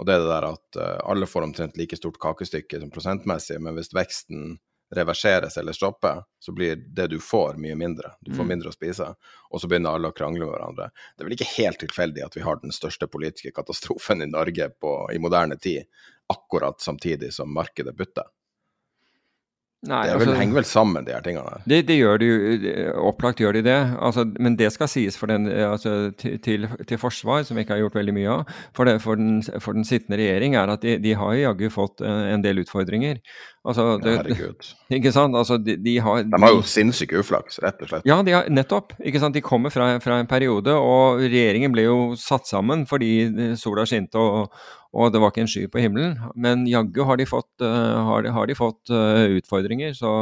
Og 0.00 0.08
det 0.08 0.16
er 0.16 0.24
det 0.24 0.32
der 0.32 0.48
at 0.48 0.80
uh, 0.80 0.96
alle 1.12 1.28
får 1.30 1.46
omtrent 1.46 1.78
like 1.78 1.98
stort 1.98 2.18
kakestykke 2.18 2.80
som 2.80 2.90
prosentmessig, 2.90 3.60
men 3.62 3.78
hvis 3.78 3.94
veksten 3.94 4.58
reverseres 4.90 5.56
eller 5.56 5.72
stopper, 5.72 6.22
så 6.38 6.52
blir 6.52 6.76
det 6.76 7.06
du 7.06 7.20
får, 7.22 7.54
mye 7.62 7.76
mindre. 7.78 8.10
Du 8.20 8.32
får 8.32 8.42
mm. 8.42 8.48
mindre 8.48 8.72
å 8.72 8.74
spise, 8.74 9.06
og 9.50 9.62
så 9.62 9.70
begynner 9.70 9.94
alle 9.94 10.10
å 10.10 10.16
krangle 10.16 10.42
med 10.42 10.50
hverandre. 10.50 10.88
Det 11.14 11.22
er 11.22 11.28
vel 11.28 11.36
ikke 11.36 11.52
helt 11.52 11.78
tilfeldig 11.84 12.24
at 12.26 12.34
vi 12.34 12.42
har 12.42 12.58
den 12.58 12.74
største 12.74 13.06
politiske 13.06 13.54
katastrofen 13.54 14.24
i 14.24 14.30
Norge 14.30 14.66
på, 14.82 14.94
i 15.14 15.22
moderne 15.22 15.60
tid, 15.62 15.86
akkurat 16.30 16.82
samtidig 16.82 17.30
som 17.34 17.54
markedet 17.54 17.94
butter. 17.94 18.26
Nei, 19.88 20.02
det 20.04 20.12
vel, 20.12 20.28
altså, 20.28 20.36
henger 20.36 20.56
vel 20.58 20.66
sammen, 20.68 21.04
de 21.06 21.12
her 21.14 21.22
tingene? 21.24 21.60
Det, 21.64 21.78
det 21.88 21.94
gjør 21.96 22.18
de 22.20 22.26
jo, 22.28 22.56
opplagt 23.08 23.38
gjør 23.40 23.56
de 23.56 23.62
det. 23.64 23.78
Altså, 23.96 24.26
men 24.36 24.58
det 24.60 24.68
skal 24.74 24.90
sies 24.92 25.16
for 25.16 25.32
den, 25.32 25.48
altså, 25.48 26.10
til, 26.20 26.66
til, 26.84 26.98
forsvar, 27.00 27.46
som 27.48 27.56
vi 27.56 27.64
ikke 27.64 27.78
har 27.78 27.86
gjort 27.86 27.96
veldig 27.96 28.14
mye 28.18 28.34
av, 28.34 28.50
for, 28.76 28.84
det, 28.84 28.98
for, 29.00 29.16
den, 29.16 29.38
for 29.64 29.78
den, 29.78 29.86
sittende 29.88 30.18
regjering, 30.20 30.58
er 30.60 30.74
at 30.74 30.84
de, 30.84 30.98
de 31.00 31.14
har 31.16 31.32
jaggu 31.38 31.70
fått 31.72 32.04
eh, 32.04 32.26
en 32.34 32.44
del 32.44 32.60
utfordringer. 32.60 33.22
Altså, 33.64 33.86
det, 34.04 34.18
Herregud. 34.18 34.68
Ikke 34.98 35.14
sant? 35.16 35.38
Altså, 35.40 35.56
de, 35.56 35.78
de, 35.80 35.96
har, 36.04 36.26
de 36.28 36.42
har 36.44 36.52
jo 36.58 36.60
sinnssyk 36.74 37.16
uflaks, 37.22 37.56
rett 37.64 37.80
og 37.80 37.94
slett. 37.94 38.04
Ja, 38.08 38.18
de 38.26 38.36
har, 38.36 38.52
nettopp. 38.52 38.92
Ikke 39.00 39.24
sant? 39.24 39.38
De 39.38 39.44
kommer 39.44 39.72
fra, 39.72 39.94
fra, 40.04 40.20
en 40.20 40.28
periode, 40.28 40.76
og 40.76 41.24
regjeringen 41.24 41.72
ble 41.72 41.88
jo 41.88 41.96
satt 42.20 42.44
sammen 42.52 42.84
fordi 42.90 43.56
sola 43.56 43.88
skinte 43.88 44.20
og, 44.20 44.52
og 44.90 45.12
det 45.14 45.20
var 45.22 45.30
ikke 45.30 45.44
en 45.44 45.50
sky 45.50 45.66
på 45.70 45.82
himmelen. 45.82 46.16
Men 46.34 46.66
jaggu 46.68 47.04
har 47.06 47.20
de 47.20 47.28
fått, 47.28 47.50
uh, 47.62 48.00
har 48.08 48.26
de, 48.26 48.32
har 48.34 48.50
de 48.50 48.58
fått 48.58 48.90
uh, 48.90 49.22
utfordringer, 49.38 49.94
så, 49.94 50.12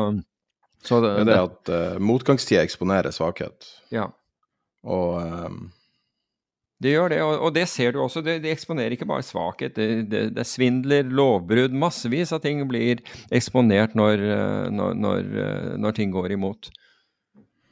så 0.85 1.01
det, 1.05 1.15
det, 1.29 1.35
er 1.37 1.49
at 1.49 1.73
uh, 1.73 1.97
motgangstid 2.03 2.61
eksponerer 2.61 3.15
svakhet. 3.15 3.73
Ja. 3.95 4.11
Og 4.85 5.19
um... 5.25 5.67
Det 6.79 6.93
gjør 6.93 7.11
det, 7.11 7.17
og, 7.27 7.33
og, 7.43 7.49
det 7.57 7.65
ser 7.67 7.91
du 7.91 7.97
også. 8.05 8.21
Det, 8.23 8.37
det 8.45 8.53
eksponerer 8.55 8.95
ikke 8.95 9.09
bare 9.09 9.25
svakhet. 9.27 9.73
Det, 9.75 9.87
det, 10.13 10.21
det, 10.37 10.45
er 10.45 10.47
svindler, 10.47 11.09
lovbrudd, 11.11 11.75
massevis 11.75 12.31
av 12.37 12.45
ting 12.45 12.61
blir 12.71 13.01
eksponert 13.35 13.97
når, 13.99 14.23
når, 14.71 14.95
når, 14.95 15.33
når 15.83 15.97
ting 15.97 16.15
går 16.15 16.37
imot. 16.37 16.71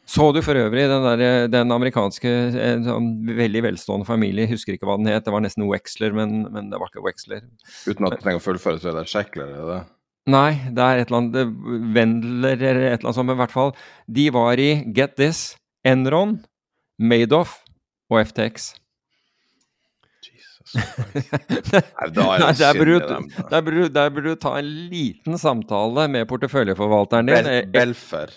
Så 0.06 0.28
du 0.30 0.38
for 0.44 0.54
øvrig 0.54 0.84
den, 0.86 1.02
der, 1.02 1.48
den 1.50 1.74
amerikanske 1.74 2.30
en 2.62 2.84
sånn 2.86 3.08
veldig 3.26 3.64
velstående 3.64 4.06
familie, 4.06 4.46
husker 4.46 4.76
ikke 4.76 4.86
hva 4.86 4.94
den 5.00 5.10
het, 5.10 5.24
det 5.26 5.34
var 5.34 5.42
nesten 5.42 5.66
Wexler, 5.66 6.14
men, 6.14 6.44
men 6.54 6.70
det 6.70 6.78
var 6.78 6.92
ikke 6.92 7.02
Wexler. 7.02 7.42
Uten 7.88 8.06
at 8.06 8.14
du 8.14 8.22
trenger 8.22 8.38
å 8.38 8.44
fullføre, 8.44 8.78
så 8.82 8.92
er 8.92 9.00
det 9.00 9.10
Shackler, 9.10 9.50
er 9.50 9.68
det? 9.72 9.82
Nei, 10.30 10.52
det 10.74 10.82
er 10.82 11.00
et 11.00 11.10
eller 11.10 11.20
annet 11.20 11.92
Wendler 11.94 12.56
eller 12.56 12.80
et 12.82 12.96
eller 12.96 13.10
annet 13.10 13.18
sånt, 13.18 13.28
men 13.28 13.36
i 13.36 13.42
hvert 13.44 13.54
fall 13.54 13.70
De 14.10 14.24
var 14.34 14.58
i, 14.58 14.70
get 14.94 15.14
this, 15.18 15.52
Enron, 15.86 16.40
Madoff 16.98 17.60
og 18.10 18.22
FTX. 18.24 18.72
Nei, 20.76 20.80
er 22.02 22.10
det 22.10 22.88
du, 22.90 22.96
der, 23.06 23.62
burde, 23.62 24.22
du 24.24 24.34
ta 24.42 24.56
en 24.58 24.72
liten 24.90 25.38
samtale 25.38 26.08
med 26.10 26.26
porteføljeforvalteren 26.30 27.30
din. 27.30 27.46
Bel 27.46 27.70
Belfer. 27.74 28.34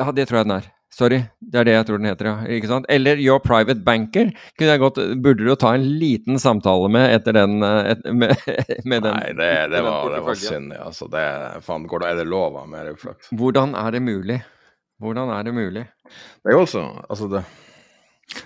Ja, 0.00 0.12
det 0.14 0.28
tror 0.28 0.42
jeg 0.42 0.48
den 0.48 0.56
er. 0.60 0.70
Sorry, 0.92 1.22
det 1.40 1.56
er 1.56 1.64
det 1.64 1.72
jeg 1.72 1.84
tror 1.88 2.00
den 2.02 2.08
heter, 2.10 2.28
ja. 2.28 2.32
Ikke 2.52 2.68
sant? 2.68 2.86
Eller 2.92 3.16
Your 3.16 3.40
Private 3.40 3.80
Banker 3.80 4.28
kunne 4.58 4.74
jeg 4.74 4.80
godt, 4.82 4.98
burde 5.24 5.46
du 5.46 5.54
ta 5.56 5.70
en 5.72 5.86
liten 5.96 6.36
samtale 6.42 6.90
med 6.92 7.14
etter 7.14 7.38
den 7.38 7.64
eh, 7.64 7.94
et, 7.94 8.02
med, 8.20 8.34
med 8.84 9.06
den, 9.06 9.16
Nei, 9.16 9.32
det, 9.38 9.48
det, 9.72 9.80
var, 9.86 10.10
det 10.12 10.20
var 10.26 10.36
synd, 10.36 10.74
ja. 10.76 10.84
Altså, 10.90 11.08
det, 11.12 11.24
faen, 11.64 11.88
går 11.88 12.04
det, 12.04 12.10
er 12.12 12.20
det 12.20 12.28
lov 12.28 12.60
av 12.60 12.68
mer 12.68 12.92
uflaks? 12.92 13.32
Hvordan 13.40 13.72
er 13.80 13.96
det 13.96 14.02
mulig? 14.04 14.42
Hvordan 15.02 15.32
er 15.32 15.48
det 15.48 15.56
mulig? 15.56 15.86
Det 16.04 16.52
er 16.52 16.58
jo 16.58 16.66
også 16.66 16.84
Altså, 17.08 17.30
det, 17.32 17.42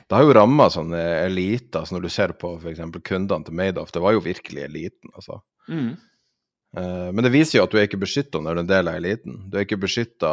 det 0.07 0.15
har 0.15 0.23
jo 0.23 0.39
ramma 0.39 0.69
sånne 0.71 1.03
eliter. 1.25 1.83
Altså 1.83 1.99
når 1.99 2.07
du 2.07 2.13
ser 2.15 2.37
på 2.39 2.55
f.eks. 2.61 2.85
kundene 3.03 3.43
til 3.43 3.59
Madoff, 3.59 3.91
det 3.95 4.05
var 4.07 4.15
jo 4.15 4.23
virkelig 4.23 4.69
eliten, 4.69 5.11
altså. 5.19 5.43
Mm. 5.67 5.97
Uh, 6.77 7.11
men 7.11 7.25
det 7.25 7.35
viser 7.35 7.59
jo 7.59 7.67
at 7.67 7.75
du 7.75 7.79
er 7.81 7.87
ikke 7.89 8.03
beskytta 8.03 8.39
når 8.39 8.55
du 8.55 8.61
er 8.61 8.65
en 8.65 8.73
del 8.73 8.91
av 8.93 9.03
eliten. 9.03 9.39
Du 9.51 9.59
er 9.59 9.67
ikke 9.67 9.83
beskytta 9.83 10.31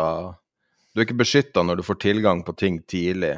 du 0.93 1.01
er 1.01 1.07
ikke 1.07 1.23
beskytta 1.23 1.63
når 1.65 1.79
du 1.79 1.87
får 1.87 1.99
tilgang 2.03 2.43
på 2.45 2.53
ting 2.57 2.77
tidlig. 2.89 3.33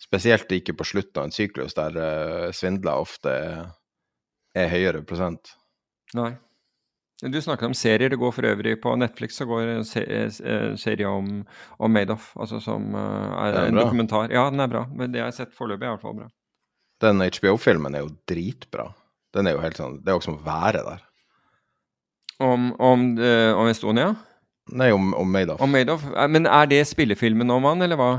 Spesielt 0.00 0.50
ikke 0.52 0.74
på 0.76 0.86
slutten 0.88 1.20
av 1.20 1.28
en 1.28 1.34
syklus, 1.34 1.74
der 1.76 1.96
uh, 1.96 2.52
svindler 2.56 3.00
ofte 3.00 3.32
er, 3.32 3.58
er, 4.56 4.70
høyere 4.72 5.02
prosent. 5.08 5.54
Nei. 6.16 6.34
Du 7.20 7.36
snakker 7.40 7.68
om 7.68 7.76
serier. 7.76 8.08
Det 8.08 8.16
går 8.20 8.32
for 8.32 8.48
øvrig 8.48 8.78
på 8.80 8.94
Netflix 8.96 9.36
så 9.36 9.44
går 9.48 9.74
en 9.74 9.84
serie 9.84 11.08
om, 11.08 11.42
om 11.76 11.92
Madoff, 11.92 12.30
altså 12.40 12.62
som 12.64 12.94
uh, 12.96 13.36
er, 13.44 13.58
en 13.66 13.76
bra. 13.76 13.84
dokumentar. 13.84 14.32
Ja, 14.32 14.46
den 14.52 14.64
er 14.64 14.72
bra. 14.72 14.86
Men 14.88 15.12
det 15.12 15.20
jeg 15.20 15.28
har 15.28 15.36
sett 15.36 15.56
foreløpig, 15.56 15.84
er 15.84 15.92
i 15.92 15.96
hvert 15.98 16.06
fall 16.06 16.16
bra. 16.22 16.30
Den 17.00 17.24
HBO-filmen 17.24 17.96
er 17.96 18.04
jo 18.04 18.14
dritbra. 18.28 18.90
Den 19.36 19.48
er 19.48 19.56
jo 19.56 19.62
helt 19.62 19.78
sånn, 19.78 20.00
Det 20.04 20.12
er 20.12 20.18
jo 20.18 20.24
som 20.24 20.40
å 20.40 20.44
være 20.44 20.82
der. 20.84 21.04
Om, 22.40 22.72
om, 22.80 23.06
uh, 23.20 23.52
om 23.60 23.68
Estonia? 23.68 24.14
Nei, 24.72 24.90
om, 24.94 25.12
om 25.18 25.30
Madoff. 25.32 25.60
Om 25.60 25.72
Madoff. 25.74 26.04
Eh, 26.14 26.28
men 26.30 26.46
er 26.46 26.68
det 26.70 26.82
spillefilmen 26.90 27.50
om 27.50 27.66
han, 27.68 27.82
eller 27.86 27.98
hva? 28.00 28.10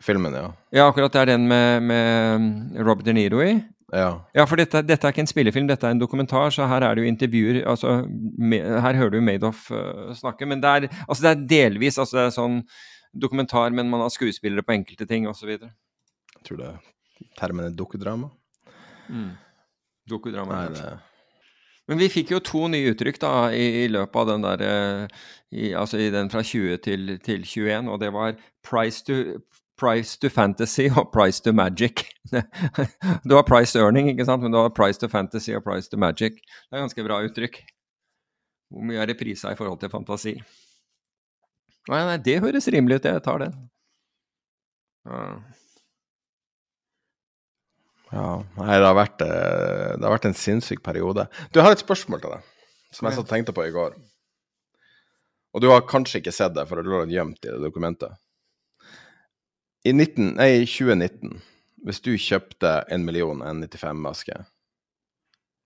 Filmen, 0.00 0.34
ja. 0.34 0.48
Ja, 0.72 0.86
akkurat 0.88 1.12
det 1.12 1.20
er 1.22 1.30
den 1.34 1.44
med, 1.48 1.84
med 1.84 2.40
um, 2.40 2.48
Robert 2.86 3.04
De 3.06 3.14
Niro 3.16 3.42
i? 3.44 3.52
Ja. 3.90 4.10
ja, 4.36 4.44
for 4.46 4.60
dette, 4.60 4.84
dette, 4.86 5.02
er 5.02 5.12
ikke 5.12 5.24
en 5.24 5.28
spillefilm, 5.28 5.66
dette 5.66 5.86
er 5.86 5.96
en 5.96 6.00
dokumentar, 6.00 6.52
så 6.54 6.68
her 6.70 6.84
er 6.86 6.94
det 6.94 7.02
jo 7.02 7.10
intervjuer 7.10 7.56
altså, 7.66 7.96
me, 8.38 8.60
Her 8.62 8.94
hører 8.94 9.16
du 9.16 9.24
Madoff 9.26 9.66
uh, 9.74 10.12
snakke, 10.14 10.46
men 10.46 10.62
det 10.62 10.70
er, 10.70 10.86
altså, 11.08 11.24
det 11.26 11.32
er 11.32 11.42
delvis 11.50 11.98
altså, 11.98 12.20
det 12.20 12.24
er 12.28 12.36
sånn 12.36 12.60
dokumentar, 13.10 13.74
men 13.74 13.90
man 13.90 14.04
har 14.04 14.12
skuespillere 14.14 14.62
på 14.62 14.76
enkelte 14.76 15.08
ting 15.10 15.26
osv. 15.28 15.56
Jeg 15.56 16.46
tror 16.46 16.62
det 16.62 16.72
termen 17.36 17.66
er 17.66 17.74
dokudrama. 17.76 18.30
Mm. 19.10 19.32
Dokudrama, 20.08 20.54
Nei, 20.54 20.78
det... 20.78 20.92
Men 21.90 21.98
vi 21.98 22.10
fikk 22.12 22.30
jo 22.36 22.38
to 22.46 22.68
nye 22.70 22.92
uttrykk 22.92 23.18
da, 23.22 23.32
i, 23.50 23.84
i 23.84 23.86
løpet 23.90 24.16
av 24.22 24.28
den 24.28 24.44
der 24.46 24.60
i, 25.50 25.72
altså 25.74 25.98
i 25.98 26.10
den 26.14 26.30
fra 26.30 26.42
20 26.46 26.78
til, 26.86 27.16
til 27.24 27.42
21, 27.42 27.90
og 27.90 27.98
det 28.02 28.12
var 28.14 28.36
price 28.66 29.02
to, 29.04 29.40
price 29.80 30.18
to 30.22 30.30
fantasy 30.30 30.86
og 30.92 31.10
price 31.10 31.42
to 31.42 31.52
magic. 31.56 32.04
du 33.28 33.34
har 33.34 33.42
price 33.48 33.74
to 33.74 33.82
earning, 33.82 34.10
ikke 34.12 34.28
sant? 34.28 34.42
men 34.42 34.54
du 34.54 34.60
har 34.60 34.70
price 34.76 35.00
to 35.00 35.08
fantasy 35.10 35.50
og 35.56 35.64
price 35.66 35.90
to 35.90 35.98
magic. 35.98 36.38
Det 36.70 36.78
er 36.78 36.84
ganske 36.84 37.06
bra 37.06 37.20
uttrykk. 37.26 37.62
Hvor 38.70 38.86
mye 38.86 39.00
er 39.02 39.10
det 39.10 39.18
prisa 39.18 39.50
i 39.50 39.58
forhold 39.58 39.80
til 39.82 39.90
fantasi? 39.90 40.36
Nei, 41.90 42.02
nei, 42.06 42.18
det 42.22 42.38
høres 42.44 42.68
rimelig 42.70 43.00
ut, 43.00 43.08
jeg 43.08 43.24
tar 43.24 43.42
den. 43.42 43.56
Ja. 45.08 45.24
Ja, 48.10 48.40
nei, 48.58 48.70
det 48.74 48.86
har, 48.86 48.96
vært, 48.98 49.22
eh, 49.22 49.90
det 49.94 50.02
har 50.02 50.14
vært 50.16 50.30
en 50.30 50.38
sinnssyk 50.38 50.82
periode. 50.82 51.28
Du, 51.54 51.60
har 51.62 51.74
et 51.74 51.82
spørsmål 51.82 52.22
til 52.22 52.34
deg, 52.34 52.48
som 52.96 53.06
jeg 53.06 53.18
så 53.18 53.26
tenkte 53.26 53.54
på 53.54 53.66
i 53.68 53.74
går. 53.74 53.94
Og 55.54 55.62
du 55.62 55.68
har 55.70 55.86
kanskje 55.86 56.20
ikke 56.20 56.34
sett 56.34 56.56
det, 56.56 56.66
for 56.66 56.78
det 56.80 56.90
lå 56.90 57.04
gjemt 57.10 57.42
i 57.46 57.52
det 57.52 57.60
dokumentet. 57.62 58.18
I 59.86 59.94
19, 59.94 60.34
nei, 60.36 60.50
2019, 60.68 61.38
hvis 61.86 62.02
du 62.04 62.12
kjøpte 62.20 62.74
en 62.92 63.06
million 63.06 63.40
N95-maske 63.46 64.42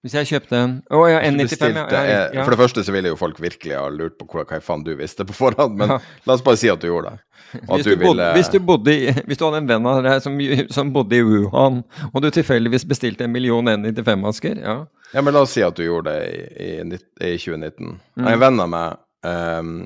hvis 0.04 0.14
jeg 0.18 0.28
kjøpte 0.28 0.58
en 0.60 0.72
Å 0.92 0.98
oh, 1.00 1.06
ja, 1.08 1.20
N95, 1.24 1.78
ja, 1.78 1.84
ja, 1.88 2.16
ja, 2.36 2.42
For 2.44 2.52
det 2.52 2.60
første 2.60 2.84
så 2.84 2.92
ville 2.92 3.12
jo 3.12 3.18
folk 3.18 3.38
virkelig 3.40 3.76
ha 3.78 3.86
lurt 3.92 4.18
på 4.20 4.26
hva, 4.28 4.44
hva 4.50 4.60
faen 4.64 4.84
du 4.84 4.92
visste 4.98 5.24
på 5.24 5.36
forhånd, 5.36 5.78
men 5.80 5.94
la 5.96 6.36
oss 6.36 6.44
bare 6.44 6.60
si 6.60 6.68
at 6.72 6.82
du 6.82 6.90
gjorde 6.90 7.14
det. 7.14 7.22
Hvis 7.54 7.86
du, 7.86 7.94
bodde, 8.00 8.26
hvis, 8.34 8.50
du 8.50 8.58
bodde 8.66 8.92
i, 8.92 9.12
hvis 9.28 9.38
du 9.38 9.44
hadde 9.46 9.62
en 9.62 9.70
venn 9.70 9.86
av 9.86 10.02
deg 10.04 10.20
som, 10.24 10.36
som, 10.74 10.90
bodde 10.94 11.16
i 11.16 11.22
Wuhan, 11.24 11.82
og 12.10 12.24
du 12.24 12.28
tilfeldigvis 12.34 12.86
bestilte 12.90 13.28
en 13.28 13.32
million 13.32 13.70
N95-masker, 13.70 14.60
ja. 14.64 14.76
Ja, 15.14 15.22
men 15.22 15.36
la 15.36 15.44
oss 15.46 15.54
si 15.54 15.62
at 15.62 15.76
du 15.78 15.84
gjorde 15.86 16.10
det 16.10 16.24
i, 16.34 16.70
i, 16.82 17.00
i 17.30 17.36
2019. 17.38 17.94
Mm. 18.18 18.26
En 18.26 18.40
venn 18.42 18.62
av 18.64 18.72
meg 18.72 18.96
um, 19.22 19.76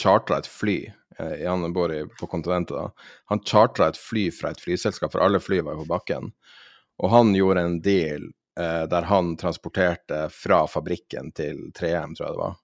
chartra 0.00 0.40
et 0.40 0.48
fly 0.48 0.78
eh, 1.18 1.44
han 1.44 1.72
bor 1.76 1.92
i, 1.92 2.02
på 2.20 2.28
kontinentet, 2.32 2.76
da. 2.76 3.12
Han 3.32 3.44
chartra 3.44 3.90
et 3.92 4.00
fly 4.00 4.30
fra 4.32 4.54
et 4.54 4.62
flyselskap, 4.62 5.12
for 5.12 5.24
alle 5.24 5.40
fly 5.42 5.60
var 5.60 5.76
jo 5.76 5.84
på 5.84 5.92
bakken. 5.92 6.32
Og 7.02 7.12
han 7.12 7.34
gjorde 7.36 7.66
en 7.66 7.78
deal 7.84 8.24
eh, 8.24 8.34
der 8.56 9.04
han 9.10 9.34
transporterte 9.36 10.26
fra 10.32 10.62
fabrikken 10.70 11.28
til 11.36 11.58
3M, 11.76 12.14
tror 12.16 12.26
jeg 12.26 12.36
det 12.36 12.40
var, 12.40 12.54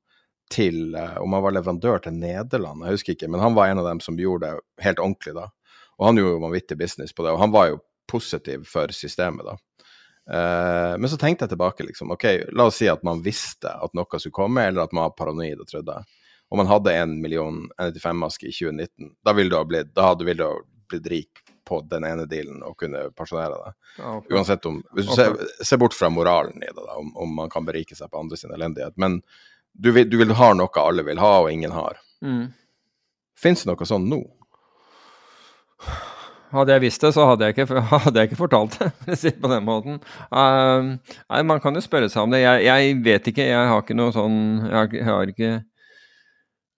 til 0.52 0.94
eh, 0.94 1.16
Om 1.16 1.32
han 1.32 1.42
var 1.42 1.56
leverandør 1.56 1.98
til 2.04 2.16
Nederland, 2.18 2.84
jeg 2.84 2.96
husker 2.96 3.16
ikke, 3.16 3.30
men 3.32 3.42
han 3.42 3.56
var 3.56 3.70
en 3.70 3.82
av 3.82 3.88
dem 3.88 4.00
som 4.04 4.18
gjorde 4.20 4.50
det 4.50 4.84
helt 4.84 5.02
ordentlig 5.02 5.36
da. 5.38 5.48
Og 5.98 6.08
han 6.08 6.18
gjorde 6.18 6.36
jo 6.36 6.46
vanvittig 6.46 6.78
business 6.78 7.14
på 7.16 7.24
det, 7.24 7.34
og 7.34 7.40
han 7.42 7.54
var 7.54 7.70
jo 7.72 7.82
positiv 8.10 8.66
for 8.68 8.92
systemet 8.94 9.48
da. 9.48 9.56
Eh, 10.32 10.96
men 10.98 11.10
så 11.10 11.18
tenkte 11.20 11.46
jeg 11.46 11.54
tilbake, 11.54 11.86
liksom. 11.86 12.12
Ok, 12.16 12.26
la 12.52 12.68
oss 12.68 12.80
si 12.82 12.90
at 12.90 13.04
man 13.06 13.22
visste 13.24 13.72
at 13.72 13.94
noe 13.96 14.20
skulle 14.20 14.36
komme, 14.36 14.66
eller 14.68 14.84
at 14.84 14.92
man 14.92 15.08
var 15.08 15.16
paranoid 15.18 15.62
og 15.62 15.70
trodde. 15.70 16.02
Om 16.52 16.60
man 16.60 16.68
hadde 16.68 16.96
en 17.00 17.16
million 17.22 17.62
N95-masker 17.80 18.50
i 18.50 18.52
2019. 18.52 19.14
Da 19.24 19.32
ville 19.36 19.52
du 19.52 19.56
ha 19.56 19.64
blitt, 19.64 19.94
da 19.96 20.12
ville 20.20 20.36
du 20.44 20.66
blitt 20.92 21.08
rik 21.08 21.44
på 21.72 21.80
den 21.88 22.04
ene 22.04 22.26
dealen 22.28 22.60
og 22.66 22.76
kunne 22.80 23.06
pensjonere 23.16 23.56
deg. 23.56 23.76
Ja, 23.98 24.14
okay. 24.18 24.36
Uansett 24.36 24.68
om 24.68 24.82
Hvis 24.92 25.08
du 25.08 25.14
okay. 25.14 25.32
ser, 25.32 25.64
ser, 25.64 25.80
bort 25.80 25.96
fra 25.96 26.10
moralen 26.12 26.60
i 26.60 26.68
det, 26.68 26.76
da, 26.76 26.98
om, 27.00 27.10
om, 27.16 27.32
man 27.42 27.52
kan 27.52 27.64
berike 27.68 27.96
seg 27.96 28.12
på 28.12 28.20
andre 28.20 28.38
sin 28.40 28.52
elendighet. 28.54 28.98
Men 29.00 29.22
du 29.72 29.90
vil, 29.96 30.08
du 30.10 30.18
vil, 30.20 30.34
ha 30.36 30.52
noe 30.56 30.84
alle 30.84 31.04
vil 31.06 31.22
ha, 31.22 31.32
og 31.44 31.50
ingen 31.52 31.72
har. 31.72 32.00
Mm. 32.20 32.50
Fins 33.38 33.64
det 33.64 33.72
noe 33.72 33.88
sånn 33.88 34.04
nå? 34.10 34.20
Hadde 36.52 36.74
jeg 36.76 36.84
visst 36.84 37.00
det, 37.00 37.14
så 37.16 37.24
hadde 37.30 37.48
jeg 37.48 37.56
ikke, 37.56 37.80
hadde 38.04 38.20
jeg 38.20 38.30
ikke 38.30 38.42
fortalt 38.42 38.76
det 38.78 39.34
på 39.40 39.50
den 39.52 39.64
måten. 39.66 40.00
Uh, 40.28 41.00
nei, 41.00 41.42
Man 41.48 41.62
kan 41.64 41.76
jo 41.76 41.84
spørre 41.84 42.12
seg 42.12 42.26
om 42.26 42.34
det. 42.34 42.42
Jeg, 42.44 42.66
jeg, 42.68 42.96
vet 43.04 43.32
ikke. 43.32 43.48
Jeg 43.48 43.70
har 43.72 43.80
ikke 43.80 43.96
noe 43.96 44.12
sånn 44.14 44.40
Jeg 44.66 44.76
har, 44.76 44.96
jeg 44.98 45.08
har 45.08 45.32
ikke 45.32 45.52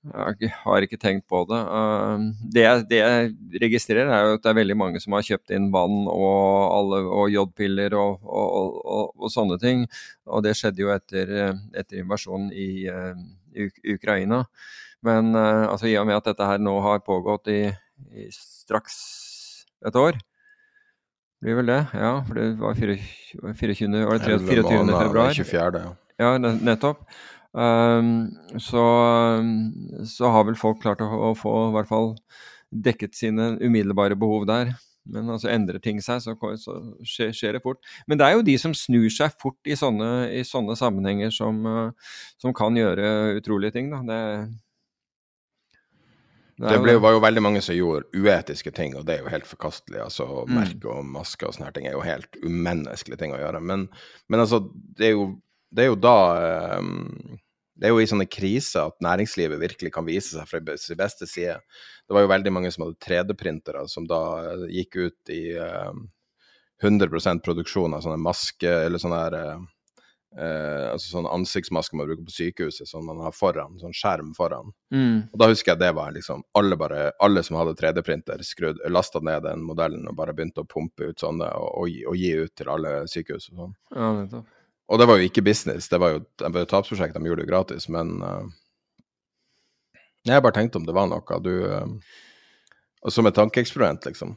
jeg 0.04 0.50
har 0.60 0.84
ikke 0.84 0.98
tenkt 1.00 1.24
på 1.30 1.40
det. 1.48 1.60
Uh, 1.64 2.26
det 2.52 2.64
det 2.90 3.00
jeg, 3.00 3.30
registrerer, 3.62 4.10
er 4.12 4.26
jo 4.26 4.38
at 4.38 4.44
det 4.44 4.50
er 4.52 4.58
veldig 4.60 4.76
mange 4.76 5.00
som 5.00 5.16
har 5.16 5.24
kjøpt 5.24 5.54
inn 5.56 5.70
vann 5.74 6.04
og, 6.10 6.44
alle, 6.78 7.00
og 7.08 7.30
jodpiller 7.32 7.96
og, 7.96 8.20
og, 8.24 8.76
og, 9.16 9.30
sånne 9.32 9.58
ting. 9.62 9.86
Og 10.28 10.44
det 10.44 10.56
skjedde 10.58 10.84
jo 10.84 10.92
etter, 10.92 11.32
etter 11.72 12.02
invasjonen 12.02 12.52
i, 12.52 12.68
i, 12.84 13.70
Ukraina. 13.94 14.44
Men 15.04 15.34
altså, 15.36 15.88
i 15.88 15.98
og 16.00 16.06
med 16.08 16.16
at 16.16 16.30
dette 16.30 16.46
her 16.48 16.60
nå 16.60 16.78
har 16.84 17.04
pågått 17.04 17.50
i, 17.52 17.64
i 18.16 18.30
straks 18.32 19.02
et 19.84 19.96
år 20.00 20.16
blir 21.44 21.58
vel 21.60 21.68
det, 21.68 21.82
ja. 21.92 22.14
For 22.24 22.38
det 22.40 22.46
var 22.56 22.78
24. 22.78 23.54
24. 23.60 24.04
Var 24.08 24.18
det 24.18 24.38
24. 24.48 24.62
februar? 24.88 25.32
24. 25.36 25.82
Ja, 25.84 26.30
ja 26.32 26.38
nettopp. 26.38 27.04
Um, 27.54 28.34
så, 28.58 28.84
så, 30.10 30.26
har 30.34 30.48
vel 30.48 30.58
folk 30.58 30.80
klart 30.82 31.04
å, 31.04 31.06
å, 31.06 31.30
få 31.38 31.52
i 31.68 31.76
hvert 31.76 31.90
fall 31.90 32.10
dekket 32.74 33.14
sine 33.14 33.52
umiddelbare 33.62 34.18
behov 34.18 34.48
der. 34.50 34.74
Men 35.04 35.28
altså 35.30 35.50
endrer 35.52 35.78
ting 35.84 36.00
seg, 36.02 36.22
så, 36.24 36.34
så 36.58 36.74
skjer, 37.04 37.32
skjer, 37.36 37.56
det 37.56 37.62
fort. 37.62 37.80
Men 38.08 38.18
det 38.18 38.26
er 38.26 38.38
jo 38.38 38.46
de 38.46 38.56
som 38.58 38.74
snur 38.74 39.06
seg 39.12 39.36
fort 39.40 39.68
i 39.68 39.76
sånne, 39.76 40.30
i 40.32 40.42
sånne 40.48 40.76
sammenhenger, 40.80 41.30
som, 41.34 41.60
som, 42.40 42.54
kan 42.56 42.76
gjøre 42.78 43.36
utrolige 43.36 43.76
ting. 43.76 43.92
Da. 43.92 44.00
Det, 44.08 44.20
det, 46.56 46.72
det 46.72 46.80
ble, 46.80 46.96
var 47.04 47.14
jo 47.16 47.22
veldig 47.22 47.44
mange 47.44 47.62
som 47.66 47.76
gjorde 47.76 48.08
uetiske 48.16 48.72
ting, 48.74 48.96
og 48.96 49.04
det 49.06 49.18
er 49.18 49.24
jo 49.26 49.32
helt 49.36 49.48
forkastelig. 49.50 50.00
altså 50.06 50.26
mm. 50.48 50.56
Merke 50.56 50.96
og 50.96 51.06
maske 51.12 51.46
og 51.46 51.56
sånne 51.58 51.72
ting 51.76 51.90
er 51.90 51.98
jo 51.98 52.04
helt 52.06 52.40
umenneskelige 52.40 53.20
ting 53.20 53.36
å 53.36 53.42
gjøre. 53.44 53.60
Men, 53.60 53.88
men 54.32 54.46
altså, 54.46 54.64
det 54.96 55.10
er, 55.12 55.16
jo, 55.18 55.34
det 55.74 55.84
er 55.84 55.92
jo 55.92 56.00
da 56.00 56.18
um, 56.80 57.36
det 57.74 57.88
er 57.88 57.94
jo 57.94 58.02
i 58.02 58.08
sånne 58.08 58.26
kriser 58.30 58.88
at 58.88 59.02
næringslivet 59.02 59.58
virkelig 59.58 59.90
kan 59.94 60.06
vise 60.06 60.36
seg 60.36 60.46
fra 60.46 60.76
sin 60.78 60.98
beste 60.98 61.26
side. 61.26 61.56
Det 62.06 62.14
var 62.14 62.22
jo 62.22 62.30
veldig 62.30 62.52
mange 62.54 62.70
som 62.70 62.86
hadde 62.86 63.00
3D-printere, 63.02 63.86
som 63.90 64.06
da 64.06 64.20
eh, 64.42 64.66
gikk 64.78 65.00
ut 65.00 65.32
i 65.34 65.42
eh, 65.58 65.94
100% 66.82 67.42
produksjon 67.44 67.94
av 67.94 68.04
sånne 68.04 68.20
masker, 68.20 68.84
eller 68.86 69.00
sånne 69.00 69.20
her 69.20 69.36
uh, 69.38 69.60
uh, 70.36 70.88
altså 70.92 71.14
sånne 71.14 71.32
ansiktsmasker 71.32 71.96
man 71.96 72.08
bruker 72.10 72.26
på 72.26 72.34
sykehuset, 72.34 72.88
som 72.90 73.06
man 73.08 73.22
har 73.24 73.34
foran, 73.36 73.78
sånn 73.80 73.94
skjerm 73.96 74.32
foran. 74.36 74.72
Mm. 74.94 75.30
Og 75.30 75.38
da 75.40 75.48
husker 75.52 75.72
jeg 75.72 75.84
det 75.84 75.92
var 75.96 76.12
liksom 76.16 76.42
Alle, 76.58 76.76
bare, 76.80 77.06
alle 77.24 77.44
som 77.46 77.56
hadde 77.60 77.76
3D-printer, 77.78 78.42
lasta 78.92 79.22
ned 79.24 79.46
den 79.46 79.64
modellen 79.64 80.10
og 80.10 80.18
bare 80.18 80.34
begynte 80.36 80.64
å 80.64 80.68
pumpe 80.68 81.12
ut 81.12 81.24
sånne 81.24 81.48
og, 81.60 81.70
og, 81.84 81.96
og 82.10 82.20
gi 82.20 82.34
ut 82.42 82.54
til 82.58 82.74
alle 82.74 82.96
sykehus 83.10 83.48
og 83.52 83.62
sånn. 83.62 83.78
Ja, 83.94 84.12
nettopp. 84.18 84.52
Og 84.92 85.00
det 85.00 85.06
var 85.08 85.18
jo 85.18 85.28
ikke 85.28 85.44
business, 85.44 85.88
det 85.88 86.00
var 86.00 86.14
jo 86.14 86.20
et 86.20 86.68
tapsprosjekt, 86.68 87.16
de 87.16 87.28
gjorde 87.28 87.40
det 87.42 87.46
jo 87.46 87.52
gratis, 87.52 87.88
men 87.92 88.18
uh, 88.20 88.44
Jeg 90.28 90.44
bare 90.44 90.56
tenkte 90.56 90.80
om 90.80 90.86
det 90.88 90.96
var 90.96 91.08
noe 91.08 91.38
du 91.44 91.52
uh, 91.64 91.86
Som 93.08 93.28
et 93.28 93.36
tankeeksperiment, 93.36 94.04
liksom. 94.04 94.36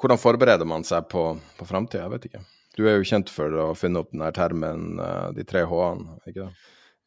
Hvordan 0.00 0.20
forbereder 0.20 0.68
man 0.68 0.84
seg 0.84 1.08
på, 1.12 1.34
på 1.58 1.68
framtida? 1.68 2.06
Jeg 2.06 2.12
vet 2.14 2.28
ikke. 2.30 2.42
Du 2.76 2.86
er 2.86 2.96
jo 2.96 3.08
kjent 3.08 3.32
for 3.32 3.52
å 3.52 3.66
finne 3.76 4.00
opp 4.00 4.12
den 4.14 4.24
her 4.24 4.36
termen, 4.36 4.94
uh, 5.00 5.28
de 5.36 5.44
tre 5.44 5.66
h-ene, 5.68 6.20
ikke 6.28 6.46
det? 6.46 6.52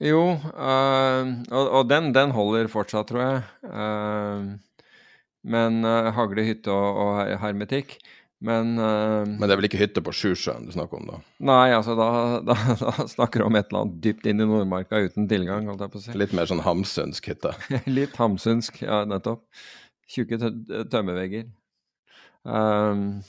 Jo, 0.03 0.23
og, 0.33 1.57
og 1.63 1.87
den, 1.87 2.09
den, 2.17 2.33
holder 2.35 2.67
fortsatt, 2.67 3.07
tror 3.07 3.21
jeg. 3.21 3.43
men 5.53 5.85
hagle, 6.17 6.43
hytte 6.43 6.73
og, 6.73 6.97
og 6.99 7.37
hermetikk 7.39 7.93
men, 8.43 8.73
uh, 8.75 9.23
Men 9.23 9.45
det 9.47 9.53
er 9.53 9.59
vel 9.61 9.69
ikke 9.69 9.79
hytte 9.79 10.01
på 10.03 10.11
Sjusjøen 10.15 10.65
du 10.67 10.73
snakker 10.75 10.99
om, 10.99 11.05
da? 11.07 11.19
Nei, 11.47 11.69
altså 11.71 11.95
da, 11.95 12.07
da, 12.49 12.57
da, 12.81 13.05
snakker 13.07 13.39
du 13.39 13.47
om 13.47 13.55
et 13.55 13.69
eller 13.69 13.85
annet 13.85 14.01
dypt 14.03 14.27
inn 14.27 14.43
i 14.43 14.47
Nordmarka 14.47 14.99
uten 15.05 15.29
tilgang, 15.31 15.69
holdt 15.71 15.85
jeg 15.85 15.93
på 15.93 16.01
å 16.01 16.03
si. 16.03 16.15
Litt 16.19 16.35
mer 16.35 16.49
sånn 16.51 16.63
hamsunsk 16.65 17.31
hytte? 17.31 17.53
Litt 17.99 18.19
hamsunsk, 18.19 18.81
ja, 18.83 19.03
nettopp. 19.07 19.45
Tjukke 20.11 20.41
tømmervegger. 20.91 21.47
Um, 22.43 23.21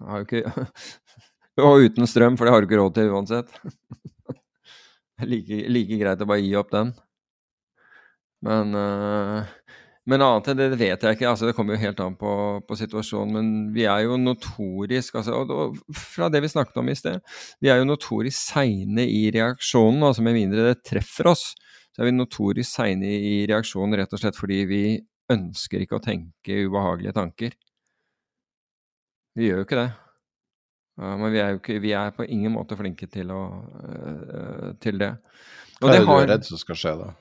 har 0.00 0.22
jo 0.22 0.24
ikke 0.24 0.64
Og 1.60 1.84
uten 1.84 2.08
strøm, 2.08 2.38
for 2.40 2.48
det 2.48 2.54
har 2.54 2.62
du 2.64 2.70
ikke 2.70 2.80
råd 2.80 2.94
til 2.96 3.12
uansett. 3.12 3.50
like, 5.28 5.58
like 5.68 5.98
greit 6.00 6.24
å 6.24 6.28
bare 6.30 6.40
gi 6.40 6.54
opp 6.56 6.72
den. 6.72 6.94
Men 8.48 8.72
uh, 8.72 9.44
men 10.10 10.22
annet 10.24 10.48
enn 10.50 10.58
det, 10.58 10.66
det 10.72 10.78
vet 10.80 11.04
jeg 11.04 11.14
ikke. 11.14 11.28
altså 11.30 11.46
Det 11.46 11.54
kommer 11.54 11.76
jo 11.76 11.84
helt 11.84 12.00
an 12.02 12.16
på, 12.18 12.32
på 12.66 12.78
situasjonen. 12.78 13.34
Men 13.36 13.50
vi 13.74 13.84
er 13.86 14.02
jo 14.02 14.18
notorisk 14.18 15.20
altså, 15.20 15.38
og, 15.44 15.52
og, 15.54 15.78
Fra 15.94 16.26
det 16.32 16.42
vi 16.42 16.50
snakket 16.50 16.80
om 16.82 16.90
i 16.90 16.96
sted, 16.98 17.22
vi 17.62 17.70
er 17.70 17.78
jo 17.78 17.86
notorisk 17.86 18.38
seine 18.40 19.06
i 19.06 19.28
reaksjonen. 19.34 20.02
altså 20.08 20.26
Med 20.26 20.38
mindre 20.40 20.66
det 20.72 20.82
treffer 20.88 21.30
oss, 21.30 21.52
så 21.94 22.02
er 22.02 22.10
vi 22.10 22.16
notorisk 22.16 22.70
seine 22.72 23.14
i 23.14 23.34
reaksjonen 23.50 24.00
rett 24.00 24.14
og 24.16 24.22
slett 24.24 24.38
fordi 24.38 24.62
vi 24.66 24.84
ønsker 25.32 25.84
ikke 25.84 26.00
å 26.00 26.04
tenke 26.04 26.64
ubehagelige 26.66 27.14
tanker. 27.16 27.54
Vi 29.38 29.48
gjør 29.48 29.62
jo 29.62 29.68
ikke 29.68 29.82
det. 29.84 29.90
Uh, 30.98 31.14
men 31.20 31.30
vi 31.32 31.40
er 31.40 31.54
jo 31.54 31.62
ikke, 31.62 31.78
vi 31.80 31.94
er 31.96 32.10
på 32.16 32.26
ingen 32.26 32.52
måte 32.52 32.76
flinke 32.76 33.06
til, 33.08 33.30
å, 33.32 33.42
uh, 33.86 34.70
til 34.82 34.98
det. 35.00 35.14
Hva 35.78 35.88
er 35.88 35.94
det, 35.94 36.00
det 36.02 36.08
har, 36.08 36.18
du 36.18 36.26
er 36.26 36.32
redd 36.34 36.48
som 36.50 36.60
skal 36.60 36.78
skje, 36.78 36.98
da? 36.98 37.12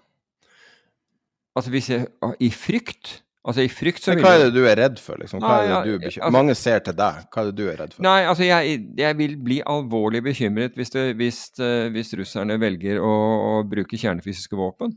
Altså 1.57 1.73
hvis 1.73 1.89
jeg 1.91 2.07
I 2.39 2.49
frykt? 2.55 3.19
Altså 3.41 3.63
i 3.65 3.69
frykt 3.73 4.03
så 4.05 4.13
vil 4.13 4.21
Hva 4.21 4.35
er 4.37 4.43
det 4.45 4.53
du 4.53 4.65
er 4.69 4.77
redd 4.77 4.99
for, 5.01 5.17
liksom? 5.17 5.41
Hva 5.41 5.55
er 5.63 5.71
det 5.71 5.77
du 5.87 6.03
bekymrer? 6.03 6.25
Altså, 6.27 6.35
Mange 6.35 6.55
ser 6.57 6.83
til 6.85 6.97
deg. 6.97 7.21
Hva 7.33 7.41
er 7.41 7.47
det 7.49 7.55
du 7.57 7.63
er 7.65 7.79
redd 7.81 7.95
for? 7.95 8.05
Nei, 8.05 8.17
altså 8.29 8.45
jeg, 8.45 8.81
jeg 9.01 9.17
vil 9.17 9.37
bli 9.41 9.57
alvorlig 9.65 10.21
bekymret 10.27 10.77
hvis, 10.77 10.93
det, 10.93 11.05
hvis, 11.17 11.39
uh, 11.57 11.87
hvis 11.95 12.13
russerne 12.19 12.59
velger 12.61 13.01
å, 13.01 13.13
å, 13.47 13.55
bruke 13.67 13.97
kjernefysiske 13.97 14.59
våpen. 14.59 14.93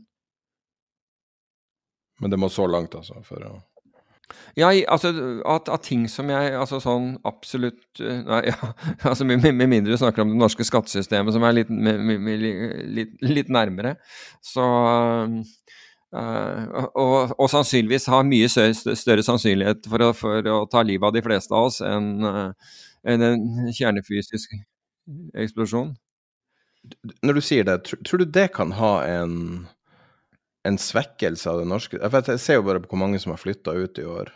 Men 2.21 2.31
det 2.31 2.39
må 2.39 2.51
så 2.53 2.67
langt, 2.69 2.93
altså? 2.95 3.17
for 3.25 3.41
å... 3.49 3.55
Ja, 4.57 4.69
altså 4.93 5.09
at, 5.45 5.67
at, 5.69 5.83
ting 5.85 6.07
som 6.09 6.31
jeg 6.31 6.55
Altså 6.57 6.79
sånn 6.81 7.11
absolutt 7.29 7.99
eh, 8.01 8.23
Nei, 8.25 8.39
ja, 8.49 8.71
altså 9.05 9.27
med, 9.27 9.43
med, 9.45 9.67
mindre 9.69 9.93
du 9.93 9.99
snakker 10.01 10.23
om 10.23 10.31
det 10.31 10.39
norske 10.39 10.65
skattesystemet, 10.65 11.35
som 11.35 11.45
er 11.45 11.59
litt, 11.59 11.69
med, 11.69 12.01
med, 12.01 12.45
litt, 12.95 13.13
litt 13.21 13.51
nærmere, 13.53 13.93
så 14.41 14.65
Uh, 16.15 16.85
og, 16.95 17.33
og, 17.35 17.47
sannsynligvis 17.51 18.05
har 18.07 18.23
mye 18.23 18.47
større, 18.47 19.23
sannsynlighet 19.25 19.87
for 19.91 20.03
å, 20.05 20.13
for 20.15 20.47
å, 20.47 20.61
ta 20.71 20.83
livet 20.85 21.09
av 21.09 21.15
de 21.15 21.23
fleste 21.25 21.51
av 21.51 21.67
oss 21.67 21.81
enn 21.83 22.23
uh, 22.23 22.77
en 23.03 23.25
en 23.25 23.73
kjernefysisk 23.75 24.53
eksplosjon. 25.35 25.91
Når 27.25 27.37
du 27.37 27.41
sier 27.43 27.67
det, 27.67 27.81
tror, 27.89 27.99
tror 28.07 28.21
du 28.23 28.31
det 28.37 28.47
kan 28.55 28.71
ha 28.77 28.93
en, 29.09 29.35
en 30.63 30.79
svekkelse 30.79 31.49
av 31.51 31.59
det 31.61 31.67
norske 31.69 31.99
Jeg 31.99 32.39
ser 32.39 32.59
jo 32.59 32.65
bare 32.69 32.81
på 32.83 32.93
hvor 32.93 33.01
mange 33.01 33.19
som 33.21 33.33
har 33.33 33.41
flytta 33.41 33.73
ut 33.75 33.99
i 33.99 34.07
år. 34.07 34.31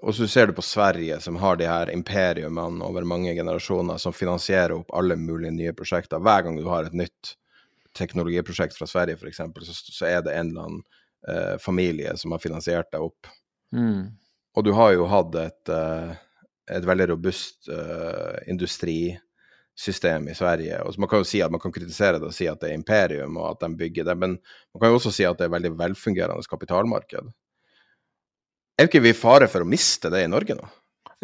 Og 0.00 0.14
så 0.14 0.28
ser 0.30 0.48
du 0.48 0.54
på 0.54 0.62
Sverige, 0.62 1.18
som 1.20 1.36
har 1.42 1.58
de 1.58 1.66
her 1.68 1.90
imperiumene 1.90 2.86
over 2.86 3.04
mange 3.04 3.34
generasjoner, 3.34 3.98
som 3.98 4.14
finansierer 4.14 4.76
opp 4.78 4.94
alle 4.94 5.18
mulige 5.18 5.52
nye 5.54 5.74
prosjekter. 5.76 6.22
Hver 6.22 6.46
gang 6.46 6.56
du 6.56 6.68
har 6.70 6.86
et 6.86 6.96
nytt 6.96 7.34
teknologiprosjekt 7.96 8.76
fra 8.78 8.86
Sverige, 8.86 9.18
f.eks., 9.18 9.42
så, 9.66 9.76
så 10.00 10.08
er 10.08 10.22
det 10.24 10.34
en 10.34 10.50
eller 10.52 10.66
annen 10.66 10.82
eh, 11.28 11.54
familie 11.62 12.16
som 12.16 12.34
har 12.34 12.42
finansiert 12.42 12.90
deg 12.92 13.04
opp. 13.08 13.30
Mm. 13.74 14.18
Og 14.56 14.66
du 14.66 14.72
har 14.74 14.92
jo 14.94 15.06
hatt 15.10 15.38
et, 15.38 15.72
eh, 15.72 16.12
et 16.78 16.84
veldig 16.84 17.08
robust 17.12 17.68
uh, 17.72 18.36
industrisystem 18.50 20.26
i 20.28 20.36
Sverige. 20.36 20.80
Og 20.84 20.98
Man 21.00 21.08
kan 21.08 21.22
jo 21.22 21.28
si 21.28 21.40
at 21.44 21.52
man 21.54 21.62
kan 21.62 21.72
kritisere 21.72 22.18
det 22.18 22.28
og 22.28 22.34
si 22.36 22.48
at 22.50 22.60
det 22.60 22.72
er 22.72 22.76
imperium, 22.80 23.38
og 23.40 23.54
at 23.54 23.62
de 23.64 23.78
bygger 23.78 24.08
det, 24.08 24.16
men 24.18 24.36
man 24.36 24.80
kan 24.82 24.90
jo 24.90 24.98
også 24.98 25.14
si 25.14 25.24
at 25.24 25.38
det 25.38 25.46
er 25.46 25.52
et 25.52 25.56
veldig 25.56 25.76
velfungerende 25.78 26.50
kapitalmarked. 26.50 27.30
Er 28.78 28.90
ikke 28.90 29.02
vi 29.02 29.14
i 29.14 29.16
fare 29.16 29.48
for 29.50 29.64
å 29.64 29.68
miste 29.68 30.10
det 30.12 30.26
i 30.26 30.30
Norge 30.30 30.58
nå? 30.58 30.68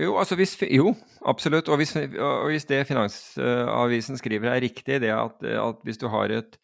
Jo, 0.01 0.17
altså 0.19 0.35
hvis, 0.39 0.57
jo, 0.75 0.91
absolutt. 1.23 1.69
Og 1.71 1.79
hvis, 1.79 1.95
og 1.97 2.49
hvis, 2.51 2.67
det 2.67 2.83
Finansavisen 2.89 4.19
skriver 4.19 4.51
er 4.51 4.65
riktig, 4.65 5.01
det 5.05 5.13
at, 5.15 5.39
at, 5.43 5.81
hvis 5.87 6.01
du 6.01 6.09
har 6.11 6.35
et 6.35 6.59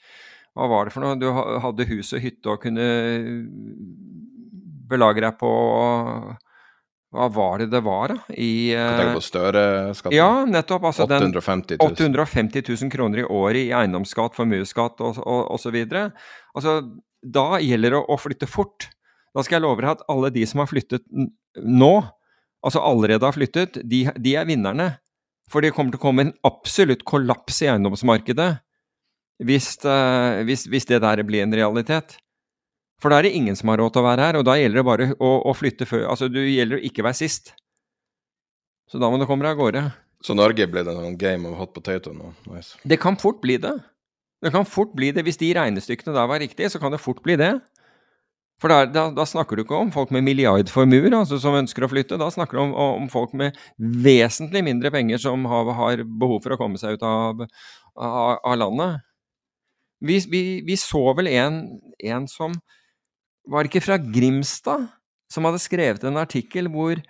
Hva 0.58 0.66
var 0.66 0.88
det 0.88 0.94
for 0.94 1.04
noe? 1.04 1.18
Du 1.20 1.28
hadde 1.30 1.86
hus 1.92 2.10
og 2.16 2.24
hytte 2.24 2.50
og 2.50 2.62
kunne 2.64 2.86
belage 4.90 5.22
deg 5.22 5.36
på 5.38 5.50
hva 7.10 7.26
var 7.34 7.58
det 7.58 7.72
det 7.72 7.80
var, 7.82 8.12
da? 8.12 8.34
I, 8.38 8.70
tenker 8.70 9.16
på 9.16 9.22
Støre-skatten? 9.26 10.14
Ja, 10.14 10.44
nettopp. 10.46 10.84
Altså 10.92 11.08
850 11.08 11.80
000. 11.80 11.96
850 11.96 12.62
000 12.68 12.92
kroner 12.92 13.22
i 13.22 13.26
året 13.26 13.64
i 13.64 13.72
eiendomsskatt, 13.74 14.36
formuesskatt 14.38 15.02
osv. 15.02 15.78
Altså, 15.90 16.76
da 17.18 17.46
gjelder 17.58 17.96
det 17.96 18.02
å 18.14 18.18
flytte 18.18 18.46
fort. 18.50 18.86
Da 19.34 19.42
skal 19.42 19.58
jeg 19.58 19.66
love 19.66 19.82
deg 19.82 19.90
at 19.96 20.06
alle 20.10 20.30
de 20.34 20.46
som 20.46 20.62
har 20.62 20.70
flyttet 20.70 21.02
nå, 21.58 21.92
altså 22.66 22.82
allerede 22.84 23.26
har 23.26 23.36
flyttet, 23.36 23.78
de, 23.82 24.04
de, 24.16 24.34
er 24.36 24.48
vinnerne. 24.48 24.92
For 25.50 25.64
det 25.64 25.72
kommer 25.74 25.94
til 25.94 26.00
å 26.00 26.04
komme 26.04 26.26
en 26.26 26.34
absolutt 26.46 27.04
kollaps 27.08 27.62
i 27.64 27.70
eiendomsmarkedet 27.72 28.50
hvis, 29.46 29.72
uh, 29.88 30.42
hvis, 30.46 30.66
hvis 30.70 30.86
det 30.90 31.00
der 31.02 31.22
blir 31.26 31.42
en 31.42 31.56
realitet. 31.56 32.18
For 33.00 33.10
da 33.10 33.18
er 33.18 33.26
det 33.26 33.36
ingen 33.38 33.56
som 33.56 33.72
har 33.72 33.80
råd 33.80 33.94
til 33.94 34.02
å 34.02 34.06
være 34.06 34.26
her, 34.28 34.38
og 34.38 34.44
da 34.46 34.58
gjelder 34.60 34.82
det 34.82 34.86
bare 34.86 35.08
å, 35.16 35.30
å 35.48 35.56
flytte 35.56 35.88
før 35.88 36.04
Altså, 36.12 36.28
du 36.28 36.42
gjelder 36.44 36.76
å 36.78 36.84
ikke 36.84 37.04
være 37.06 37.18
sist. 37.22 37.54
Så 38.90 39.00
da 39.00 39.08
må 39.08 39.16
du 39.16 39.24
komme 39.24 39.46
deg 39.46 39.56
av 39.56 39.62
gårde. 39.62 39.84
Så 40.20 40.36
Norge 40.36 40.66
ble 40.68 40.82
det 40.84 40.92
en 40.92 41.16
game 41.16 41.48
of 41.48 41.56
hot 41.56 41.72
potato 41.72 42.12
nå? 42.12 42.34
Nice. 42.50 42.76
Det 42.84 43.00
kan 43.00 43.16
fort 43.16 43.40
bli 43.40 43.56
det. 43.62 43.72
Det 44.44 44.52
kan 44.52 44.66
fort 44.68 44.92
bli 44.96 45.10
det. 45.16 45.24
Hvis 45.24 45.40
de 45.40 45.48
regnestykkene 45.56 46.12
der 46.16 46.28
var 46.28 46.42
riktige, 46.42 46.68
så 46.72 46.80
kan 46.82 46.92
det 46.92 47.00
fort 47.00 47.22
bli 47.24 47.38
det. 47.40 47.54
For 48.60 48.68
da, 48.68 48.84
da, 48.84 49.06
da, 49.16 49.24
snakker 49.24 49.56
du 49.56 49.64
ikke 49.64 49.78
om 49.78 49.90
folk 49.94 50.10
med 50.12 50.26
milliardformuer 50.26 51.14
altså, 51.16 51.38
som 51.40 51.56
ønsker 51.56 51.86
å 51.86 51.90
flytte. 51.90 52.18
Da 52.20 52.28
snakker 52.32 52.58
du 52.58 52.62
om, 52.66 52.74
om 52.76 53.06
folk 53.12 53.32
med 53.36 53.56
vesentlig 53.78 54.62
mindre 54.66 54.92
penger 54.92 55.22
som 55.22 55.46
har, 55.48 55.70
har, 55.78 56.02
behov 56.04 56.42
for 56.44 56.54
å 56.54 56.58
komme 56.60 56.80
seg 56.80 56.98
ut 56.98 57.06
av, 57.06 57.46
av, 57.96 58.36
av 58.36 58.58
landet. 58.60 59.06
Vi, 60.04 60.18
vi, 60.32 60.42
vi, 60.66 60.76
så 60.80 61.00
vel 61.16 61.28
en, 61.32 61.62
en 62.08 62.28
som 62.28 62.54
Var 63.50 63.66
ikke 63.68 63.82
fra 63.84 63.98
Grimstad? 64.00 64.86
Som 65.32 65.46
hadde 65.48 65.60
skrevet 65.62 66.04
en 66.04 66.20
artikkel 66.20 66.68
hvor 66.72 67.00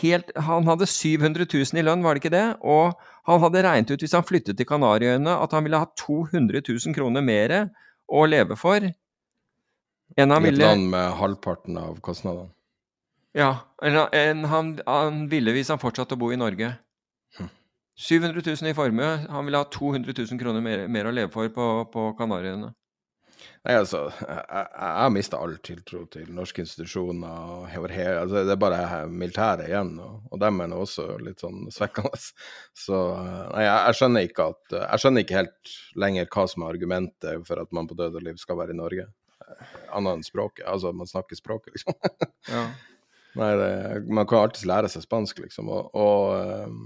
helt, 0.00 0.30
han 0.36 0.68
hadde 0.68 0.86
700 0.88 1.46
000 1.50 1.80
i 1.80 1.84
lønn, 1.84 2.02
var 2.04 2.14
det 2.14 2.22
ikke 2.22 2.34
det? 2.34 2.46
Og 2.60 2.96
han 3.28 3.40
hadde 3.42 3.62
regnet 3.64 3.92
ut, 3.92 4.02
hvis 4.02 4.14
han 4.16 4.26
flyttet 4.26 4.58
til 4.58 4.68
Kanariøyene, 4.68 5.34
at 5.44 5.54
han 5.56 5.64
ville 5.66 5.80
ha 5.80 5.88
200 5.98 6.62
000 6.62 6.96
kroner 6.96 7.24
mer 7.24 7.54
å 8.10 8.24
leve 8.28 8.56
for 8.60 8.86
en 10.16 10.32
I 10.34 10.48
et 10.50 10.58
land 10.58 10.88
med 10.90 11.12
halvparten 11.20 11.78
av 11.78 12.00
kostnadene. 12.04 12.50
Ja, 13.36 13.50
En, 13.82 14.44
han, 14.50 14.80
han 14.86 15.28
ville 15.30 15.52
hvis 15.54 15.70
han 15.70 15.78
fortsatte 15.78 16.16
å 16.16 16.20
bo 16.20 16.32
i 16.34 16.40
Norge. 16.40 16.72
700 18.00 18.42
000 18.42 18.70
i 18.70 18.74
formue. 18.74 19.08
Han 19.28 19.46
ville 19.46 19.60
ha 19.60 19.64
200 19.70 20.14
000 20.16 20.40
kroner 20.40 20.64
mer, 20.64 20.86
mer 20.88 21.06
å 21.06 21.14
leve 21.14 21.30
for 21.32 21.50
på, 21.52 21.66
på 21.92 22.10
Kanariøyene. 22.18 22.72
Nei, 23.60 23.74
altså, 23.76 24.06
jeg, 24.24 24.68
har 24.72 25.10
mista 25.12 25.36
all 25.40 25.58
tiltro 25.64 26.06
til 26.12 26.30
norske 26.32 26.62
institusjoner. 26.64 27.68
Altså, 27.76 28.44
det 28.48 28.54
er 28.54 28.60
bare 28.60 29.02
militæret 29.12 29.68
igjen, 29.68 29.92
og, 30.00 30.22
og 30.32 30.40
dem 30.40 30.62
er 30.64 30.70
nå 30.72 30.78
også 30.80 31.06
litt 31.20 31.44
sånn 31.44 31.66
svekkende. 31.72 32.16
Så 32.86 33.00
nei, 33.52 33.66
jeg, 33.66 33.76
jeg, 33.76 33.98
skjønner 34.00 34.28
ikke 34.28 34.48
at 34.54 34.76
Jeg 34.78 35.04
skjønner 35.04 35.26
ikke 35.26 35.40
helt 35.42 35.74
lenger 36.06 36.30
hva 36.32 36.46
som 36.48 36.64
er 36.64 36.72
argumentet 36.72 37.48
for 37.48 37.60
at 37.60 37.76
man 37.76 37.90
på 37.90 37.98
død 38.00 38.16
og 38.16 38.28
liv 38.30 38.40
skal 38.40 38.60
være 38.62 38.76
i 38.76 38.80
Norge. 38.80 39.10
Annet 39.92 40.18
enn 40.18 40.24
språket. 40.26 40.64
Altså, 40.68 40.92
man 40.96 41.10
snakker 41.10 41.38
språket, 41.38 41.76
liksom. 41.76 41.96
ja. 42.50 42.68
Nei, 43.38 43.50
det, 43.60 43.68
man 44.10 44.26
kan 44.26 44.42
alltids 44.42 44.66
lære 44.66 44.88
seg 44.90 45.04
spansk, 45.04 45.38
liksom. 45.44 45.68
Og, 45.70 45.92
og 45.94 46.64
um, 46.66 46.80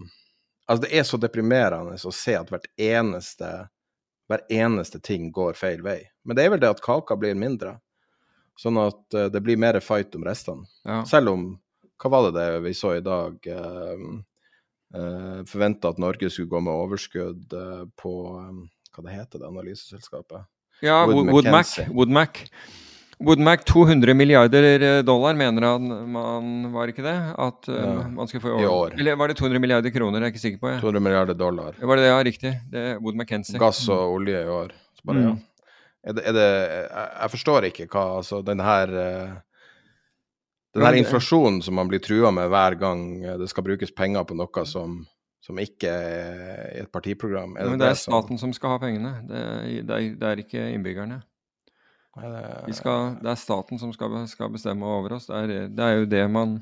altså, 0.67 0.83
det 0.85 0.91
er 0.93 1.07
så 1.09 1.17
deprimerende 1.21 1.97
å 1.97 2.13
se 2.13 2.35
at 2.37 2.53
hvert 2.53 2.69
eneste 2.77 3.49
hver 4.29 4.45
eneste 4.49 5.01
ting 5.01 5.33
går 5.33 5.57
feil 5.59 5.83
vei. 5.85 6.01
Men 6.25 6.37
det 6.37 6.45
er 6.45 6.55
vel 6.55 6.63
det 6.63 6.71
at 6.73 6.85
kaka 6.85 7.17
blir 7.21 7.37
mindre, 7.39 7.77
sånn 8.61 8.79
at 8.81 9.17
uh, 9.17 9.27
det 9.33 9.43
blir 9.45 9.61
mer 9.61 9.81
fight 9.85 10.15
om 10.17 10.25
restene. 10.27 10.69
Ja. 10.85 11.03
Selv 11.09 11.35
om 11.35 11.53
Hva 12.01 12.11
var 12.11 12.25
det 12.27 12.33
det 12.37 12.63
vi 12.65 12.73
så 12.75 12.97
i 12.97 13.03
dag? 13.05 13.37
Uh, 13.47 14.17
uh, 14.97 14.99
eh, 14.99 15.43
Forventa 15.49 15.93
at 15.93 16.01
Norge 16.03 16.29
skulle 16.31 16.51
gå 16.51 16.61
med 16.61 16.75
overskudd 16.75 17.55
uh, 17.55 17.85
på 17.97 18.15
um, 18.35 18.65
Hva 18.93 19.05
det 19.07 19.15
heter 19.15 19.41
det 19.41 19.47
analyseselskapet? 19.49 20.49
Ja, 20.85 21.05
Woodmac. 21.09 21.79
Woodmac. 21.89 22.45
Woodmac 23.25 23.65
200 23.65 24.15
milliarder 24.15 24.83
eh, 24.83 25.03
dollar 25.07 25.35
mener 25.39 25.63
han 25.63 25.87
man 26.13 26.73
Var 26.75 26.91
ikke 26.93 27.05
det? 27.05 27.15
At 27.41 27.69
uh, 27.71 27.77
ja, 27.79 27.95
man 28.11 28.29
skulle 28.29 28.43
få 28.43 28.59
i 28.61 28.67
år. 28.67 28.97
Eller 28.99 29.17
var 29.17 29.31
det 29.31 29.39
200 29.39 29.63
milliarder 29.63 29.95
kroner? 29.95 30.21
Jeg 30.21 30.27
er 30.27 30.35
ikke 30.35 30.43
sikker 30.43 30.61
på. 30.61 30.71
Jeg. 30.73 30.83
200 30.83 31.05
milliarder 31.07 31.39
dollar. 31.39 31.79
Var 31.79 31.97
det 31.97 32.05
det? 32.05 32.11
Ja, 32.11 32.21
riktig. 32.29 32.53
Det 32.73 32.85
er 32.91 32.99
Wood 32.99 33.17
McKenzie. 33.17 33.59
Gass 33.63 33.85
og 33.89 34.19
olje 34.19 34.43
i 34.43 34.51
år. 34.51 34.75
Så 34.99 35.07
bare, 35.07 35.23
mm. 35.23 35.27
ja. 35.31 35.81
Er 36.05 36.17
det, 36.19 36.23
er 36.29 36.37
det, 36.37 36.49
jeg 37.23 37.33
forstår 37.33 37.71
ikke 37.71 37.87
hva 37.89 38.05
altså 38.19 38.43
den 38.45 38.61
her 38.61 38.91
uh, 38.93 39.31
den 40.75 40.85
her 40.85 40.99
inflasjonen 40.99 41.63
som 41.65 41.79
man 41.79 41.89
blir 41.89 42.03
trua 42.03 42.33
med 42.35 42.51
hver 42.53 42.75
gang 42.77 43.07
det 43.41 43.47
skal 43.49 43.65
brukes 43.65 43.95
penger 43.95 44.27
på 44.27 44.37
noe 44.37 44.65
som, 44.67 44.99
som 45.45 45.61
ikke 45.61 45.91
er 45.91 46.65
i 46.73 46.81
et 46.81 46.91
partiprogram. 46.93 47.57
Er 47.57 47.67
det, 47.67 47.75
Men 47.75 47.83
det 47.83 47.91
er 47.93 48.01
staten 48.01 48.39
som... 48.41 48.49
som 48.49 48.57
skal 48.57 48.75
ha 48.75 48.81
pengene, 48.81 49.13
det, 49.29 49.45
det, 49.85 49.97
er, 49.97 50.11
det 50.21 50.29
er 50.31 50.43
ikke 50.45 50.67
innbyggerne. 50.73 51.21
Det, 52.15 52.77
skal, 52.79 53.17
det 53.19 53.31
er 53.33 53.39
staten 53.39 53.81
som 53.81 53.91
skal, 53.93 54.15
skal, 54.31 54.53
bestemme 54.55 54.87
over 54.87 55.17
oss. 55.17 55.27
Det 55.27 55.37
er, 55.37 55.69
det 55.69 55.85
er 55.85 55.97
jo 55.99 56.05
det 56.09 56.23
man, 56.31 56.61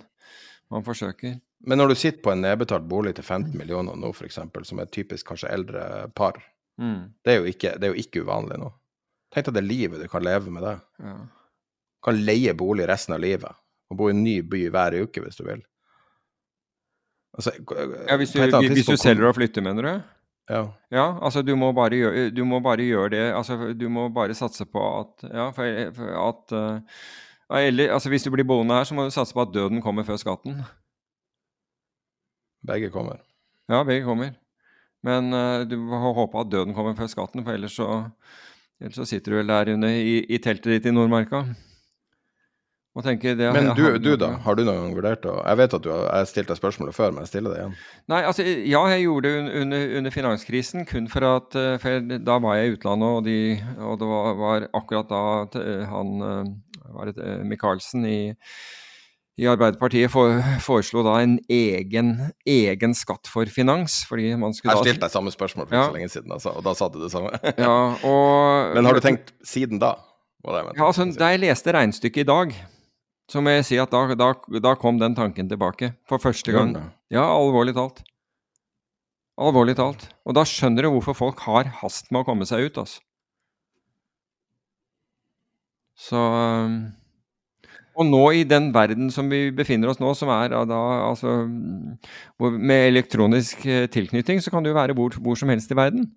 man, 0.72 0.84
forsøker. 0.84 1.36
Men 1.62 1.78
når 1.78 1.92
du 1.92 1.98
sitter 2.00 2.22
på 2.24 2.32
en 2.32 2.42
nedbetalt 2.42 2.88
bolig 2.88 3.14
til 3.18 3.26
15 3.26 3.52
millioner 3.60 3.98
nå, 4.00 4.10
f.eks., 4.16 4.40
som 4.40 4.80
er 4.80 4.90
typisk 4.90 5.28
kanskje 5.28 5.52
eldre 5.52 5.84
par, 6.16 6.40
mm. 6.80 7.02
det, 7.22 7.34
er 7.34 7.50
ikke, 7.52 7.76
det, 7.76 7.86
er 7.86 7.92
jo 7.92 8.02
ikke, 8.02 8.24
uvanlig 8.24 8.58
nå. 8.64 8.72
Tenk 9.32 9.50
deg 9.50 9.60
det 9.60 9.66
livet 9.68 10.02
du 10.02 10.08
kan 10.10 10.24
leve 10.24 10.50
med 10.52 10.64
det. 10.66 10.78
Ja. 11.04 11.18
Du 11.22 12.08
kan 12.08 12.24
leie 12.24 12.56
bolig 12.58 12.88
resten 12.88 13.14
av 13.14 13.22
livet 13.22 13.60
og 13.92 14.00
bo 14.00 14.08
i 14.08 14.16
en 14.16 14.24
ny 14.24 14.40
by 14.48 14.64
hver 14.72 14.96
uke 15.04 15.22
hvis 15.22 15.38
du 15.38 15.44
vil. 15.46 15.60
Altså, 17.32 17.52
ja, 18.08 18.16
hvis 18.16 18.34
du, 18.34 18.40
hvis 18.74 18.86
du 18.86 18.96
selger 18.96 19.28
og 19.30 19.34
flytter, 19.34 19.64
mener 19.64 19.82
du? 19.82 19.92
Ja. 20.50 20.62
ja 20.90 21.06
altså 21.22 21.42
du 21.42 21.54
må, 21.56 21.70
gjøre, 21.72 22.30
du 22.34 22.44
må 22.44 22.58
bare 22.60 22.82
gjøre 22.82 23.10
det 23.14 23.20
altså 23.30 23.72
Du 23.78 23.86
må 23.88 24.08
bare 24.10 24.34
satse 24.34 24.66
på 24.66 24.82
at 25.00 25.28
Ja, 25.30 25.48
for, 25.54 25.92
for 25.94 26.16
at 26.28 26.54
uh, 26.58 27.58
eller, 27.62 27.92
altså 27.92 28.08
Hvis 28.08 28.26
du 28.26 28.30
blir 28.30 28.44
boende 28.48 28.74
her, 28.74 28.84
så 28.84 28.94
må 28.94 29.04
du 29.04 29.14
satse 29.14 29.34
på 29.34 29.42
at 29.42 29.52
døden 29.54 29.82
kommer 29.82 30.06
før 30.08 30.16
skatten. 30.16 30.62
Begge 32.66 32.88
kommer. 32.90 33.18
Ja, 33.68 33.82
begge 33.84 34.06
kommer. 34.06 34.32
Men 35.04 35.34
uh, 35.34 35.60
du 35.68 35.76
må 35.76 35.98
håpe 36.14 36.40
at 36.40 36.52
døden 36.52 36.74
kommer 36.74 36.94
før 36.96 37.10
skatten, 37.12 37.44
for 37.44 37.52
ellers 37.52 37.76
så, 37.76 37.88
ellers 38.80 38.96
så 38.96 39.04
sitter 39.04 39.34
du 39.34 39.36
vel 39.36 39.52
der 39.52 39.74
under 39.74 39.92
i, 39.92 40.22
i 40.24 40.38
teltet 40.38 40.70
ditt 40.78 40.88
i 40.88 40.94
Nordmarka. 40.94 41.42
Det, 42.92 43.36
men 43.56 43.70
du, 43.72 43.86
du, 43.96 44.10
da, 44.20 44.34
har 44.44 44.56
du 44.58 44.66
noen 44.66 44.82
gang 44.82 44.90
vurdert 44.92 45.24
å 45.24 45.38
Jeg 45.40 45.56
vet 45.62 45.74
at 45.78 45.84
du 45.84 45.88
har 45.94 46.26
stilt 46.28 46.50
deg 46.50 46.58
spørsmålet 46.58 46.92
før, 46.92 47.14
men 47.14 47.24
jeg 47.24 47.30
stiller 47.30 47.54
det 47.54 47.60
igjen. 47.62 47.76
Nei, 48.12 48.18
altså, 48.28 48.44
ja, 48.44 48.82
jeg 48.92 49.06
gjorde 49.06 49.30
det 49.30 49.60
under, 49.62 49.84
under 49.96 50.12
finanskrisen, 50.12 50.84
kun 50.90 51.06
for 51.08 51.24
at 51.24 51.56
eh, 51.56 51.78
for 51.80 52.04
da 52.20 52.36
var 52.44 52.58
jeg 52.58 52.68
i 52.68 52.74
utlandet, 52.74 53.14
og, 53.16 53.24
de, 53.24 53.38
og 53.80 53.96
det 53.96 54.08
var, 54.10 54.36
var, 54.36 54.66
akkurat 54.76 55.08
da 55.08 55.22
eh, 55.62 55.86
han 55.88 56.10
eh, 56.26 56.50
var 56.98 57.12
det, 57.16 57.30
Michaelsen 57.48 58.04
i, 58.04 58.18
i 59.40 59.48
Arbeiderpartiet 59.48 60.12
for, 60.12 60.44
foreslo 60.60 61.06
da 61.08 61.16
en 61.24 61.38
egen, 61.48 62.12
egen, 62.44 62.98
skatt 62.98 63.32
for 63.32 63.48
finans. 63.56 64.02
fordi 64.04 64.34
man 64.36 64.52
skulle 64.52 64.76
Jeg 64.76 64.90
stilte 64.90 65.06
deg 65.06 65.16
samme 65.16 65.32
spørsmål 65.32 65.70
for 65.70 65.78
ja. 65.78 65.88
så 65.88 65.96
lenge 65.96 66.12
siden, 66.12 66.36
altså, 66.36 66.52
og 66.60 66.68
da 66.68 66.76
sa 66.76 66.92
du 66.92 67.00
det 67.00 67.08
samme. 67.16 67.32
ja, 67.56 67.80
og, 68.12 68.76
men 68.76 68.84
har 68.84 69.00
du 69.00 69.08
tenkt 69.08 69.32
siden 69.40 69.80
da? 69.80 69.94
Ja, 70.44 70.90
altså, 70.90 71.08
Da 71.16 71.32
jeg 71.32 71.40
leste 71.46 71.72
regnestykket 71.72 72.26
i 72.26 72.28
dag 72.28 72.54
så 73.30 73.42
må 73.42 73.54
jeg 73.54 73.66
si 73.68 73.78
at 73.80 73.92
da, 73.92 74.02
da, 74.18 74.32
da, 74.60 74.72
kom 74.78 74.98
den 75.00 75.14
tanken 75.16 75.48
tilbake. 75.50 75.92
For 76.08 76.22
første 76.22 76.52
gang. 76.54 76.74
Ja, 77.12 77.24
alvorlig 77.30 77.74
talt. 77.76 78.02
Alvorlig 79.40 79.76
talt. 79.78 80.08
Og 80.26 80.36
da 80.36 80.44
skjønner 80.48 80.84
du 80.84 80.92
hvorfor 80.96 81.16
folk 81.16 81.44
har 81.46 81.70
hast 81.80 82.10
med 82.12 82.22
å 82.22 82.28
komme 82.28 82.48
seg 82.48 82.68
ut, 82.68 82.82
altså. 82.82 83.00
Så 86.02 86.18
um, 86.18 86.76
Og 88.00 88.06
nå 88.08 88.22
i 88.34 88.46
den 88.48 88.70
verden 88.74 89.10
som 89.12 89.28
vi 89.30 89.50
befinner 89.54 89.92
oss 89.92 90.00
nå, 90.00 90.14
som 90.18 90.30
er 90.32 90.54
da 90.66 90.78
altså 91.04 91.34
Med 92.40 92.88
elektronisk 92.88 93.66
eh, 93.68 93.84
tilknytning, 93.92 94.40
så 94.42 94.50
kan 94.50 94.64
du 94.64 94.72
være 94.72 94.96
hvor, 94.98 95.14
hvor 95.20 95.36
som 95.38 95.52
helst 95.52 95.70
i 95.70 95.78
verden. 95.78 96.08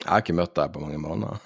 Jeg 0.00 0.08
har 0.10 0.24
ikke 0.24 0.36
møtt 0.36 0.56
deg 0.56 0.72
på 0.72 0.82
mange 0.82 0.98
måneder 1.00 1.44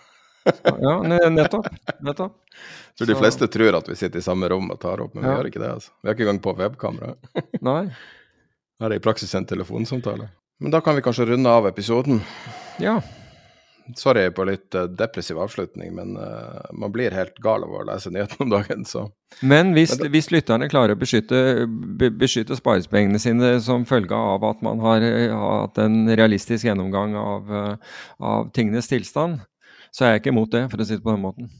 ja, 0.80 0.94
nettopp. 1.28 1.68
nettopp. 2.00 2.36
Jeg 2.50 3.06
tror 3.06 3.12
de 3.12 3.18
fleste 3.20 3.48
tror 3.52 3.78
at 3.78 3.88
vi 3.88 3.96
sitter 3.96 4.20
i 4.20 4.24
samme 4.24 4.48
rom 4.52 4.70
og 4.72 4.80
tar 4.80 5.00
opp, 5.04 5.14
men 5.14 5.24
ja. 5.24 5.30
vi 5.30 5.36
gjør 5.36 5.52
ikke 5.52 5.62
det. 5.62 5.70
altså. 5.78 5.94
Vi 6.00 6.10
har 6.10 6.16
ikke 6.16 6.26
engang 6.26 6.42
på 6.44 6.56
webkamera. 6.58 7.14
Nei. 7.70 7.80
Her 8.80 8.92
er 8.92 8.96
i 8.96 9.04
praksis 9.04 9.34
en 9.36 9.48
telefonsamtale. 9.48 10.30
Men 10.60 10.72
da 10.74 10.82
kan 10.84 10.96
vi 10.96 11.04
kanskje 11.04 11.30
runde 11.30 11.52
av 11.52 11.68
episoden. 11.68 12.20
Ja. 12.80 12.98
Sorry 13.96 14.26
på 14.30 14.44
litt 14.46 14.74
uh, 14.76 14.84
depressiv 14.84 15.38
avslutning, 15.40 15.94
men 15.96 16.12
uh, 16.20 16.60
man 16.76 16.92
blir 16.94 17.14
helt 17.16 17.38
gal 17.42 17.64
av 17.64 17.72
å 17.74 17.82
lese 17.88 18.12
nyhetene 18.12 18.44
om 18.44 18.52
dagen, 18.52 18.84
så 18.86 19.08
Men 19.40 19.72
hvis, 19.74 19.96
men 19.96 20.04
da... 20.04 20.10
hvis 20.14 20.30
lytterne 20.30 20.68
klarer 20.70 20.94
å 20.94 21.00
beskytte, 21.00 21.66
be, 21.66 22.10
beskytte 22.14 22.58
sparepengene 22.58 23.18
sine 23.22 23.54
som 23.64 23.86
følge 23.88 24.14
av 24.14 24.44
at 24.46 24.62
man 24.62 24.82
har 24.84 25.06
hatt 25.32 25.80
en 25.82 26.04
realistisk 26.12 26.68
gjennomgang 26.68 27.16
av, 27.18 27.50
av 28.20 28.52
tingenes 28.54 28.90
tilstand, 28.92 29.40
så 29.92 30.06
er 30.06 30.20
ikke 30.20 30.32
imot 30.34 30.52
det, 30.52 30.66
for 30.70 30.80
å 30.80 30.86
si 30.86 30.96
det 30.96 31.04
på 31.04 31.14
den 31.14 31.24
måten. 31.24 31.50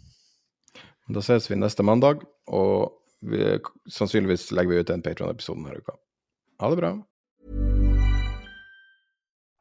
Da 1.11 1.23
ses 1.25 1.51
vi 1.51 1.59
neste 1.59 1.83
mandag, 1.83 2.23
og 2.47 2.93
vi, 3.21 3.59
sannsynligvis 3.91 4.51
legger 4.55 4.75
vi 4.75 4.83
ut 4.83 4.91
en 4.91 5.03
Patron-episode 5.03 5.59
denne 5.59 5.81
uka. 5.83 5.97
Ha 6.61 6.71
det 6.71 6.79
bra. 6.79 6.93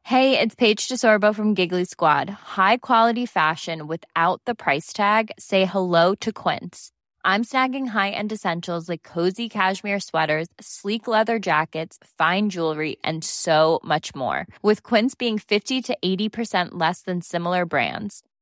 Hey, 0.04 0.38
it's 0.40 0.56
Paige 0.56 0.88
DeSorbo 0.88 1.32
from 1.34 1.54
Giggly 1.54 1.84
Squad. 1.84 2.28
High 2.28 2.78
quality 2.78 3.26
fashion 3.26 3.86
without 3.86 4.40
the 4.44 4.56
price 4.56 4.92
tag. 4.92 5.30
Say 5.38 5.66
hello 5.66 6.14
to 6.16 6.32
Quince. 6.32 6.90
I'm 7.24 7.44
snagging 7.44 7.88
high-end 7.88 8.32
essentials 8.32 8.88
like 8.88 9.02
cozy 9.02 9.48
cashmere 9.48 10.00
sweaters, 10.00 10.48
sleek 10.60 11.06
leather 11.06 11.38
jackets, 11.38 11.98
fine 12.18 12.48
jewelry, 12.48 12.96
and 13.04 13.22
so 13.22 13.78
much 13.84 14.14
more. 14.14 14.46
With 14.62 14.82
Quince 14.82 15.14
being 15.14 15.38
50 15.38 15.82
to 15.82 15.98
80% 16.02 16.70
less 16.72 17.02
than 17.02 17.20
similar 17.20 17.64
brands 17.66 18.22